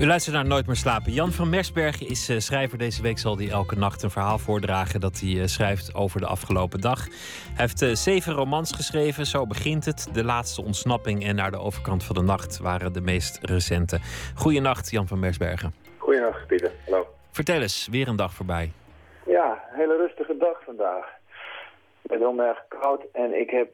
U 0.00 0.06
luistert 0.06 0.34
naar 0.34 0.46
Nooit 0.46 0.66
meer 0.66 0.76
slapen. 0.76 1.12
Jan 1.12 1.32
van 1.32 1.48
Mersbergen 1.48 2.06
is 2.06 2.30
uh, 2.30 2.38
schrijver. 2.38 2.78
Deze 2.78 3.02
week 3.02 3.18
zal 3.18 3.36
hij 3.36 3.50
elke 3.50 3.76
nacht 3.76 4.02
een 4.02 4.10
verhaal 4.10 4.38
voordragen 4.38 5.00
dat 5.00 5.20
hij 5.20 5.28
uh, 5.28 5.46
schrijft 5.46 5.94
over 5.94 6.20
de 6.20 6.26
afgelopen 6.26 6.80
dag. 6.80 7.04
Hij 7.04 7.14
heeft 7.54 7.82
uh, 7.82 7.94
zeven 7.94 8.32
romans 8.32 8.72
geschreven. 8.72 9.26
Zo 9.26 9.46
begint 9.46 9.84
het. 9.84 10.08
De 10.12 10.24
laatste 10.24 10.62
ontsnapping 10.62 11.24
en 11.24 11.34
naar 11.34 11.50
de 11.50 11.58
overkant 11.58 12.04
van 12.04 12.14
de 12.14 12.22
nacht 12.22 12.58
waren 12.58 12.92
de 12.92 13.00
meest 13.00 13.38
recente. 13.42 13.98
Goedenacht, 14.34 14.90
Jan 14.90 15.06
van 15.06 15.18
Mersbergen. 15.18 15.74
Goedenacht, 15.96 16.46
Pieter. 16.46 16.72
Hallo. 16.84 17.06
Vertel 17.30 17.60
eens, 17.60 17.88
weer 17.90 18.08
een 18.08 18.16
dag 18.16 18.32
voorbij. 18.32 18.72
Ja, 19.26 19.62
hele 19.70 19.96
rustige 19.96 20.36
dag 20.38 20.64
vandaag. 20.64 21.19
Is 22.10 22.18
heel 22.18 22.40
erg 22.40 22.64
koud 22.68 23.02
en 23.12 23.40
ik 23.40 23.50
heb 23.50 23.70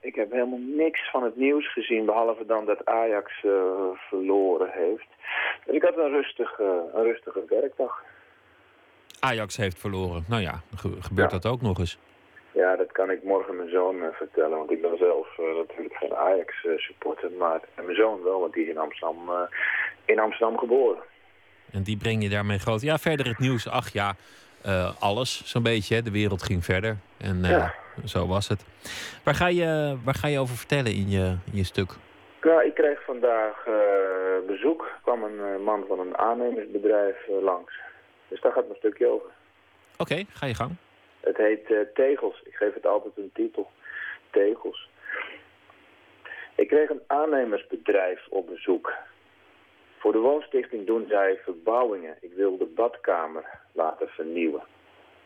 ik 0.00 0.14
heb 0.14 0.30
helemaal 0.30 0.58
niks 0.76 1.10
van 1.10 1.22
het 1.22 1.36
nieuws 1.36 1.72
gezien, 1.72 2.04
behalve 2.04 2.46
dan 2.46 2.66
dat 2.66 2.86
Ajax 2.86 3.32
uh, 3.42 3.52
verloren 3.94 4.70
heeft. 4.72 5.08
Dus 5.64 5.74
ik 5.74 5.82
had 5.82 5.96
een 5.96 6.10
rustige, 6.10 6.90
een 6.94 7.02
rustige 7.02 7.42
werkdag. 7.48 8.02
Ajax 9.20 9.56
heeft 9.56 9.78
verloren. 9.78 10.24
Nou 10.28 10.42
ja, 10.42 10.60
gebeurt 11.00 11.30
ja. 11.30 11.38
dat 11.38 11.52
ook 11.52 11.60
nog 11.62 11.78
eens? 11.78 11.98
Ja, 12.52 12.76
dat 12.76 12.92
kan 12.92 13.10
ik 13.10 13.24
morgen 13.24 13.56
mijn 13.56 13.70
zoon 13.70 13.96
uh, 13.96 14.08
vertellen. 14.12 14.58
Want 14.58 14.70
ik 14.70 14.80
ben 14.80 14.98
zelf 14.98 15.38
natuurlijk 15.56 15.96
geen 15.96 16.14
Ajax-supporter. 16.14 17.30
maar 17.38 17.60
mijn 17.84 17.96
zoon 17.96 18.22
wel, 18.22 18.40
want 18.40 18.52
die 18.52 18.62
is 18.64 18.70
in 18.70 18.78
Amsterdam, 18.78 19.30
in 20.04 20.18
Amsterdam 20.18 20.58
geboren. 20.58 21.02
En 21.72 21.82
die 21.82 21.96
breng 21.96 22.22
je 22.22 22.28
daarmee 22.28 22.58
groot. 22.58 22.80
Ja, 22.80 22.98
verder 22.98 23.26
het 23.26 23.38
nieuws. 23.38 23.68
Ach 23.68 23.92
ja, 23.92 24.16
alles 24.98 25.42
zo'n 25.44 25.62
beetje. 25.62 25.94
Hè. 25.94 26.02
De 26.02 26.10
wereld 26.10 26.42
ging 26.42 26.64
verder. 26.64 26.96
En 27.18 27.42
ja 27.42 27.74
zo 28.04 28.26
was 28.26 28.48
het. 28.48 28.64
Waar 29.24 29.34
ga 29.34 29.46
je, 29.46 29.96
waar 30.04 30.14
ga 30.14 30.28
je 30.28 30.38
over 30.38 30.56
vertellen 30.56 30.92
in 30.92 31.10
je, 31.10 31.36
in 31.52 31.56
je 31.56 31.64
stuk? 31.64 31.92
Ja, 32.42 32.60
ik 32.60 32.74
kreeg 32.74 33.04
vandaag 33.04 33.66
uh, 33.68 33.74
bezoek. 34.46 34.82
Er 34.82 35.00
kwam 35.02 35.22
een 35.22 35.62
man 35.62 35.84
van 35.88 36.00
een 36.00 36.16
aannemersbedrijf 36.16 37.16
langs. 37.42 37.74
Dus 38.28 38.40
daar 38.40 38.52
gaat 38.52 38.66
mijn 38.66 38.78
stukje 38.78 39.06
over. 39.06 39.30
Oké, 39.92 40.12
okay, 40.12 40.26
ga 40.32 40.46
je 40.46 40.54
gang. 40.54 40.76
Het 41.20 41.36
heet 41.36 41.94
Tegels. 41.94 42.42
Ik 42.44 42.54
geef 42.54 42.74
het 42.74 42.86
altijd 42.86 43.16
een 43.16 43.30
titel. 43.34 43.70
Tegels. 44.30 44.88
Ik 46.54 46.68
kreeg 46.68 46.90
een 46.90 47.02
aannemersbedrijf 47.06 48.26
op 48.28 48.46
bezoek. 48.46 48.92
Voor 49.98 50.12
de 50.12 50.18
woonstichting 50.18 50.86
doen 50.86 51.06
zij 51.08 51.38
verbouwingen. 51.42 52.16
Ik 52.20 52.32
wil 52.32 52.56
de 52.56 52.64
badkamer 52.64 53.60
laten 53.72 54.08
vernieuwen. 54.08 54.62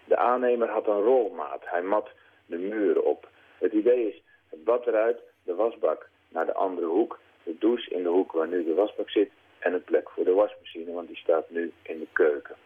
De 0.05 0.17
aannemer 0.17 0.69
had 0.69 0.87
een 0.87 1.03
rolmaat. 1.03 1.63
Hij 1.65 1.83
mat 1.83 2.11
de 2.47 2.57
muren 2.59 3.05
op. 3.05 3.29
Het 3.59 3.73
idee 3.73 4.09
is 4.09 4.23
het 4.49 4.65
bad 4.65 4.87
eruit, 4.87 5.21
de 5.43 5.55
wasbak 5.55 6.09
naar 6.29 6.47
de 6.47 6.55
andere 6.55 6.87
hoek, 6.87 7.19
de 7.43 7.59
douche 7.59 7.91
in 7.91 8.03
de 8.03 8.09
hoek 8.09 8.33
waar 8.33 8.49
nu 8.49 8.65
de 8.65 8.75
wasbak 8.75 9.11
zit 9.11 9.31
en 9.59 9.73
een 9.73 9.85
plek 9.85 10.11
voor 10.11 10.25
de 10.25 10.33
wasmachine, 10.33 10.93
want 10.93 11.09
die 11.09 11.17
staat 11.17 11.51
nu 11.51 11.73
in 11.83 11.99
de 11.99 12.07
keuken. 12.13 12.57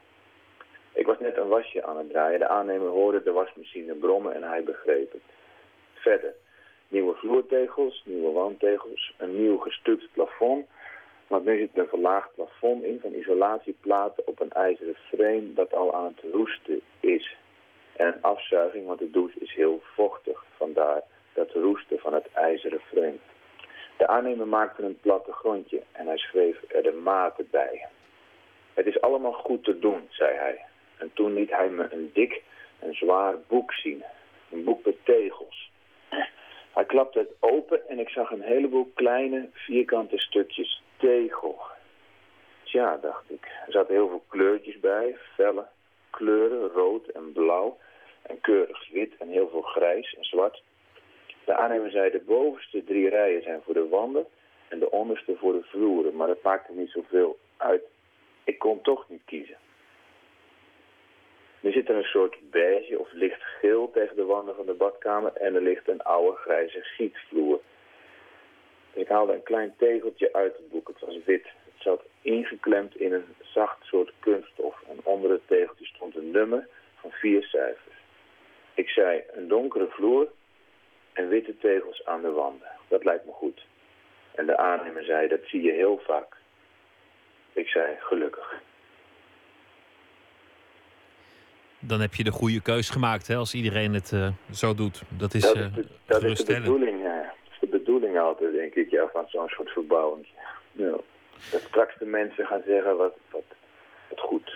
Ik 0.92 1.06
was 1.06 1.18
net 1.18 1.36
een 1.36 1.48
wasje 1.48 1.84
aan 1.84 1.96
het 1.96 2.10
draaien. 2.10 2.38
De 2.38 2.48
aannemer 2.48 2.88
hoorde 2.88 3.22
de 3.22 3.32
wasmachine 3.32 3.94
brommen 3.94 4.34
en 4.34 4.42
hij 4.42 4.62
begreep 4.64 5.12
het. 5.12 5.22
Verder, 5.94 6.34
nieuwe 6.88 7.14
vloertegels, 7.14 8.02
nieuwe 8.04 8.32
wandtegels, 8.32 9.14
een 9.16 9.36
nieuw 9.42 9.58
gestuukt 9.58 10.12
plafond. 10.12 10.66
Want 11.26 11.44
nu 11.44 11.58
zit 11.58 11.70
een 11.74 11.88
verlaagd 11.88 12.34
plafond 12.34 12.82
in 12.82 13.00
van 13.00 13.14
isolatieplaten 13.14 14.26
op 14.26 14.40
een 14.40 14.52
ijzeren 14.52 14.96
frame 15.08 15.52
dat 15.54 15.74
al 15.74 15.94
aan 15.94 16.04
het 16.04 16.32
roesten 16.32 16.80
is 17.00 17.36
en 17.96 18.06
een 18.06 18.22
afzuiging, 18.22 18.86
want 18.86 18.98
de 18.98 19.10
douche 19.10 19.38
is 19.38 19.54
heel 19.54 19.80
vochtig. 19.94 20.44
Vandaar 20.56 21.02
dat 21.32 21.52
roesten 21.52 21.98
van 21.98 22.14
het 22.14 22.32
ijzeren 22.32 22.80
frame. 22.80 23.18
De 23.96 24.06
aannemer 24.06 24.46
maakte 24.48 24.82
een 24.82 25.00
platte 25.00 25.32
grondje 25.32 25.82
en 25.92 26.06
hij 26.06 26.16
schreef 26.16 26.56
er 26.68 26.82
de 26.82 26.92
maten 26.92 27.48
bij. 27.50 27.86
Het 28.74 28.86
is 28.86 29.00
allemaal 29.00 29.32
goed 29.32 29.64
te 29.64 29.78
doen, 29.78 30.06
zei 30.08 30.36
hij. 30.36 30.64
En 30.98 31.10
toen 31.14 31.34
liet 31.34 31.50
hij 31.50 31.68
me 31.68 31.88
een 31.90 32.10
dik 32.12 32.42
en 32.78 32.94
zwaar 32.94 33.34
boek 33.48 33.72
zien. 33.72 34.04
Een 34.50 34.64
boek 34.64 34.84
met 34.84 35.04
tegels. 35.04 35.70
Hij 36.72 36.84
klapte 36.84 37.18
het 37.18 37.30
open 37.40 37.88
en 37.88 37.98
ik 37.98 38.08
zag 38.08 38.30
een 38.30 38.42
heleboel 38.42 38.90
kleine 38.94 39.48
vierkante 39.52 40.18
stukjes 40.18 40.82
tegel. 40.96 41.60
Tja, 42.62 42.96
dacht 42.96 43.30
ik. 43.30 43.44
Er 43.66 43.72
zaten 43.72 43.94
heel 43.94 44.08
veel 44.08 44.24
kleurtjes 44.28 44.80
bij, 44.80 45.16
felle 45.34 45.66
kleuren, 46.10 46.68
rood 46.68 47.06
en 47.06 47.32
blauw 47.32 47.78
en 48.22 48.40
keurig 48.40 48.88
wit 48.90 49.12
en 49.18 49.28
heel 49.28 49.48
veel 49.48 49.62
grijs 49.62 50.14
en 50.14 50.24
zwart. 50.24 50.62
De 51.44 51.56
aannemer 51.56 51.90
zei 51.90 52.10
de 52.10 52.20
bovenste 52.20 52.84
drie 52.84 53.08
rijen 53.08 53.42
zijn 53.42 53.60
voor 53.64 53.74
de 53.74 53.88
wanden 53.88 54.26
en 54.68 54.78
de 54.78 54.90
onderste 54.90 55.36
voor 55.36 55.52
de 55.52 55.62
vloeren, 55.62 56.16
maar 56.16 56.26
dat 56.26 56.42
maakte 56.42 56.72
niet 56.72 56.90
zoveel 56.90 57.38
uit. 57.56 57.82
Ik 58.44 58.58
kon 58.58 58.80
toch 58.80 59.08
niet 59.08 59.22
kiezen. 59.24 59.56
Nu 61.60 61.72
zit 61.72 61.88
er 61.88 61.96
een 61.96 62.04
soort 62.04 62.36
beige 62.50 62.98
of 62.98 63.12
licht 63.12 63.42
geel 63.42 63.90
tegen 63.90 64.16
de 64.16 64.24
wanden 64.24 64.54
van 64.54 64.66
de 64.66 64.72
badkamer 64.72 65.32
en 65.32 65.54
er 65.54 65.62
ligt 65.62 65.88
een 65.88 66.02
oude 66.02 66.36
grijze 66.36 66.80
gietvloer. 66.80 67.60
Ik 68.96 69.08
haalde 69.08 69.32
een 69.32 69.42
klein 69.42 69.74
tegeltje 69.78 70.32
uit 70.32 70.56
het 70.56 70.70
boek. 70.70 70.88
Het 70.88 71.00
was 71.00 71.24
wit. 71.24 71.44
Het 71.44 71.82
zat 71.82 72.02
ingeklemd 72.20 72.96
in 72.96 73.12
een 73.12 73.24
zacht 73.40 73.84
soort 73.84 74.12
kunststof. 74.18 74.82
En 74.88 74.96
onder 75.02 75.30
het 75.30 75.46
tegeltje 75.46 75.84
stond 75.84 76.16
een 76.16 76.30
nummer 76.30 76.68
van 77.00 77.10
vier 77.10 77.42
cijfers. 77.42 77.96
Ik 78.74 78.88
zei 78.88 79.22
een 79.32 79.48
donkere 79.48 79.86
vloer 79.88 80.28
en 81.12 81.28
witte 81.28 81.58
tegels 81.58 82.04
aan 82.04 82.22
de 82.22 82.30
wanden. 82.30 82.68
Dat 82.88 83.04
lijkt 83.04 83.24
me 83.24 83.32
goed. 83.32 83.66
En 84.34 84.46
de 84.46 84.56
aannemer 84.56 85.04
zei, 85.04 85.28
dat 85.28 85.40
zie 85.44 85.62
je 85.62 85.72
heel 85.72 86.00
vaak. 86.06 86.36
Ik 87.52 87.68
zei, 87.68 87.96
gelukkig. 87.98 88.62
Dan 91.78 92.00
heb 92.00 92.14
je 92.14 92.24
de 92.24 92.30
goede 92.30 92.62
keus 92.62 92.90
gemaakt 92.90 93.26
hè, 93.26 93.36
als 93.36 93.54
iedereen 93.54 93.94
het 93.94 94.12
eh, 94.12 94.28
zo 94.52 94.74
doet. 94.74 95.02
Dat 95.18 95.34
is, 95.34 95.42
dat, 95.42 95.54
eh 95.54 95.62
is 95.62 95.72
de, 95.74 95.86
dat 96.06 96.22
is 96.22 96.44
de 96.44 96.54
bedoeling, 96.54 97.02
ja. 97.02 97.22
Dat 97.22 97.52
is 97.52 97.58
de 97.60 97.66
bedoeling 97.66 98.18
altijd, 98.18 98.54
denk 98.74 98.86
ik, 98.86 98.92
ja, 98.92 99.08
van 99.12 99.24
zo'n 99.28 99.48
soort 99.48 99.68
verbouwing. 99.68 100.26
Ja. 100.72 100.96
Dat 101.50 101.60
straks 101.60 101.98
de 101.98 102.04
mensen 102.04 102.46
gaan 102.46 102.62
zeggen 102.66 102.96
wat, 102.96 103.14
wat, 103.30 103.44
wat 104.08 104.20
goed. 104.20 104.54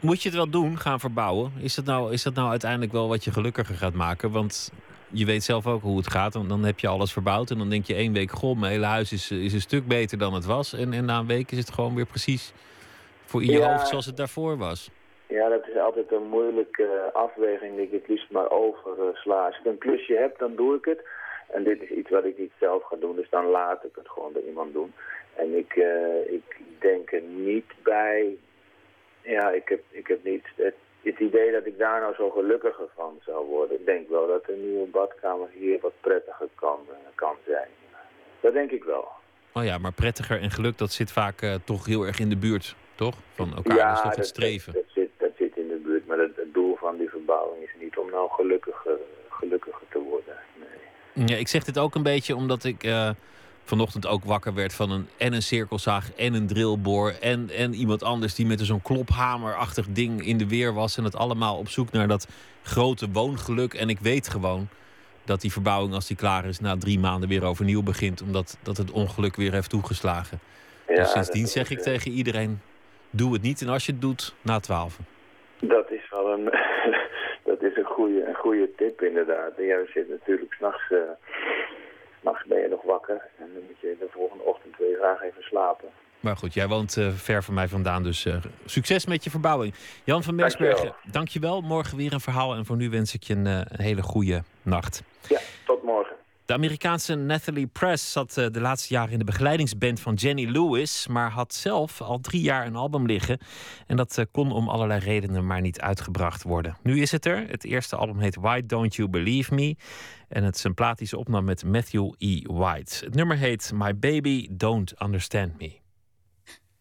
Moet 0.00 0.22
je 0.22 0.28
het 0.28 0.36
wel 0.36 0.50
doen, 0.50 0.78
gaan 0.78 1.00
verbouwen? 1.00 1.52
Is 1.60 1.74
dat, 1.74 1.84
nou, 1.84 2.12
is 2.12 2.22
dat 2.22 2.34
nou 2.34 2.50
uiteindelijk 2.50 2.92
wel 2.92 3.08
wat 3.08 3.24
je 3.24 3.30
gelukkiger 3.32 3.74
gaat 3.74 3.94
maken? 3.94 4.30
Want 4.30 4.72
je 5.10 5.24
weet 5.24 5.42
zelf 5.42 5.66
ook 5.66 5.82
hoe 5.82 5.96
het 5.96 6.10
gaat. 6.10 6.34
Want 6.34 6.48
dan 6.48 6.64
heb 6.64 6.78
je 6.78 6.88
alles 6.88 7.12
verbouwd 7.12 7.50
en 7.50 7.58
dan 7.58 7.70
denk 7.70 7.84
je 7.84 7.94
één 7.94 8.12
week... 8.12 8.30
goh, 8.30 8.58
mijn 8.58 8.72
hele 8.72 8.86
huis 8.86 9.12
is, 9.12 9.30
is 9.30 9.52
een 9.52 9.60
stuk 9.60 9.86
beter 9.86 10.18
dan 10.18 10.34
het 10.34 10.44
was. 10.44 10.72
En, 10.72 10.92
en 10.92 11.04
na 11.04 11.18
een 11.18 11.26
week 11.26 11.50
is 11.50 11.58
het 11.58 11.70
gewoon 11.70 11.94
weer 11.94 12.06
precies 12.06 12.52
voor 13.24 13.42
in 13.42 13.50
je 13.50 13.58
Ja. 13.58 13.72
hoofd 13.72 13.88
zoals 13.88 14.06
het 14.06 14.16
daarvoor 14.16 14.56
was. 14.56 14.90
Ja, 15.28 15.48
dat 15.48 15.66
is 15.68 15.76
altijd 15.78 16.12
een 16.12 16.28
moeilijke 16.28 16.82
eh, 16.82 17.14
afweging 17.22 17.76
die 17.76 17.84
ik 17.84 17.92
het 17.92 18.08
liefst 18.08 18.30
maar 18.30 18.50
oversla. 18.50 19.46
Als 19.46 19.58
ik 19.58 19.64
een 19.64 19.78
klusje 19.78 20.14
heb, 20.14 20.38
dan 20.38 20.56
doe 20.56 20.76
ik 20.76 20.84
het. 20.84 21.00
En 21.50 21.64
dit 21.64 21.82
is 21.82 21.90
iets 21.90 22.10
wat 22.10 22.24
ik 22.24 22.38
niet 22.38 22.52
zelf 22.60 22.82
ga 22.84 22.96
doen, 22.96 23.16
dus 23.16 23.30
dan 23.30 23.46
laat 23.46 23.84
ik 23.84 23.94
het 23.94 24.08
gewoon 24.08 24.32
bij 24.32 24.42
iemand 24.42 24.72
doen. 24.72 24.92
En 25.34 25.58
ik, 25.58 25.72
eh, 25.76 26.32
ik 26.32 26.56
denk 26.78 27.12
er 27.12 27.22
niet 27.22 27.72
bij... 27.82 28.36
Ja, 29.22 29.50
ik 29.50 29.68
heb, 29.68 29.80
ik 29.90 30.06
heb 30.06 30.24
niet 30.24 30.44
het, 30.56 30.74
het 31.02 31.18
idee 31.18 31.52
dat 31.52 31.66
ik 31.66 31.78
daar 31.78 32.00
nou 32.00 32.14
zo 32.14 32.30
gelukkiger 32.30 32.88
van 32.94 33.18
zou 33.24 33.46
worden. 33.46 33.80
Ik 33.80 33.86
denk 33.86 34.08
wel 34.08 34.26
dat 34.26 34.48
een 34.48 34.70
nieuwe 34.70 34.86
badkamer 34.86 35.48
hier 35.52 35.80
wat 35.80 35.92
prettiger 36.00 36.48
kan, 36.54 36.78
eh, 36.88 36.96
kan 37.14 37.34
zijn. 37.46 37.68
Dat 38.40 38.52
denk 38.52 38.70
ik 38.70 38.84
wel. 38.84 39.08
Oh 39.52 39.64
ja, 39.64 39.78
maar 39.78 39.92
prettiger 39.92 40.40
en 40.40 40.50
geluk, 40.50 40.78
dat 40.78 40.92
zit 40.92 41.12
vaak 41.12 41.42
eh, 41.42 41.54
toch 41.64 41.86
heel 41.86 42.04
erg 42.04 42.18
in 42.18 42.28
de 42.28 42.36
buurt, 42.36 42.76
toch? 42.94 43.16
Van 43.34 43.54
elkaar, 43.56 43.76
dat 43.76 43.96
is 43.96 44.00
toch 44.00 44.08
het 44.08 44.16
dat, 44.16 44.26
streven. 44.26 44.72
Dat, 44.72 44.82
dat 44.82 44.92
zit, 44.94 45.10
dat 45.16 45.30
zit 45.36 45.56
in 45.56 45.68
de 45.68 45.80
buurt, 45.84 46.06
maar 46.06 46.18
het, 46.18 46.36
het 46.36 46.54
doel 46.54 46.76
van 46.76 46.96
die 46.96 47.08
verbouwing 47.08 47.62
is 47.62 47.74
niet 47.80 47.98
om 47.98 48.10
nou 48.10 48.30
gelukkiger, 48.30 48.98
gelukkiger 49.28 49.86
te 49.88 49.98
worden. 49.98 50.36
Ja, 51.26 51.36
ik 51.36 51.48
zeg 51.48 51.64
dit 51.64 51.78
ook 51.78 51.94
een 51.94 52.02
beetje 52.02 52.36
omdat 52.36 52.64
ik 52.64 52.84
eh, 52.84 53.10
vanochtend 53.64 54.06
ook 54.06 54.24
wakker 54.24 54.54
werd 54.54 54.74
van 54.74 54.90
een, 54.90 55.08
en 55.16 55.32
een 55.32 55.42
cirkelzaag 55.42 56.12
en 56.12 56.34
een 56.34 56.46
drillboor. 56.46 57.10
En, 57.20 57.50
en 57.50 57.74
iemand 57.74 58.02
anders 58.02 58.34
die 58.34 58.46
met 58.46 58.60
zo'n 58.60 58.82
klophamerachtig 58.82 59.86
ding 59.88 60.26
in 60.26 60.38
de 60.38 60.48
weer 60.48 60.74
was. 60.74 60.96
En 60.96 61.04
het 61.04 61.16
allemaal 61.16 61.56
op 61.56 61.68
zoek 61.68 61.90
naar 61.92 62.08
dat 62.08 62.28
grote 62.62 63.10
woongeluk. 63.10 63.74
En 63.74 63.88
ik 63.88 63.98
weet 63.98 64.28
gewoon 64.28 64.68
dat 65.24 65.40
die 65.40 65.52
verbouwing, 65.52 65.94
als 65.94 66.06
die 66.06 66.16
klaar 66.16 66.44
is, 66.44 66.60
na 66.60 66.76
drie 66.76 66.98
maanden 66.98 67.28
weer 67.28 67.44
overnieuw 67.44 67.82
begint. 67.82 68.22
Omdat 68.22 68.58
dat 68.62 68.76
het 68.76 68.90
ongeluk 68.90 69.36
weer 69.36 69.52
heeft 69.52 69.70
toegeslagen. 69.70 70.40
Ja, 70.88 70.94
dus 70.94 71.10
sindsdien 71.10 71.46
zeg 71.46 71.70
ik 71.70 71.78
eh, 71.78 71.84
tegen 71.84 72.10
iedereen: 72.10 72.60
doe 73.10 73.32
het 73.32 73.42
niet. 73.42 73.60
En 73.62 73.68
als 73.68 73.86
je 73.86 73.92
het 73.92 74.00
doet, 74.00 74.34
na 74.42 74.60
twaalf. 74.60 74.98
Dat 75.60 75.90
is 75.90 76.10
wel 76.10 76.32
een, 76.32 76.50
dat 77.60 77.70
is 77.70 77.76
een 77.76 77.84
goede, 77.84 78.24
een 78.28 78.34
goede 78.34 78.70
tip 78.76 79.02
inderdaad. 79.02 79.52
En 79.56 79.64
jij 79.64 79.86
zit 79.94 80.08
natuurlijk 80.08 80.52
s'nachts, 80.52 80.92
s'nachts 82.20 82.46
ben 82.46 82.60
je 82.60 82.68
nog 82.68 82.82
wakker. 82.82 83.20
En 83.38 83.50
dan 83.54 83.62
moet 83.66 83.80
je 83.80 83.96
de 83.98 84.06
volgende 84.10 84.44
ochtend 84.44 84.76
weer 84.78 84.96
graag 84.96 85.22
even 85.22 85.42
slapen. 85.42 85.88
Maar 86.20 86.36
goed, 86.36 86.54
jij 86.54 86.68
woont 86.68 86.96
eh, 86.96 87.08
ver 87.08 87.42
van 87.42 87.54
mij 87.54 87.68
vandaan, 87.68 88.02
dus 88.02 88.26
eh, 88.26 88.36
succes 88.64 89.06
met 89.06 89.24
je 89.24 89.30
verbouwing. 89.30 89.74
Jan 90.04 90.22
van 90.22 90.36
Dankjewel. 90.36 90.68
Meersbergen, 90.68 91.12
dankjewel. 91.12 91.60
Morgen 91.60 91.96
weer 91.96 92.12
een 92.12 92.20
verhaal 92.20 92.54
en 92.54 92.64
voor 92.64 92.76
nu 92.76 92.90
wens 92.90 93.14
ik 93.14 93.22
je 93.22 93.34
een, 93.34 93.46
een 93.46 93.66
hele 93.82 94.02
goede 94.02 94.42
nacht. 94.62 95.02
Ja, 95.28 95.38
tot 95.64 95.82
morgen. 95.82 96.17
De 96.48 96.54
Amerikaanse 96.54 97.14
Natalie 97.14 97.66
Press 97.66 98.12
zat 98.12 98.36
eh, 98.36 98.46
de 98.50 98.60
laatste 98.60 98.94
jaren 98.94 99.12
in 99.12 99.18
de 99.18 99.24
begeleidingsband 99.24 100.00
van 100.00 100.14
Jenny 100.14 100.44
Lewis, 100.44 101.06
maar 101.06 101.30
had 101.30 101.54
zelf 101.54 102.00
al 102.00 102.20
drie 102.20 102.40
jaar 102.40 102.66
een 102.66 102.76
album 102.76 103.06
liggen. 103.06 103.38
En 103.86 103.96
dat 103.96 104.18
eh, 104.18 104.24
kon 104.30 104.52
om 104.52 104.68
allerlei 104.68 105.00
redenen 105.00 105.46
maar 105.46 105.60
niet 105.60 105.80
uitgebracht 105.80 106.42
worden. 106.42 106.76
Nu 106.82 107.00
is 107.00 107.10
het 107.10 107.26
er. 107.26 107.48
Het 107.48 107.64
eerste 107.64 107.96
album 107.96 108.18
heet 108.18 108.36
Why 108.36 108.62
Don't 108.66 108.94
You 108.94 109.08
Believe 109.08 109.54
Me? 109.54 109.76
En 110.28 110.44
het 110.44 110.56
is 110.56 110.64
een 110.64 110.74
plaat 110.74 110.98
die 110.98 111.06
ze 111.06 111.18
opnam 111.18 111.44
met 111.44 111.64
Matthew 111.64 112.12
E. 112.18 112.42
White. 112.42 113.04
Het 113.04 113.14
nummer 113.14 113.36
heet 113.36 113.70
My 113.74 113.98
Baby 113.98 114.48
Don't 114.50 115.02
Understand 115.02 115.58
Me. 115.58 115.76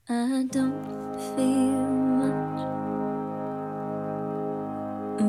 I 0.10 0.48
don't 0.50 1.22
feel 1.36 1.92
much. 2.18 2.66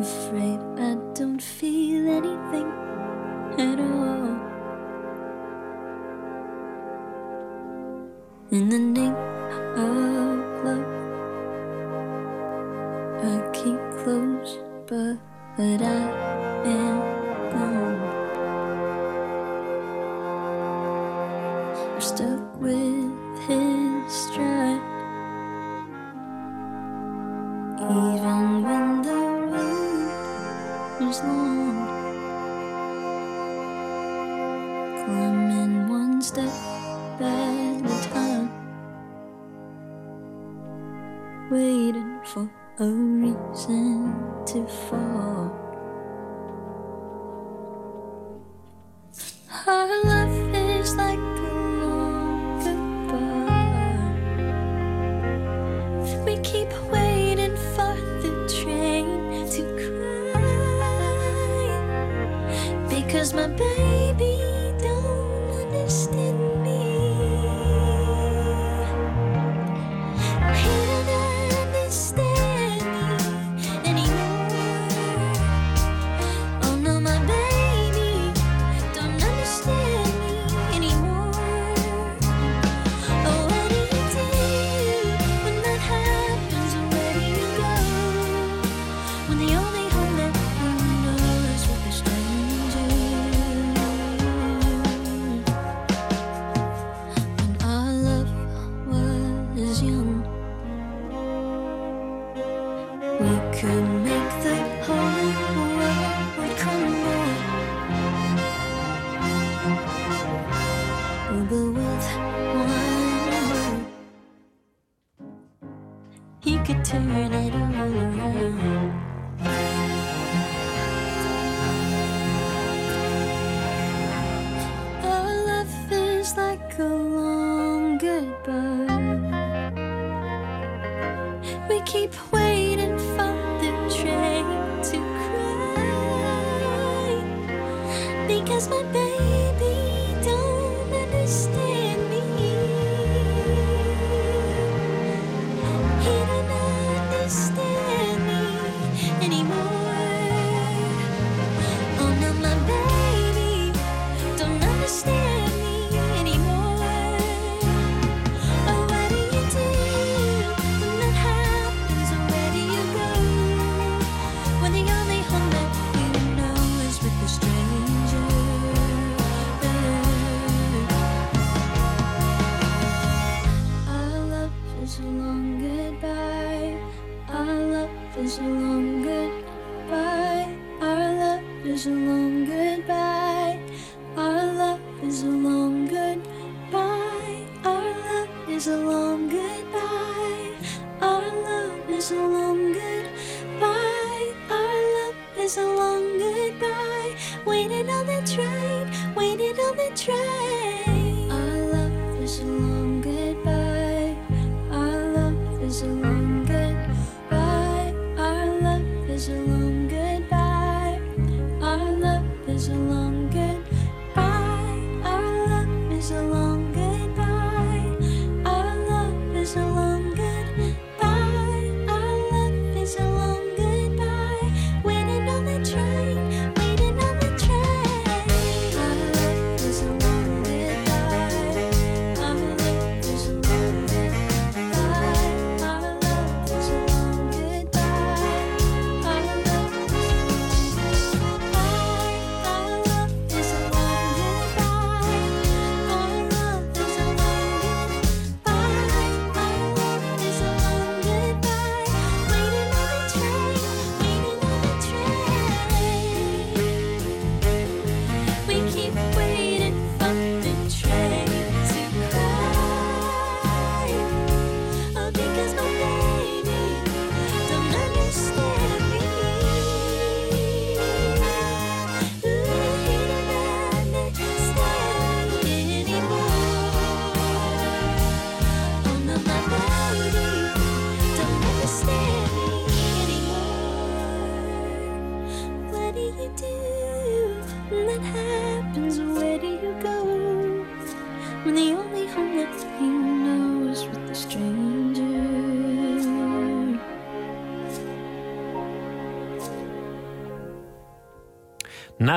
Afraid 0.00 0.60
I 0.78 0.96
don't 1.12 1.42
feel 1.42 2.16
anything 2.16 2.87
at 3.58 3.80
all. 3.80 4.38
In 8.50 8.68
the 8.68 8.78
name 8.78 9.14
of 9.76 10.64
love, 10.64 10.94
I 13.24 13.36
keep 13.52 13.80
close, 14.02 14.58
but, 14.86 15.18
I 15.58 16.64
am 16.66 16.87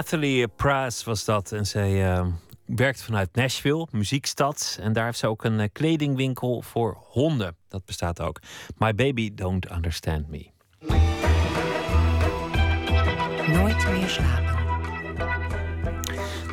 Nathalie 0.01 0.47
Praas 0.47 1.03
was 1.03 1.25
dat. 1.25 1.51
En 1.51 1.65
zij 1.65 2.11
eh, 2.11 2.25
werkt 2.65 3.03
vanuit 3.03 3.35
Nashville, 3.35 3.87
muziekstad. 3.91 4.77
En 4.81 4.93
daar 4.93 5.05
heeft 5.05 5.17
ze 5.17 5.27
ook 5.27 5.43
een 5.43 5.59
eh, 5.59 5.67
kledingwinkel 5.71 6.61
voor 6.61 6.97
honden. 6.99 7.55
Dat 7.67 7.85
bestaat 7.85 8.21
ook. 8.21 8.39
My 8.77 8.95
baby 8.95 9.33
don't 9.33 9.71
understand 9.71 10.27
me. 10.27 10.49
Nooit 13.47 13.91
meer 13.91 14.09
slapen. 14.09 14.51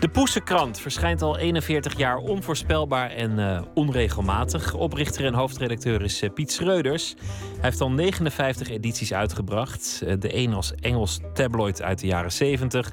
De 0.00 0.08
Poesenkrant 0.08 0.80
verschijnt 0.80 1.22
al 1.22 1.38
41 1.38 1.96
jaar 1.96 2.16
onvoorspelbaar 2.16 3.10
en 3.10 3.38
eh, 3.38 3.62
onregelmatig. 3.74 4.74
Oprichter 4.74 5.24
en 5.24 5.34
hoofdredacteur 5.34 6.02
is 6.02 6.22
eh, 6.22 6.32
Piet 6.32 6.52
Schreuders. 6.52 7.14
Hij 7.18 7.60
heeft 7.60 7.80
al 7.80 7.90
59 7.90 8.68
edities 8.68 9.12
uitgebracht. 9.12 10.02
De 10.18 10.36
een 10.36 10.52
als 10.52 10.74
Engels 10.74 11.20
tabloid 11.34 11.82
uit 11.82 11.98
de 11.98 12.06
jaren 12.06 12.32
70. 12.32 12.92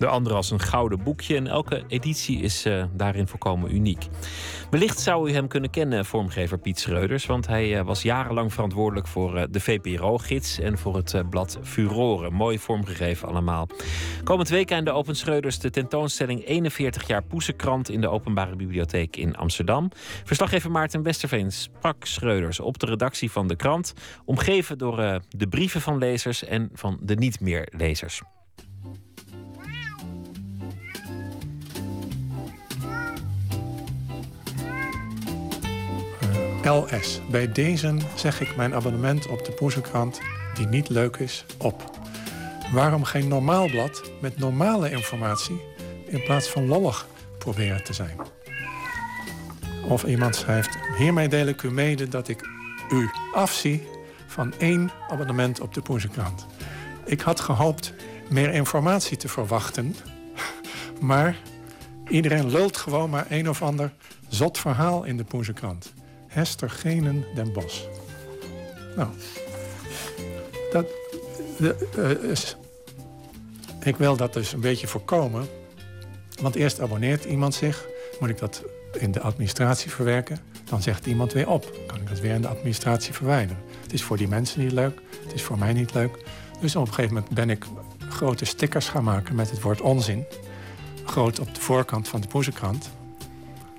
De 0.00 0.06
andere 0.06 0.34
als 0.34 0.50
een 0.50 0.60
gouden 0.60 1.02
boekje. 1.02 1.36
En 1.36 1.46
elke 1.46 1.82
editie 1.88 2.40
is 2.40 2.64
eh, 2.64 2.84
daarin 2.92 3.26
volkomen 3.26 3.74
uniek. 3.74 4.06
Wellicht 4.70 5.00
zou 5.00 5.30
u 5.30 5.32
hem 5.32 5.48
kunnen 5.48 5.70
kennen, 5.70 6.04
vormgever 6.04 6.58
Piet 6.58 6.78
Schreuders. 6.78 7.26
Want 7.26 7.46
hij 7.46 7.78
eh, 7.78 7.84
was 7.84 8.02
jarenlang 8.02 8.52
verantwoordelijk 8.52 9.06
voor 9.06 9.36
eh, 9.36 9.44
de 9.50 9.60
VPRO-gids 9.60 10.58
en 10.58 10.78
voor 10.78 10.96
het 10.96 11.30
blad 11.30 11.58
Furoren. 11.62 12.32
Mooi 12.32 12.58
vormgegeven 12.58 13.28
allemaal. 13.28 13.68
Komend 14.24 14.48
weekend 14.48 14.86
de 14.86 14.92
Open 14.92 15.16
Schreuders 15.16 15.58
de 15.58 15.70
tentoonstelling 15.70 16.46
41 16.46 17.06
jaar 17.06 17.22
Poesenkrant 17.22 17.90
in 17.90 18.00
de 18.00 18.08
Openbare 18.08 18.56
Bibliotheek 18.56 19.16
in 19.16 19.36
Amsterdam. 19.36 19.90
Verslaggever 20.24 20.70
Maarten 20.70 21.02
Westerveen 21.02 21.52
sprak 21.52 22.04
Schreuders 22.04 22.60
op 22.60 22.78
de 22.78 22.86
redactie 22.86 23.30
van 23.30 23.46
de 23.46 23.56
krant. 23.56 23.94
Omgeven 24.24 24.78
door 24.78 25.20
de 25.28 25.48
brieven 25.48 25.80
van 25.80 25.98
lezers 25.98 26.44
en 26.44 26.70
van 26.72 26.98
de 27.02 27.14
niet 27.14 27.40
meer 27.40 27.68
lezers. 27.76 28.22
LS. 36.64 37.20
Bij 37.30 37.52
deze 37.52 37.96
zeg 38.14 38.40
ik 38.40 38.56
mijn 38.56 38.74
abonnement 38.74 39.28
op 39.28 39.44
de 39.44 39.52
Poesenkrant, 39.52 40.20
die 40.54 40.66
niet 40.66 40.88
leuk 40.88 41.16
is, 41.16 41.44
op. 41.58 41.90
Waarom 42.72 43.04
geen 43.04 43.28
normaal 43.28 43.68
blad 43.68 44.02
met 44.20 44.38
normale 44.38 44.90
informatie 44.90 45.60
in 46.06 46.22
plaats 46.22 46.48
van 46.48 46.66
lollig 46.66 47.06
proberen 47.38 47.84
te 47.84 47.92
zijn? 47.92 48.20
Of 49.88 50.04
iemand 50.04 50.36
schrijft, 50.36 50.78
hiermee 50.98 51.28
deel 51.28 51.46
ik 51.46 51.62
u 51.62 51.70
mede 51.70 52.08
dat 52.08 52.28
ik 52.28 52.48
u 52.90 53.10
afzie 53.34 53.88
van 54.26 54.54
één 54.58 54.90
abonnement 55.08 55.60
op 55.60 55.74
de 55.74 55.82
Poesenkrant. 55.82 56.46
Ik 57.04 57.20
had 57.20 57.40
gehoopt 57.40 57.92
meer 58.28 58.52
informatie 58.52 59.16
te 59.16 59.28
verwachten, 59.28 59.96
maar 61.00 61.36
iedereen 62.08 62.50
lult 62.50 62.76
gewoon 62.76 63.10
maar 63.10 63.26
een 63.28 63.48
of 63.48 63.62
ander 63.62 63.92
zot 64.28 64.58
verhaal 64.58 65.04
in 65.04 65.16
de 65.16 65.24
Poesenkrant. 65.24 65.92
Hester 66.30 66.70
Genen 66.70 67.24
den 67.34 67.52
Bos. 67.52 67.88
Nou, 68.96 69.08
dat, 70.72 70.86
eh, 71.96 72.10
is, 72.10 72.56
ik 73.82 73.96
wil 73.96 74.16
dat 74.16 74.32
dus 74.32 74.52
een 74.52 74.60
beetje 74.60 74.86
voorkomen. 74.86 75.48
Want 76.40 76.54
eerst 76.54 76.80
abonneert 76.80 77.24
iemand 77.24 77.54
zich, 77.54 77.86
moet 78.20 78.28
ik 78.28 78.38
dat 78.38 78.64
in 78.98 79.12
de 79.12 79.20
administratie 79.20 79.90
verwerken. 79.90 80.38
Dan 80.64 80.82
zegt 80.82 81.06
iemand 81.06 81.32
weer 81.32 81.48
op, 81.48 81.76
kan 81.86 82.00
ik 82.00 82.08
dat 82.08 82.20
weer 82.20 82.34
in 82.34 82.42
de 82.42 82.48
administratie 82.48 83.12
verwijderen. 83.12 83.62
Het 83.82 83.92
is 83.92 84.02
voor 84.02 84.16
die 84.16 84.28
mensen 84.28 84.60
niet 84.60 84.72
leuk, 84.72 85.00
het 85.24 85.34
is 85.34 85.42
voor 85.42 85.58
mij 85.58 85.72
niet 85.72 85.94
leuk. 85.94 86.24
Dus 86.60 86.76
op 86.76 86.86
een 86.86 86.94
gegeven 86.94 87.14
moment 87.14 87.34
ben 87.34 87.50
ik 87.50 87.64
grote 88.08 88.44
stickers 88.44 88.88
gaan 88.88 89.04
maken 89.04 89.34
met 89.34 89.50
het 89.50 89.60
woord 89.60 89.80
onzin. 89.80 90.24
Groot 91.04 91.40
op 91.40 91.54
de 91.54 91.60
voorkant 91.60 92.08
van 92.08 92.20
de 92.20 92.26
Poesenkrant. 92.26 92.90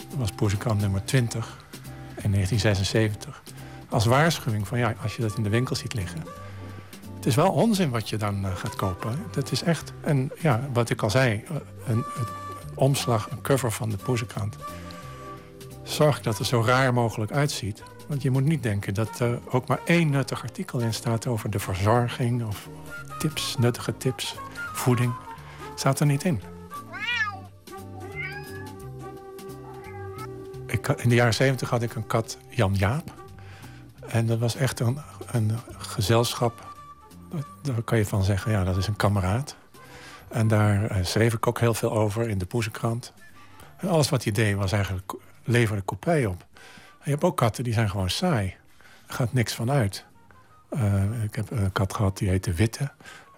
Dat 0.10 0.20
was 0.20 0.32
Poesenkrant 0.32 0.82
nummer 0.82 1.06
20 1.06 1.60
in 2.24 2.32
1976. 2.32 3.44
Als 3.90 4.06
waarschuwing 4.06 4.68
van 4.68 4.78
ja, 4.78 4.96
als 5.02 5.16
je 5.16 5.22
dat 5.22 5.38
in 5.38 5.44
de 5.44 5.50
winkel 5.50 5.76
ziet 5.76 5.94
liggen. 5.94 6.24
Het 7.16 7.26
is 7.26 7.36
wel 7.36 7.52
onzin 7.52 7.90
wat 7.90 8.10
je 8.10 8.18
dan 8.18 8.46
eh, 8.46 8.56
gaat 8.56 8.76
kopen. 8.76 9.20
Dat 9.32 9.52
is 9.52 9.64
echt, 9.64 9.94
en 10.02 10.32
ja, 10.40 10.70
wat 10.74 10.90
ik 10.90 11.02
al 11.02 11.10
zei, 11.10 11.44
eh, 11.48 11.56
een, 11.88 11.98
een 11.98 12.28
omslag, 12.76 13.32
een 13.32 13.42
cover 13.42 13.72
van 13.72 13.90
de 13.90 13.98
Poesenkrant. 13.98 14.56
Zorg 15.84 16.22
dat 16.22 16.38
het 16.38 16.48
zo 16.48 16.64
raar 16.66 16.94
mogelijk 16.94 17.32
uitziet. 17.32 17.84
Want 18.08 18.22
je 18.22 18.32
moet 18.32 18.46
niet 18.46 18.64
denken 18.64 18.94
dat 18.94 19.20
er 19.20 19.40
ook 19.50 19.68
maar 19.68 19.80
één 19.86 20.10
nuttig 20.10 20.44
artikel 20.44 20.80
in 20.80 20.94
staat 20.94 21.28
over 21.28 21.50
de 21.50 21.60
verzorging 21.60 22.46
of 22.46 22.70
tips, 23.20 23.56
nuttige 23.60 23.98
tips, 23.98 24.36
voeding. 24.74 25.14
Staat 25.76 26.00
er 26.00 26.06
niet 26.06 26.24
in. 26.24 26.51
In 30.96 31.10
de 31.10 31.16
jaren 31.16 31.34
zeventig 31.34 31.70
had 31.70 31.82
ik 31.82 31.96
een 31.96 32.08
kat, 32.08 32.38
Jan 32.50 32.76
Jaap. 32.76 33.14
En 34.08 34.26
dat 34.26 34.40
was 34.40 34.56
echt 34.56 34.80
een, 34.80 34.98
een 35.32 35.52
gezelschap. 35.78 36.76
Daar 37.62 37.82
kan 37.82 37.98
je 37.98 38.06
van 38.06 38.24
zeggen, 38.24 38.52
ja, 38.52 38.64
dat 38.64 38.78
is 38.78 38.88
een 38.88 38.96
kameraad. 38.96 39.56
En 40.28 40.48
daar 40.48 40.86
eh, 40.86 41.04
schreef 41.04 41.34
ik 41.34 41.48
ook 41.48 41.60
heel 41.60 41.74
veel 41.74 41.92
over 41.92 42.30
in 42.30 42.38
de 42.38 42.46
Poesenkrant. 42.46 43.14
En 43.78 43.88
alles 43.88 44.10
wat 44.10 44.24
hij 44.24 44.34
deed 44.34 44.56
was 44.56 44.72
eigenlijk 44.72 45.14
leverde 45.44 45.82
kopij 45.82 46.26
op. 46.26 46.46
Je 47.04 47.10
hebt 47.10 47.24
ook 47.24 47.38
katten 47.38 47.64
die 47.64 47.74
zijn 47.74 47.90
gewoon 47.90 48.10
saai. 48.10 48.56
Er 49.08 49.14
gaat 49.14 49.34
niks 49.34 49.54
van 49.54 49.72
uit. 49.72 50.06
Uh, 50.72 51.24
ik 51.24 51.36
heb 51.36 51.52
een 51.52 51.72
kat 51.72 51.94
gehad 51.94 52.18
die 52.18 52.30
heette 52.30 52.54
Witte. 52.54 52.84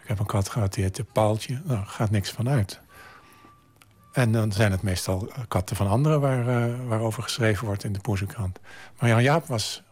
Ik 0.02 0.08
heb 0.08 0.20
een 0.20 0.26
kat 0.26 0.50
gehad 0.50 0.74
die 0.74 0.84
heette 0.84 1.04
Paaltje. 1.04 1.62
Nou, 1.64 1.86
gaat 1.86 2.10
niks 2.10 2.32
van 2.32 2.50
uit. 2.50 2.80
En 4.14 4.31
dan 4.31 4.52
zijn 4.52 4.72
het 4.72 4.81
meestal 4.81 5.31
katten 5.48 5.76
van 5.76 5.88
anderen 5.88 6.22
waar, 6.22 6.69
uh, 6.69 6.88
waarover 6.88 7.23
geschreven 7.23 7.65
wordt 7.65 7.84
in 7.84 7.94
de 7.94 7.99
Poesenkrant. 7.99 8.60
Maar 8.99 9.10
Jan 9.10 9.23
Jaap 9.23 9.45
was, 9.45 9.84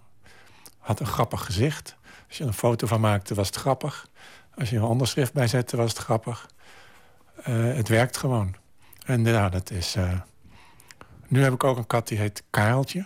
had 0.77 0.99
een 0.99 1.05
grappig 1.05 1.45
gezicht. 1.45 1.95
Als 2.27 2.37
je 2.37 2.43
een 2.43 2.53
foto 2.53 2.87
van 2.87 3.01
maakte, 3.01 3.35
was 3.35 3.47
het 3.47 3.55
grappig. 3.55 4.07
Als 4.55 4.69
je 4.69 4.77
een 4.77 4.83
onderschrift 4.83 5.33
bij 5.33 5.47
zette, 5.47 5.77
was 5.77 5.89
het 5.89 5.99
grappig. 5.99 6.49
Uh, 7.47 7.73
het 7.75 7.87
werkt 7.87 8.17
gewoon. 8.17 8.55
En 9.05 9.25
ja, 9.25 9.49
dat 9.49 9.69
is... 9.69 9.95
Nu 11.27 11.43
heb 11.43 11.53
ik 11.53 11.63
ook 11.63 11.77
een 11.77 11.87
kat 11.87 12.07
die 12.07 12.17
heet 12.17 12.43
Kareltje. 12.49 13.05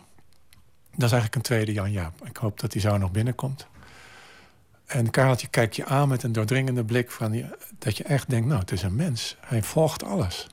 Dat 0.92 1.04
is 1.04 1.12
eigenlijk 1.12 1.36
een 1.36 1.42
tweede 1.42 1.74
Jan 1.74 1.92
Jaap. 1.92 2.26
Ik 2.26 2.38
hoop 2.38 2.60
dat 2.60 2.74
hij 2.74 2.82
zo 2.82 2.98
nog 2.98 3.12
binnenkomt. 3.12 3.68
En 4.86 5.10
Kareltje 5.10 5.48
kijkt 5.48 5.76
je 5.76 5.86
aan 5.86 6.08
met 6.08 6.24
een 6.24 6.32
doordringende 6.32 6.86
blik... 6.86 7.12
Van 7.12 7.32
die, 7.32 7.46
dat 7.80 7.98
je 7.98 8.04
echt 8.04 8.30
denkt, 8.30 8.48
nou, 8.48 8.60
het 8.60 8.72
is 8.72 8.82
een 8.82 8.96
mens. 8.96 9.38
Hij 9.40 9.64
volgt 9.64 10.04
alles. 10.04 10.48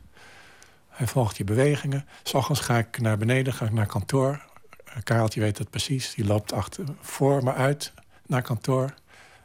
Hij 0.93 1.07
volgt 1.07 1.37
je 1.37 1.45
bewegingen. 1.45 2.07
S 2.23 2.35
ochtends 2.35 2.61
ga 2.61 2.79
ik 2.79 3.01
naar 3.01 3.19
beneden, 3.19 3.53
ga 3.53 3.65
ik 3.65 3.73
naar 3.73 3.87
kantoor. 3.87 4.45
Kareltje 5.05 5.41
weet 5.41 5.57
dat 5.57 5.71
precies. 5.71 6.15
Die 6.15 6.25
loopt 6.25 6.53
achter, 6.53 6.85
voor 7.01 7.45
me 7.45 7.53
uit 7.53 7.93
naar 8.27 8.43
kantoor. 8.43 8.95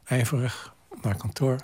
Ijverig 0.04 0.74
naar 1.02 1.16
kantoor. 1.18 1.58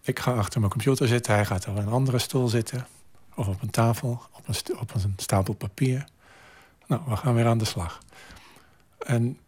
Ik 0.00 0.18
ga 0.18 0.32
achter 0.32 0.60
mijn 0.60 0.72
computer 0.72 1.08
zitten. 1.08 1.34
Hij 1.34 1.44
gaat 1.44 1.68
op 1.68 1.76
een 1.76 1.88
andere 1.88 2.18
stoel 2.18 2.48
zitten. 2.48 2.86
Of 3.34 3.46
op 3.46 3.62
een 3.62 3.70
tafel, 3.70 4.22
op 4.32 4.48
een, 4.48 4.78
op 4.78 4.94
een 4.94 5.14
stapel 5.16 5.54
papier. 5.54 6.04
Nou, 6.86 7.02
we 7.06 7.16
gaan 7.16 7.34
weer 7.34 7.46
aan 7.46 7.58
de 7.58 7.64
slag. 7.64 7.98
En 8.98 9.38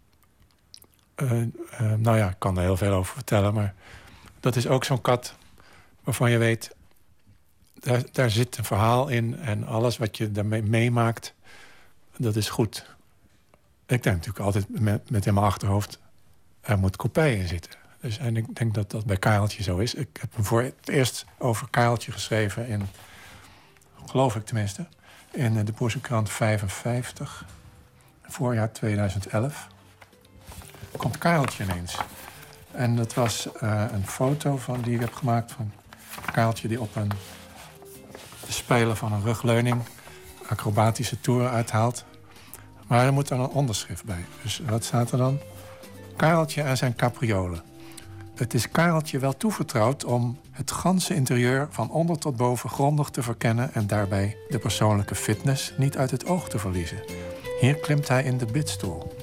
uh, 1.16 1.40
uh, 1.40 1.48
nou 1.97 2.16
ja, 2.16 2.28
ik 2.28 2.38
kan 2.38 2.56
er 2.56 2.62
heel 2.62 2.76
veel 2.76 2.93
over 2.93 3.14
vertellen. 3.14 3.55
Maar 3.55 3.74
dat 4.40 4.56
is 4.56 4.66
ook 4.66 4.84
zo'n 4.84 5.01
kat 5.01 5.34
waarvan 6.05 6.30
je 6.30 6.38
weet... 6.38 6.74
Daar, 7.81 8.03
daar 8.12 8.31
zit 8.31 8.59
een 8.59 8.65
verhaal 8.65 9.09
in. 9.09 9.39
En 9.39 9.66
alles 9.66 9.97
wat 9.97 10.16
je 10.16 10.32
daarmee 10.32 10.62
meemaakt, 10.62 11.35
dat 12.16 12.36
is 12.36 12.48
goed. 12.48 12.97
Ik 13.86 14.03
denk 14.03 14.16
natuurlijk 14.16 14.44
altijd 14.44 14.81
met, 14.81 15.27
in 15.27 15.35
mijn 15.35 15.47
achterhoofd... 15.47 15.98
er 16.61 16.78
moet 16.78 16.97
kopij 16.97 17.35
in 17.35 17.48
zitten. 17.48 17.70
Dus, 18.01 18.19
en 18.19 18.36
ik 18.36 18.57
denk 18.57 18.74
dat 18.74 18.90
dat 18.90 19.05
bij 19.05 19.16
Kareltje 19.16 19.62
zo 19.62 19.78
is. 19.78 19.94
Ik 19.94 20.09
heb 20.20 20.31
voor 20.39 20.62
het 20.62 20.89
eerst 20.89 21.24
over 21.39 21.69
Kareltje 21.70 22.12
geschreven 22.12 22.69
in... 22.69 22.82
geloof 24.07 24.36
ik 24.36 24.44
tenminste... 24.44 24.86
in 25.31 25.65
de 25.65 25.73
Poesenkrant 25.73 26.31
55, 26.31 27.44
voorjaar 28.23 28.73
2011. 28.73 29.66
Komt 30.97 31.19
Kareltje 31.19 31.65
ineens. 31.65 31.97
En 32.70 32.97
dat 32.97 33.15
was 33.15 33.48
uh, 33.62 33.85
een 33.93 34.07
foto 34.07 34.57
van, 34.57 34.82
die 34.82 34.94
ik 34.94 35.01
heb 35.01 35.15
gemaakt 35.15 35.53
van 35.53 35.73
Kareltje... 36.32 36.69
die 36.69 36.81
op 36.81 36.97
een 36.97 37.11
de 38.47 38.52
speler 38.52 38.97
van 38.97 39.12
een 39.12 39.23
rugleuning 39.23 39.82
acrobatische 40.48 41.20
toer 41.20 41.48
uithaalt. 41.48 42.05
Maar 42.86 43.06
er 43.06 43.12
moet 43.12 43.28
dan 43.28 43.40
een 43.40 43.48
onderschrift 43.48 44.05
bij. 44.05 44.24
Dus 44.43 44.62
wat 44.66 44.85
staat 44.85 45.12
er 45.12 45.18
dan? 45.18 45.39
Kareltje 46.16 46.62
en 46.62 46.77
zijn 46.77 46.97
capriolen. 46.97 47.62
Het 48.35 48.55
is 48.55 48.70
Kareltje 48.70 49.18
wel 49.18 49.36
toevertrouwd 49.36 50.05
om 50.05 50.39
het 50.51 50.70
ganse 50.70 51.14
interieur 51.14 51.68
van 51.70 51.90
onder 51.90 52.18
tot 52.18 52.36
boven 52.36 52.70
grondig 52.70 53.09
te 53.09 53.23
verkennen 53.23 53.74
en 53.74 53.86
daarbij 53.86 54.36
de 54.48 54.59
persoonlijke 54.59 55.14
fitness 55.14 55.73
niet 55.77 55.97
uit 55.97 56.10
het 56.10 56.27
oog 56.27 56.48
te 56.48 56.59
verliezen. 56.59 56.98
Hier 57.60 57.74
klimt 57.74 58.09
hij 58.09 58.23
in 58.23 58.39
de 58.39 58.47
bidstoel. 58.47 59.16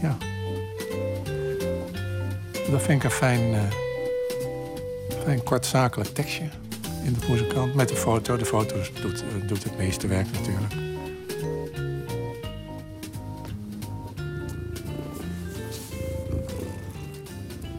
Ja. 0.00 0.16
Dat 2.70 2.82
vind 2.82 2.98
ik 2.98 3.04
een 3.04 3.10
fijn, 3.10 3.54
uh, 3.54 3.60
fijn 5.24 5.42
kortzakelijk 5.42 6.14
tekstje 6.14 6.48
in 7.04 7.12
de 7.12 7.26
Poezekrant. 7.26 7.74
Met 7.74 7.88
de 7.88 7.96
foto. 7.96 8.36
De 8.36 8.44
foto 8.44 8.76
doet, 9.00 9.22
uh, 9.22 9.48
doet 9.48 9.64
het 9.64 9.76
meeste 9.76 10.06
werk 10.06 10.26
natuurlijk. 10.32 10.74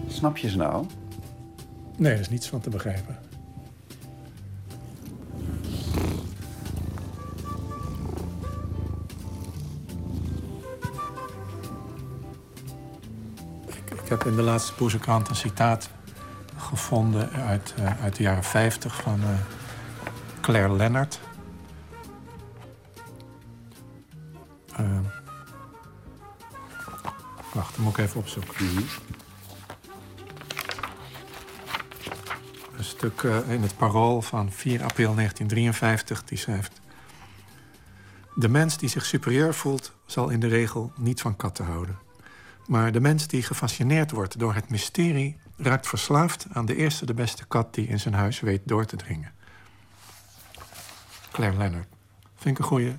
Snap 0.08 0.38
je 0.38 0.50
ze 0.50 0.58
nou? 0.58 0.86
Nee, 1.98 2.14
er 2.14 2.20
is 2.20 2.30
niets 2.30 2.48
van 2.48 2.60
te 2.60 2.70
begrijpen. 2.70 3.18
Ik, 14.04 14.10
heb 14.10 14.26
in 14.26 14.36
de 14.36 14.42
laatste 14.42 14.74
Poezekrant 14.74 15.30
een 15.30 15.36
citaat 15.36 15.90
gevonden 16.74 17.32
uit, 17.32 17.74
uh, 17.80 18.02
uit 18.02 18.16
de 18.16 18.24
jaren 18.24 18.44
50 18.44 18.96
van 18.96 19.20
uh, 19.20 19.30
Claire 20.42 20.74
Leonard. 20.74 21.20
Uh, 24.80 25.00
wacht, 27.54 27.76
dan 27.76 27.84
moet 27.84 27.98
ik 27.98 28.06
even 28.06 28.20
opzoeken. 28.20 28.66
Mhm. 28.66 28.78
Een 32.78 32.84
stuk 32.84 33.22
in 33.48 33.62
het 33.62 33.78
Parool 33.78 34.22
van 34.22 34.52
4 34.52 34.84
april 34.84 35.16
1953, 35.16 36.24
die 36.24 36.38
schrijft... 36.38 36.82
De 38.36 38.50
mens 38.50 38.78
die 38.78 38.90
zich 38.90 39.06
superieur 39.06 39.54
voelt, 39.54 39.94
zal 40.06 40.30
in 40.30 40.40
de 40.40 40.48
regel 40.48 40.92
niet 40.98 41.22
van 41.22 41.36
katten 41.36 41.66
houden. 41.66 41.98
Maar 42.68 42.92
de 42.92 43.00
mens 43.00 43.28
die 43.28 43.44
gefascineerd 43.44 44.12
wordt 44.12 44.40
door 44.40 44.54
het 44.54 44.70
mysterie... 44.70 45.38
raakt 45.64 45.88
verslaafd 45.88 46.46
aan 46.52 46.66
de 46.66 46.76
eerste 46.76 47.06
de 47.06 47.14
beste 47.14 47.46
kat 47.46 47.74
die 47.74 47.88
in 47.88 48.00
zijn 48.00 48.14
huis 48.14 48.40
weet 48.40 48.62
door 48.66 48.86
te 48.86 48.96
dringen. 48.96 49.32
Claire 51.32 51.58
Leonard. 51.58 51.88
Vind 52.36 52.58
ik 52.58 52.64
een 52.64 52.70
goede 52.70 52.96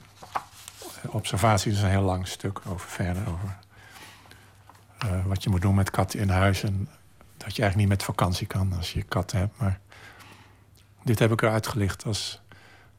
observatie. 1.06 1.70
Dat 1.70 1.78
is 1.78 1.84
een 1.84 1.90
heel 1.90 2.02
lang 2.02 2.26
stuk 2.26 2.60
over 2.66 2.88
verder. 2.88 3.28
Over 3.28 3.58
uh, 5.04 5.26
wat 5.26 5.42
je 5.42 5.50
moet 5.50 5.62
doen 5.62 5.74
met 5.74 5.90
katten 5.90 6.20
in 6.20 6.28
huis. 6.28 6.62
En 6.62 6.88
dat 7.36 7.56
je 7.56 7.62
eigenlijk 7.62 7.76
niet 7.76 7.88
met 7.88 8.02
vakantie 8.02 8.46
kan 8.46 8.72
als 8.72 8.92
je 8.92 9.02
katten 9.02 9.38
hebt. 9.38 9.58
Maar 9.58 9.80
dit 11.02 11.18
heb 11.18 11.32
ik 11.32 11.42
eruit 11.42 11.66
gelicht 11.66 12.04
als 12.04 12.40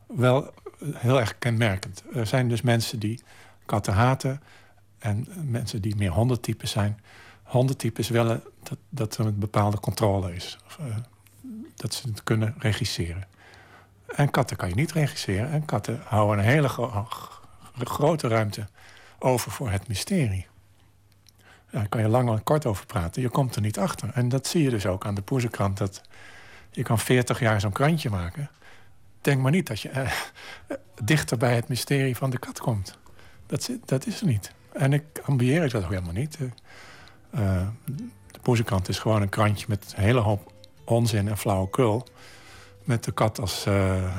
wel 0.07 0.53
heel 0.93 1.19
erg 1.19 1.37
kenmerkend. 1.37 2.03
Er 2.13 2.27
zijn 2.27 2.49
dus 2.49 2.61
mensen 2.61 2.99
die 2.99 3.23
katten 3.65 3.93
haten 3.93 4.41
en 4.99 5.27
mensen 5.43 5.81
die 5.81 5.95
meer 5.95 6.11
hondentypes 6.11 6.71
zijn. 6.71 6.99
Hondentypes 7.45 8.09
willen 8.09 8.43
dat, 8.63 8.77
dat 8.89 9.17
er 9.17 9.25
een 9.25 9.39
bepaalde 9.39 9.79
controle 9.79 10.35
is. 10.35 10.57
Of, 10.65 10.77
uh, 10.81 10.95
dat 11.75 11.93
ze 11.93 12.07
het 12.07 12.23
kunnen 12.23 12.55
regisseren. 12.57 13.27
En 14.15 14.29
katten 14.29 14.57
kan 14.57 14.69
je 14.69 14.75
niet 14.75 14.91
regisseren. 14.91 15.51
En 15.51 15.65
katten 15.65 16.01
houden 16.05 16.37
een 16.37 16.51
hele 16.51 16.69
gro 16.69 17.07
grote 17.83 18.27
ruimte 18.27 18.67
over 19.19 19.51
voor 19.51 19.69
het 19.69 19.87
mysterie. 19.87 20.47
Daar 21.71 21.87
kan 21.87 22.01
je 22.01 22.07
lang 22.07 22.29
en 22.29 22.43
kort 22.43 22.65
over 22.65 22.85
praten. 22.85 23.21
Je 23.21 23.29
komt 23.29 23.55
er 23.55 23.61
niet 23.61 23.79
achter. 23.79 24.09
En 24.13 24.29
dat 24.29 24.47
zie 24.47 24.63
je 24.63 24.69
dus 24.69 24.85
ook 24.85 25.05
aan 25.05 25.15
de 25.15 25.21
Poezekrant. 25.21 25.77
Dat 25.77 26.01
je 26.71 26.83
kan 26.83 26.99
40 26.99 27.39
jaar 27.39 27.59
zo'n 27.59 27.71
krantje 27.71 28.09
maken. 28.09 28.49
Denk 29.21 29.41
maar 29.41 29.51
niet 29.51 29.67
dat 29.67 29.81
je 29.81 29.89
eh, 29.89 30.11
dichter 31.03 31.37
bij 31.37 31.55
het 31.55 31.67
mysterie 31.67 32.15
van 32.15 32.29
de 32.29 32.37
kat 32.37 32.59
komt. 32.59 32.97
Dat, 33.45 33.69
dat 33.85 34.05
is 34.05 34.21
er 34.21 34.27
niet. 34.27 34.51
En 34.73 34.93
ik 34.93 35.03
ambieer 35.25 35.69
dat 35.69 35.83
ook 35.83 35.89
helemaal 35.89 36.13
niet. 36.13 36.37
Uh, 37.35 37.67
de 38.31 38.39
Poezekrant 38.41 38.89
is 38.89 38.99
gewoon 38.99 39.21
een 39.21 39.29
krantje 39.29 39.65
met 39.69 39.93
een 39.95 40.03
hele 40.03 40.19
hoop 40.19 40.51
onzin 40.83 41.27
en 41.27 41.37
flauwekul. 41.37 42.07
Met 42.83 43.03
de 43.03 43.11
kat 43.11 43.39
als, 43.39 43.65
uh, 43.67 44.15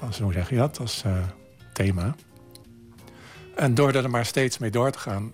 als 0.00 0.18
hoe 0.18 0.32
zeg 0.32 0.50
je 0.50 0.56
dat, 0.56 0.80
als 0.80 1.02
uh, 1.06 1.12
thema. 1.72 2.14
En 3.56 3.74
door 3.74 3.92
er 3.92 4.10
maar 4.10 4.26
steeds 4.26 4.58
mee 4.58 4.70
door 4.70 4.90
te 4.90 4.98
gaan... 4.98 5.32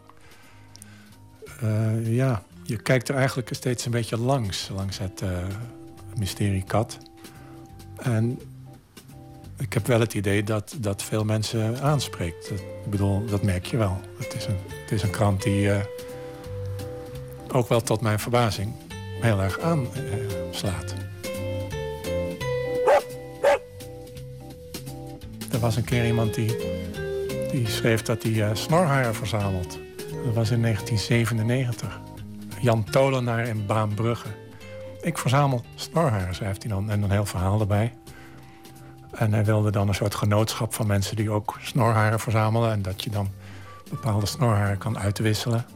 Ja, 2.03 2.43
je 2.63 2.77
kijkt 2.77 3.09
er 3.09 3.15
eigenlijk 3.15 3.55
steeds 3.55 3.85
een 3.85 3.91
beetje 3.91 4.19
langs. 4.19 4.69
Langs 4.69 4.99
het 4.99 5.23
mysterie 6.17 6.65
kat. 6.65 6.99
En 7.97 8.41
ik 9.57 9.73
heb 9.73 9.87
wel 9.87 10.01
het 10.01 10.15
idee 10.15 10.45
dat 10.45 10.77
dat 10.79 11.03
veel 11.03 11.25
mensen 11.25 11.81
aanspreekt. 11.81 12.51
Ik 12.51 12.91
bedoel, 12.91 13.27
dat 13.27 13.43
merk 13.43 13.67
je 13.67 13.77
wel. 13.77 14.01
Het 14.19 14.35
is 14.35 14.47
een, 14.47 14.59
het 14.69 14.93
is 14.93 15.03
een 15.03 15.11
krant 15.11 15.43
die 15.43 15.71
ook 17.53 17.69
wel 17.69 17.81
tot 17.81 18.01
mijn 18.01 18.19
verbazing 18.19 18.73
heel 19.21 19.41
erg 19.41 19.61
aanslaat. 19.61 20.95
er 25.59 25.65
was 25.65 25.77
een 25.77 25.85
keer 25.85 26.07
iemand 26.07 26.35
die, 26.35 26.57
die 27.51 27.69
schreef 27.69 28.03
dat 28.03 28.23
hij 28.23 28.33
uh, 28.33 28.51
snorharen 28.53 29.15
verzamelt. 29.15 29.79
Dat 30.25 30.35
was 30.35 30.51
in 30.51 30.63
1997. 30.63 32.01
Jan 32.61 32.85
Tolenaar 32.85 33.47
in 33.47 33.67
Baanbrugge. 33.67 34.29
Ik 35.01 35.19
verzamel 35.19 35.65
snorharen, 35.75 36.35
schrijft 36.35 36.63
hij 36.63 36.73
dan. 36.73 36.91
En 36.91 37.03
een 37.03 37.11
heel 37.11 37.27
verhaal 37.27 37.61
erbij. 37.61 37.95
En 39.13 39.33
hij 39.33 39.45
wilde 39.45 39.71
dan 39.71 39.89
een 39.89 39.95
soort 39.95 40.15
genootschap 40.15 40.75
van 40.75 40.87
mensen 40.87 41.17
die 41.17 41.31
ook 41.31 41.57
snorharen 41.61 42.21
verzamelen. 42.21 42.73
En 42.73 42.83
dat 42.83 43.05
je 43.05 43.11
dan 43.11 43.29
bepaalde 43.91 44.27
snorharen 44.27 44.79
kan 44.79 44.99
uitwisselen. 44.99 45.67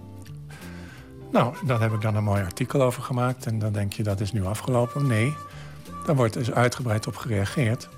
Nou, 1.32 1.54
daar 1.66 1.80
heb 1.80 1.92
ik 1.92 2.00
dan 2.00 2.16
een 2.16 2.24
mooi 2.24 2.42
artikel 2.42 2.82
over 2.82 3.02
gemaakt. 3.02 3.46
En 3.46 3.58
dan 3.58 3.72
denk 3.72 3.92
je, 3.92 4.02
dat 4.02 4.20
is 4.20 4.32
nu 4.32 4.44
afgelopen. 4.44 5.06
Nee, 5.06 5.36
daar 6.06 6.16
wordt 6.16 6.34
dus 6.34 6.50
uitgebreid 6.50 7.06
op 7.06 7.16
gereageerd. 7.16 7.88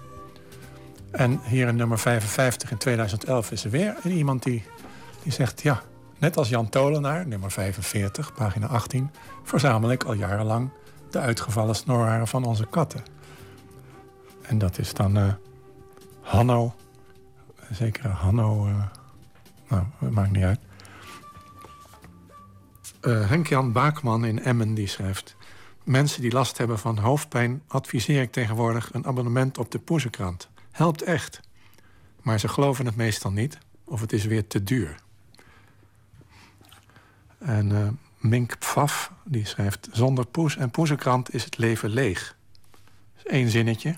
En 1.11 1.40
hier 1.44 1.69
in 1.69 1.77
nummer 1.77 1.98
55 1.98 2.70
in 2.70 2.78
2011 2.78 3.51
is 3.51 3.65
er 3.65 3.70
weer 3.70 3.97
iemand 4.05 4.43
die, 4.43 4.65
die 5.23 5.32
zegt... 5.32 5.62
ja, 5.62 5.82
net 6.19 6.36
als 6.36 6.48
Jan 6.48 6.69
Tolenaar, 6.69 7.27
nummer 7.27 7.51
45, 7.51 8.35
pagina 8.35 8.66
18... 8.66 9.11
verzamel 9.43 9.90
ik 9.90 10.05
al 10.05 10.12
jarenlang 10.12 10.70
de 11.11 11.19
uitgevallen 11.19 11.74
snorharen 11.74 12.28
van 12.28 12.44
onze 12.44 12.66
katten. 12.66 13.02
En 14.43 14.59
dat 14.59 14.78
is 14.78 14.94
dan 14.94 15.19
uh, 15.19 15.32
Hanno. 16.20 16.74
Zeker 17.70 18.09
Hanno. 18.11 18.66
Uh, 18.66 18.85
nou, 19.69 19.85
maakt 20.11 20.31
niet 20.31 20.44
uit. 20.44 20.61
Uh, 23.06 23.28
Henk-Jan 23.28 23.72
Baakman 23.72 24.24
in 24.24 24.43
Emmen 24.43 24.74
die 24.74 24.86
schrijft... 24.86 25.36
Mensen 25.82 26.20
die 26.20 26.32
last 26.32 26.59
hebben 26.59 26.78
van 26.78 26.98
hoofdpijn... 26.98 27.62
adviseer 27.66 28.22
ik 28.22 28.32
tegenwoordig 28.32 28.93
een 28.93 29.06
abonnement 29.06 29.59
op 29.59 29.70
de 29.70 29.78
Poezenkrant. 29.78 30.48
Helpt 30.70 31.02
echt. 31.02 31.40
Maar 32.22 32.39
ze 32.39 32.48
geloven 32.48 32.86
het 32.86 32.97
meestal 32.97 33.31
niet. 33.31 33.59
Of 33.85 34.01
het 34.01 34.12
is 34.12 34.24
weer 34.24 34.47
te 34.47 34.62
duur. 34.62 34.97
En 37.39 37.70
uh, 37.70 37.89
Mink 38.18 38.59
Pfaf 38.59 39.12
die 39.24 39.47
schrijft... 39.47 39.89
Zonder 39.93 40.26
poes 40.26 40.56
en 40.56 40.70
poezenkrant 40.70 41.35
is 41.35 41.44
het 41.44 41.59
leven 41.59 41.89
leeg. 41.89 42.36
Eén 43.24 43.48
zinnetje. 43.48 43.97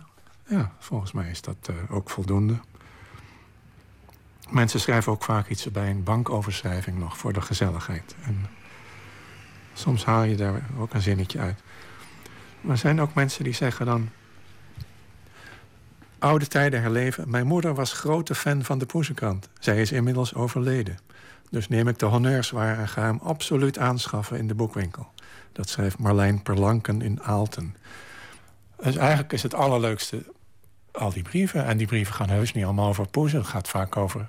Ja, 0.49 0.73
volgens 0.78 1.12
mij 1.12 1.31
is 1.31 1.43
dat 1.43 1.69
uh, 1.70 1.77
ook 1.91 2.11
voldoende. 2.11 2.61
Mensen 4.51 4.81
schrijven 4.81 5.12
ook 5.12 5.24
vaak 5.24 5.49
iets 5.49 5.70
bij 5.70 5.91
een 5.91 6.03
bankoverschrijving 6.03 6.99
nog... 6.99 7.19
voor 7.19 7.33
de 7.33 7.41
gezelligheid. 7.41 8.15
En 8.23 8.47
soms 9.78 10.05
haal 10.05 10.23
je 10.23 10.36
daar 10.36 10.62
ook 10.78 10.94
een 10.94 11.03
zinnetje 11.03 11.39
uit. 11.39 11.62
Maar 12.61 12.73
er 12.73 12.78
zijn 12.78 13.01
ook 13.01 13.15
mensen 13.15 13.44
die 13.44 13.55
zeggen 13.55 13.86
dan... 13.86 14.09
Oude 16.19 16.47
tijden 16.47 16.81
herleven. 16.81 17.31
Mijn 17.31 17.47
moeder 17.47 17.74
was 17.74 17.93
grote 17.93 18.35
fan 18.35 18.65
van 18.65 18.78
de 18.78 18.86
Poezenkrant. 18.86 19.48
Zij 19.59 19.81
is 19.81 19.93
inmiddels 19.93 20.35
overleden. 20.35 20.98
Dus 21.51 21.69
neem 21.69 21.89
ik 21.89 21.98
de 21.98 22.07
honneurs 22.07 22.51
waar 22.51 22.78
en 22.78 22.89
ga 22.89 23.03
hem 23.03 23.20
absoluut 23.23 23.78
aanschaffen 23.78 24.39
in 24.39 24.47
de 24.47 24.55
boekwinkel. 24.55 25.12
Dat 25.53 25.69
schrijft 25.69 25.98
Marlijn 25.98 26.43
Perlanken 26.43 27.03
in 27.03 27.23
Aalten. 27.23 27.77
Dus 28.82 28.97
eigenlijk 28.97 29.32
is 29.32 29.43
het 29.43 29.55
allerleukste 29.55 30.32
al 30.93 31.12
die 31.12 31.23
brieven. 31.23 31.65
En 31.65 31.77
die 31.77 31.86
brieven 31.86 32.15
gaan 32.15 32.28
heus 32.28 32.53
niet 32.53 32.65
allemaal 32.65 32.89
over 32.89 33.09
poezen. 33.09 33.39
Het 33.39 33.48
gaat 33.48 33.69
vaak 33.69 33.97
over 33.97 34.28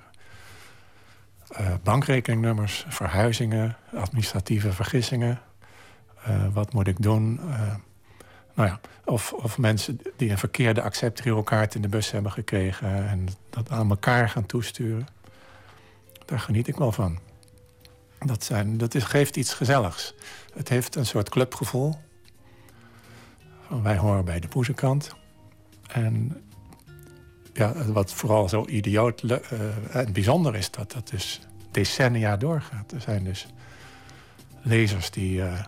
uh, 1.52 1.74
bankrekeningnummers, 1.82 2.84
verhuizingen, 2.88 3.76
administratieve 3.94 4.72
vergissingen. 4.72 5.40
Uh, 6.28 6.46
wat 6.52 6.72
moet 6.72 6.86
ik 6.86 7.02
doen? 7.02 7.40
Uh, 7.44 7.74
nou 8.54 8.68
ja, 8.68 8.80
of, 9.04 9.32
of 9.32 9.58
mensen 9.58 10.00
die 10.16 10.30
een 10.30 10.38
verkeerde 10.38 10.82
accept 10.82 11.20
in 11.74 11.82
de 11.82 11.88
bus 11.88 12.10
hebben 12.10 12.32
gekregen... 12.32 13.08
en 13.08 13.28
dat 13.50 13.70
aan 13.70 13.90
elkaar 13.90 14.28
gaan 14.28 14.46
toesturen. 14.46 15.06
Daar 16.24 16.40
geniet 16.40 16.68
ik 16.68 16.76
wel 16.76 16.92
van. 16.92 17.18
Dat, 18.18 18.44
zijn, 18.44 18.78
dat 18.78 18.94
geeft 19.02 19.36
iets 19.36 19.54
gezelligs. 19.54 20.14
Het 20.54 20.68
heeft 20.68 20.94
een 20.94 21.06
soort 21.06 21.28
clubgevoel. 21.28 21.94
Wij 23.82 23.96
horen 23.96 24.24
bij 24.24 24.40
de 24.40 24.48
poezenkant. 24.48 25.14
En 25.88 26.42
ja, 27.58 27.72
wat 27.92 28.12
vooral 28.12 28.48
zo 28.48 28.64
idioot 28.66 29.22
eh, 29.22 29.36
en 29.96 30.12
bijzonder 30.12 30.54
is... 30.54 30.70
dat 30.70 30.92
dat 30.92 31.08
dus 31.08 31.40
decennia 31.70 32.36
doorgaat. 32.36 32.92
Er 32.92 33.00
zijn 33.00 33.24
dus 33.24 33.46
lezers 34.62 35.10
die, 35.10 35.42
eh, 35.42 35.64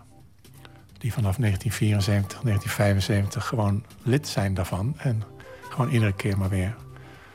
die 0.98 1.12
vanaf 1.12 1.36
1974, 1.36 2.40
1975 2.40 3.46
gewoon 3.46 3.84
lid 4.02 4.28
zijn 4.28 4.54
daarvan... 4.54 4.94
en 4.98 5.22
gewoon 5.70 5.90
iedere 5.90 6.12
keer 6.12 6.38
maar 6.38 6.48
weer 6.48 6.76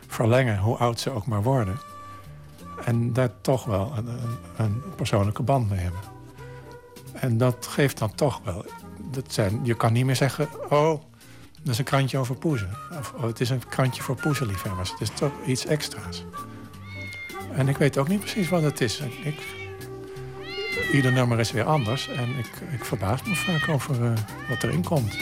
verlengen, 0.07 0.57
hoe 0.57 0.77
oud 0.77 0.99
ze 0.99 1.09
ook 1.09 1.25
maar 1.25 1.43
worden. 1.43 1.77
En 2.85 3.13
daar 3.13 3.41
toch 3.41 3.65
wel 3.65 3.93
een, 3.97 4.07
een 4.57 4.81
persoonlijke 4.95 5.43
band 5.43 5.69
mee 5.69 5.79
hebben. 5.79 6.01
En 7.13 7.37
dat 7.37 7.67
geeft 7.67 7.97
dan 7.97 8.15
toch 8.15 8.41
wel... 8.43 8.65
Dat 9.11 9.33
zijn, 9.33 9.59
je 9.63 9.75
kan 9.75 9.93
niet 9.93 10.05
meer 10.05 10.15
zeggen... 10.15 10.47
oh, 10.69 11.01
dat 11.65 11.73
is 11.73 11.79
een 11.79 11.85
krantje 11.85 12.17
over 12.17 12.35
poezen. 12.35 12.69
Of 12.99 13.13
oh, 13.13 13.23
het 13.23 13.39
is 13.39 13.49
een 13.49 13.67
krantje 13.69 14.03
voor 14.03 14.15
poezenliefhebbers. 14.15 14.91
Het 14.91 15.01
is 15.01 15.09
toch 15.09 15.31
iets 15.45 15.65
extra's. 15.65 16.25
En 17.51 17.67
ik 17.67 17.77
weet 17.77 17.97
ook 17.97 18.07
niet 18.07 18.19
precies 18.19 18.49
wat 18.49 18.61
het 18.61 18.81
is. 18.81 18.99
Ik, 19.23 19.39
ieder 20.91 21.11
nummer 21.11 21.39
is 21.39 21.51
weer 21.51 21.63
anders. 21.63 22.07
En 22.07 22.37
ik, 22.37 22.49
ik 22.71 22.85
verbaas 22.85 23.23
me 23.23 23.35
vaak 23.35 23.69
over 23.69 24.05
eh, 24.05 24.13
wat 24.49 24.63
erin 24.63 24.83
komt. 24.83 25.15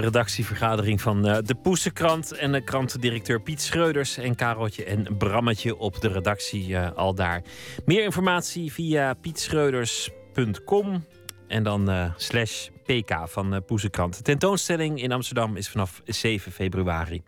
De 0.00 0.06
redactievergadering 0.06 1.00
van 1.00 1.26
eh, 1.26 1.38
de 1.42 1.54
Poesenkrant 1.54 2.32
en 2.32 2.52
de 2.52 2.64
krantendirecteur 2.64 3.40
Piet 3.40 3.60
Schreuders 3.60 4.16
en 4.16 4.34
Kareltje 4.34 4.84
en 4.84 5.16
Brammetje 5.16 5.76
op 5.76 6.00
de 6.00 6.08
redactie 6.08 6.76
eh, 6.76 6.92
al 6.96 7.14
daar. 7.14 7.42
Meer 7.84 8.04
informatie 8.04 8.72
via 8.72 9.14
pietschreuders.com 9.14 11.04
en 11.48 11.62
dan 11.62 11.90
eh, 11.90 12.12
slash 12.16 12.68
pk 12.84 13.28
van 13.28 13.54
uh, 13.54 13.60
Poesenkrant. 13.66 14.16
De 14.16 14.22
tentoonstelling 14.22 15.02
in 15.02 15.12
Amsterdam 15.12 15.56
is 15.56 15.68
vanaf 15.68 16.02
7 16.04 16.52
februari. 16.52 17.22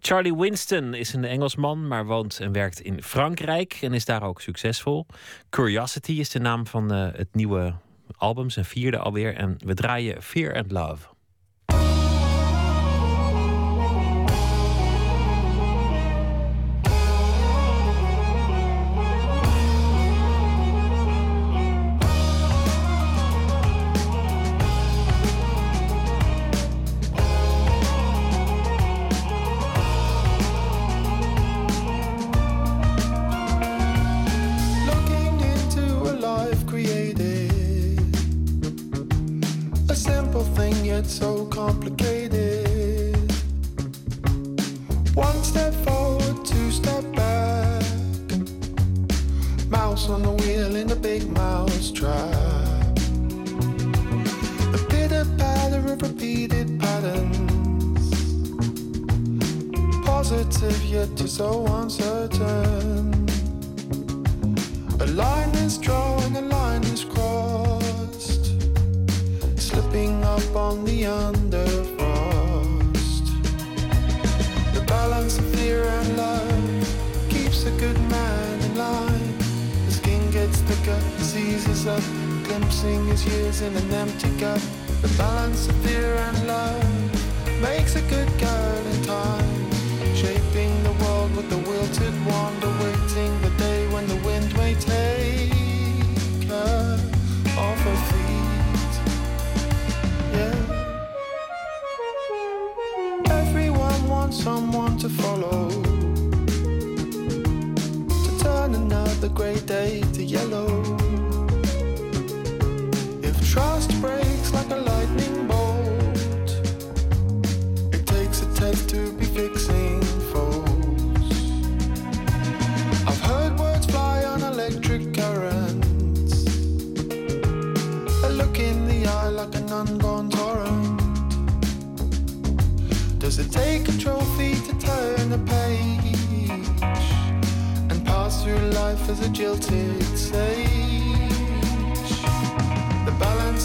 Charlie 0.00 0.36
Winston 0.36 0.94
is 0.94 1.12
een 1.12 1.24
Engelsman, 1.24 1.86
maar 1.88 2.06
woont 2.06 2.40
en 2.40 2.52
werkt 2.52 2.80
in 2.80 3.02
Frankrijk 3.02 3.78
en 3.80 3.92
is 3.92 4.04
daar 4.04 4.22
ook 4.22 4.40
succesvol. 4.40 5.06
Curiosity 5.50 6.12
is 6.12 6.30
de 6.30 6.40
naam 6.40 6.66
van 6.66 6.92
eh, 6.92 7.08
het 7.12 7.34
nieuwe 7.34 7.74
album, 8.16 8.50
zijn 8.50 8.64
vierde 8.64 8.98
alweer. 8.98 9.34
En 9.34 9.56
we 9.64 9.74
draaien 9.74 10.22
Fear 10.22 10.56
and 10.56 10.70
Love. 10.70 11.19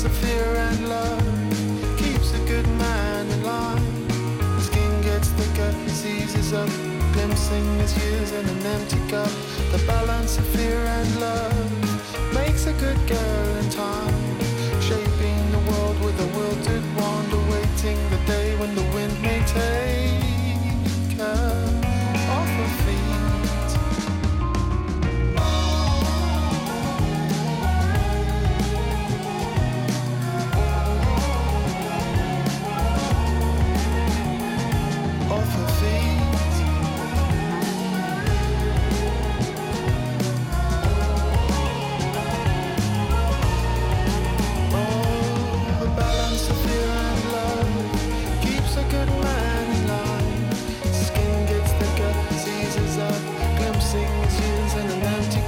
Of 0.06 0.11
fear 0.18 0.56
and 0.56 0.90
love 0.90 1.98
keeps 1.98 2.34
a 2.34 2.40
good 2.45 2.68
man 2.77 3.27
in 3.32 3.44
line. 3.44 4.07
The 4.56 4.61
skin 4.61 5.02
gets 5.02 5.30
thicker, 5.30 5.72
up, 6.53 6.69
glimpsing 7.14 7.65
his 7.80 7.91
in 8.32 8.45
an 8.45 8.65
empty 8.65 8.99
cup. 9.10 9.32
The 9.72 9.82
balance 9.88 10.38
of 10.38 10.45
fear 10.48 10.77
and 10.77 11.19
love 11.19 12.34
makes 12.34 12.68
a 12.68 12.73
good 12.73 12.99
girl 13.07 13.56
in 13.61 13.69
time. 13.69 14.40
Shaping 14.80 15.41
the 15.52 15.64
world 15.72 15.98
with 16.06 16.18
a 16.19 16.27
will 16.38 16.57
to 16.68 16.76
wander, 16.99 17.41
waiting 17.52 17.99
the 18.10 18.22
day 18.27 18.56
when 18.60 18.76
the 18.76 18.86
wind 18.94 19.22
may 19.22 19.41
take 19.48 19.94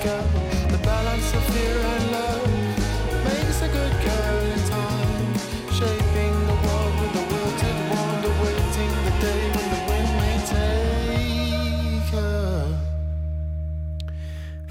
girl. 0.07 0.27
The 0.73 0.79
balance 0.83 1.29
of 1.37 1.43
fear 1.53 1.77
and 1.93 2.05
love 2.11 2.49
makes 3.29 3.59
a 3.67 3.69
good 3.77 3.95
girl 4.07 4.37
in 4.53 4.61
time. 4.75 5.27
Shaping 5.79 6.35
the 6.51 6.57
world 6.65 6.93
with 7.01 7.21
a 7.21 7.25
wilted 7.31 7.79
wand, 7.91 8.23
awaiting 8.31 8.91
the 9.07 9.15
day 9.25 9.41
when 9.55 9.67
the 9.75 9.81
wind 9.89 10.11
may 10.21 10.37
take. 10.53 10.67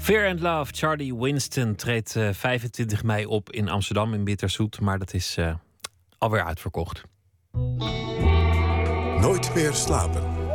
Fear 0.07 0.25
and 0.25 0.39
Love, 0.41 0.71
Charlie 0.71 1.13
Winston 1.13 1.75
treedt 1.75 2.15
eh, 2.15 2.29
25 2.33 3.03
mei 3.03 3.25
op 3.25 3.51
in 3.51 3.69
Amsterdam 3.69 4.13
in 4.13 4.23
Bitterzoet, 4.23 4.79
maar 4.79 4.99
dat 4.99 5.13
is 5.13 5.37
uh, 5.37 5.53
alweer 6.17 6.43
uitverkocht. 6.43 7.03
Nooit 9.19 9.55
meer 9.55 9.73
slapen. 9.73 10.46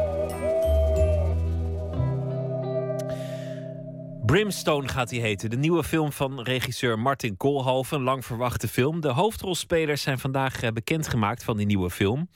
Brimstone 4.32 4.88
gaat 4.88 5.10
hij 5.10 5.18
heten. 5.18 5.50
De 5.50 5.56
nieuwe 5.56 5.84
film 5.84 6.12
van 6.12 6.40
regisseur 6.40 6.98
Martin 6.98 7.36
Koolhoven. 7.36 7.96
Een 7.96 8.02
lang 8.02 8.24
verwachte 8.24 8.68
film. 8.68 9.00
De 9.00 9.08
hoofdrolspelers 9.08 10.02
zijn 10.02 10.18
vandaag 10.18 10.62
eh, 10.62 10.70
bekendgemaakt 10.70 11.44
van 11.44 11.56
die 11.56 11.66
nieuwe 11.66 11.90
film. 11.90 12.28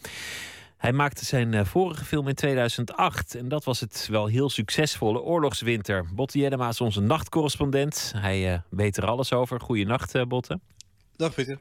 Hij 0.76 0.92
maakte 0.92 1.24
zijn 1.24 1.54
eh, 1.54 1.64
vorige 1.64 2.04
film 2.04 2.28
in 2.28 2.34
2008. 2.34 3.34
En 3.34 3.48
dat 3.48 3.64
was 3.64 3.80
het 3.80 4.08
wel 4.10 4.26
heel 4.26 4.50
succesvolle 4.50 5.20
Oorlogswinter. 5.20 6.04
Botte 6.14 6.38
Jellema 6.38 6.68
is 6.68 6.80
onze 6.80 7.00
nachtcorrespondent. 7.00 8.12
Hij 8.16 8.52
eh, 8.52 8.58
weet 8.70 8.96
er 8.96 9.06
alles 9.06 9.32
over. 9.32 9.60
Goeienacht, 9.60 10.28
Botte. 10.28 10.60
Dag 11.16 11.34
Pieter. 11.34 11.58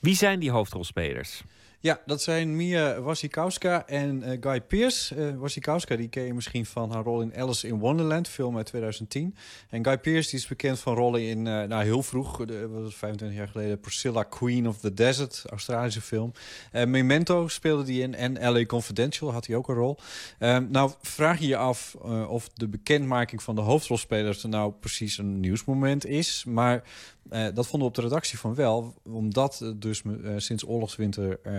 Wie 0.00 0.14
zijn 0.14 0.40
die 0.40 0.50
hoofdrolspelers? 0.50 1.42
Ja, 1.80 2.00
dat 2.06 2.22
zijn 2.22 2.56
Mia 2.56 3.00
Wasikowska 3.00 3.86
en 3.86 4.22
eh, 4.22 4.36
Guy 4.40 4.60
Pearce. 4.60 5.14
Eh 5.14 5.36
Wasikowska 5.36 5.96
die 5.96 6.08
ken 6.08 6.22
je 6.22 6.34
misschien 6.34 6.66
van 6.66 6.90
haar 6.90 7.02
rol 7.02 7.20
in 7.20 7.36
Alice 7.36 7.68
in 7.68 7.78
Wonderland, 7.78 8.28
film 8.28 8.56
uit 8.56 8.66
2010. 8.66 9.36
En 9.70 9.84
Guy 9.84 9.98
Pearce 9.98 10.30
die 10.30 10.38
is 10.38 10.46
bekend 10.46 10.78
van 10.78 10.94
rollen 10.94 11.22
in, 11.22 11.46
eh, 11.46 11.62
nou 11.62 11.84
heel 11.84 12.02
vroeg, 12.02 12.44
de, 12.44 12.68
was 12.68 12.84
het, 12.84 12.94
25 12.94 13.38
jaar 13.38 13.48
geleden, 13.48 13.80
Priscilla 13.80 14.22
Queen 14.22 14.68
of 14.68 14.78
the 14.78 14.94
Desert, 14.94 15.44
Australische 15.50 16.00
film. 16.00 16.32
Memento 16.72 17.48
speelde 17.48 17.82
die 17.82 18.02
in 18.02 18.14
en 18.14 18.52
LA 18.52 18.64
Confidential 18.64 19.32
had 19.32 19.46
hij 19.46 19.56
ook 19.56 19.68
een 19.68 19.74
rol. 19.74 19.96
Ehm, 20.38 20.66
nou 20.70 20.90
vraag 21.02 21.38
je 21.38 21.46
je 21.46 21.56
af 21.56 21.94
of 22.28 22.48
de 22.48 22.68
bekendmaking 22.68 23.42
van 23.42 23.54
de 23.54 23.60
hoofdrolspelers 23.60 24.42
er 24.42 24.48
nou 24.48 24.72
precies 24.72 25.18
een 25.18 25.40
nieuwsmoment 25.40 26.06
is. 26.06 26.44
Maar 26.44 26.82
eh, 27.30 27.44
dat 27.54 27.66
vonden 27.66 27.80
we 27.80 27.84
op 27.84 27.94
de 27.94 28.00
redactie 28.00 28.38
van 28.38 28.54
wel, 28.54 28.94
omdat 29.04 29.72
dus 29.76 30.02
eh, 30.02 30.32
sinds 30.36 30.66
oorlogswinter 30.66 31.38
eh 31.42 31.52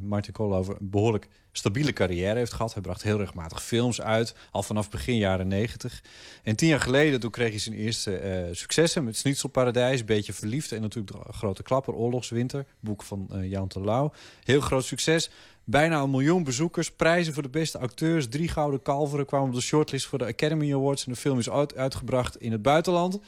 Martin 0.00 0.32
Koolhoven 0.32 0.76
een 0.80 0.90
behoorlijk 0.90 1.28
stabiele 1.52 1.92
carrière 1.92 2.38
heeft 2.38 2.52
gehad. 2.52 2.72
Hij 2.72 2.82
bracht 2.82 3.02
heel 3.02 3.18
regelmatig 3.18 3.62
films 3.62 4.00
uit, 4.00 4.34
al 4.50 4.62
vanaf 4.62 4.90
begin 4.90 5.16
jaren 5.16 5.48
negentig. 5.48 6.02
En 6.42 6.56
tien 6.56 6.68
jaar 6.68 6.80
geleden 6.80 7.20
toen 7.20 7.30
kreeg 7.30 7.50
hij 7.50 7.58
zijn 7.58 7.74
eerste 7.74 8.48
successen 8.52 9.04
met 9.04 9.16
Schnitzelparadijs, 9.16 10.04
Beetje 10.04 10.32
Verliefd 10.32 10.72
en 10.72 10.80
natuurlijk 10.80 11.16
de 11.26 11.32
grote 11.32 11.62
klapper 11.62 11.94
Oorlogswinter, 11.94 12.66
boek 12.80 13.02
van 13.02 13.28
Jan 13.42 13.68
Terlouw. 13.68 14.12
Heel 14.44 14.60
groot 14.60 14.84
succes. 14.84 15.30
Bijna 15.64 16.00
een 16.00 16.10
miljoen 16.10 16.44
bezoekers, 16.44 16.90
prijzen 16.90 17.34
voor 17.34 17.42
de 17.42 17.48
beste 17.48 17.78
acteurs, 17.78 18.28
drie 18.28 18.48
gouden 18.48 18.82
kalveren 18.82 19.26
kwamen 19.26 19.48
op 19.48 19.54
de 19.54 19.60
shortlist 19.60 20.06
voor 20.06 20.18
de 20.18 20.26
Academy 20.26 20.74
Awards 20.74 21.06
en 21.06 21.12
de 21.12 21.18
film 21.18 21.38
is 21.38 21.50
uit, 21.50 21.76
uitgebracht 21.76 22.36
in 22.36 22.52
het 22.52 22.62
buitenland. 22.62 23.20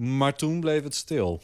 Maar 0.00 0.34
toen 0.34 0.60
bleef 0.60 0.82
het 0.82 0.94
stil. 0.94 1.40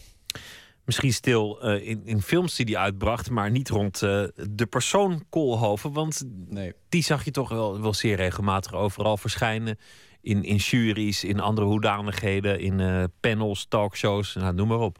Misschien 0.84 1.12
stil 1.12 1.62
eh, 1.62 1.88
in, 1.88 2.02
in 2.04 2.22
films 2.22 2.54
die 2.56 2.66
hij 2.66 2.76
uitbracht, 2.76 3.30
maar 3.30 3.50
niet 3.50 3.68
rond 3.68 4.02
eh, 4.02 4.24
de 4.50 4.66
persoon 4.66 5.24
Koolhoven. 5.30 5.92
Want 5.92 6.22
nee. 6.48 6.72
die 6.88 7.02
zag 7.02 7.24
je 7.24 7.30
toch 7.30 7.48
wel, 7.48 7.80
wel 7.80 7.94
zeer 7.94 8.16
regelmatig 8.16 8.74
overal 8.74 9.16
verschijnen. 9.16 9.78
In, 10.20 10.44
in 10.44 10.56
juries, 10.56 11.24
in 11.24 11.40
andere 11.40 11.66
hoedanigheden, 11.66 12.60
in 12.60 12.80
eh, 12.80 13.04
panels, 13.20 13.66
talkshows, 13.68 14.34
nou, 14.34 14.54
noem 14.54 14.68
maar 14.68 14.78
op. 14.78 14.98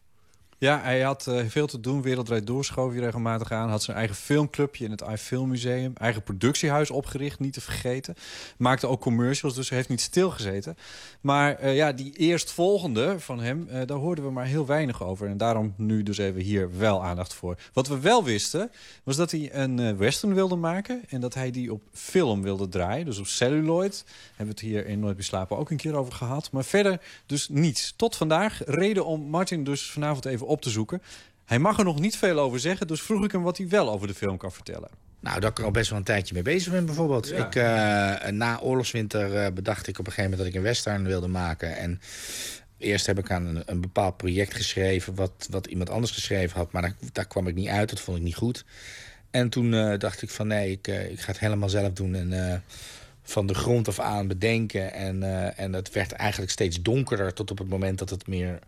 Ja, 0.59 0.81
hij 0.83 1.01
had 1.01 1.27
eh, 1.27 1.45
veel 1.47 1.67
te 1.67 1.81
doen. 1.81 2.03
Wereldrijd 2.03 2.47
door 2.47 2.65
schoof 2.65 2.93
hij 2.93 3.01
regelmatig 3.01 3.53
aan. 3.53 3.69
Had 3.69 3.83
zijn 3.83 3.97
eigen 3.97 4.17
filmclubje 4.17 4.85
in 4.85 4.91
het 4.91 5.01
iFilm 5.01 5.49
Museum. 5.49 5.93
Eigen 5.95 6.23
productiehuis 6.23 6.91
opgericht, 6.91 7.39
niet 7.39 7.53
te 7.53 7.61
vergeten. 7.61 8.15
Maakte 8.59 8.87
ook 8.87 9.01
commercials, 9.01 9.55
dus 9.55 9.69
hij 9.69 9.79
heeft 9.79 9.91
niet 9.91 10.01
stilgezeten. 10.01 10.77
Maar 11.21 11.55
eh, 11.59 11.77
ja, 11.77 11.93
die 11.93 12.13
eerstvolgende 12.17 13.21
van 13.21 13.41
hem, 13.41 13.69
eh, 13.69 13.81
daar 13.87 13.97
hoorden 13.97 14.25
we 14.25 14.31
maar 14.31 14.45
heel 14.45 14.67
weinig 14.67 15.03
over. 15.03 15.29
En 15.29 15.37
daarom 15.37 15.75
nu 15.77 16.03
dus 16.03 16.19
even 16.19 16.41
hier 16.41 16.79
wel 16.79 17.05
aandacht 17.05 17.35
voor. 17.35 17.59
Wat 17.73 17.89
we 17.89 18.01
wel 18.01 18.25
wisten, 18.25 18.71
was 19.03 19.17
dat 19.17 19.31
hij 19.31 19.55
een 19.55 19.97
western 19.97 20.35
wilde 20.35 20.57
maken. 20.57 21.03
En 21.09 21.21
dat 21.21 21.35
hij 21.35 21.51
die 21.51 21.73
op 21.73 21.83
film 21.93 22.43
wilde 22.43 22.69
draaien. 22.69 23.05
Dus 23.05 23.19
op 23.19 23.27
celluloid. 23.27 24.05
Hebben 24.27 24.55
we 24.55 24.61
het 24.61 24.61
hier 24.61 24.87
in 24.87 25.01
Nooit 25.01 25.17
Beslapen 25.17 25.57
ook 25.57 25.71
een 25.71 25.77
keer 25.77 25.95
over 25.95 26.13
gehad. 26.13 26.51
Maar 26.53 26.65
verder 26.65 27.01
dus 27.27 27.49
niets. 27.49 27.95
Tot 27.97 28.17
vandaag. 28.17 28.61
Reden 28.65 29.07
om 29.07 29.21
Martin 29.21 29.65
dus 29.65 29.91
vanavond 29.91 30.25
even 30.25 30.46
op 30.47 30.63
te 30.63 30.71
zoeken. 30.71 31.03
Hij 31.45 31.59
mag 31.59 31.79
er 31.79 31.85
nog 31.85 32.01
niet 32.01 32.17
veel 32.17 32.39
over 32.39 32.61
zeggen, 32.61 32.87
dus 32.87 33.03
vroeg 33.03 33.25
ik 33.25 33.33
hem 33.33 33.43
wat 33.43 33.57
hij 33.57 33.69
wel 33.69 33.91
over 33.91 34.07
de 34.07 34.15
film 34.15 34.37
kan 34.37 34.53
vertellen. 34.53 34.89
Nou, 35.21 35.41
dat 35.41 35.51
ik 35.51 35.59
er 35.59 35.65
al 35.65 35.71
best 35.71 35.91
wel 35.91 35.99
een 35.99 36.05
tijdje 36.05 36.35
mee 36.35 36.43
bezig 36.43 36.73
ben, 36.73 36.87
bijvoorbeeld. 36.87 37.29
Ja. 37.29 37.47
Ik, 37.47 37.55
eh, 37.55 38.31
na 38.31 38.61
oorlogswinter 38.61 39.37
eh, 39.37 39.53
bedacht 39.53 39.87
ik 39.87 39.99
op 39.99 40.07
een 40.07 40.13
gegeven 40.13 40.31
moment 40.31 40.39
dat 40.39 40.49
ik 40.49 40.55
een 40.55 40.67
western 40.67 41.05
wilde 41.05 41.29
maken. 41.29 41.77
En 41.77 42.01
eerst 42.79 43.07
heb 43.07 43.19
ik 43.19 43.31
aan 43.31 43.47
een, 43.47 43.63
een 43.67 43.81
bepaald 43.81 44.17
project 44.17 44.55
geschreven... 44.55 45.15
Wat, 45.15 45.47
wat 45.51 45.67
iemand 45.67 45.91
anders 45.91 46.13
geschreven 46.13 46.59
had, 46.59 46.73
maar 46.73 46.83
daar, 46.83 46.95
daar 47.13 47.27
kwam 47.27 47.47
ik 47.47 47.55
niet 47.55 47.69
uit. 47.69 47.89
Dat 47.89 48.01
vond 48.01 48.17
ik 48.17 48.23
niet 48.23 48.35
goed. 48.35 48.65
En 49.31 49.49
toen 49.49 49.75
eh, 49.75 49.99
dacht 49.99 50.23
ik 50.23 50.31
van 50.31 50.47
nee, 50.47 50.71
ik, 50.71 50.87
ik 50.87 51.21
ga 51.21 51.27
het 51.27 51.39
helemaal 51.39 51.69
zelf 51.69 51.93
doen. 51.93 52.15
En 52.15 52.63
van 53.23 53.47
de 53.47 53.55
grond 53.55 53.89
af 53.89 54.01
aan 54.01 54.29
bedenken. 54.29 54.93
En, 54.93 55.23
en 55.57 55.73
het 55.73 55.93
werd 55.93 56.13
eigenlijk 56.13 56.51
steeds 56.51 56.83
donkerder... 56.83 57.33
tot 57.33 57.51
op 57.51 57.59
het 57.59 57.69
moment 57.69 57.99
dat 57.99 58.11
het 58.11 58.27
meer 58.27 58.59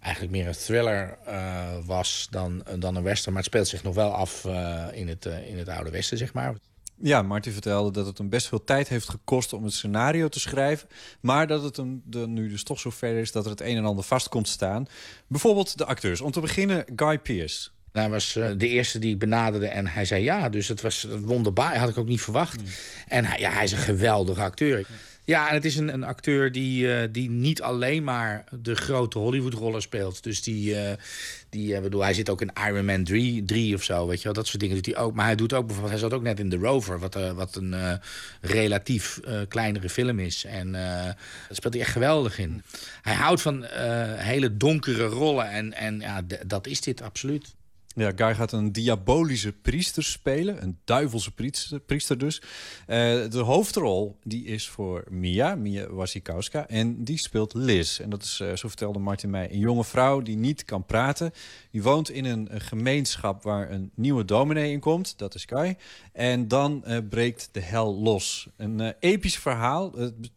eigenlijk 0.00 0.32
meer 0.32 0.46
een 0.46 0.52
thriller 0.52 1.18
eh, 1.24 1.76
was 1.84 2.28
dan, 2.30 2.64
dan 2.78 2.96
een 2.96 3.02
western. 3.02 3.32
Maar 3.32 3.42
het 3.42 3.52
speelt 3.52 3.68
zich 3.68 3.82
nog 3.82 3.94
wel 3.94 4.14
af 4.14 4.44
eh, 4.44 4.86
in, 4.92 5.08
het, 5.08 5.26
eh, 5.26 5.48
in 5.48 5.58
het 5.58 5.68
Oude 5.68 5.90
Westen, 5.90 6.18
zeg 6.18 6.32
maar. 6.32 6.54
Ja, 7.02 7.22
Martin 7.22 7.52
vertelde 7.52 7.90
dat 7.90 8.06
het 8.06 8.18
hem 8.18 8.28
best 8.28 8.48
veel 8.48 8.64
tijd 8.64 8.88
heeft 8.88 9.08
gekost 9.08 9.52
om 9.52 9.64
het 9.64 9.72
scenario 9.72 10.28
te 10.28 10.40
schrijven. 10.40 10.88
Maar 11.20 11.46
dat 11.46 11.62
het 11.62 11.76
hem 11.76 12.02
de, 12.04 12.26
nu 12.26 12.48
dus 12.48 12.62
toch 12.62 12.80
zo 12.80 12.90
ver 12.90 13.18
is 13.18 13.32
dat 13.32 13.44
er 13.44 13.50
het 13.50 13.60
een 13.60 13.76
en 13.76 13.84
ander 13.84 14.04
vast 14.04 14.28
komt 14.28 14.48
staan. 14.48 14.86
Bijvoorbeeld 15.26 15.78
de 15.78 15.84
acteurs. 15.84 16.20
Om 16.20 16.30
te 16.30 16.40
beginnen 16.40 16.84
Guy 16.96 17.18
Pearce. 17.18 17.70
Hij 17.92 18.10
was 18.10 18.32
de 18.32 18.68
eerste 18.68 18.98
die 18.98 19.12
ik 19.12 19.18
benaderde 19.18 19.66
en 19.66 19.86
hij 19.86 20.04
zei 20.04 20.22
ja. 20.22 20.48
Dus 20.48 20.68
het 20.68 20.80
was 20.80 21.06
wonderbaar, 21.20 21.76
had 21.78 21.88
ik 21.88 21.98
ook 21.98 22.08
niet 22.08 22.20
verwacht. 22.20 22.62
En 23.08 23.24
hij, 23.24 23.38
ja, 23.38 23.50
hij 23.50 23.64
is 23.64 23.72
een 23.72 23.78
geweldige 23.78 24.40
acteur. 24.40 24.86
Ja, 25.30 25.48
en 25.48 25.54
het 25.54 25.64
is 25.64 25.76
een, 25.76 25.92
een 25.92 26.04
acteur 26.04 26.52
die, 26.52 26.94
eh, 26.94 27.08
die 27.12 27.30
niet 27.30 27.62
alleen 27.62 28.04
maar 28.04 28.44
de 28.60 28.74
grote 28.74 29.18
Hollywood-rollen 29.18 29.82
speelt. 29.82 30.22
Dus 30.22 30.42
die, 30.42 30.76
eh, 30.76 30.96
die 31.48 31.74
eh, 31.74 31.82
bedoel, 31.82 32.02
hij 32.02 32.14
zit 32.14 32.30
ook 32.30 32.40
in 32.40 32.52
Iron 32.66 32.84
Man 32.84 33.04
3, 33.04 33.44
3 33.44 33.74
of 33.74 33.82
zo, 33.82 34.06
weet 34.06 34.18
je 34.18 34.24
wel. 34.24 34.32
Dat 34.32 34.46
soort 34.46 34.60
dingen 34.60 34.74
doet 34.74 34.86
hij 34.86 34.96
ook. 34.96 35.14
Maar 35.14 35.24
hij 35.24 35.34
doet 35.34 35.52
ook 35.52 35.66
bijvoorbeeld, 35.66 35.92
hij 35.92 36.08
zat 36.08 36.18
ook 36.18 36.22
net 36.22 36.38
in 36.38 36.48
The 36.48 36.56
Rover, 36.56 36.98
wat, 36.98 37.14
wat 37.34 37.56
een 37.56 38.00
relatief 38.40 39.20
kleinere 39.48 39.88
film 39.88 40.18
is. 40.18 40.44
En 40.44 40.72
daar 40.72 41.16
speelt 41.50 41.74
hij 41.74 41.82
echt 41.82 41.92
geweldig 41.92 42.38
in. 42.38 42.62
Hij 43.02 43.14
houdt 43.14 43.40
van 43.40 43.64
hele 44.16 44.56
donkere 44.56 45.06
rollen 45.06 45.50
en, 45.50 45.72
en 45.72 46.00
ja, 46.00 46.20
dat 46.46 46.66
is 46.66 46.80
dit 46.80 47.02
absoluut. 47.02 47.54
Ja, 48.00 48.12
Guy 48.16 48.34
gaat 48.34 48.52
een 48.52 48.72
diabolische 48.72 49.52
priester 49.52 50.04
spelen. 50.04 50.62
Een 50.62 50.78
duivelse 50.84 51.30
priester, 51.34 51.80
priester 51.80 52.18
dus. 52.18 52.42
Eh, 52.86 52.96
de 53.30 53.38
hoofdrol 53.38 54.18
die 54.22 54.44
is 54.44 54.68
voor 54.68 55.04
Mia, 55.10 55.54
Mia 55.54 55.88
Wasikowska. 55.90 56.66
En 56.68 57.04
die 57.04 57.18
speelt 57.18 57.54
Liz. 57.54 58.00
En 58.00 58.10
dat 58.10 58.22
is, 58.22 58.40
eh, 58.40 58.56
zo 58.56 58.68
vertelde 58.68 58.98
Martin 58.98 59.30
mij, 59.30 59.52
een 59.52 59.58
jonge 59.58 59.84
vrouw 59.84 60.20
die 60.20 60.36
niet 60.36 60.64
kan 60.64 60.86
praten. 60.86 61.32
Die 61.70 61.82
woont 61.82 62.10
in 62.10 62.24
een, 62.24 62.54
een 62.54 62.60
gemeenschap 62.60 63.42
waar 63.42 63.70
een 63.70 63.90
nieuwe 63.94 64.24
dominee 64.24 64.72
in 64.72 64.80
komt. 64.80 65.18
Dat 65.18 65.34
is 65.34 65.44
Guy. 65.44 65.76
En 66.12 66.48
dan 66.48 66.84
eh, 66.84 66.98
breekt 67.10 67.48
de 67.52 67.60
hel 67.60 67.94
los. 67.94 68.48
Een 68.56 68.94
episch 69.00 69.38
verhaal. 69.38 69.92
Het 69.92 70.20
be- 70.20 70.28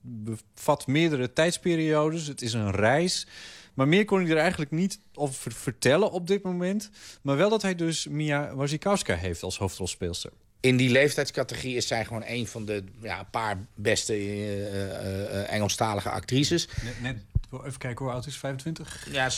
bevat 0.55 0.87
meerdere 0.87 1.33
tijdsperiodes. 1.33 2.27
Het 2.27 2.41
is 2.41 2.53
een 2.53 2.71
reis. 2.71 3.27
Maar 3.73 3.87
meer 3.87 4.05
kon 4.05 4.21
hij 4.21 4.31
er 4.31 4.37
eigenlijk 4.37 4.71
niet 4.71 4.99
over 5.13 5.51
vertellen 5.51 6.11
op 6.11 6.27
dit 6.27 6.43
moment. 6.43 6.89
Maar 7.21 7.37
wel 7.37 7.49
dat 7.49 7.61
hij 7.61 7.75
dus 7.75 8.07
Mia 8.07 8.55
Wasikowska 8.55 9.15
heeft 9.15 9.43
als 9.43 9.57
hoofdrolspeelster. 9.57 10.31
in 10.59 10.77
die 10.77 10.89
leeftijdscategorie 10.89 11.75
is 11.75 11.87
zij 11.87 12.05
gewoon 12.05 12.23
een 12.25 12.47
van 12.47 12.65
de 12.65 12.83
ja, 13.01 13.23
paar 13.23 13.57
beste 13.75 14.13
eh, 14.13 14.65
eh, 14.65 15.41
eh, 15.41 15.53
Engelstalige 15.53 16.09
actrices. 16.09 16.67
Net, 16.83 17.01
net 17.01 17.17
even 17.65 17.77
kijken 17.77 18.05
hoe 18.05 18.13
oud 18.13 18.25
is 18.25 18.37
25? 18.37 19.07
Ja, 19.11 19.29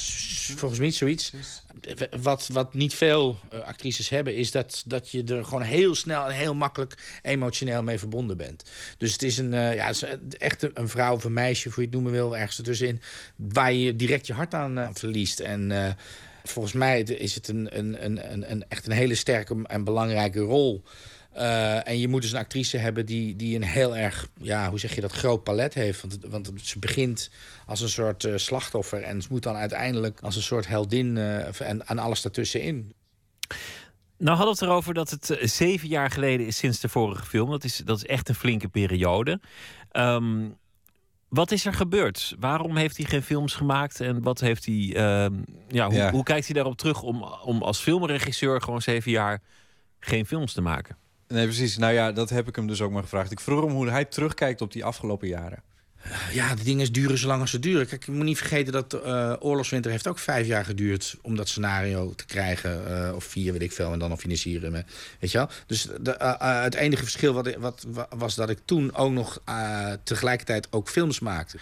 volgens 0.56 0.80
mij 0.80 0.92
zoiets. 0.92 1.32
Wat, 2.22 2.48
wat 2.54 2.74
niet 2.74 2.94
veel 2.94 3.40
eh, 3.50 3.60
actrices 3.60 4.10
hebben, 4.10 4.36
is 4.36 4.52
dat, 4.52 4.84
dat 4.86 5.12
je 5.12 5.24
er 5.24 5.46
gewoon 5.46 5.62
heel 5.62 5.96
snel 5.96 6.26
en 6.26 6.36
heel 6.36 6.54
makkelijk 6.56 7.20
emotioneel 7.22 7.84
mee 7.84 8.00
verbonden 8.00 8.38
bent. 8.38 8.64
Dus 8.98 9.12
het 9.12 9.24
is 9.24 9.38
een, 9.38 9.54
eh, 9.54 9.76
ja, 9.76 9.86
het 9.88 9.96
is 10.30 10.38
echt 10.38 10.62
een, 10.64 10.72
een 10.74 10.90
vrouw 10.90 11.14
of 11.14 11.24
een 11.24 11.34
meisje, 11.34 11.68
hoe 11.70 11.78
je 11.78 11.84
het 11.84 11.92
noemen 11.92 12.12
wil, 12.12 12.38
ergens 12.38 12.58
ertussenin, 12.58 13.02
waar 13.36 13.74
je 13.74 13.96
direct 13.96 14.28
je 14.28 14.34
hart 14.34 14.54
aan 14.54 14.78
eh, 14.78 14.90
verliest. 14.94 15.40
En 15.40 15.72
eh, 15.72 15.92
volgens 16.44 16.74
mij 16.74 17.02
is 17.02 17.36
het 17.36 17.48
een, 17.48 17.78
een, 17.78 18.06
een, 18.06 18.52
een- 18.52 18.66
echt 18.68 18.86
een 18.86 18.92
hele 18.92 19.16
sterke 19.16 19.60
en 19.64 19.84
belangrijke 19.84 20.40
rol. 20.40 20.84
Eh, 21.36 21.88
en 21.88 21.99
je 21.99 22.07
moet 22.07 22.22
dus 22.22 22.32
een 22.32 22.38
actrice 22.38 22.78
hebben 22.78 23.06
die, 23.06 23.36
die 23.36 23.56
een 23.56 23.64
heel 23.64 23.95
erg, 23.98 24.28
ja, 24.41 24.70
hoe 24.70 24.80
zeg 24.80 24.95
je 24.95 25.02
dat, 25.02 25.12
groot 25.12 25.44
palet 25.44 25.74
heeft. 25.74 26.02
Want, 26.02 26.18
want 26.30 26.52
ze 26.64 26.80
begint 26.80 27.30
als 27.66 27.82
een 27.82 27.90
soort 27.90 28.24
eh, 28.24 28.38
slachtoffer 28.38 29.02
en 29.02 29.22
ze 29.22 29.28
moet 29.32 29.44
dan 29.44 29.56
uiteindelijk 29.56 30.20
als 30.22 30.36
een 30.36 30.41
soort 30.41 30.68
heldin 30.68 31.18
eh, 31.18 31.62
en, 31.62 31.88
en 31.88 31.99
alles 31.99 32.22
daartussenin. 32.22 32.94
Nou 34.18 34.38
hadden 34.38 34.56
we 34.56 34.60
het 34.60 34.70
erover 34.70 34.94
dat 34.94 35.10
het 35.10 35.38
zeven 35.41 35.88
jaar 35.88 36.12
geleden 36.12 36.45
is 36.48 36.57
sinds 36.57 36.80
de 36.80 36.90
vorige 36.90 37.26
film. 37.26 37.49
Dat 37.49 37.64
is, 37.64 37.78
dat 37.78 37.98
is 37.98 38.06
echt 38.06 38.30
een 38.30 38.36
flinke 38.36 38.68
periode. 38.68 39.40
Ehm, 39.91 40.49
Wat 41.30 41.52
is 41.52 41.66
er 41.66 41.74
gebeurd? 41.74 42.36
Waarom 42.40 42.76
heeft 42.76 42.98
hij 42.98 43.06
geen 43.06 43.24
films 43.24 43.53
gemaakt? 43.53 43.99
En 44.02 44.22
wat 44.22 44.40
heeft 44.40 44.66
hij. 44.66 44.94
ehm, 44.95 45.34
ja, 45.68 45.86
hoe, 45.86 45.95
Ja. 45.95 46.12
hoe 46.12 46.24
kijkt 46.24 46.45
hij 46.45 46.56
daarop 46.56 46.78
terug 46.78 47.02
om, 47.02 47.24
om 47.24 47.62
als 47.62 47.80
filmregisseur 47.80 48.62
gewoon 48.62 48.82
zeven 48.82 49.12
jaar 49.12 49.41
geen 49.99 50.26
films 50.26 50.53
te 50.53 50.62
maken? 50.62 50.98
Nee, 51.27 51.43
precies. 51.45 51.77
Nou 51.77 51.93
ja, 51.93 52.11
dat 52.11 52.30
heb 52.30 52.47
ik 52.47 52.56
hem 52.56 52.68
dus 52.68 52.81
ook 52.81 52.91
maar 52.91 53.03
gevraagd. 53.03 53.31
Ik 53.31 53.39
vroeg 53.39 53.64
hem 53.64 53.73
hoe 53.73 53.89
hij 53.89 54.06
terugkijkt 54.06 54.61
op 54.61 54.72
die 54.72 54.85
afgelopen 54.85 55.27
jaren. 55.27 55.60
Ja, 56.31 56.56
die 56.56 56.64
dingen 56.64 56.93
duren 56.93 57.18
zolang 57.18 57.41
als 57.41 57.52
ze 57.52 57.60
duren. 57.60 57.88
Kijk, 57.88 58.06
je 58.06 58.11
moet 58.11 58.26
niet 58.26 58.38
vergeten 58.38 58.73
dat 58.73 58.93
eh 58.93 59.34
Oorlogswinter 59.39 59.91
heeft 59.91 60.07
ook 60.07 60.19
vijf 60.19 60.47
jaar 60.47 60.65
geduurd... 60.65 61.18
om 61.22 61.35
dat 61.35 61.47
scenario 61.49 62.14
te 62.15 62.26
krijgen. 62.26 62.88
eh, 63.07 63.15
of 63.15 63.23
vier, 63.23 63.52
weet 63.52 63.61
ik 63.61 63.72
veel, 63.72 63.91
en 63.93 63.99
dan 63.99 64.10
nog 64.10 64.19
financieren. 64.19 64.72
Met, 64.72 64.85
weet 65.19 65.31
je 65.31 65.38
wel? 65.38 65.49
Dus 65.65 65.88
de, 66.02 66.11
eh, 66.11 66.61
het 66.64 66.76
enige 66.76 67.03
verschil 67.03 67.34
wat, 67.34 67.47
ik- 67.47 67.57
wat, 67.57 67.85
wa- 67.88 68.07
was 68.15 68.35
dat 68.35 68.49
ik 68.49 68.60
toen 68.65 68.95
ook 68.95 69.11
nog 69.11 69.41
tegelijkertijd 70.03 70.68
ook 70.72 70.89
films 70.89 71.19
maakte. 71.19 71.57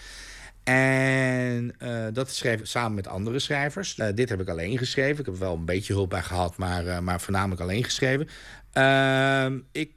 En 0.64 1.76
dat 2.14 2.32
schreef 2.32 2.60
ik 2.60 2.66
samen 2.66 2.94
met 2.94 3.08
andere 3.08 3.40
schrijvers. 3.40 3.96
Dit 4.16 4.30
heb 4.30 4.42
ik 4.42 4.48
alleen 4.50 4.78
geschreven. 4.78 5.20
Ik 5.20 5.26
heb 5.26 5.38
wel 5.38 5.54
een 5.54 5.66
beetje 5.66 5.94
hulp 5.94 6.10
bij 6.10 6.22
gehad, 6.22 6.58
maar, 6.58 7.04
maar 7.04 7.22
voornamelijk 7.22 7.62
alleen 7.62 7.84
geschreven. 7.84 8.30
Ehm, 8.74 9.60
ik, 9.72 9.92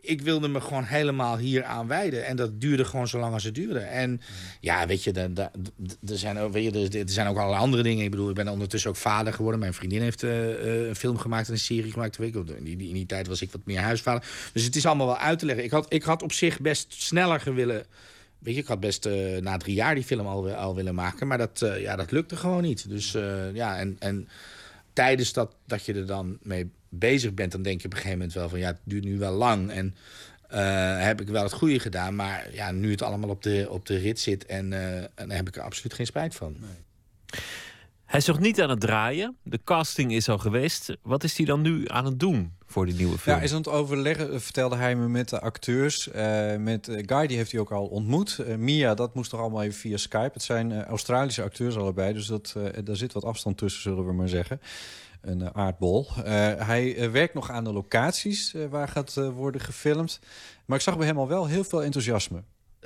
ik 0.00 0.20
wilde 0.22 0.48
me 0.48 0.60
gewoon 0.60 0.84
helemaal 0.84 1.38
hier 1.38 1.64
aan 1.64 1.86
wijden. 1.86 2.26
En 2.26 2.36
dat 2.36 2.60
duurde 2.60 2.84
gewoon 2.84 3.08
zo 3.08 3.18
lang 3.18 3.32
als 3.32 3.44
het 3.44 3.54
duurde. 3.54 3.78
En 3.78 4.20
ja, 4.60 4.86
weet 4.86 5.04
je, 5.04 5.12
d- 5.12 5.38
er 6.10 6.18
zijn, 6.18 6.38
ook- 6.38 6.52
weet 6.52 6.72
je, 6.74 6.88
er, 6.98 7.00
er 7.00 7.10
zijn 7.10 7.26
ook 7.26 7.36
allerlei 7.36 7.62
andere 7.62 7.82
dingen. 7.82 8.04
Ik 8.04 8.10
bedoel, 8.10 8.28
ik 8.28 8.34
ben 8.34 8.48
ondertussen 8.48 8.90
ook 8.90 8.96
vader 8.96 9.32
geworden. 9.32 9.60
Mijn 9.60 9.74
vriendin 9.74 10.02
heeft 10.02 10.22
eh, 10.22 10.50
eh, 10.82 10.88
een 10.88 10.96
film 10.96 11.18
gemaakt 11.18 11.46
en 11.46 11.52
een 11.52 11.58
serie 11.58 11.92
gemaakt. 11.92 12.16
Weet 12.16 12.34
ik, 12.36 12.48
in, 12.48 12.64
die, 12.64 12.88
in 12.88 12.94
die 12.94 13.06
tijd 13.06 13.26
was 13.26 13.42
ik 13.42 13.52
wat 13.52 13.60
meer 13.64 13.80
huisvader. 13.80 14.28
Dus 14.52 14.64
het 14.64 14.76
is 14.76 14.86
allemaal 14.86 15.06
wel 15.06 15.18
uit 15.18 15.38
te 15.38 15.46
leggen. 15.46 15.64
Ik 15.64 15.70
had, 15.70 15.86
ik 15.92 16.02
had 16.02 16.22
op 16.22 16.32
zich 16.32 16.60
best 16.60 16.86
sneller 17.02 17.40
gewillen... 17.40 17.86
Weet 18.38 18.54
je, 18.54 18.60
ik 18.60 18.66
had 18.66 18.80
best 18.80 19.06
eh, 19.06 19.40
na 19.40 19.56
drie 19.56 19.74
jaar 19.74 19.94
die 19.94 20.04
film 20.04 20.26
al, 20.26 20.50
al 20.50 20.74
willen 20.74 20.94
maken. 20.94 21.26
Maar 21.26 21.38
dat, 21.38 21.64
ja, 21.78 21.96
dat 21.96 22.10
lukte 22.10 22.36
gewoon 22.36 22.62
niet. 22.62 22.88
Dus 22.88 23.12
ja, 23.52 23.78
en, 23.78 23.96
en 23.98 24.28
tijdens 24.92 25.32
dat, 25.32 25.54
dat 25.66 25.84
je 25.84 25.94
er 25.94 26.06
dan 26.06 26.38
mee 26.42 26.70
bezig 26.98 27.34
bent... 27.34 27.52
dan 27.52 27.62
denk 27.62 27.80
je 27.80 27.86
op 27.86 27.92
een 27.92 27.98
gegeven 27.98 28.18
moment 28.18 28.36
wel 28.36 28.48
van... 28.48 28.58
ja, 28.58 28.66
het 28.66 28.80
duurt 28.84 29.04
nu 29.04 29.18
wel 29.18 29.32
lang 29.32 29.70
en 29.70 29.94
eh, 30.48 31.04
heb 31.04 31.20
ik 31.20 31.28
wel 31.28 31.42
het 31.42 31.52
goede 31.52 31.78
gedaan. 31.78 32.16
Maar 32.16 32.48
ja, 32.52 32.70
nu 32.70 32.90
het 32.90 33.02
allemaal 33.02 33.30
op 33.30 33.42
de, 33.42 33.66
op 33.70 33.86
de 33.86 33.96
rit 33.96 34.20
zit... 34.20 34.46
en, 34.46 34.72
eh, 34.72 34.96
en 34.96 35.28
daar 35.28 35.36
heb 35.36 35.48
ik 35.48 35.56
er 35.56 35.62
absoluut 35.62 35.94
geen 35.94 36.06
spijt 36.06 36.34
van. 36.34 36.56
Hij 38.04 38.22
is 38.22 38.28
nog 38.28 38.38
niet 38.38 38.60
aan 38.60 38.70
het 38.70 38.80
draaien. 38.80 39.36
De 39.42 39.60
casting 39.64 40.12
is 40.12 40.28
al 40.28 40.38
geweest. 40.38 40.96
Wat 41.02 41.24
is 41.24 41.36
hij 41.36 41.46
dan 41.46 41.60
nu 41.60 41.88
aan 41.88 42.04
het 42.04 42.20
doen 42.20 42.52
voor 42.66 42.86
die 42.86 42.94
nieuwe 42.94 43.18
film? 43.18 43.36
Ja, 43.36 43.42
is 43.42 43.50
aan 43.50 43.56
het 43.56 43.68
overleggen, 43.68 44.32
eh, 44.32 44.38
vertelde 44.38 44.76
hij 44.76 44.96
me 44.96 45.08
met 45.08 45.28
de 45.28 45.40
acteurs. 45.40 46.10
Eh, 46.10 46.56
met 46.56 46.88
Guy, 47.06 47.26
die 47.26 47.36
heeft 47.36 47.52
hij 47.52 47.60
ook 47.60 47.72
al 47.72 47.86
ontmoet. 47.86 48.38
Mia, 48.58 48.94
dat 48.94 49.14
moest 49.14 49.30
toch 49.30 49.40
allemaal 49.40 49.62
even 49.62 49.78
via 49.78 49.96
Skype. 49.96 50.30
Het 50.32 50.42
zijn 50.42 50.72
eh, 50.72 50.82
Australische 50.82 51.42
acteurs 51.42 51.76
allebei, 51.76 52.12
dus 52.12 52.26
dat, 52.26 52.54
eh, 52.56 52.84
daar 52.84 52.96
zit 52.96 53.12
wat 53.12 53.24
afstand 53.24 53.58
tussen, 53.58 53.82
zullen 53.82 54.06
we 54.06 54.12
maar 54.12 54.28
zeggen. 54.28 54.60
Een 55.24 55.42
eh, 55.42 55.48
aardbol. 55.52 56.06
Eh, 56.16 56.24
hij 56.66 56.96
eh, 56.96 57.10
werkt 57.10 57.34
nog 57.34 57.50
aan 57.50 57.64
de 57.64 57.72
locaties 57.72 58.54
waar 58.70 58.88
gaat 58.88 59.16
eh, 59.16 59.28
worden 59.28 59.60
gefilmd. 59.60 60.20
Maar 60.64 60.76
ik 60.76 60.82
zag 60.82 60.96
bij 60.96 61.06
hem 61.06 61.18
al 61.18 61.28
wel 61.28 61.46
heel 61.46 61.64
veel 61.64 61.82
enthousiasme. 61.82 62.42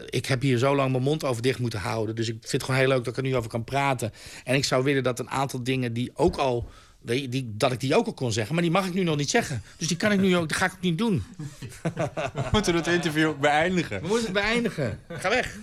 ik 0.06 0.26
heb 0.26 0.40
hier 0.40 0.58
zo 0.58 0.74
lang 0.76 0.90
mijn 0.90 1.02
mond 1.02 1.24
over 1.24 1.42
dicht 1.42 1.58
moeten 1.58 1.80
houden. 1.80 2.14
Dus 2.14 2.28
ik 2.28 2.36
vind 2.40 2.52
het 2.52 2.62
gewoon 2.62 2.80
heel 2.80 2.88
leuk 2.88 3.04
dat 3.04 3.06
ik 3.06 3.16
er 3.16 3.28
nu 3.28 3.36
over 3.36 3.50
kan 3.50 3.64
praten. 3.64 4.12
En 4.44 4.54
ik 4.54 4.64
zou 4.64 4.84
willen 4.84 5.02
dat 5.02 5.18
een 5.18 5.30
aantal 5.30 5.62
dingen 5.62 5.92
die 5.92 6.10
ook 6.14 6.36
al... 6.36 6.68
weet 7.00 7.20
je, 7.20 7.28
Die, 7.28 7.52
dat 7.56 7.72
ik 7.72 7.80
die 7.80 7.96
ook 7.96 8.06
al 8.06 8.12
kon 8.12 8.32
zeggen, 8.32 8.54
maar 8.54 8.62
die 8.62 8.72
mag 8.72 8.86
ik 8.86 8.94
nu 8.94 9.02
nog 9.02 9.16
niet 9.16 9.30
zeggen. 9.30 9.62
Dus 9.76 9.88
die 9.88 9.96
kan 9.96 10.12
ik 10.12 10.20
nu 10.20 10.36
ook, 10.36 10.48
dat 10.48 10.58
ga 10.58 10.66
ik 10.66 10.72
ook 10.72 10.80
niet 10.80 10.98
doen. 10.98 11.22
We 12.34 12.48
moeten 12.52 12.74
het 12.74 12.86
interview 12.86 13.38
beëindigen. 13.38 14.00
We 14.00 14.06
moeten 14.06 14.24
het 14.24 14.34
beëindigen. 14.34 15.00
Ga 15.08 15.28
weg. 15.28 15.58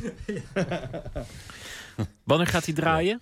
Wanneer 2.24 2.48
gaat 2.48 2.66
hij 2.66 2.74
draaien? 2.74 3.20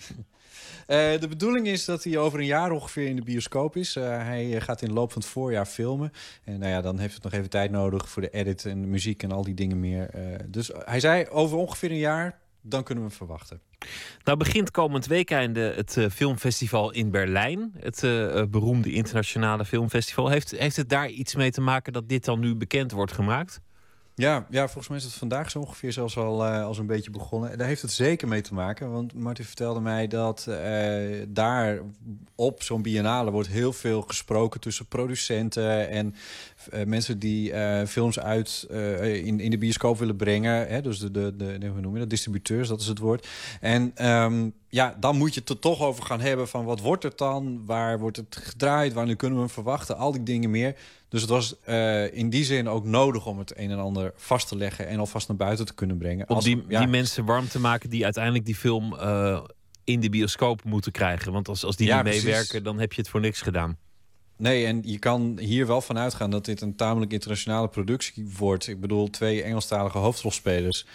Eh, 0.87 1.19
de 1.19 1.27
bedoeling 1.27 1.67
is 1.67 1.85
dat 1.85 2.03
hij 2.03 2.17
over 2.17 2.39
een 2.39 2.45
jaar 2.45 2.71
ongeveer 2.71 3.07
in 3.07 3.15
de 3.15 3.23
bioscoop 3.23 3.75
is. 3.75 3.95
Eh, 3.95 4.03
hij 4.03 4.55
eh, 4.55 4.61
gaat 4.61 4.81
in 4.81 4.87
de 4.87 4.93
loop 4.93 5.11
van 5.11 5.21
het 5.21 5.31
voorjaar 5.31 5.65
filmen. 5.65 6.11
En 6.43 6.59
nou 6.59 6.71
ja, 6.71 6.81
dan 6.81 6.99
heeft 6.99 7.13
het 7.13 7.23
nog 7.23 7.33
even 7.33 7.49
tijd 7.49 7.71
nodig 7.71 8.09
voor 8.09 8.21
de 8.21 8.29
edit 8.29 8.65
en 8.65 8.81
de 8.81 8.87
muziek 8.87 9.23
en 9.23 9.31
al 9.31 9.43
die 9.43 9.53
dingen 9.53 9.79
meer. 9.79 10.09
Dus 10.47 10.71
hij 10.73 10.99
zei 10.99 11.27
over 11.27 11.57
ongeveer 11.57 11.91
een 11.91 11.97
jaar, 11.97 12.39
dan 12.61 12.83
kunnen 12.83 13.03
we 13.03 13.09
hem 13.09 13.17
verwachten. 13.17 13.61
Nou 14.23 14.37
begint 14.37 14.71
komend 14.71 15.05
weekend 15.05 15.55
het 15.55 15.97
filmfestival 16.11 16.91
in 16.91 17.11
Berlijn. 17.11 17.73
Het 17.79 18.01
beroemde 18.51 18.91
internationale 18.91 19.65
filmfestival. 19.65 20.29
Heeft, 20.29 20.51
heeft 20.51 20.75
het 20.75 20.89
daar 20.89 21.09
iets 21.09 21.35
mee 21.35 21.51
te 21.51 21.61
maken 21.61 21.93
dat 21.93 22.09
dit 22.09 22.25
dan 22.25 22.39
nu 22.39 22.55
bekend 22.55 22.91
wordt 22.91 23.11
gemaakt? 23.11 23.61
Ja, 24.15 24.45
ja, 24.49 24.63
volgens 24.63 24.87
mij 24.87 24.97
is 24.97 25.03
het 25.03 25.13
vandaag 25.13 25.51
zo 25.51 25.59
ongeveer 25.59 25.93
zelfs 25.93 26.17
al, 26.17 26.45
eh, 26.45 26.63
al 26.63 26.73
zo'n 26.73 26.85
beetje 26.85 27.11
begonnen. 27.11 27.51
En 27.51 27.57
daar 27.57 27.67
heeft 27.67 27.81
het 27.81 27.91
zeker 27.91 28.27
mee 28.27 28.41
te 28.41 28.53
maken. 28.53 28.91
Want 28.91 29.13
Martin 29.13 29.45
vertelde 29.45 29.79
mij 29.79 30.07
dat 30.07 30.47
eh, 30.47 31.25
daar 31.27 31.79
op 32.35 32.63
zo'n 32.63 32.81
biennale 32.81 33.31
wordt 33.31 33.47
heel 33.47 33.73
veel 33.73 34.01
gesproken 34.01 34.59
tussen 34.59 34.85
producenten 34.85 35.89
en 35.89 36.15
eh, 36.69 36.85
mensen 36.85 37.19
die 37.19 37.53
films 37.87 38.19
uit 38.19 38.67
in, 39.01 39.39
in 39.39 39.51
de 39.51 39.57
bioscoop 39.57 39.97
willen 39.97 40.15
brengen. 40.15 40.67
Hè? 40.67 40.81
Dus 40.81 40.99
de, 40.99 41.11
de, 41.11 41.35
de, 41.35 41.67
hoe 41.67 41.93
je 41.93 41.99
dat? 41.99 42.09
Distributeurs, 42.09 42.67
dat 42.67 42.81
is 42.81 42.87
het 42.87 42.99
woord. 42.99 43.27
En 43.61 43.91
ehm, 43.95 44.49
ja, 44.67 44.95
dan 44.99 45.17
moet 45.17 45.33
je 45.33 45.39
het 45.39 45.49
er 45.49 45.59
toch 45.59 45.81
over 45.81 46.03
gaan 46.03 46.21
hebben 46.21 46.47
van 46.47 46.65
wat 46.65 46.79
wordt 46.79 47.03
het 47.03 47.17
dan? 47.17 47.65
Waar 47.65 47.99
wordt 47.99 48.17
het 48.17 48.35
gedraaid? 48.41 48.93
Wanneer 48.93 49.15
kunnen 49.15 49.37
we 49.37 49.43
hem 49.43 49.53
verwachten? 49.53 49.97
Al 49.97 50.11
die 50.11 50.23
dingen 50.23 50.49
meer. 50.49 50.75
Dus 51.13 51.21
het 51.21 51.31
was 51.31 51.59
eh, 51.59 52.13
in 52.13 52.29
die 52.29 52.43
zin 52.43 52.67
ook 52.67 52.85
nodig 52.85 53.25
om 53.25 53.39
het 53.39 53.57
een 53.57 53.71
en 53.71 53.79
ander 53.79 54.11
vast 54.15 54.47
te 54.47 54.55
leggen 54.55 54.87
en 54.87 54.99
alvast 54.99 55.27
naar 55.27 55.37
buiten 55.37 55.65
te 55.65 55.73
kunnen 55.73 55.97
brengen. 55.97 56.29
Om 56.29 56.35
Als- 56.35 56.43
die, 56.45 56.63
ja, 56.67 56.79
die 56.79 56.87
mensen 56.87 57.25
warm 57.25 57.47
te 57.47 57.59
maken 57.59 57.89
die 57.89 58.03
uiteindelijk 58.03 58.45
die 58.45 58.55
film 58.55 58.95
eh, 58.95 59.43
in 59.83 59.99
de 59.99 60.09
bioscoop 60.09 60.63
moeten 60.63 60.91
krijgen. 60.91 61.31
Want 61.31 61.47
als, 61.47 61.65
als 61.65 61.75
die 61.75 61.87
Ja, 61.87 61.95
niet 61.95 62.03
precies. 62.03 62.23
meewerken, 62.23 62.63
dan 62.63 62.79
heb 62.79 62.93
je 62.93 63.01
het 63.01 63.09
voor 63.09 63.19
niks 63.19 63.41
gedaan. 63.41 63.77
Nee, 64.37 64.65
en 64.65 64.81
je 64.83 64.99
kan 64.99 65.37
hier 65.39 65.67
wel 65.67 65.81
van 65.81 65.97
uitgaan 65.97 66.31
dat 66.31 66.45
dit 66.45 66.61
een 66.61 66.75
tamelijk 66.75 67.11
internationale 67.11 67.67
productie 67.67 68.29
wordt. 68.37 68.67
Ik 68.67 68.79
bedoel, 68.79 69.09
twee 69.09 69.43
Engelstalige 69.43 69.97
hoofdrolspelers. 69.97 70.85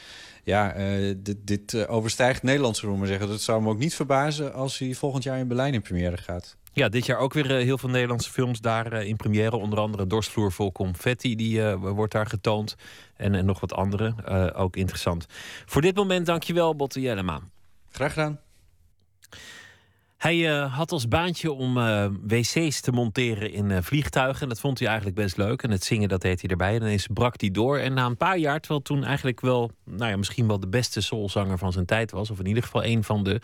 Ja, 0.45 0.73
eh, 0.73 1.15
dit, 1.17 1.37
dit 1.45 1.87
overstijgt 1.89 2.43
Nederlands, 2.43 2.79
zullen 2.79 2.95
we 2.95 3.01
maar 3.01 3.09
zeggen. 3.09 3.29
Dat 3.29 3.41
zou 3.41 3.63
me 3.63 3.69
ook 3.69 3.79
niet 3.79 3.95
verbazen 3.95 4.53
als 4.55 4.79
hij 4.79 4.95
volgend 4.95 5.23
jaar 5.25 5.39
in 5.39 5.49
Berlijn 5.49 5.75
in 5.75 5.83
première 5.83 6.17
gaat. 6.17 6.57
Ja, 6.79 6.89
dit 6.89 7.07
jaar 7.07 7.19
ook 7.19 7.33
weer 7.33 7.57
eh, 7.57 7.65
heel 7.65 7.79
veel 7.79 7.89
Nederlandse 7.89 8.31
films 8.31 8.61
daar 8.61 8.93
eh, 8.93 9.07
in 9.07 9.17
première. 9.17 9.57
Onder 9.57 9.79
andere 9.79 10.07
Dorstvloer 10.07 10.53
vol 10.53 10.73
confetti, 10.73 11.37
die 11.37 11.63
eh, 11.63 11.75
wordt 11.75 12.13
daar 12.13 12.27
getoond. 12.27 12.77
En, 13.17 13.35
en 13.35 13.45
nog 13.45 13.61
wat 13.61 13.73
andere, 13.73 14.15
ook 14.55 14.77
interessant. 14.77 15.27
Voor 15.67 15.83
dit 15.83 15.97
moment 15.97 16.27
dankjewel, 16.27 16.77
Botte 16.77 17.01
Jellema. 17.01 17.41
Graag 17.91 18.13
gedaan. 18.13 18.41
Hij 20.17 20.45
had 20.49 20.93
als 20.93 21.09
baantje 21.09 21.53
om 21.53 21.75
wc's 22.27 22.81
te 22.81 22.93
monteren 22.93 23.53
in 23.53 23.83
vliegtuigen. 23.83 24.43
En 24.43 24.49
dat 24.49 24.61
vond 24.61 24.79
hij 24.79 24.89
eigenlijk 24.89 25.17
best 25.17 25.37
leuk. 25.37 25.63
En 25.63 25.71
het 25.71 25.85
zingen, 25.85 26.09
dat 26.09 26.21
deed 26.21 26.41
hij 26.41 26.51
erbij. 26.51 26.75
En 26.75 26.83
ineens 26.83 27.07
brak 27.07 27.41
hij 27.41 27.51
door. 27.51 27.79
En 27.79 27.95
na 27.95 28.07
een 28.07 28.17
paar 28.17 28.39
jaar, 28.39 28.61
terwijl 28.61 28.83
toen 28.83 29.05
eigenlijk 29.05 29.41
wel... 29.41 29.71
nou 29.85 30.11
ja, 30.11 30.17
misschien 30.17 30.47
wel 30.47 30.61
de 30.61 30.69
beste 30.69 31.01
soulzanger 31.01 31.59
van 31.59 31.73
zijn 31.73 31.87
tijd 31.87 32.11
was... 32.11 32.31
of 32.31 32.39
in 32.39 32.47
ieder 32.47 32.63
geval 32.63 32.85
een 32.85 33.05
van 33.05 33.25
de... 33.25 33.41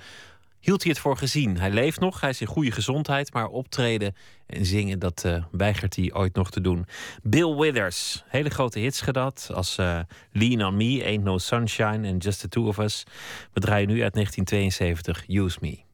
hield 0.64 0.82
hij 0.82 0.92
het 0.92 1.00
voor 1.00 1.16
gezien. 1.16 1.58
Hij 1.58 1.70
leeft 1.70 2.00
nog, 2.00 2.20
hij 2.20 2.30
is 2.30 2.40
in 2.40 2.46
goede 2.46 2.70
gezondheid... 2.70 3.32
maar 3.32 3.46
optreden 3.46 4.14
en 4.46 4.66
zingen, 4.66 4.98
dat 4.98 5.24
eh, 5.24 5.44
weigert 5.50 5.96
hij 5.96 6.12
ooit 6.12 6.34
nog 6.34 6.50
te 6.50 6.60
doen. 6.60 6.86
Bill 7.22 7.54
Withers, 7.54 8.24
hele 8.26 8.50
grote 8.50 8.78
hits 8.78 9.00
gedaan... 9.00 9.32
als 9.52 9.78
eh, 9.78 10.00
Lean 10.32 10.66
On 10.66 10.76
Me, 10.76 11.04
Ain't 11.04 11.24
No 11.24 11.38
Sunshine 11.38 12.08
en 12.08 12.16
Just 12.16 12.40
The 12.40 12.48
Two 12.48 12.66
Of 12.66 12.78
Us. 12.78 13.04
We 13.52 13.60
draaien 13.60 13.88
nu 13.88 14.02
uit 14.02 14.12
1972, 14.12 15.24
Use 15.28 15.58
Me. 15.60 15.93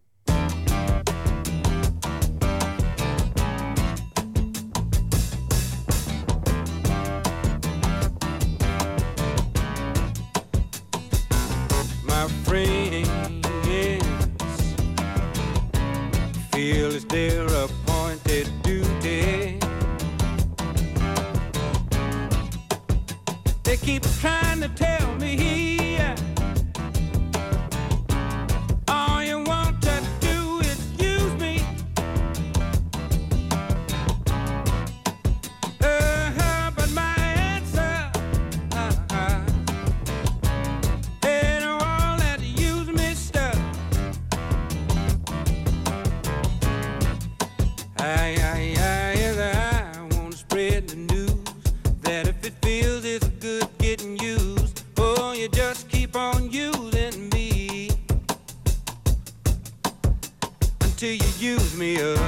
You 61.72 61.78
me 61.78 62.00
up. 62.00 62.18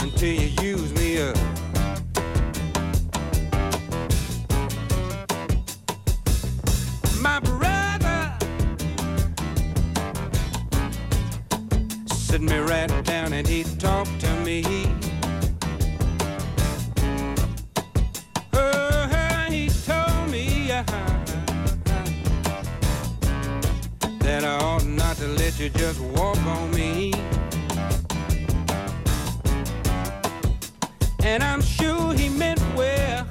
Until 0.00 0.28
you 0.28 0.48
use 0.62 0.92
me 0.94 1.20
up. 1.20 1.36
My 7.20 7.40
brother 7.40 8.36
sit 12.06 12.40
me 12.42 12.58
right 12.58 13.04
down 13.04 13.32
and 13.32 13.46
he 13.46 13.64
talked 13.64 14.20
to 14.20 14.32
me. 14.44 14.87
Just 25.70 26.00
walk 26.00 26.38
on 26.46 26.70
me. 26.70 27.12
And 31.24 31.42
I'm 31.42 31.60
sure 31.60 32.12
he 32.14 32.28
meant 32.28 32.60
well. 32.76 33.26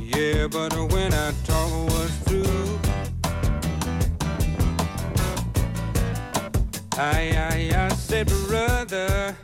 Yeah, 0.00 0.46
but 0.48 0.74
when 0.92 1.14
I 1.14 1.32
talk 1.44 1.70
was 1.88 2.10
through, 2.24 2.78
I, 6.98 7.70
I, 7.72 7.86
I 7.86 7.88
said, 7.94 8.26
brother, 8.46 9.34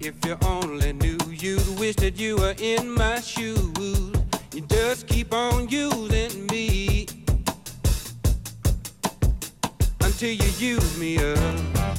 if 0.00 0.14
you 0.26 0.36
only 0.44 0.92
knew, 0.92 1.18
you'd 1.30 1.78
wish 1.78 1.96
that 1.96 2.18
you 2.18 2.36
were 2.36 2.54
in 2.58 2.90
my 2.90 3.20
shoes. 3.20 4.12
You 4.52 4.62
just 4.68 5.06
keep 5.06 5.32
on 5.32 5.68
using 5.68 6.46
me 6.46 6.87
until 10.20 10.34
you 10.34 10.74
use 10.74 10.98
me 10.98 11.16
up. 11.16 11.97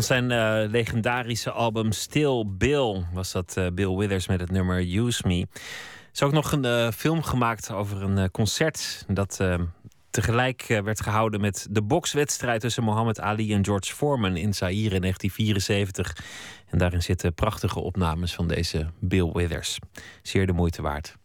Van 0.00 0.08
zijn 0.08 0.30
eh, 0.30 0.70
legendarische 0.70 1.50
album 1.50 1.92
Still 1.92 2.44
Bill 2.46 3.04
was 3.12 3.32
dat 3.32 3.56
eh, 3.56 3.66
Bill 3.72 3.96
Withers 3.96 4.26
met 4.26 4.40
het 4.40 4.50
nummer 4.50 4.96
Use 4.96 5.26
Me. 5.26 5.40
Er 5.40 5.48
is 6.12 6.22
ook 6.22 6.32
nog 6.32 6.52
een 6.52 6.64
eh, 6.64 6.90
film 6.90 7.22
gemaakt 7.22 7.72
over 7.72 8.02
een 8.02 8.30
concert 8.30 9.04
dat 9.08 9.40
tegelijk 10.10 10.80
werd 10.84 11.00
gehouden 11.00 11.40
met 11.40 11.66
de 11.70 11.82
bokswedstrijd 11.82 12.60
tussen 12.60 12.84
Muhammad 12.84 13.20
Ali 13.20 13.52
en 13.52 13.64
George 13.64 13.94
Foreman 13.94 14.36
in 14.36 14.54
Zaire 14.54 14.94
in 14.94 15.00
1974. 15.00 16.16
En 16.70 16.78
daarin 16.78 17.02
zitten 17.02 17.34
prachtige 17.34 17.80
opnames 17.80 18.34
van 18.34 18.48
deze 18.48 18.90
Bill 18.98 19.30
Withers. 19.32 19.78
Zeer 20.22 20.46
de 20.46 20.52
moeite 20.52 20.82
waard. 20.82 21.16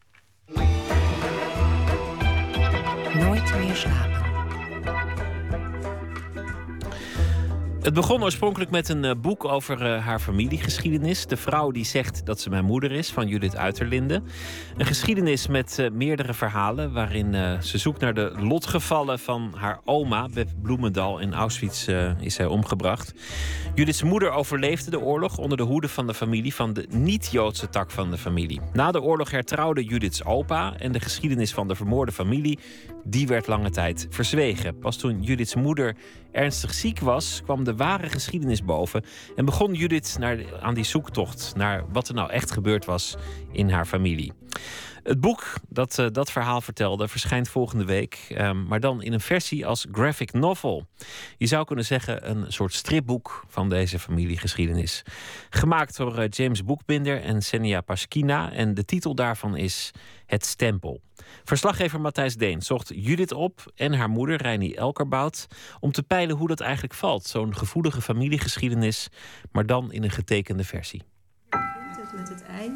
Nooit 3.14 3.58
meer 3.58 3.76
slapen. 3.76 4.15
Het 7.86 7.94
begon 7.94 8.24
oorspronkelijk 8.24 8.72
met 8.72 8.90
een 8.90 9.06
eh, 9.06 9.12
boek 9.22 9.45
over 9.45 9.86
eh, 9.86 10.06
haar 10.06 10.20
familiegeschiedenis. 10.20 11.26
De 11.26 11.38
vrouw 11.38 11.72
die 11.72 11.86
zegt 11.86 12.26
dat 12.26 12.40
ze 12.40 12.49
mijn 12.49 12.66
moeder 12.66 12.91
is, 12.91 13.12
van 13.12 13.28
Judith 13.28 13.56
Uiterlinde. 13.56 14.22
Een 14.78 14.86
geschiedenis 14.86 15.48
met 15.48 15.80
eh, 15.80 15.91
meerdere 15.91 16.34
verhalen... 16.34 16.94
waarin 16.94 17.34
ze 17.62 17.78
zoekt 17.78 18.02
naar 18.02 18.14
de 18.14 18.34
lotgevallen 18.40 19.20
van 19.20 19.53
haar 19.56 19.80
oma. 19.84 20.28
Beb 20.34 20.49
Bloemendal 20.62 21.20
in 21.20 21.34
Auschwitz 21.34 21.88
is 22.20 22.36
zij 22.36 22.45
omgebracht. 22.45 23.14
Judiths 23.76 24.03
moeder 24.03 24.32
overleefde 24.32 24.91
de 24.91 24.99
oorlog 24.99 25.38
onder 25.38 25.57
de 25.57 25.64
hoede 25.64 25.88
van 25.88 26.07
de 26.07 26.14
familie... 26.14 26.53
van 26.53 26.74
de 26.74 26.86
niet-Joodse 26.90 27.70
tak 27.70 27.91
van 27.91 28.12
de 28.12 28.18
familie. 28.18 28.62
Na 28.74 28.91
de 28.91 29.02
oorlog 29.02 29.32
hertrouwde 29.32 29.84
Judiths 29.84 30.24
opa... 30.24 30.78
en 30.78 30.91
de 30.91 30.99
geschiedenis 30.99 31.53
van 31.53 31.68
de 31.68 31.76
vermoorde 31.76 32.12
familie... 32.12 32.60
die 33.07 33.27
werd 33.27 33.48
lange 33.48 33.69
tijd 33.69 34.07
verzwegen. 34.10 34.80
Pas 34.80 34.98
toen 34.98 35.23
Judiths 35.23 35.56
moeder 35.56 35.95
ernstig 36.32 36.73
ziek 36.73 36.99
was, 36.99 37.41
kwam 37.44 37.64
de 37.64 37.76
ware 37.76 38.10
geschiedenis 38.10 38.64
boven 38.64 39.03
en 39.36 39.45
begon 39.45 39.73
Judith 39.73 40.15
naar, 40.19 40.38
aan 40.61 40.73
die 40.73 40.84
zoektocht 40.84 41.53
naar 41.56 41.84
wat 41.91 42.07
er 42.07 42.14
nou 42.14 42.30
echt 42.30 42.52
gebeurd 42.52 42.86
was 42.86 43.15
in 43.52 43.69
haar 43.69 43.86
familie. 43.86 44.34
Het 45.06 45.19
boek 45.19 45.53
dat 45.69 45.99
eh, 45.99 46.06
dat 46.11 46.32
verhaal 46.32 46.61
vertelde 46.61 47.07
verschijnt 47.07 47.49
volgende 47.49 47.86
week, 47.86 48.26
ehm, 48.30 48.64
maar 48.64 48.80
dan 48.80 49.02
in 49.02 49.14
een 49.14 49.19
versie 49.19 49.65
als 49.65 49.86
graphic 49.91 50.34
novel. 50.34 50.88
Je 51.38 51.48
zou 51.48 51.65
kunnen 51.65 51.86
zeggen 51.86 52.30
een 52.30 52.53
soort 52.53 52.73
stripboek 52.73 53.45
van 53.48 53.69
deze 53.69 53.99
familiegeschiedenis. 53.99 55.03
Gemaakt 55.49 55.98
door 55.98 56.18
eh, 56.18 56.30
James 56.30 56.64
Boekbinder 56.64 57.22
en 57.22 57.41
Senia 57.41 57.82
Paskina 57.82 58.52
en 58.52 58.73
de 58.73 58.86
titel 58.86 59.15
daarvan 59.15 59.57
is 59.57 59.91
Het 60.26 60.45
Stempel. 60.45 61.02
Verslaggever 61.44 62.02
Matthijs 62.02 62.36
Deen 62.36 62.61
zocht 62.61 62.91
Judith 62.95 63.32
op 63.32 63.72
en 63.76 63.94
haar 63.94 64.10
moeder 64.10 64.41
Reini 64.41 64.73
Elkerbout 64.73 65.48
om 65.80 65.91
te 65.91 66.03
peilen 66.03 66.36
hoe 66.36 66.48
dat 66.48 66.60
eigenlijk 66.60 66.94
valt. 66.94 67.26
Zo'n 67.26 67.56
gevoelige 67.56 68.02
familiegeschiedenis, 68.02 69.07
maar 69.52 69.65
dan 69.65 69.91
in 69.91 70.03
een 70.03 70.11
getekende 70.11 70.64
versie. 70.64 71.03
met 72.15 72.30
het 72.30 72.44
ei. 72.44 72.72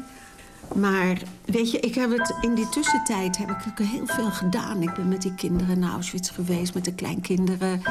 Maar 0.74 1.22
weet 1.44 1.70
je, 1.70 1.80
ik 1.80 1.94
heb 1.94 2.10
het 2.10 2.36
in 2.40 2.54
die 2.54 2.68
tussentijd 2.68 3.36
heb 3.38 3.50
ik 3.50 3.56
ook 3.68 3.86
heel 3.86 4.06
veel 4.06 4.30
gedaan. 4.30 4.82
Ik 4.82 4.94
ben 4.94 5.08
met 5.08 5.22
die 5.22 5.34
kinderen 5.34 5.78
naar 5.78 5.92
Auschwitz 5.92 6.34
geweest, 6.34 6.74
met 6.74 6.84
de 6.84 6.94
kleinkinderen. 6.94 7.82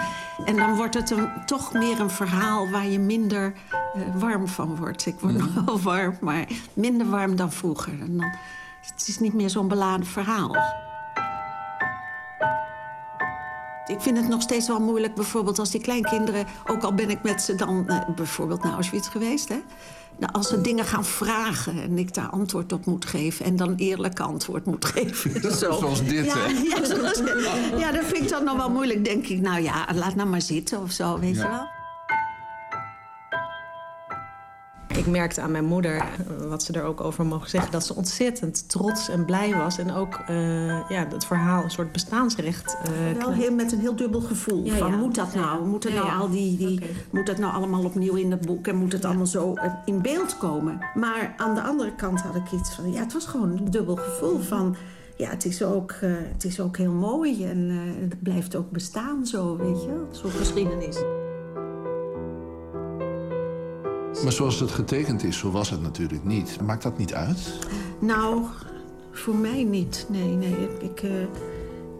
En 0.45 0.55
dan 0.55 0.75
wordt 0.75 0.93
het 0.93 1.09
een, 1.09 1.29
toch 1.45 1.73
meer 1.73 1.99
een 1.99 2.09
verhaal 2.09 2.69
waar 2.69 2.87
je 2.87 2.99
minder 2.99 3.53
eh, 3.69 4.01
warm 4.15 4.47
van 4.47 4.75
wordt. 4.75 5.05
Ik 5.05 5.19
word 5.19 5.37
nog 5.37 5.65
wel 5.65 5.79
warm, 5.79 6.17
maar 6.21 6.47
minder 6.73 7.09
warm 7.09 7.35
dan 7.35 7.51
vroeger. 7.51 7.93
En 8.01 8.17
dan, 8.17 8.31
het 8.81 9.07
is 9.07 9.19
niet 9.19 9.33
meer 9.33 9.49
zo'n 9.49 9.67
beladen 9.67 10.05
verhaal. 10.05 10.55
Ik 13.89 14.01
vind 14.01 14.17
het 14.17 14.27
nog 14.27 14.41
steeds 14.41 14.67
wel 14.67 14.79
moeilijk, 14.79 15.15
bijvoorbeeld 15.15 15.59
als 15.59 15.71
die 15.71 15.81
kleinkinderen... 15.81 16.45
ook 16.67 16.83
al 16.83 16.93
ben 16.93 17.09
ik 17.09 17.23
met 17.23 17.41
ze 17.41 17.55
dan 17.55 17.87
eh, 17.87 17.97
bijvoorbeeld 18.15 18.63
naar 18.63 18.73
Auschwitz 18.73 19.09
geweest... 19.09 19.49
Hè? 19.49 19.61
Nou, 20.17 20.33
als 20.33 20.47
ze 20.47 20.61
dingen 20.61 20.85
gaan 20.85 21.05
vragen 21.05 21.81
en 21.81 21.97
ik 21.97 22.13
daar 22.13 22.29
antwoord 22.29 22.73
op 22.73 22.85
moet 22.85 23.05
geven... 23.05 23.45
en 23.45 23.55
dan 23.55 23.75
eerlijk 23.75 24.19
antwoord 24.19 24.65
moet 24.65 24.85
geven. 24.85 25.41
Zo. 25.57 25.71
Zoals 25.79 26.03
dit, 26.03 26.25
ja, 26.25 26.35
hè? 26.37 26.51
Ja, 26.69 26.85
zoals 26.85 27.21
ja, 27.77 27.91
dat 27.91 28.03
vind 28.05 28.23
ik 28.23 28.29
dan 28.29 28.43
nog 28.43 28.57
wel 28.57 28.69
moeilijk. 28.69 29.05
Denk 29.05 29.27
ik, 29.27 29.41
nou 29.41 29.61
ja, 29.61 29.87
laat 29.95 30.15
nou 30.15 30.29
maar 30.29 30.41
zitten 30.41 30.81
of 30.81 30.91
zo, 30.91 31.19
weet 31.19 31.35
Ja. 31.35 31.41
je 31.43 31.49
wel. 31.49 31.78
Ik 34.99 35.07
merkte 35.07 35.41
aan 35.41 35.51
mijn 35.51 35.65
moeder, 35.65 35.95
eh, 35.95 36.05
wat 36.49 36.63
ze 36.63 36.73
er 36.73 36.83
ook 36.83 37.01
over 37.01 37.25
mogen 37.25 37.49
zeggen... 37.49 37.71
dat 37.71 37.85
ze 37.85 37.95
ontzettend 37.95 38.69
trots 38.69 39.09
en 39.09 39.25
blij 39.25 39.55
was. 39.55 39.77
En 39.77 39.93
ook 39.93 40.19
uh, 40.29 40.89
ja, 40.89 41.07
het 41.09 41.25
verhaal 41.25 41.63
een 41.63 41.71
soort 41.71 41.91
bestaansrecht... 41.91 42.77
Uh, 42.89 43.17
Wel 43.17 43.31
heel, 43.31 43.53
met 43.53 43.71
een 43.71 43.79
heel 43.79 43.95
dubbel 43.95 44.21
gevoel. 44.21 44.63
Ja, 44.63 44.75
van, 44.75 44.91
ja. 44.91 44.97
moet 44.97 45.15
dat 45.15 45.33
nou? 45.33 45.65
Moet, 45.65 45.83
het 45.83 45.93
nou 45.93 46.19
al 46.19 46.29
die, 46.29 46.57
die, 46.57 46.81
moet 47.09 47.25
dat 47.25 47.37
nou 47.37 47.53
allemaal 47.53 47.83
opnieuw 47.83 48.15
in 48.15 48.31
het 48.31 48.45
boek? 48.45 48.67
En 48.67 48.75
moet 48.75 48.91
het 48.91 49.05
allemaal 49.05 49.25
zo 49.25 49.53
eh, 49.53 49.73
in 49.85 50.01
beeld 50.01 50.37
komen? 50.37 50.79
Maar 50.93 51.33
aan 51.37 51.55
de 51.55 51.61
andere 51.61 51.95
kant 51.95 52.21
had 52.21 52.35
ik 52.35 52.51
iets 52.51 52.75
van... 52.75 52.91
Ja, 52.91 52.99
het 52.99 53.13
was 53.13 53.25
gewoon 53.25 53.51
een 53.51 53.71
dubbel 53.71 53.95
gevoel 53.95 54.39
van... 54.39 54.75
Ja, 55.17 55.29
het 55.29 55.45
is 55.45 55.63
ook, 55.63 55.91
eh, 55.91 56.11
het 56.33 56.43
is 56.43 56.59
ook 56.59 56.77
heel 56.77 56.91
mooi 56.91 57.45
en 57.45 57.69
eh, 57.69 58.09
het 58.09 58.23
blijft 58.23 58.55
ook 58.55 58.71
bestaan 58.71 59.25
zo, 59.25 59.57
weet 59.57 59.81
je 59.81 59.87
wel. 59.87 60.07
Zo'n 60.11 60.31
geschiedenis. 60.31 60.97
Maar 64.23 64.31
zoals 64.31 64.59
het 64.59 64.71
getekend 64.71 65.23
is, 65.23 65.37
zo 65.37 65.51
was 65.51 65.69
het 65.69 65.81
natuurlijk 65.81 66.23
niet. 66.23 66.61
Maakt 66.61 66.83
dat 66.83 66.97
niet 66.97 67.13
uit? 67.13 67.53
Nou, 67.99 68.41
voor 69.11 69.35
mij 69.35 69.63
niet. 69.63 70.05
Nee, 70.09 70.27
nee. 70.35 70.55
Ik, 70.81 71.01
eh, 71.01 71.11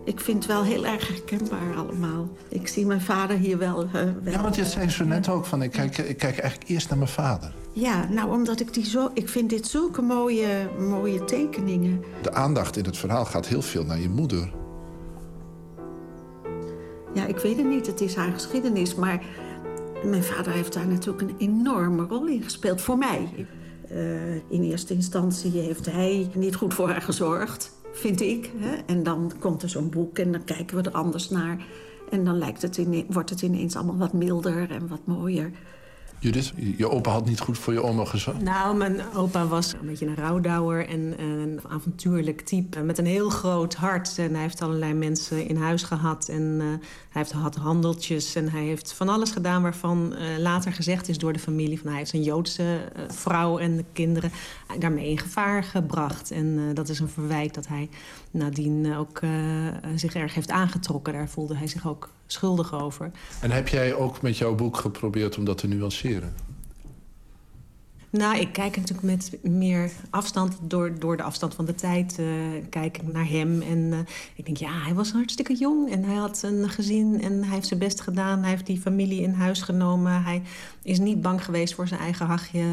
ik 0.03 0.19
vind 0.19 0.37
het 0.43 0.45
wel 0.53 0.63
heel 0.63 0.85
erg 0.85 1.07
herkenbaar 1.07 1.75
allemaal. 1.77 2.29
Ik 2.47 2.67
zie 2.67 2.85
mijn 2.85 3.01
vader 3.01 3.37
hier 3.37 3.57
wel... 3.57 3.83
eh, 3.83 3.91
wel 3.91 4.33
Ja, 4.33 4.41
want 4.41 4.55
je 4.55 4.65
zei 4.65 4.89
zo 4.89 5.03
net 5.05 5.29
ook 5.29 5.45
van, 5.45 5.61
ik 5.61 5.71
kijk, 5.71 5.97
ik 5.97 6.17
kijk 6.17 6.37
eigenlijk 6.37 6.69
eerst 6.69 6.89
naar 6.89 6.97
mijn 6.97 7.09
vader. 7.09 7.53
Ja, 7.73 8.07
nou, 8.09 8.31
omdat 8.31 8.59
ik 8.59 8.73
die 8.73 8.85
zo... 8.85 9.09
Ik 9.13 9.29
vind 9.29 9.49
dit 9.49 9.67
zulke 9.67 10.01
mooie, 10.01 10.69
mooie 10.79 11.25
tekeningen. 11.25 12.03
De 12.21 12.33
aandacht 12.33 12.77
in 12.77 12.85
het 12.85 12.97
verhaal 12.97 13.25
gaat 13.25 13.47
heel 13.47 13.61
veel 13.61 13.83
naar 13.85 13.99
je 13.99 14.09
moeder. 14.09 14.51
Ja, 17.13 17.25
ik 17.25 17.37
weet 17.37 17.57
het 17.57 17.65
niet. 17.69 17.87
Het 17.87 18.01
is 18.01 18.15
haar 18.15 18.31
geschiedenis. 18.31 18.95
Maar 18.95 19.21
mijn 20.03 20.23
vader 20.23 20.51
heeft 20.51 20.73
daar 20.73 20.87
natuurlijk 20.87 21.21
een 21.21 21.35
enorme 21.37 22.05
rol 22.05 22.27
in 22.27 22.43
gespeeld. 22.43 22.81
Voor 22.81 22.97
mij. 22.97 23.47
Eh, 23.89 24.35
in 24.35 24.63
eerste 24.63 24.93
instantie 24.93 25.51
heeft 25.51 25.85
hij 25.85 26.29
niet 26.33 26.55
goed 26.55 26.73
voor 26.73 26.89
haar 26.89 27.01
gezorgd, 27.01 27.71
vind 27.91 28.21
ik. 28.21 28.51
Hè? 28.57 28.75
En 28.85 29.03
dan 29.03 29.31
komt 29.39 29.63
er 29.63 29.69
zo'n 29.69 29.89
boek 29.89 30.17
en 30.17 30.31
dan 30.31 30.43
kijken 30.43 30.77
we 30.77 30.83
er 30.83 30.95
anders 30.95 31.29
naar. 31.29 31.65
En 32.09 32.23
dan 32.23 32.37
lijkt 32.37 32.61
het 32.61 32.79
wordt 33.09 33.29
het 33.29 33.41
ineens 33.41 33.75
allemaal 33.75 33.97
wat 33.97 34.13
milder 34.13 34.71
en 34.71 34.87
wat 34.87 35.05
mooier. 35.05 35.51
Judith, 36.19 36.53
je 36.77 36.89
opa 36.89 37.11
had 37.11 37.25
niet 37.25 37.39
goed 37.39 37.57
voor 37.57 37.73
je 37.73 37.83
oma 37.83 38.05
gezorgd. 38.05 38.41
Nou, 38.41 38.77
mijn 38.77 39.01
opa 39.15 39.47
was 39.47 39.73
een 39.73 39.85
beetje 39.85 40.05
een 40.05 40.15
rouwdouwer 40.15 40.87
en 40.87 41.21
een 41.21 41.59
avontuurlijk 41.69 42.41
type. 42.41 42.81
Met 42.81 42.97
een 42.97 43.05
heel 43.05 43.29
groot 43.29 43.75
hart. 43.75 44.17
En 44.17 44.33
hij 44.33 44.41
heeft 44.41 44.61
allerlei 44.61 44.93
mensen 44.93 45.47
in 45.47 45.57
huis 45.57 45.83
gehad. 45.83 46.27
En 46.27 46.57
eh, 46.59 46.65
hij 46.67 46.77
heeft, 47.09 47.31
had 47.31 47.55
handeltjes. 47.55 48.35
En 48.35 48.49
hij 48.49 48.63
heeft 48.63 48.93
van 48.93 49.09
alles 49.09 49.31
gedaan 49.31 49.61
waarvan 49.61 50.15
eh, 50.15 50.37
later 50.37 50.73
gezegd 50.73 51.09
is 51.09 51.17
door 51.17 51.33
de 51.33 51.39
familie... 51.39 51.79
van 51.79 51.87
hij 51.89 51.97
heeft 51.97 52.13
een 52.13 52.23
Joodse 52.23 52.91
eh, 52.95 53.03
vrouw 53.07 53.57
en 53.57 53.77
de 53.77 53.85
kinderen 53.93 54.31
daarmee 54.79 55.09
in 55.09 55.17
gevaar 55.17 55.63
gebracht. 55.63 56.31
En 56.31 56.73
dat 56.73 56.89
is 56.89 56.99
een 56.99 57.09
verwijt 57.09 57.53
dat 57.53 57.67
hij 57.67 57.89
nadien 58.31 58.95
ook 58.95 59.19
eh, 59.19 59.31
zich 59.95 60.15
erg 60.15 60.33
heeft 60.33 60.51
aangetrokken. 60.51 61.13
Daar 61.13 61.29
voelde 61.29 61.55
hij 61.55 61.67
zich 61.67 61.87
ook 61.87 62.09
schuldig 62.27 62.73
over. 62.73 63.11
En 63.41 63.51
heb 63.51 63.67
jij 63.67 63.93
ook 63.93 64.21
met 64.21 64.37
jouw 64.37 64.55
boek 64.55 64.77
geprobeerd 64.77 65.37
om 65.37 65.45
dat 65.45 65.57
te 65.57 65.67
nuanceren? 65.67 66.33
Nou, 68.11 68.37
ik 68.37 68.53
kijk 68.53 68.77
natuurlijk 68.77 69.07
met 69.07 69.37
meer 69.41 69.91
afstand, 70.09 70.57
door, 70.61 70.99
door 70.99 71.17
de 71.17 71.23
afstand 71.23 71.53
van 71.53 71.65
de 71.65 71.75
tijd, 71.75 72.19
eh, 72.19 72.25
kijk 72.69 72.97
ik 72.97 73.13
naar 73.13 73.29
hem. 73.29 73.61
En 73.61 73.89
eh, 73.91 73.99
ik 74.35 74.45
denk, 74.45 74.57
ja, 74.57 74.71
hij 74.71 74.93
was 74.93 75.11
hartstikke 75.11 75.55
jong 75.55 75.91
en 75.91 76.03
hij 76.03 76.15
had 76.15 76.41
een 76.43 76.69
gezin 76.69 77.21
en 77.21 77.43
hij 77.43 77.53
heeft 77.53 77.67
zijn 77.67 77.79
best 77.79 78.01
gedaan. 78.01 78.39
Hij 78.39 78.49
heeft 78.49 78.65
die 78.65 78.81
familie 78.81 79.21
in 79.21 79.33
huis 79.33 79.61
genomen. 79.61 80.23
Hij 80.23 80.41
is 80.83 80.99
niet 80.99 81.21
bang 81.21 81.43
geweest 81.45 81.73
voor 81.73 81.87
zijn 81.87 81.99
eigen 81.99 82.25
hachje. 82.25 82.63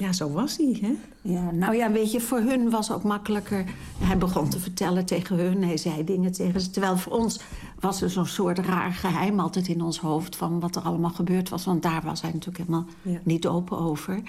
Ja, 0.00 0.12
zo 0.12 0.30
was 0.30 0.56
hij, 0.56 0.78
hè? 0.80 0.92
Ja, 1.22 1.50
nou 1.50 1.76
ja, 1.76 1.90
weet 1.92 2.12
je, 2.12 2.20
voor 2.20 2.38
hun 2.38 2.70
was 2.70 2.88
het 2.88 2.96
ook 2.96 3.02
makkelijker. 3.02 3.64
Hij 3.98 4.18
begon 4.18 4.48
te 4.48 4.58
vertellen 4.60 5.04
tegen 5.06 5.36
hun, 5.36 5.64
hij 5.64 5.76
zei 5.76 6.04
dingen 6.04 6.32
tegen 6.32 6.60
ze. 6.60 6.70
Terwijl 6.70 6.96
voor 6.96 7.12
ons 7.12 7.40
was 7.80 8.02
er 8.02 8.10
zo'n 8.10 8.26
soort 8.26 8.58
raar 8.58 8.92
geheim 8.92 9.40
altijd 9.40 9.68
in 9.68 9.82
ons 9.82 9.98
hoofd... 9.98 10.36
van 10.36 10.60
wat 10.60 10.76
er 10.76 10.82
allemaal 10.82 11.10
gebeurd 11.10 11.48
was. 11.48 11.64
Want 11.64 11.82
daar 11.82 12.02
was 12.04 12.20
hij 12.22 12.30
natuurlijk 12.30 12.58
helemaal 12.58 12.86
Ja. 13.02 13.20
niet 13.24 13.46
open 13.46 13.78
over. 13.78 14.22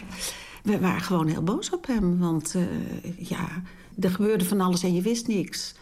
We 0.63 0.79
waren 0.79 1.01
gewoon 1.01 1.27
heel 1.27 1.43
boos 1.43 1.69
op 1.69 1.87
hem, 1.87 2.19
want 2.19 2.55
eh, 2.55 3.29
ja, 3.29 3.47
er 3.99 4.09
gebeurde 4.11 4.45
van 4.45 4.61
alles 4.61 4.83
en 4.83 4.93
je 4.93 5.01
wist 5.01 5.27
niks. 5.27 5.75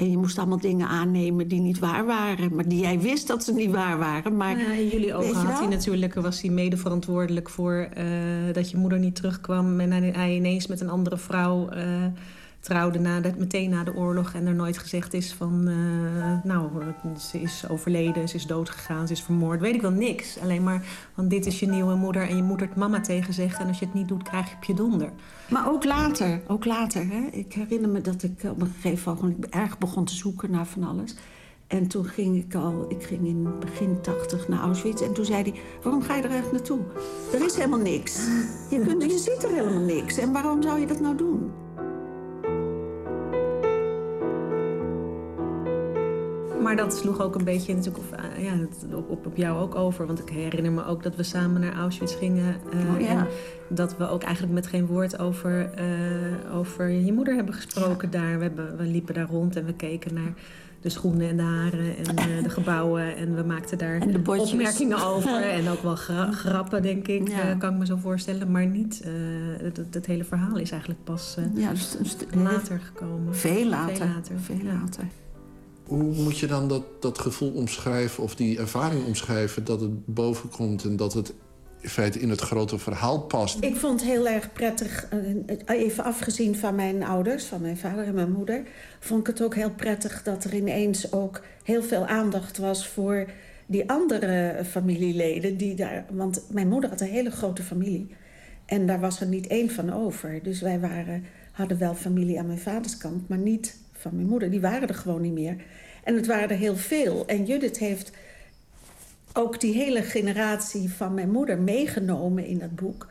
En 0.00 0.10
je 0.10 0.16
moest 0.16 0.38
allemaal 0.38 0.60
dingen 0.60 0.88
aannemen 0.88 1.48
die 1.48 1.60
niet 1.60 1.78
waar 1.78 2.06
waren. 2.06 2.54
Maar 2.54 2.68
die 2.68 2.80
jij 2.80 3.00
wist 3.00 3.26
dat 3.26 3.44
ze 3.44 3.52
niet 3.52 3.70
waar 3.70 3.98
waren. 3.98 4.36
Maar, 4.36 4.56
Nou 4.56 4.68
ja, 4.68 4.74
in 4.74 4.88
jullie 4.88 5.14
ogen 5.14 5.34
had 5.34 5.58
hij 5.58 5.68
natuurlijk, 5.68 6.14
was 6.14 6.40
hij 6.40 6.50
mede 6.50 6.76
verantwoordelijk 6.76 7.48
voor 7.48 7.88
eh, 7.94 8.04
dat 8.52 8.70
je 8.70 8.76
moeder 8.76 8.98
niet 8.98 9.14
terugkwam. 9.14 9.80
En 9.80 9.90
hij, 9.90 10.10
hij 10.14 10.34
ineens 10.34 10.66
met 10.66 10.80
een 10.80 10.90
andere 10.90 11.18
vrouw 11.18 11.68
eh, 11.68 12.04
trouwde 12.60 12.98
na 12.98 13.20
meteen 13.38 13.70
na 13.70 13.84
de 13.84 13.94
oorlog. 13.94 14.32
En 14.34 14.46
er 14.46 14.54
nooit 14.54 14.78
gezegd 14.78 15.14
is 15.14 15.32
van, 15.32 15.68
eh, 15.68 16.44
nou, 16.44 16.68
eh, 16.80 17.16
ze 17.16 17.40
is 17.40 17.64
overleden, 17.68 18.28
ze 18.28 18.36
is 18.36 18.46
doodgegaan, 18.46 19.06
ze 19.06 19.12
is 19.12 19.22
vermoord. 19.22 19.60
Weet 19.60 19.74
ik 19.74 19.80
wel 19.80 19.90
niks. 19.90 20.38
Alleen 20.38 20.62
maar, 20.62 20.84
van 21.14 21.28
dit 21.28 21.46
is 21.46 21.60
je 21.60 21.66
nieuwe 21.66 21.94
moeder 21.94 22.28
en 22.28 22.36
je 22.36 22.42
moet 22.42 22.60
het 22.60 22.76
mama 22.76 23.00
tegen 23.00 23.34
zeggen. 23.34 23.60
En 23.60 23.68
als 23.68 23.78
je 23.78 23.84
het 23.84 23.94
niet 23.94 24.08
doet, 24.08 24.22
krijg 24.22 24.48
je 24.48 24.56
op 24.56 24.64
je 24.64 24.74
donder. 24.74 25.12
Maar 25.48 25.70
ook 25.70 25.84
later, 25.84 26.40
ook 26.46 26.64
later. 26.64 27.06
Hè? 27.08 27.26
Ik 27.30 27.52
herinner 27.52 27.90
me 27.90 28.00
dat 28.00 28.22
ik 28.22 28.42
op 28.44 28.60
een 28.60 28.72
gegeven 28.80 29.16
moment 29.20 29.48
erg 29.48 29.78
begon 29.78 30.04
te 30.04 30.14
zoeken 30.14 30.50
naar 30.50 30.66
van 30.66 30.84
alles. 30.84 31.14
En 31.66 31.86
toen 31.86 32.04
ging 32.04 32.36
ik 32.36 32.54
al, 32.54 32.84
ik 32.88 33.02
ging 33.02 33.26
in 33.26 33.58
begin 33.60 34.00
tachtig 34.00 34.48
naar 34.48 34.60
Auschwitz. 34.60 35.02
En 35.02 35.12
toen 35.12 35.24
zei 35.24 35.42
hij, 35.42 35.54
waarom 35.82 36.02
ga 36.02 36.16
je 36.16 36.22
er 36.22 36.30
echt 36.30 36.52
naartoe? 36.52 36.80
Er 37.32 37.44
is 37.44 37.54
helemaal 37.54 37.78
niks. 37.78 38.26
Je, 38.70 38.80
kunt, 38.86 39.02
je 39.02 39.18
ziet 39.18 39.42
er 39.42 39.50
helemaal 39.50 39.82
niks. 39.82 40.18
En 40.18 40.32
waarom 40.32 40.62
zou 40.62 40.80
je 40.80 40.86
dat 40.86 41.00
nou 41.00 41.16
doen? 41.16 41.50
Maar 46.62 46.76
dat 46.76 46.96
sloeg 46.96 47.20
ook 47.20 47.34
een 47.34 47.44
beetje 47.44 47.74
natuurlijk 47.74 48.04
of, 48.04 48.12
eh, 48.18 48.44
ja, 48.44 48.52
op, 48.96 49.10
op, 49.10 49.26
op 49.26 49.36
jou 49.36 49.60
ook 49.60 49.74
over. 49.74 50.06
Want 50.06 50.18
ik 50.18 50.28
herinner 50.28 50.72
me 50.72 50.84
ook 50.84 51.02
dat 51.02 51.16
we 51.16 51.22
samen 51.22 51.60
naar 51.60 51.74
Auschwitz 51.76 52.16
gingen. 52.18 52.54
eh, 52.72 52.94
Oh, 52.94 53.00
ja. 53.00 53.08
En 53.08 53.26
dat 53.68 53.96
we 53.96 54.08
ook 54.08 54.22
eigenlijk 54.22 54.54
met 54.54 54.66
geen 54.66 54.86
woord 54.86 55.18
over, 55.18 55.70
eh, 55.74 55.84
over 56.56 56.88
je 56.88 57.12
moeder 57.12 57.34
hebben 57.34 57.54
gesproken 57.54 58.10
daar. 58.10 58.36
We, 58.36 58.42
hebben, 58.42 58.76
we 58.76 58.84
liepen 58.84 59.14
daar 59.14 59.28
rond 59.28 59.56
en 59.56 59.64
we 59.64 59.72
keken 59.74 60.14
naar 60.14 60.32
de 60.80 60.88
schoenen 60.88 61.28
en 61.28 61.36
de 61.36 61.42
haren 61.42 61.96
en 61.96 62.42
de 62.42 62.50
gebouwen. 62.50 63.16
En 63.16 63.34
we 63.34 63.42
maakten 63.42 63.78
daar 63.78 64.02
opmerkingen 64.26 65.02
over. 65.04 65.42
En 65.42 65.68
ook 65.68 65.82
wel 65.82 65.96
gra- 65.96 66.30
grappen, 66.32 66.82
denk 66.82 67.08
ik, 67.08 67.28
Ja. 67.28 67.54
kan 67.54 67.72
ik 67.72 67.78
me 67.78 67.86
zo 67.86 67.96
voorstellen. 67.96 68.50
Maar 68.50 68.66
niet, 68.66 69.02
het, 69.58 69.76
het- 69.76 69.94
het 69.94 70.06
hele 70.06 70.24
verhaal 70.24 70.56
is 70.56 70.70
eigenlijk 70.70 71.04
pas 71.04 71.36
Ja, 71.54 71.70
dus, 71.70 71.90
dus- 71.98 72.16
later 72.34 72.80
gekomen. 72.80 73.34
Veel 73.36 73.66
later. 73.68 73.96
Veel 73.96 74.06
later. 74.06 74.38
Veel 74.38 74.56
ja. 74.56 74.82
Hoe 75.90 76.14
moet 76.14 76.38
je 76.38 76.46
dan 76.46 76.68
dat, 76.68 77.02
dat 77.02 77.18
gevoel 77.18 77.52
omschrijven 77.52 78.22
of 78.22 78.34
die 78.34 78.58
ervaring 78.58 79.06
omschrijven... 79.06 79.64
dat 79.64 79.80
het 79.80 80.06
bovenkomt 80.06 80.84
en 80.84 80.96
dat 80.96 81.12
het 81.12 81.34
in 81.80 81.88
feite 81.88 82.18
in 82.18 82.30
het 82.30 82.40
grote 82.40 82.78
verhaal 82.78 83.20
past? 83.20 83.64
Ik 83.64 83.76
vond 83.76 84.02
heel 84.02 84.28
erg 84.28 84.52
prettig, 84.52 85.06
eh, 85.08 85.78
even 85.80 86.04
afgezien 86.04 86.56
van 86.56 86.74
mijn 86.74 87.02
ouders, 87.02 87.44
van 87.44 87.60
mijn 87.60 87.76
vader 87.76 88.04
en 88.04 88.14
mijn 88.14 88.32
moeder, 88.32 88.62
vond 89.00 89.20
ik 89.20 89.26
het 89.26 89.42
ook 89.42 89.54
heel 89.54 89.70
prettig 89.70 90.22
dat 90.22 90.44
er 90.44 90.54
ineens 90.54 91.12
ook 91.12 91.40
heel 91.64 91.82
veel 91.82 92.06
aandacht 92.06 92.58
was 92.58 92.88
voor 92.88 93.26
die 93.66 93.90
andere 93.90 94.60
familieleden. 94.64 95.56
Die 95.56 95.74
daar, 95.74 96.04
want 96.10 96.42
mijn 96.50 96.68
moeder 96.68 96.90
had 96.90 97.00
een 97.00 97.06
hele 97.06 97.30
grote 97.30 97.62
familie 97.62 98.14
en 98.66 98.86
daar 98.86 99.00
was 99.00 99.20
er 99.20 99.26
niet 99.26 99.46
één 99.46 99.70
van 99.70 99.92
over. 99.92 100.42
Dus 100.42 100.60
wij 100.60 100.80
waren, 100.80 101.24
hadden 101.52 101.78
wel 101.78 101.94
familie 101.94 102.38
aan 102.38 102.46
mijn 102.46 102.58
vaders 102.58 102.96
kant, 102.96 103.28
maar 103.28 103.38
niet 103.38 103.76
van 104.00 104.14
mijn 104.14 104.26
moeder. 104.26 104.50
Die 104.50 104.60
waren 104.60 104.88
er 104.88 104.94
gewoon 104.94 105.20
niet 105.20 105.32
meer. 105.32 105.56
En 106.04 106.14
het 106.14 106.26
waren 106.26 106.50
er 106.50 106.56
heel 106.56 106.76
veel. 106.76 107.26
En 107.26 107.44
Judith 107.44 107.78
heeft 107.78 108.12
ook 109.32 109.60
die 109.60 109.72
hele 109.74 110.02
generatie 110.02 110.90
van 110.90 111.14
mijn 111.14 111.30
moeder 111.30 111.58
meegenomen 111.58 112.46
in 112.46 112.58
dat 112.58 112.74
boek. 112.74 113.06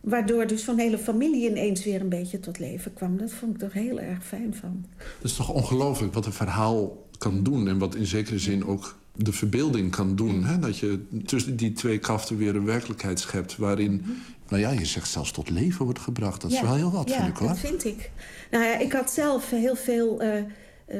Waardoor 0.00 0.46
dus 0.46 0.64
zo'n 0.64 0.78
hele 0.78 0.98
familie 0.98 1.50
ineens 1.50 1.84
weer 1.84 2.00
een 2.00 2.08
beetje 2.08 2.40
tot 2.40 2.58
leven 2.58 2.94
kwam. 2.94 3.16
Dat 3.16 3.32
vond 3.32 3.54
ik 3.54 3.62
er 3.62 3.72
heel 3.72 4.00
erg 4.00 4.24
fijn 4.24 4.54
van. 4.54 4.84
Het 4.96 5.30
is 5.30 5.36
toch 5.36 5.48
ongelooflijk 5.52 6.14
wat 6.14 6.26
een 6.26 6.32
verhaal 6.32 7.06
kan 7.18 7.42
doen... 7.42 7.68
en 7.68 7.78
wat 7.78 7.94
in 7.94 8.06
zekere 8.06 8.38
zin 8.38 8.64
ook 8.66 8.98
de 9.16 9.32
verbeelding 9.32 9.90
kan 9.90 10.16
doen. 10.16 10.44
Hè? 10.44 10.58
Dat 10.58 10.78
je 10.78 11.04
tussen 11.26 11.56
die 11.56 11.72
twee 11.72 11.98
kaften 11.98 12.36
weer 12.36 12.56
een 12.56 12.64
werkelijkheid 12.64 13.20
schept... 13.20 13.56
waarin, 13.56 14.04
nou 14.48 14.62
ja, 14.62 14.70
je 14.70 14.84
zegt 14.84 15.08
zelfs 15.08 15.32
tot 15.32 15.50
leven 15.50 15.84
wordt 15.84 15.98
gebracht. 15.98 16.40
Dat 16.40 16.50
is 16.50 16.56
Ja, 16.56 16.62
wel 16.62 16.74
heel 16.74 16.90
wat, 16.90 17.08
ja, 17.08 17.16
vind 17.16 17.28
ik, 17.28 17.36
hoor. 17.36 17.48
dat 17.48 17.58
vind 17.58 17.84
ik. 17.84 18.10
Nou 18.50 18.64
ja, 18.64 18.78
ik 18.78 18.92
had 18.92 19.12
zelf 19.12 19.50
heel 19.50 19.76
veel 19.76 20.20
eh, 20.20 20.36
eh, 20.38 20.44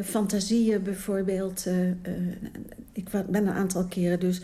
fantasieën 0.04 0.82
bijvoorbeeld. 0.82 1.66
eh, 1.66 2.12
ik 2.92 3.08
ben 3.10 3.46
een 3.46 3.54
aantal 3.54 3.84
keren 3.84 4.20
dus 4.20 4.42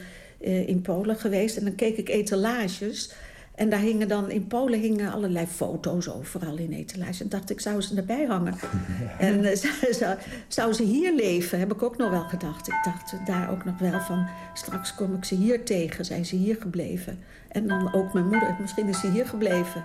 in 0.66 0.82
Polen 0.82 1.16
geweest. 1.16 1.56
En 1.56 1.64
dan 1.64 1.74
keek 1.74 1.96
ik 1.96 2.08
etalages. 2.08 3.12
En 3.54 3.70
daar 3.70 3.80
hingen 3.80 4.08
dan, 4.08 4.30
in 4.30 4.46
Polen 4.46 4.80
hingen 4.80 5.12
allerlei 5.12 5.46
foto's 5.46 6.08
overal 6.08 6.56
in 6.56 6.72
etalages. 6.72 7.20
En 7.20 7.28
dacht 7.28 7.50
ik, 7.50 7.60
zou 7.60 7.80
ze 7.80 7.96
erbij 7.96 8.24
hangen? 8.24 8.54
en 9.18 9.58
zou, 9.58 9.74
zou, 9.90 10.18
zou 10.48 10.72
ze 10.72 10.82
hier 10.82 11.14
leven? 11.14 11.58
Heb 11.58 11.72
ik 11.72 11.82
ook 11.82 11.96
nog 11.96 12.10
wel 12.10 12.28
gedacht. 12.28 12.68
Ik 12.68 12.80
dacht 12.84 13.26
daar 13.26 13.50
ook 13.50 13.64
nog 13.64 13.78
wel 13.78 14.00
van, 14.00 14.26
straks 14.54 14.94
kom 14.94 15.14
ik 15.14 15.24
ze 15.24 15.34
hier 15.34 15.64
tegen. 15.64 16.04
Zijn 16.04 16.26
ze 16.26 16.36
hier 16.36 16.56
gebleven? 16.60 17.18
En 17.48 17.66
dan 17.66 17.94
ook 17.94 18.12
mijn 18.12 18.26
moeder, 18.26 18.56
misschien 18.60 18.88
is 18.88 19.00
ze 19.00 19.10
hier 19.10 19.26
gebleven. 19.26 19.84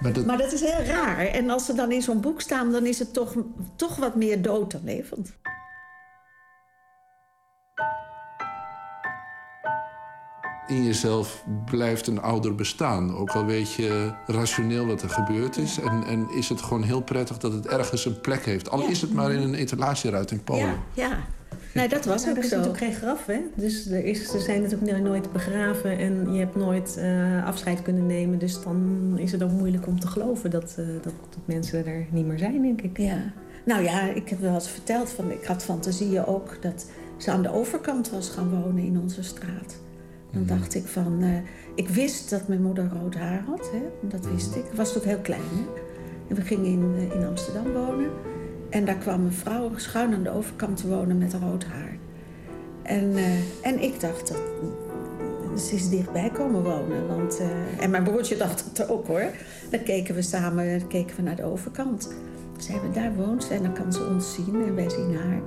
Maar 0.00 0.12
dat, 0.12 0.24
Maar 0.24 0.38
dat 0.38 0.52
is 0.52 0.60
heel 0.60 0.84
raar. 0.84 1.26
En 1.26 1.50
als 1.50 1.64
ze 1.64 1.74
dan 1.74 1.92
in 1.92 2.02
zo'n 2.02 2.20
boek 2.20 2.40
staan, 2.40 2.72
dan 2.72 2.86
is 2.86 2.98
het 2.98 3.12
toch, 3.12 3.34
toch 3.76 3.96
wat 3.96 4.14
meer 4.14 4.42
dood 4.42 4.70
dan 4.70 4.84
levend. 4.84 5.36
in 10.66 10.84
jezelf 10.84 11.44
blijft 11.64 12.06
een 12.06 12.20
ouder 12.20 12.54
bestaan. 12.54 13.16
Ook 13.16 13.30
al 13.30 13.44
weet 13.44 13.72
je 13.72 14.12
rationeel 14.26 14.86
wat 14.86 15.02
er 15.02 15.10
gebeurd 15.10 15.56
is. 15.56 15.78
En, 15.78 16.04
en 16.06 16.30
is 16.30 16.48
het 16.48 16.62
gewoon 16.62 16.82
heel 16.82 17.00
prettig 17.00 17.38
dat 17.38 17.52
het 17.52 17.66
ergens 17.66 18.04
een 18.04 18.20
plek 18.20 18.44
heeft. 18.44 18.70
Al 18.70 18.88
is 18.88 19.00
het 19.00 19.12
maar 19.12 19.32
in 19.32 19.42
een 19.42 19.54
etalageruit 19.54 20.30
in 20.30 20.44
Polen. 20.44 20.80
Ja, 20.92 21.08
ja. 21.08 21.24
Nee, 21.74 21.88
dat 21.88 22.04
was 22.04 22.28
ook 22.28 22.36
er 22.36 22.42
is 22.42 22.48
zo. 22.48 22.56
natuurlijk 22.56 22.84
geen 22.84 22.94
graf, 22.94 23.26
hè? 23.26 23.40
Dus 23.54 23.86
er, 23.90 24.04
is, 24.04 24.30
ze 24.30 24.40
zijn 24.40 24.62
natuurlijk 24.62 25.02
nooit 25.02 25.32
begraven 25.32 25.98
en 25.98 26.32
je 26.32 26.38
hebt 26.38 26.56
nooit 26.56 26.96
eh, 26.96 27.46
afscheid 27.46 27.82
kunnen 27.82 28.06
nemen. 28.06 28.38
Dus 28.38 28.62
dan 28.62 29.12
is 29.16 29.32
het 29.32 29.42
ook 29.42 29.50
moeilijk 29.50 29.86
om 29.86 30.00
te 30.00 30.06
geloven 30.06 30.50
dat, 30.50 30.74
eh, 30.78 30.86
dat, 30.86 31.12
dat 31.30 31.38
mensen 31.44 31.86
er 31.86 32.06
niet 32.10 32.26
meer 32.26 32.38
zijn, 32.38 32.62
denk 32.62 32.82
ik. 32.82 32.98
Ja. 32.98 33.32
Nou 33.64 33.82
ja, 33.82 34.00
ik 34.00 34.28
heb 34.28 34.40
wel 34.40 34.54
eens 34.54 34.68
verteld, 34.68 35.10
van, 35.10 35.30
ik 35.30 35.44
had 35.44 35.64
fantasieën 35.64 36.24
ook 36.24 36.62
dat 36.62 36.86
ze 37.16 37.30
aan 37.30 37.42
de 37.42 37.52
overkant 37.52 38.10
was 38.10 38.28
gaan 38.28 38.50
wonen 38.50 38.84
in 38.84 38.98
onze 38.98 39.22
straat. 39.22 39.76
Dan 40.30 40.46
dacht 40.46 40.74
ik 40.74 40.86
van, 40.86 41.22
eh, 41.22 41.28
ik 41.74 41.88
wist 41.88 42.30
dat 42.30 42.48
mijn 42.48 42.62
moeder 42.62 42.90
rood 43.00 43.14
haar 43.14 43.44
had, 43.46 43.70
hè? 43.72 44.08
dat 44.08 44.26
wist 44.26 44.54
ik. 44.54 44.64
Ik 44.64 44.76
was 44.76 44.94
natuurlijk 44.94 45.06
heel 45.06 45.36
klein. 45.36 45.50
Hè? 45.50 45.80
En 46.28 46.36
we 46.36 46.42
gingen 46.42 46.64
in, 46.64 47.10
in 47.12 47.26
Amsterdam 47.26 47.72
wonen. 47.72 48.10
En 48.74 48.84
daar 48.84 48.96
kwam 48.96 49.24
een 49.24 49.32
vrouw 49.32 49.70
schuin 49.76 50.14
aan 50.14 50.22
de 50.22 50.30
overkant 50.30 50.76
te 50.76 50.88
wonen 50.88 51.18
met 51.18 51.32
rood 51.32 51.64
haar. 51.64 51.96
En, 52.82 53.16
eh, 53.16 53.38
en 53.62 53.82
ik 53.82 54.00
dacht, 54.00 54.28
dat, 54.28 54.40
ze 55.62 55.74
is 55.74 55.88
dichtbij 55.88 56.30
komen 56.30 56.62
wonen. 56.62 57.06
Want, 57.06 57.38
eh, 57.38 57.82
en 57.82 57.90
mijn 57.90 58.02
broertje 58.02 58.36
dacht 58.36 58.64
het 58.64 58.88
ook 58.88 59.06
hoor. 59.06 59.24
Dan 59.70 59.82
keken 59.82 60.14
we 60.14 60.22
samen 60.22 60.86
keken 60.86 61.16
we 61.16 61.22
naar 61.22 61.36
de 61.36 61.44
overkant. 61.44 62.14
Zeiden 62.58 62.88
we, 62.88 62.94
daar 62.94 63.14
woont 63.14 63.44
ze 63.44 63.54
en 63.54 63.62
dan 63.62 63.72
kan 63.72 63.92
ze 63.92 64.06
ons 64.06 64.34
zien 64.34 64.66
en 64.66 64.74
wij 64.74 64.90
zien 64.90 65.16
haar. 65.16 65.40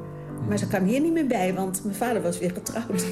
Maar 0.48 0.58
ze 0.58 0.68
kan 0.68 0.84
hier 0.84 1.02
niet 1.02 1.14
meer 1.14 1.28
bij, 1.28 1.54
want 1.54 1.84
mijn 1.84 1.96
vader 1.96 2.22
was 2.22 2.40
weer 2.40 2.52
getrouwd. 2.52 3.06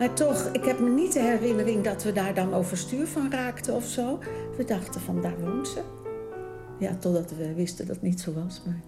Maar 0.00 0.12
toch, 0.12 0.48
ik 0.52 0.64
heb 0.64 0.78
me 0.78 0.88
niet 0.88 1.12
de 1.12 1.20
herinnering 1.20 1.84
dat 1.84 2.02
we 2.02 2.12
daar 2.12 2.34
dan 2.34 2.54
overstuur 2.54 3.06
van 3.06 3.30
raakten 3.30 3.74
of 3.74 3.84
zo. 3.84 4.18
We 4.60 4.66
dachten 4.66 5.00
van, 5.00 5.20
daar 5.20 5.40
woont 5.40 5.68
ze. 5.68 5.82
Ja, 6.78 6.96
totdat 6.96 7.30
we 7.36 7.54
wisten 7.54 7.86
dat 7.86 7.96
het 7.96 8.04
niet 8.04 8.20
zo 8.20 8.32
was. 8.32 8.62
Maar... 8.66 8.80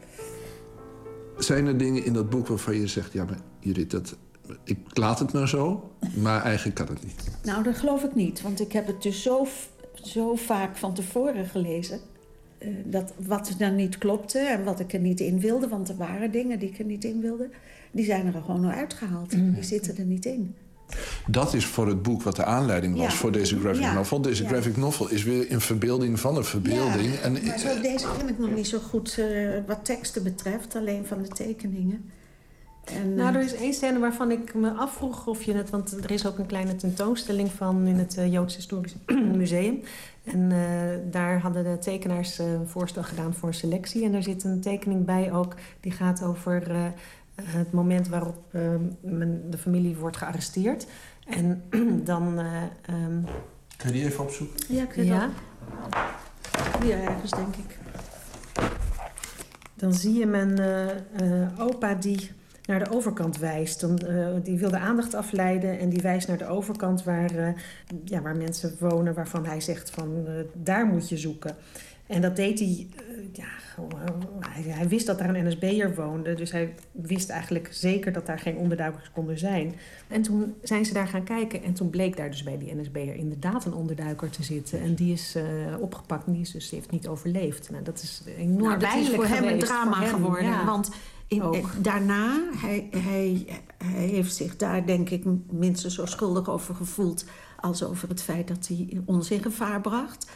Zijn 1.39 1.67
er 1.67 1.79
dingen 1.79 2.05
in 2.05 2.13
dat 2.13 2.31
boek 2.31 2.47
waarvan 2.47 2.75
je 2.75 2.87
zegt... 2.87 3.13
ja, 3.13 3.25
maar 3.25 3.39
Judith, 3.61 3.91
dat, 3.91 4.17
ik 4.65 4.79
laat 4.93 5.19
het 5.19 5.33
maar 5.33 5.49
zo, 5.49 5.91
maar 6.17 6.43
eigenlijk 6.43 6.77
kan 6.77 6.87
het 6.87 7.05
niet. 7.05 7.31
Nou, 7.45 7.63
dat 7.63 7.77
geloof 7.77 8.03
ik 8.05 8.15
niet. 8.15 8.43
Want 8.43 8.61
ik 8.61 8.73
heb 8.73 8.87
het 8.87 9.03
dus 9.03 9.23
zo, 9.23 9.47
zo 9.95 10.35
vaak 10.35 10.77
van 10.77 10.95
tevoren 10.95 11.47
gelezen. 11.47 12.01
eh, 12.59 12.69
dat 12.85 13.13
wat 13.17 13.49
er 13.49 13.59
dan 13.59 13.75
niet 13.75 13.99
klopte 13.99 14.39
en 14.39 14.65
wat 14.65 14.81
ik 14.81 14.93
er 14.93 15.01
niet 15.01 15.21
in 15.21 15.41
wilde... 15.41 15.69
want 15.69 15.89
er 15.89 15.97
waren 15.97 16.31
dingen 16.31 16.59
die 16.59 16.69
ik 16.69 16.79
er 16.79 16.85
niet 16.85 17.05
in 17.05 17.21
wilde... 17.21 17.51
die 17.91 18.05
zijn 18.05 18.27
er 18.27 18.43
gewoon 18.43 18.61
nog 18.61 18.73
uitgehaald. 18.73 19.31
Die 19.31 19.63
zitten 19.63 19.97
er 19.97 20.05
niet 20.05 20.25
in. 20.25 20.55
Dat 21.27 21.55
is 21.55 21.67
voor 21.67 21.87
het 21.89 22.03
boek 22.03 22.23
wat 22.23 22.37
de 22.37 22.45
aanleiding 22.45 22.97
was 22.97 23.05
Ja. 23.05 23.11
voor 23.19 23.33
deze 23.33 23.59
graphic 23.61 23.83
Ja. 23.83 23.93
novel. 23.95 24.21
Deze 24.21 24.43
Ja. 24.43 24.49
graphic 24.49 24.77
novel 24.77 25.09
is 25.11 25.23
weer 25.23 25.53
een 25.53 25.61
verbeelding 25.61 26.21
van 26.21 26.37
een 26.37 26.45
verbeelding. 26.45 27.15
en, 27.15 27.33
maar 27.33 27.59
zo, 27.59 27.81
deze 27.81 28.07
ken 28.19 28.29
ik 28.29 28.39
nog 28.39 28.51
niet 28.55 28.67
zo 28.69 28.79
goed 28.79 29.19
eh, 29.19 29.27
wat 29.67 29.85
teksten 29.85 30.23
betreft. 30.23 30.77
Alleen 30.77 31.07
van 31.07 31.23
de 31.23 31.29
tekeningen. 31.29 32.11
En, 32.85 33.15
Nou, 33.15 33.29
eh, 33.29 33.35
er 33.37 33.45
is 33.45 33.55
één 33.55 33.75
scène 33.75 33.99
waarvan 33.99 34.31
ik 34.31 34.55
me 34.55 34.71
afvroeg 34.71 35.27
of 35.27 35.43
je 35.43 35.53
het... 35.55 35.71
want 35.71 36.05
er 36.05 36.11
is 36.11 36.27
ook 36.27 36.39
een 36.39 36.47
kleine 36.47 36.77
tentoonstelling 36.77 37.51
van 37.53 37.87
in 37.87 37.97
het 37.99 38.17
eh, 38.17 38.33
Joods 38.33 38.57
Historisch 38.57 38.95
Museum. 39.37 39.81
En 40.25 40.53
eh, 40.53 40.59
daar 41.11 41.41
hadden 41.41 41.65
de 41.65 41.79
tekenaars 41.79 42.39
eh, 42.39 42.53
een 42.53 42.69
voorstel 42.69 43.03
gedaan 43.03 43.35
voor 43.35 43.49
een 43.49 43.55
selectie. 43.55 44.05
En 44.05 44.15
er 44.15 44.23
zit 44.23 44.45
een 44.45 44.61
tekening 44.61 45.05
bij 45.05 45.33
ook 45.33 45.55
die 45.81 45.93
gaat 45.93 46.23
over 46.23 46.71
eh, 46.71 46.77
het 47.43 47.73
moment 47.73 48.09
waarop 48.09 48.37
eh, 48.51 48.61
men- 49.01 49.51
de 49.51 49.59
familie 49.59 49.97
wordt 49.97 50.17
gearresteerd. 50.17 50.87
En 51.27 51.63
dan... 52.05 52.39
eh, 52.39 52.63
ehm, 52.83 53.23
Kan 53.77 53.91
je 53.93 53.93
die 53.93 54.05
even 54.05 54.25
opzoeken? 54.25 54.75
Ja, 54.75 54.83
ik 54.83 54.93
weet 54.93 55.07
ja. 55.07 55.19
wel. 55.19 56.01
Hier 56.83 57.03
ergens, 57.03 57.31
denk 57.31 57.57
ik. 57.57 57.79
Dan 59.75 59.95
zie 59.95 60.19
je 60.19 60.27
mijn 60.27 60.59
eh, 60.59 60.91
eh, 60.91 61.49
opa 61.59 61.95
die 61.95 62.31
naar 62.67 62.85
de 62.85 62.91
overkant 62.91 63.39
wijst. 63.39 63.81
Dan, 63.81 63.99
eh, 63.99 64.27
die 64.43 64.59
wil 64.59 64.71
de 64.71 64.79
aandacht 64.79 65.15
afleiden 65.15 65.79
en 65.79 65.89
die 65.89 66.03
wijst 66.03 66.29
naar 66.29 66.39
de 66.39 66.47
overkant 66.47 67.05
waar, 67.05 67.31
eh, 67.37 67.49
ja, 68.05 68.21
waar 68.23 68.37
mensen 68.37 68.77
wonen... 68.79 69.15
waarvan 69.15 69.47
hij 69.47 69.61
zegt 69.61 69.91
van 69.91 70.27
eh, 70.27 70.33
daar 70.55 70.87
moet 70.87 71.09
je 71.09 71.17
zoeken. 71.19 71.57
En 72.13 72.21
dat 72.21 72.37
deed 72.37 72.59
hij... 72.59 72.87
eh, 72.97 73.05
ja, 73.33 73.45
hij, 74.41 74.63
hij 74.63 74.89
wist 74.89 75.07
dat 75.07 75.19
daar 75.19 75.35
een 75.35 75.47
NSB'er 75.49 75.95
woonde. 75.95 76.35
Dus 76.35 76.51
hij 76.51 76.75
wist 76.93 77.31
eigenlijk 77.31 77.69
zeker 77.71 78.13
dat 78.13 78.27
daar 78.27 78.39
geen 78.39 78.57
onderduikers 78.57 79.11
konden 79.13 79.39
zijn. 79.39 79.75
En 80.09 80.23
toen 80.23 80.55
zijn 80.63 80.85
ze 80.85 80.93
daar 80.93 81.07
gaan 81.09 81.25
kijken. 81.25 81.63
En 81.63 81.73
toen 81.73 81.91
bleek 81.91 82.17
daar 82.17 82.31
dus 82.31 82.43
bij 82.43 82.59
die 82.59 82.75
NSB'er 82.75 83.15
inderdaad 83.15 83.65
een 83.65 83.75
onderduiker 83.75 84.31
te 84.31 84.43
zitten. 84.43 84.81
En 84.81 84.95
die 84.95 85.13
is 85.13 85.35
eh, 85.35 85.45
opgepakt 85.81 86.27
en 86.27 86.33
die 86.33 86.43
is 86.43 86.51
dus, 86.51 86.69
die 86.69 86.79
heeft 86.79 86.91
niet 86.91 87.09
overleefd. 87.09 87.71
Nou, 87.71 87.85
dat 87.85 88.03
is 88.03 88.23
enorm 88.37 88.63
Nou, 88.63 88.79
dat 88.79 88.95
is 88.95 89.09
voor 89.09 89.27
hem 89.27 89.45
een 89.45 89.59
drama 89.59 90.01
hem, 90.01 90.09
geworden. 90.09 90.45
ja. 90.45 90.65
Want 90.65 90.91
in, 91.27 91.41
eh, 91.41 91.65
daarna, 91.81 92.41
hij, 92.57 92.89
hij, 92.91 93.47
hij 93.85 94.07
heeft 94.07 94.35
zich 94.35 94.57
daar 94.57 94.87
denk 94.87 95.11
ik 95.11 95.25
minstens 95.51 95.95
zo 95.95 96.07
schuldig 96.07 96.49
over 96.51 96.75
gevoeld... 96.75 97.25
als 97.61 97.85
over 97.85 98.09
het 98.09 98.23
feit 98.23 98.49
dat 98.49 98.67
hij 98.69 99.01
ons 99.05 99.31
in 99.31 99.43
gevaar 99.43 99.81
bracht. 99.81 100.31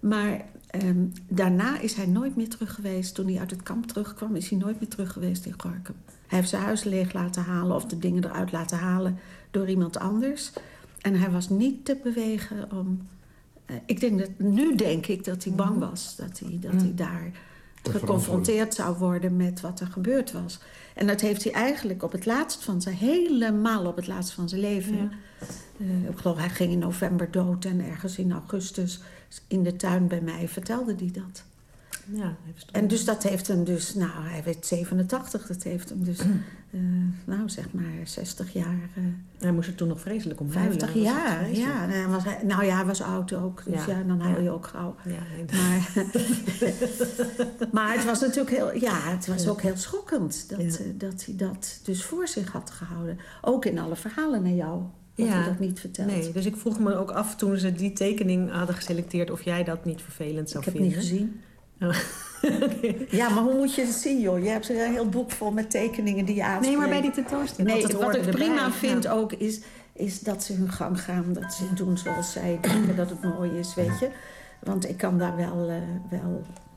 Maar 0.00 0.44
ehm, 0.66 1.04
daarna 1.28 1.80
is 1.80 1.94
hij 1.94 2.06
nooit 2.06 2.36
meer 2.36 2.48
terug 2.48 2.74
geweest. 2.74 3.14
Toen 3.14 3.28
hij 3.28 3.38
uit 3.38 3.50
het 3.50 3.62
kamp 3.62 3.86
terugkwam, 3.86 4.36
is 4.36 4.48
hij 4.48 4.58
nooit 4.58 4.80
meer 4.80 4.88
terug 4.88 5.12
geweest 5.12 5.46
in 5.46 5.54
Gorkum. 5.56 5.94
Hij 6.26 6.38
heeft 6.38 6.48
zijn 6.48 6.62
huis 6.62 6.84
leeg 6.84 7.12
laten 7.12 7.42
halen 7.42 7.76
of 7.76 7.84
de 7.84 7.98
dingen 7.98 8.24
eruit 8.24 8.52
laten 8.52 8.78
halen 8.78 9.18
door 9.50 9.68
iemand 9.68 9.98
anders. 9.98 10.52
En 11.00 11.14
hij 11.14 11.30
was 11.30 11.48
niet 11.48 11.84
te 11.84 11.96
bewegen 12.02 12.72
om... 12.72 13.08
eh, 13.66 13.76
ik 13.86 14.00
denk 14.00 14.18
dat, 14.18 14.30
nu 14.36 14.74
denk 14.76 15.06
ik 15.06 15.24
dat 15.24 15.44
hij 15.44 15.52
bang 15.52 15.78
was 15.78 16.16
dat 16.16 16.38
hij, 16.38 16.58
dat 16.60 16.82
hij 16.82 16.94
daar 16.94 17.30
geconfronteerd 17.82 18.74
zou 18.74 18.98
worden 18.98 19.36
met 19.36 19.60
wat 19.60 19.80
er 19.80 19.86
gebeurd 19.86 20.32
was. 20.32 20.60
En 20.94 21.06
dat 21.06 21.20
heeft 21.20 21.44
hij 21.44 21.52
eigenlijk 21.52 22.02
op 22.02 22.12
het 22.12 22.26
laatst 22.26 22.64
van 22.64 22.82
zijn, 22.82 22.96
helemaal 22.96 23.86
op 23.86 23.96
het 23.96 24.06
laatst 24.06 24.32
van 24.32 24.48
zijn 24.48 24.60
leven. 24.60 24.96
Ja. 24.96 25.08
Eh, 25.78 26.08
ik 26.08 26.18
geloof, 26.18 26.38
hij 26.38 26.50
ging 26.50 26.72
in 26.72 26.78
november 26.78 27.30
dood 27.30 27.64
en 27.64 27.80
ergens 27.80 28.18
in 28.18 28.32
augustus 28.32 29.00
in 29.46 29.62
de 29.62 29.76
tuin 29.76 30.06
bij 30.06 30.20
mij 30.20 30.48
vertelde 30.48 30.94
hij 30.98 31.10
dat. 31.12 31.42
Ja, 32.12 32.22
hij 32.22 32.34
heeft 32.44 32.70
En 32.70 32.88
dus 32.88 33.04
dat 33.04 33.22
heeft 33.22 33.46
hem 33.46 33.64
dus, 33.64 33.94
nou, 33.94 34.10
hij 34.14 34.42
werd 34.44 34.66
87, 34.66 35.46
dat 35.46 35.62
heeft 35.62 35.88
hem 35.88 36.04
dus, 36.04 36.18
eh, 36.70 36.80
nou 37.24 37.48
zeg 37.48 37.72
maar 37.72 37.84
60 38.04 38.52
jaar. 38.52 38.78
eh, 38.94 39.02
Hij 39.38 39.52
moest 39.52 39.68
er 39.68 39.74
toen 39.74 39.88
nog 39.88 40.00
vreselijk 40.00 40.40
om 40.40 40.50
huilen. 40.52 40.78
50 40.80 40.92
Hij 40.92 41.02
was 41.02 41.12
echt 41.12 41.26
jaar, 41.26 41.50
ja. 41.68 41.82
En 41.82 41.90
hij 41.90 42.06
was, 42.06 42.24
nou 42.44 42.64
ja, 42.64 42.76
hij 42.76 42.84
was 42.84 43.02
oud 43.02 43.32
ook, 43.32 43.62
dus 43.64 43.84
ja, 43.84 43.98
Ja. 43.98 44.02
dan 44.02 44.20
huil 44.20 44.36
je 44.38 44.42
Ja. 44.42 44.50
ook 44.50 44.66
gauw. 44.66 44.94
Ja, 45.04 45.20
Maar, 45.56 45.92
maar 47.72 47.94
het 47.94 48.04
was 48.04 48.20
natuurlijk 48.20 48.56
heel, 48.56 48.74
ja, 48.74 49.00
het 49.00 49.26
was 49.26 49.48
ook 49.48 49.62
heel 49.62 49.76
schokkend 49.76 50.48
dat, 50.48 50.58
eh, 50.60 50.86
dat 50.94 51.24
hij 51.24 51.36
dat 51.36 51.80
dus 51.82 52.04
voor 52.04 52.28
zich 52.28 52.52
had 52.52 52.70
gehouden. 52.70 53.18
Ook 53.42 53.64
in 53.64 53.78
alle 53.78 53.96
verhalen 53.96 54.42
naar 54.42 54.52
jou, 54.52 54.82
had 55.18 55.28
hij 55.28 55.44
dat 55.44 55.58
niet 55.58 55.80
verteld. 55.80 56.08
Nee, 56.08 56.32
dus 56.32 56.46
ik 56.46 56.56
vroeg 56.56 56.78
me 56.78 56.96
ook 56.96 57.10
af 57.10 57.36
toen 57.36 57.56
ze 57.56 57.72
die 57.72 57.92
tekening 57.92 58.52
hadden 58.52 58.74
geselecteerd... 58.74 59.30
of 59.30 59.42
jij 59.42 59.64
dat 59.64 59.84
niet 59.84 60.02
vervelend 60.02 60.50
zou 60.50 60.64
Ik 60.66 60.72
heb 60.72 60.82
het 60.82 60.92
vinden. 60.92 60.98
niet 60.98 61.08
gezien. 61.08 61.40
Oh. 61.80 61.94
Ja, 63.10 63.28
maar 63.28 63.42
hoe 63.42 63.54
moet 63.54 63.74
je 63.74 63.84
het 63.84 63.94
zien, 63.94 64.20
joh? 64.20 64.42
Je 64.42 64.48
hebt 64.48 64.68
een 64.68 64.92
heel 64.92 65.08
boek 65.08 65.30
vol 65.30 65.50
met 65.50 65.70
tekeningen 65.70 66.24
die 66.24 66.34
je 66.34 66.44
aanspreekt. 66.44 66.66
Nee, 66.66 66.76
maar 66.76 66.88
bij 66.88 67.00
die 67.00 67.10
tentoonstelling. 67.10 67.74
Nee, 67.74 67.82
het 67.82 67.92
wat 67.92 68.16
ik 68.16 68.30
prima 68.30 68.64
erbij, 68.64 68.70
vind 68.70 69.02
ja. 69.02 69.12
ook 69.12 69.32
is, 69.32 69.60
is 69.92 70.20
dat 70.20 70.44
ze 70.44 70.52
hun 70.52 70.72
gang 70.72 71.00
gaan. 71.02 71.32
Dat 71.32 71.54
ze 71.54 71.74
doen 71.74 71.98
zoals 71.98 72.32
zij 72.32 72.58
denken 72.60 72.96
dat 72.96 73.10
het 73.10 73.22
mooi 73.22 73.50
is, 73.58 73.74
weet 73.74 73.98
je. 73.98 74.08
Want 74.60 74.88
ik 74.88 74.96
kan 74.96 75.18
daar 75.18 75.36
wel, 75.36 75.68
eh, 75.68 75.76
wel 76.10 76.42
ja, 76.42 76.67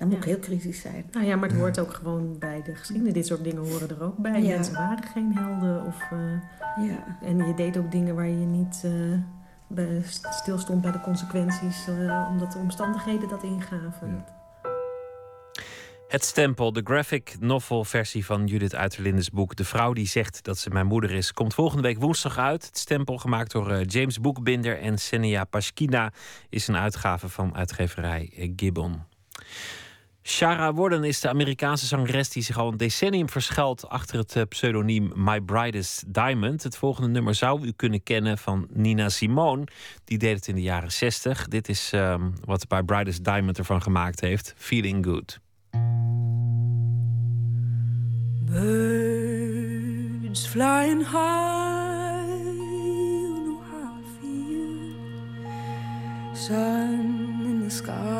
dan 0.00 0.08
moet 0.08 0.18
ik 0.18 0.24
heel 0.24 0.38
kritisch 0.38 0.80
zijn. 0.80 1.04
Nou 1.12 1.26
ja, 1.26 1.36
maar 1.36 1.48
het 1.48 1.58
hoort 1.58 1.80
ook 1.80 1.92
gewoon 1.92 2.38
bij 2.38 2.62
de 2.62 2.74
geschiedenis. 2.74 3.12
Dit 3.12 3.26
soort 3.26 3.44
dingen 3.44 3.70
horen 3.70 3.88
er 3.88 4.02
ook 4.02 4.16
bij. 4.16 4.42
Ja. 4.42 4.56
Mensen 4.56 4.74
waren 4.74 5.04
geen 5.04 5.36
helden. 5.36 5.86
Of, 5.86 6.00
eh, 6.10 6.18
Ja. 6.86 7.18
En 7.22 7.46
je 7.46 7.54
deed 7.54 7.76
ook 7.76 7.90
dingen 7.90 8.14
waar 8.14 8.28
je 8.28 8.46
niet 8.46 8.80
eh, 8.84 8.92
bij 9.66 10.02
stilstond 10.30 10.80
bij 10.80 10.92
de 10.92 11.00
consequenties... 11.00 11.88
eh, 11.88 12.28
omdat 12.30 12.52
de 12.52 12.58
omstandigheden 12.58 13.28
dat 13.28 13.42
ingaven. 13.42 14.24
Het 16.10 16.24
Stempel, 16.24 16.72
de 16.72 16.80
graphic 16.84 17.36
novel 17.40 17.84
versie 17.84 18.24
van 18.24 18.46
Judith 18.46 18.74
Uiterlindes 18.74 19.30
boek 19.30 19.56
De 19.56 19.64
vrouw 19.64 19.92
die 19.92 20.06
zegt 20.06 20.44
dat 20.44 20.58
ze 20.58 20.70
mijn 20.70 20.86
moeder 20.86 21.10
is, 21.10 21.32
komt 21.32 21.54
volgende 21.54 21.82
week 21.82 21.98
woensdag 21.98 22.38
uit. 22.38 22.66
Het 22.66 22.78
Stempel, 22.78 23.18
gemaakt 23.18 23.52
door 23.52 23.70
eh, 23.70 23.84
James 23.86 24.20
Boekbinder 24.20 24.78
en 24.78 24.98
Senia 24.98 25.44
Pashkina, 25.44 26.12
is 26.48 26.68
een 26.68 26.76
uitgave 26.76 27.28
van 27.28 27.54
uitgeverij 27.54 28.52
Gibbon. 28.56 29.09
Shara 30.22 30.72
Worden 30.72 31.04
is 31.04 31.20
de 31.20 31.28
Amerikaanse 31.28 31.86
zangeres 31.86 32.28
die 32.28 32.42
zich 32.42 32.58
al 32.58 32.68
een 32.68 32.76
decennium 32.76 33.28
verschuilt 33.28 33.88
achter 33.88 34.18
het 34.18 34.36
eh, 34.36 34.42
pseudoniem 34.48 35.12
My 35.14 35.40
Brightest 35.40 36.14
Diamond. 36.14 36.62
Het 36.62 36.76
volgende 36.76 37.08
nummer 37.08 37.34
zou 37.34 37.66
u 37.66 37.72
kunnen 37.76 38.02
kennen 38.02 38.38
van 38.38 38.66
Nina 38.72 39.08
Simone. 39.08 39.64
Die 40.04 40.18
deed 40.18 40.36
het 40.36 40.48
in 40.48 40.54
de 40.54 40.62
jaren 40.62 40.92
60. 40.92 41.48
Dit 41.48 41.68
is 41.68 41.92
ehm, 41.92 42.30
wat 42.44 42.64
My 42.68 42.82
Brightest 42.82 43.24
Diamond 43.24 43.58
ervan 43.58 43.82
gemaakt 43.82 44.20
heeft: 44.20 44.54
Feeling 44.56 45.04
Good. 45.04 45.40
Birds 48.50 48.90
flying 50.46 51.04
high, 51.04 52.26
you 52.26 53.44
know 53.44 53.60
how 53.70 53.94
I 53.98 54.02
feel. 54.20 54.94
Sun 56.34 57.44
in 57.44 57.62
the 57.62 57.70
sky, 57.70 58.19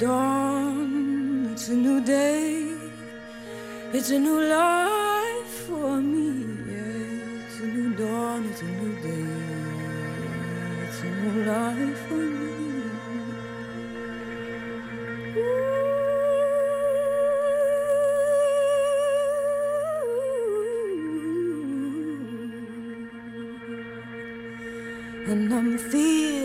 dawn, 0.00 1.50
it's 1.52 1.68
a 1.68 1.74
new 1.74 2.00
day. 2.00 2.74
It's 3.92 4.10
a 4.10 4.18
new 4.18 4.40
life 4.40 5.52
for 5.66 6.00
me. 6.00 6.28
It's 7.44 7.60
a 7.60 7.66
new 7.66 7.94
dawn. 7.94 8.46
It's 8.50 8.62
a 8.62 8.64
new 8.64 8.94
day. 9.06 9.26
It's 10.84 11.00
a 11.02 11.10
new 11.20 11.44
life 11.44 11.98
for 12.08 12.14
me. 12.14 12.50
Ooh. 15.36 15.70
And 25.30 25.52
I'm 25.54 25.78
feeling 25.78 26.39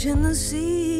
Fish 0.00 0.06
in 0.06 0.22
the 0.22 0.99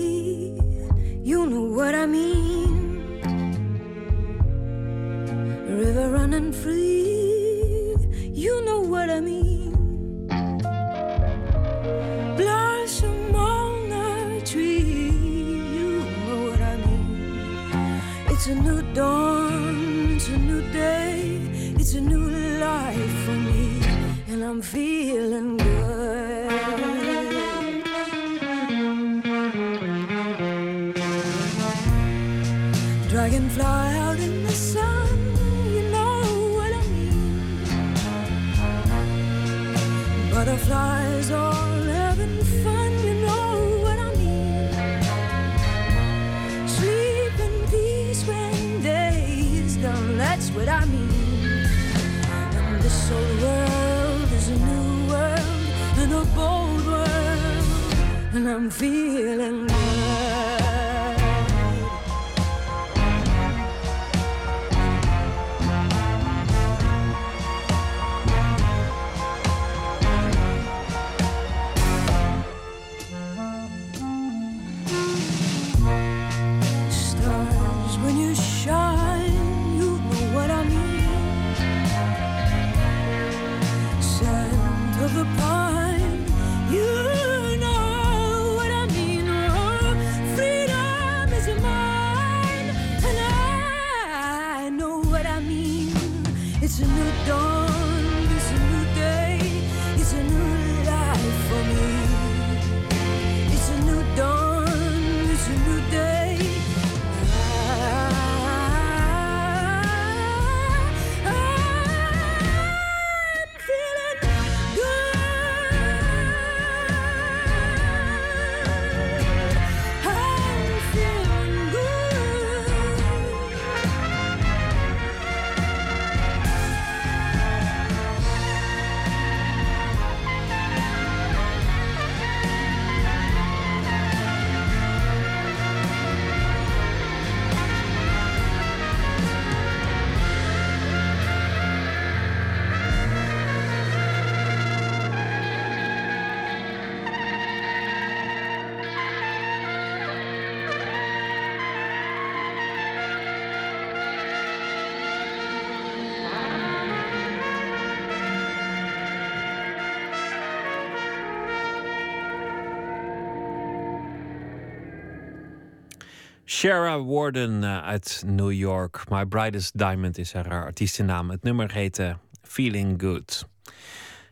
Shara 166.50 167.04
Warden 167.04 167.64
eh, 167.64 167.82
uit 167.82 168.22
New 168.26 168.52
York. 168.52 169.04
My 169.08 169.26
Brightest 169.26 169.78
Diamond 169.78 170.18
is 170.18 170.32
haar 170.32 170.64
artiestennaam. 170.64 171.30
Het 171.30 171.42
nummer 171.42 171.72
heet 171.72 171.98
eh, 171.98 172.14
Feeling 172.42 173.00
Good. 173.00 173.46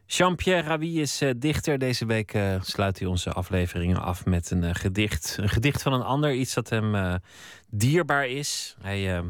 Jean-Pierre 0.06 0.68
Ravi 0.68 1.00
is 1.00 1.20
eh, 1.20 1.30
dichter. 1.36 1.78
Deze 1.78 2.06
week 2.06 2.38
sluit 2.60 2.98
hij 2.98 3.08
onze 3.08 3.32
afleveringen 3.32 4.00
af 4.00 4.24
met 4.24 4.50
een 4.50 4.74
gedicht. 4.74 5.36
Een 5.40 5.48
gedicht 5.48 5.82
van 5.82 5.92
een 5.92 6.02
ander, 6.02 6.32
iets 6.32 6.54
dat 6.54 6.68
hem 6.68 7.20
dierbaar 7.70 8.28
is. 8.28 8.76
Hij 8.80 9.22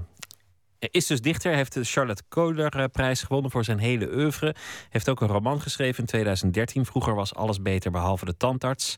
is 0.78 1.06
dus 1.06 1.20
dichter, 1.20 1.54
heeft 1.54 1.74
de 1.74 1.84
Charlotte 1.84 2.22
Kohler-prijs 2.28 3.22
gewonnen 3.22 3.50
voor 3.50 3.64
zijn 3.64 3.78
hele 3.78 4.14
oeuvre. 4.14 4.54
Heeft 4.90 5.08
ook 5.08 5.20
een 5.20 5.28
roman 5.28 5.60
geschreven 5.60 6.00
in 6.00 6.06
2013. 6.06 6.86
Vroeger 6.86 7.14
was 7.14 7.34
alles 7.34 7.62
beter 7.62 7.90
behalve 7.90 8.24
de 8.24 8.36
tandarts. 8.36 8.96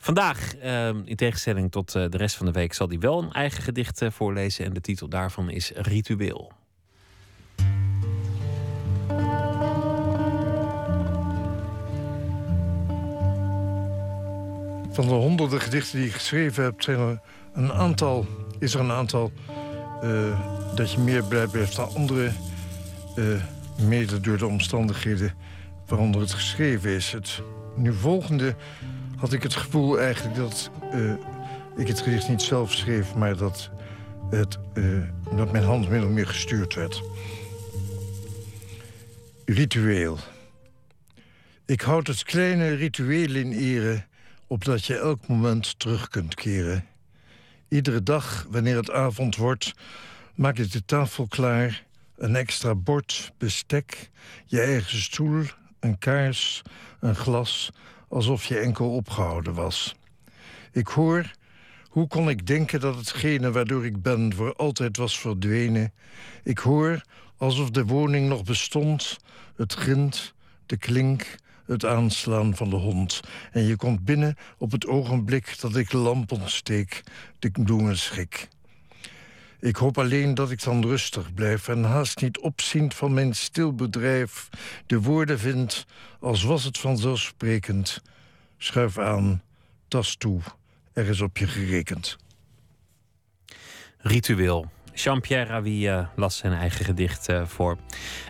Vandaag, 0.00 0.54
eh, 0.56 0.88
in 0.88 1.16
tegenstelling 1.16 1.70
tot 1.70 1.94
eh, 1.94 2.04
de 2.08 2.16
rest 2.16 2.36
van 2.36 2.46
de 2.46 2.52
week, 2.52 2.72
zal 2.72 2.88
hij 2.88 2.98
wel 2.98 3.22
een 3.22 3.32
eigen 3.32 3.62
gedicht 3.62 4.02
eh, 4.02 4.10
voorlezen. 4.10 4.64
En 4.64 4.72
de 4.72 4.80
titel 4.80 5.08
daarvan 5.08 5.50
is 5.50 5.70
Ritueel. 5.74 6.52
Van 14.90 15.06
de 15.06 15.14
honderden 15.14 15.60
gedichten 15.60 15.98
die 15.98 16.06
ik 16.06 16.12
geschreven 16.14 16.64
heb, 16.64 16.82
zijn 16.82 16.98
er 16.98 17.20
een 17.54 17.72
aantal, 17.72 18.26
is 18.58 18.74
er 18.74 18.80
een 18.80 18.90
aantal 18.92 19.32
eh, 20.02 20.40
dat 20.74 20.92
je 20.92 20.98
meer 20.98 21.24
blij 21.24 21.46
blijft 21.46 21.76
dan 21.76 21.94
andere. 21.94 22.30
eh, 23.16 23.24
mede 23.86 24.20
door 24.20 24.38
de 24.38 24.46
omstandigheden 24.46 25.34
waaronder 25.86 26.20
het 26.20 26.32
geschreven 26.32 26.90
is. 26.90 27.12
Het 27.12 27.42
nu 27.76 27.92
volgende 27.92 28.54
had 29.18 29.32
ik 29.32 29.42
het 29.42 29.54
gevoel 29.54 30.00
eigenlijk 30.00 30.36
dat 30.36 30.70
eh, 30.92 31.12
ik 31.76 31.88
het 31.88 32.00
gedicht 32.00 32.28
niet 32.28 32.42
zelf 32.42 32.72
schreef, 32.72 33.14
maar 33.14 33.36
dat, 33.36 33.70
het, 34.30 34.58
eh, 34.74 35.36
dat 35.36 35.52
mijn 35.52 35.64
hand 35.64 35.88
min 35.88 36.12
meer 36.12 36.26
gestuurd 36.26 36.74
werd. 36.74 37.02
Ritueel. 39.44 40.18
Ik 41.66 41.80
houd 41.80 42.06
het 42.06 42.22
kleine 42.22 42.74
ritueel 42.74 43.34
in 43.34 43.52
ere, 43.52 44.04
opdat 44.46 44.84
je 44.84 44.98
elk 44.98 45.28
moment 45.28 45.78
terug 45.78 46.08
kunt 46.08 46.34
keren. 46.34 46.84
Iedere 47.68 48.02
dag, 48.02 48.46
wanneer 48.50 48.76
het 48.76 48.90
avond 48.90 49.36
wordt, 49.36 49.72
maak 50.34 50.58
ik 50.58 50.72
de 50.72 50.84
tafel 50.84 51.26
klaar. 51.26 51.86
Een 52.16 52.36
extra 52.36 52.74
bord, 52.74 53.32
bestek, 53.38 54.10
je 54.46 54.60
eigen 54.60 54.98
stoel, 54.98 55.44
een 55.80 55.98
kaars, 55.98 56.62
een 57.00 57.16
glas, 57.16 57.72
alsof 58.08 58.44
je 58.44 58.58
enkel 58.58 58.94
opgehouden 58.94 59.54
was. 59.54 59.96
Ik 60.72 60.86
hoor, 60.86 61.30
hoe 61.88 62.06
kon 62.06 62.28
ik 62.28 62.46
denken 62.46 62.80
dat 62.80 62.96
hetgene 62.96 63.50
waardoor 63.50 63.84
ik 63.84 64.02
ben 64.02 64.34
voor 64.34 64.54
altijd 64.54 64.96
was 64.96 65.18
verdwenen? 65.18 65.92
Ik 66.42 66.58
hoor, 66.58 67.02
alsof 67.36 67.70
de 67.70 67.84
woning 67.84 68.28
nog 68.28 68.44
bestond, 68.44 69.16
het 69.56 69.72
grind, 69.72 70.34
de 70.66 70.76
klink, 70.76 71.36
het 71.66 71.84
aanslaan 71.84 72.56
van 72.56 72.70
de 72.70 72.76
hond. 72.76 73.20
En 73.52 73.62
je 73.62 73.76
komt 73.76 74.04
binnen 74.04 74.36
op 74.58 74.70
het 74.70 74.86
ogenblik 74.86 75.60
dat 75.60 75.76
ik 75.76 75.90
de 75.90 75.96
lamp 75.96 76.32
ontsteek, 76.32 77.02
de 77.38 77.50
bloemen 77.50 77.98
schik. 77.98 78.48
Ik 79.60 79.76
hoop 79.76 79.98
alleen 79.98 80.34
dat 80.34 80.50
ik 80.50 80.62
dan 80.62 80.82
rustig 80.84 81.34
blijf 81.34 81.68
en 81.68 81.84
haast 81.84 82.20
niet 82.20 82.38
opziend 82.38 82.94
van 82.94 83.14
mijn 83.14 83.34
stil 83.34 83.74
bedrijf 83.74 84.48
de 84.86 85.00
woorden 85.00 85.38
vind 85.38 85.86
als 86.20 86.42
was 86.42 86.64
het 86.64 86.78
vanzelfsprekend. 86.78 88.02
Schuif 88.58 88.98
aan, 88.98 89.42
tas 89.88 90.16
toe, 90.16 90.40
er 90.92 91.08
is 91.08 91.20
op 91.20 91.36
je 91.36 91.46
gerekend. 91.46 92.16
Ritueel. 93.98 94.70
Jean-Pierre 94.98 95.44
Ravi 95.44 95.88
eh, 95.88 96.06
las 96.16 96.36
zijn 96.36 96.52
eigen 96.52 96.84
gedicht 96.84 97.28
eh, 97.28 97.42
voor. 97.44 97.76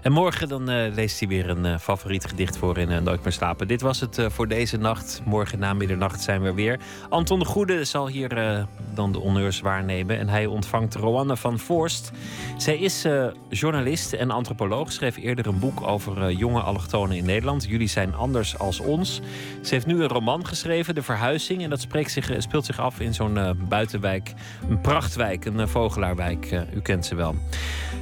En 0.02 0.12
morgen 0.12 0.48
dan 0.48 0.70
eh, 0.70 0.94
leest 0.94 1.18
hij 1.18 1.28
weer 1.28 1.48
een 1.48 1.80
favoriet 1.80 2.24
gedicht 2.24 2.56
voor 2.56 2.78
in 2.78 3.02
Nooit 3.02 3.22
meer 3.22 3.32
slapen. 3.32 3.68
Dit 3.68 3.80
was 3.80 4.00
het 4.00 4.20
voor 4.28 4.48
deze 4.48 4.76
nacht. 4.76 5.20
Morgen 5.24 5.58
na 5.58 5.72
middernacht 5.72 6.22
zijn 6.22 6.42
we 6.42 6.54
weer. 6.54 6.80
Anton 7.08 7.38
de 7.38 7.44
Goede 7.44 7.84
zal 7.84 8.08
hier 8.08 8.66
dan 8.94 9.12
de 9.12 9.18
honneurs 9.18 9.60
waarnemen. 9.60 10.18
En 10.18 10.28
hij 10.28 10.46
ontvangt 10.46 10.94
Roanne 10.94 11.36
van 11.36 11.58
Voorst. 11.58 12.10
Zij 12.56 12.78
is 12.78 13.06
journalist 13.48 14.12
en 14.12 14.30
antropoloog. 14.30 14.92
Schreef 14.92 15.16
eerder 15.16 15.46
een 15.46 15.58
boek 15.58 15.82
over 15.82 16.30
jonge 16.30 16.60
allochtonen 16.60 17.16
in 17.16 17.24
Nederland. 17.24 17.64
Jullie 17.64 17.88
zijn 17.88 18.14
anders 18.14 18.58
als 18.58 18.80
ons. 18.80 19.20
Ze 19.62 19.74
heeft 19.74 19.86
nu 19.86 20.02
een 20.02 20.08
roman 20.08 20.46
geschreven, 20.46 20.94
De 20.94 21.02
Verhuizing. 21.02 21.62
En 21.62 21.70
dat 21.70 21.86
zich, 22.06 22.30
speelt 22.38 22.66
zich 22.66 22.80
af 22.80 23.00
in 23.00 23.14
zo'n 23.14 23.56
buitenwijk. 23.68 24.32
Een 24.68 24.80
prachtwijk, 24.80 25.44
een 25.44 25.68
vogelaarwijk. 25.68 26.57
U 26.74 26.80
kent 26.80 27.06
ze 27.06 27.14
wel. 27.14 27.34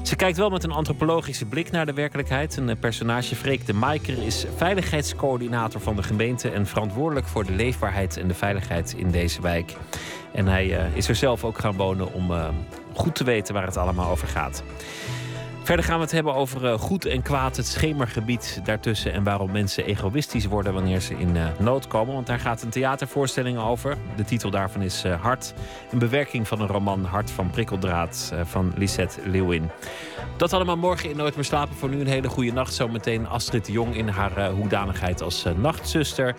Ze 0.02 0.16
kijkt 0.16 0.36
wel 0.36 0.50
met 0.50 0.64
een 0.64 0.70
antropologische 0.70 1.44
blik 1.44 1.70
naar 1.70 1.86
de 1.86 1.92
werkelijkheid. 1.92 2.56
Een 2.56 2.68
eh, 2.68 2.76
personage, 2.80 3.36
Freek 3.36 3.66
de 3.66 3.72
Maiker, 3.72 4.22
is 4.22 4.46
veiligheidscoördinator 4.56 5.80
van 5.80 5.96
de 5.96 6.02
gemeente... 6.02 6.50
en 6.50 6.66
verantwoordelijk 6.66 7.26
voor 7.26 7.44
de 7.44 7.52
leefbaarheid 7.52 8.16
en 8.16 8.28
de 8.28 8.34
veiligheid 8.34 8.94
in 8.96 9.10
deze 9.10 9.40
wijk. 9.42 9.76
En 10.32 10.46
hij 10.46 10.78
eh, 10.78 10.96
is 10.96 11.08
er 11.08 11.14
zelf 11.14 11.44
ook 11.44 11.58
gaan 11.58 11.76
wonen 11.76 12.12
om 12.12 12.30
eh, 12.30 12.48
goed 12.92 13.14
te 13.14 13.24
weten 13.24 13.54
waar 13.54 13.66
het 13.66 13.76
allemaal 13.76 14.10
over 14.10 14.28
gaat. 14.28 14.62
Verder 15.66 15.84
gaan 15.84 15.96
we 15.96 16.02
het 16.02 16.12
hebben 16.12 16.34
over 16.34 16.66
eh, 16.66 16.78
goed 16.78 17.04
en 17.04 17.22
kwaad, 17.22 17.56
het 17.56 17.66
schemergebied 17.66 18.60
daartussen 18.64 19.12
en 19.12 19.22
waarom 19.22 19.50
mensen 19.50 19.84
egoïstisch 19.84 20.46
worden 20.46 20.72
wanneer 20.72 21.00
ze 21.00 21.18
in 21.18 21.36
eh, 21.36 21.46
nood 21.58 21.86
komen. 21.86 22.14
Want 22.14 22.26
daar 22.26 22.38
gaat 22.38 22.62
een 22.62 22.70
theatervoorstelling 22.70 23.58
over. 23.58 23.96
De 24.16 24.24
titel 24.24 24.50
daarvan 24.50 24.82
is 24.82 25.04
eh, 25.04 25.22
Hart, 25.22 25.54
een 25.90 25.98
bewerking 25.98 26.48
van 26.48 26.60
een 26.60 26.66
roman 26.66 27.04
Hart 27.04 27.30
van 27.30 27.50
Prikkeldraad 27.50 28.32
van 28.44 28.72
Lisette 28.76 29.20
Leeuwin. 29.24 29.70
Dat 30.36 30.52
allemaal 30.52 30.76
morgen 30.76 31.10
in 31.10 31.16
Nooit 31.16 31.34
meer 31.34 31.44
slapen. 31.44 31.76
Voor 31.76 31.88
nu 31.88 32.00
een 32.00 32.06
hele 32.06 32.28
goede 32.28 32.52
nacht. 32.52 32.74
Zometeen 32.74 33.28
Astrid 33.28 33.66
Jong 33.66 33.96
in 33.96 34.08
haar 34.08 34.50
hoedanigheid 34.50 35.22
als 35.22 35.44
nachtzuster. 35.56 36.34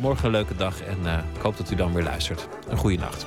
Morgen 0.00 0.24
een 0.24 0.30
leuke 0.30 0.56
dag 0.56 0.82
en 0.82 0.98
ik 1.34 1.42
hoop 1.42 1.56
dat 1.56 1.70
u 1.70 1.74
dan 1.74 1.92
weer 1.92 2.04
luistert. 2.04 2.48
Een 2.68 2.76
goede 2.76 2.98
nacht. 2.98 3.26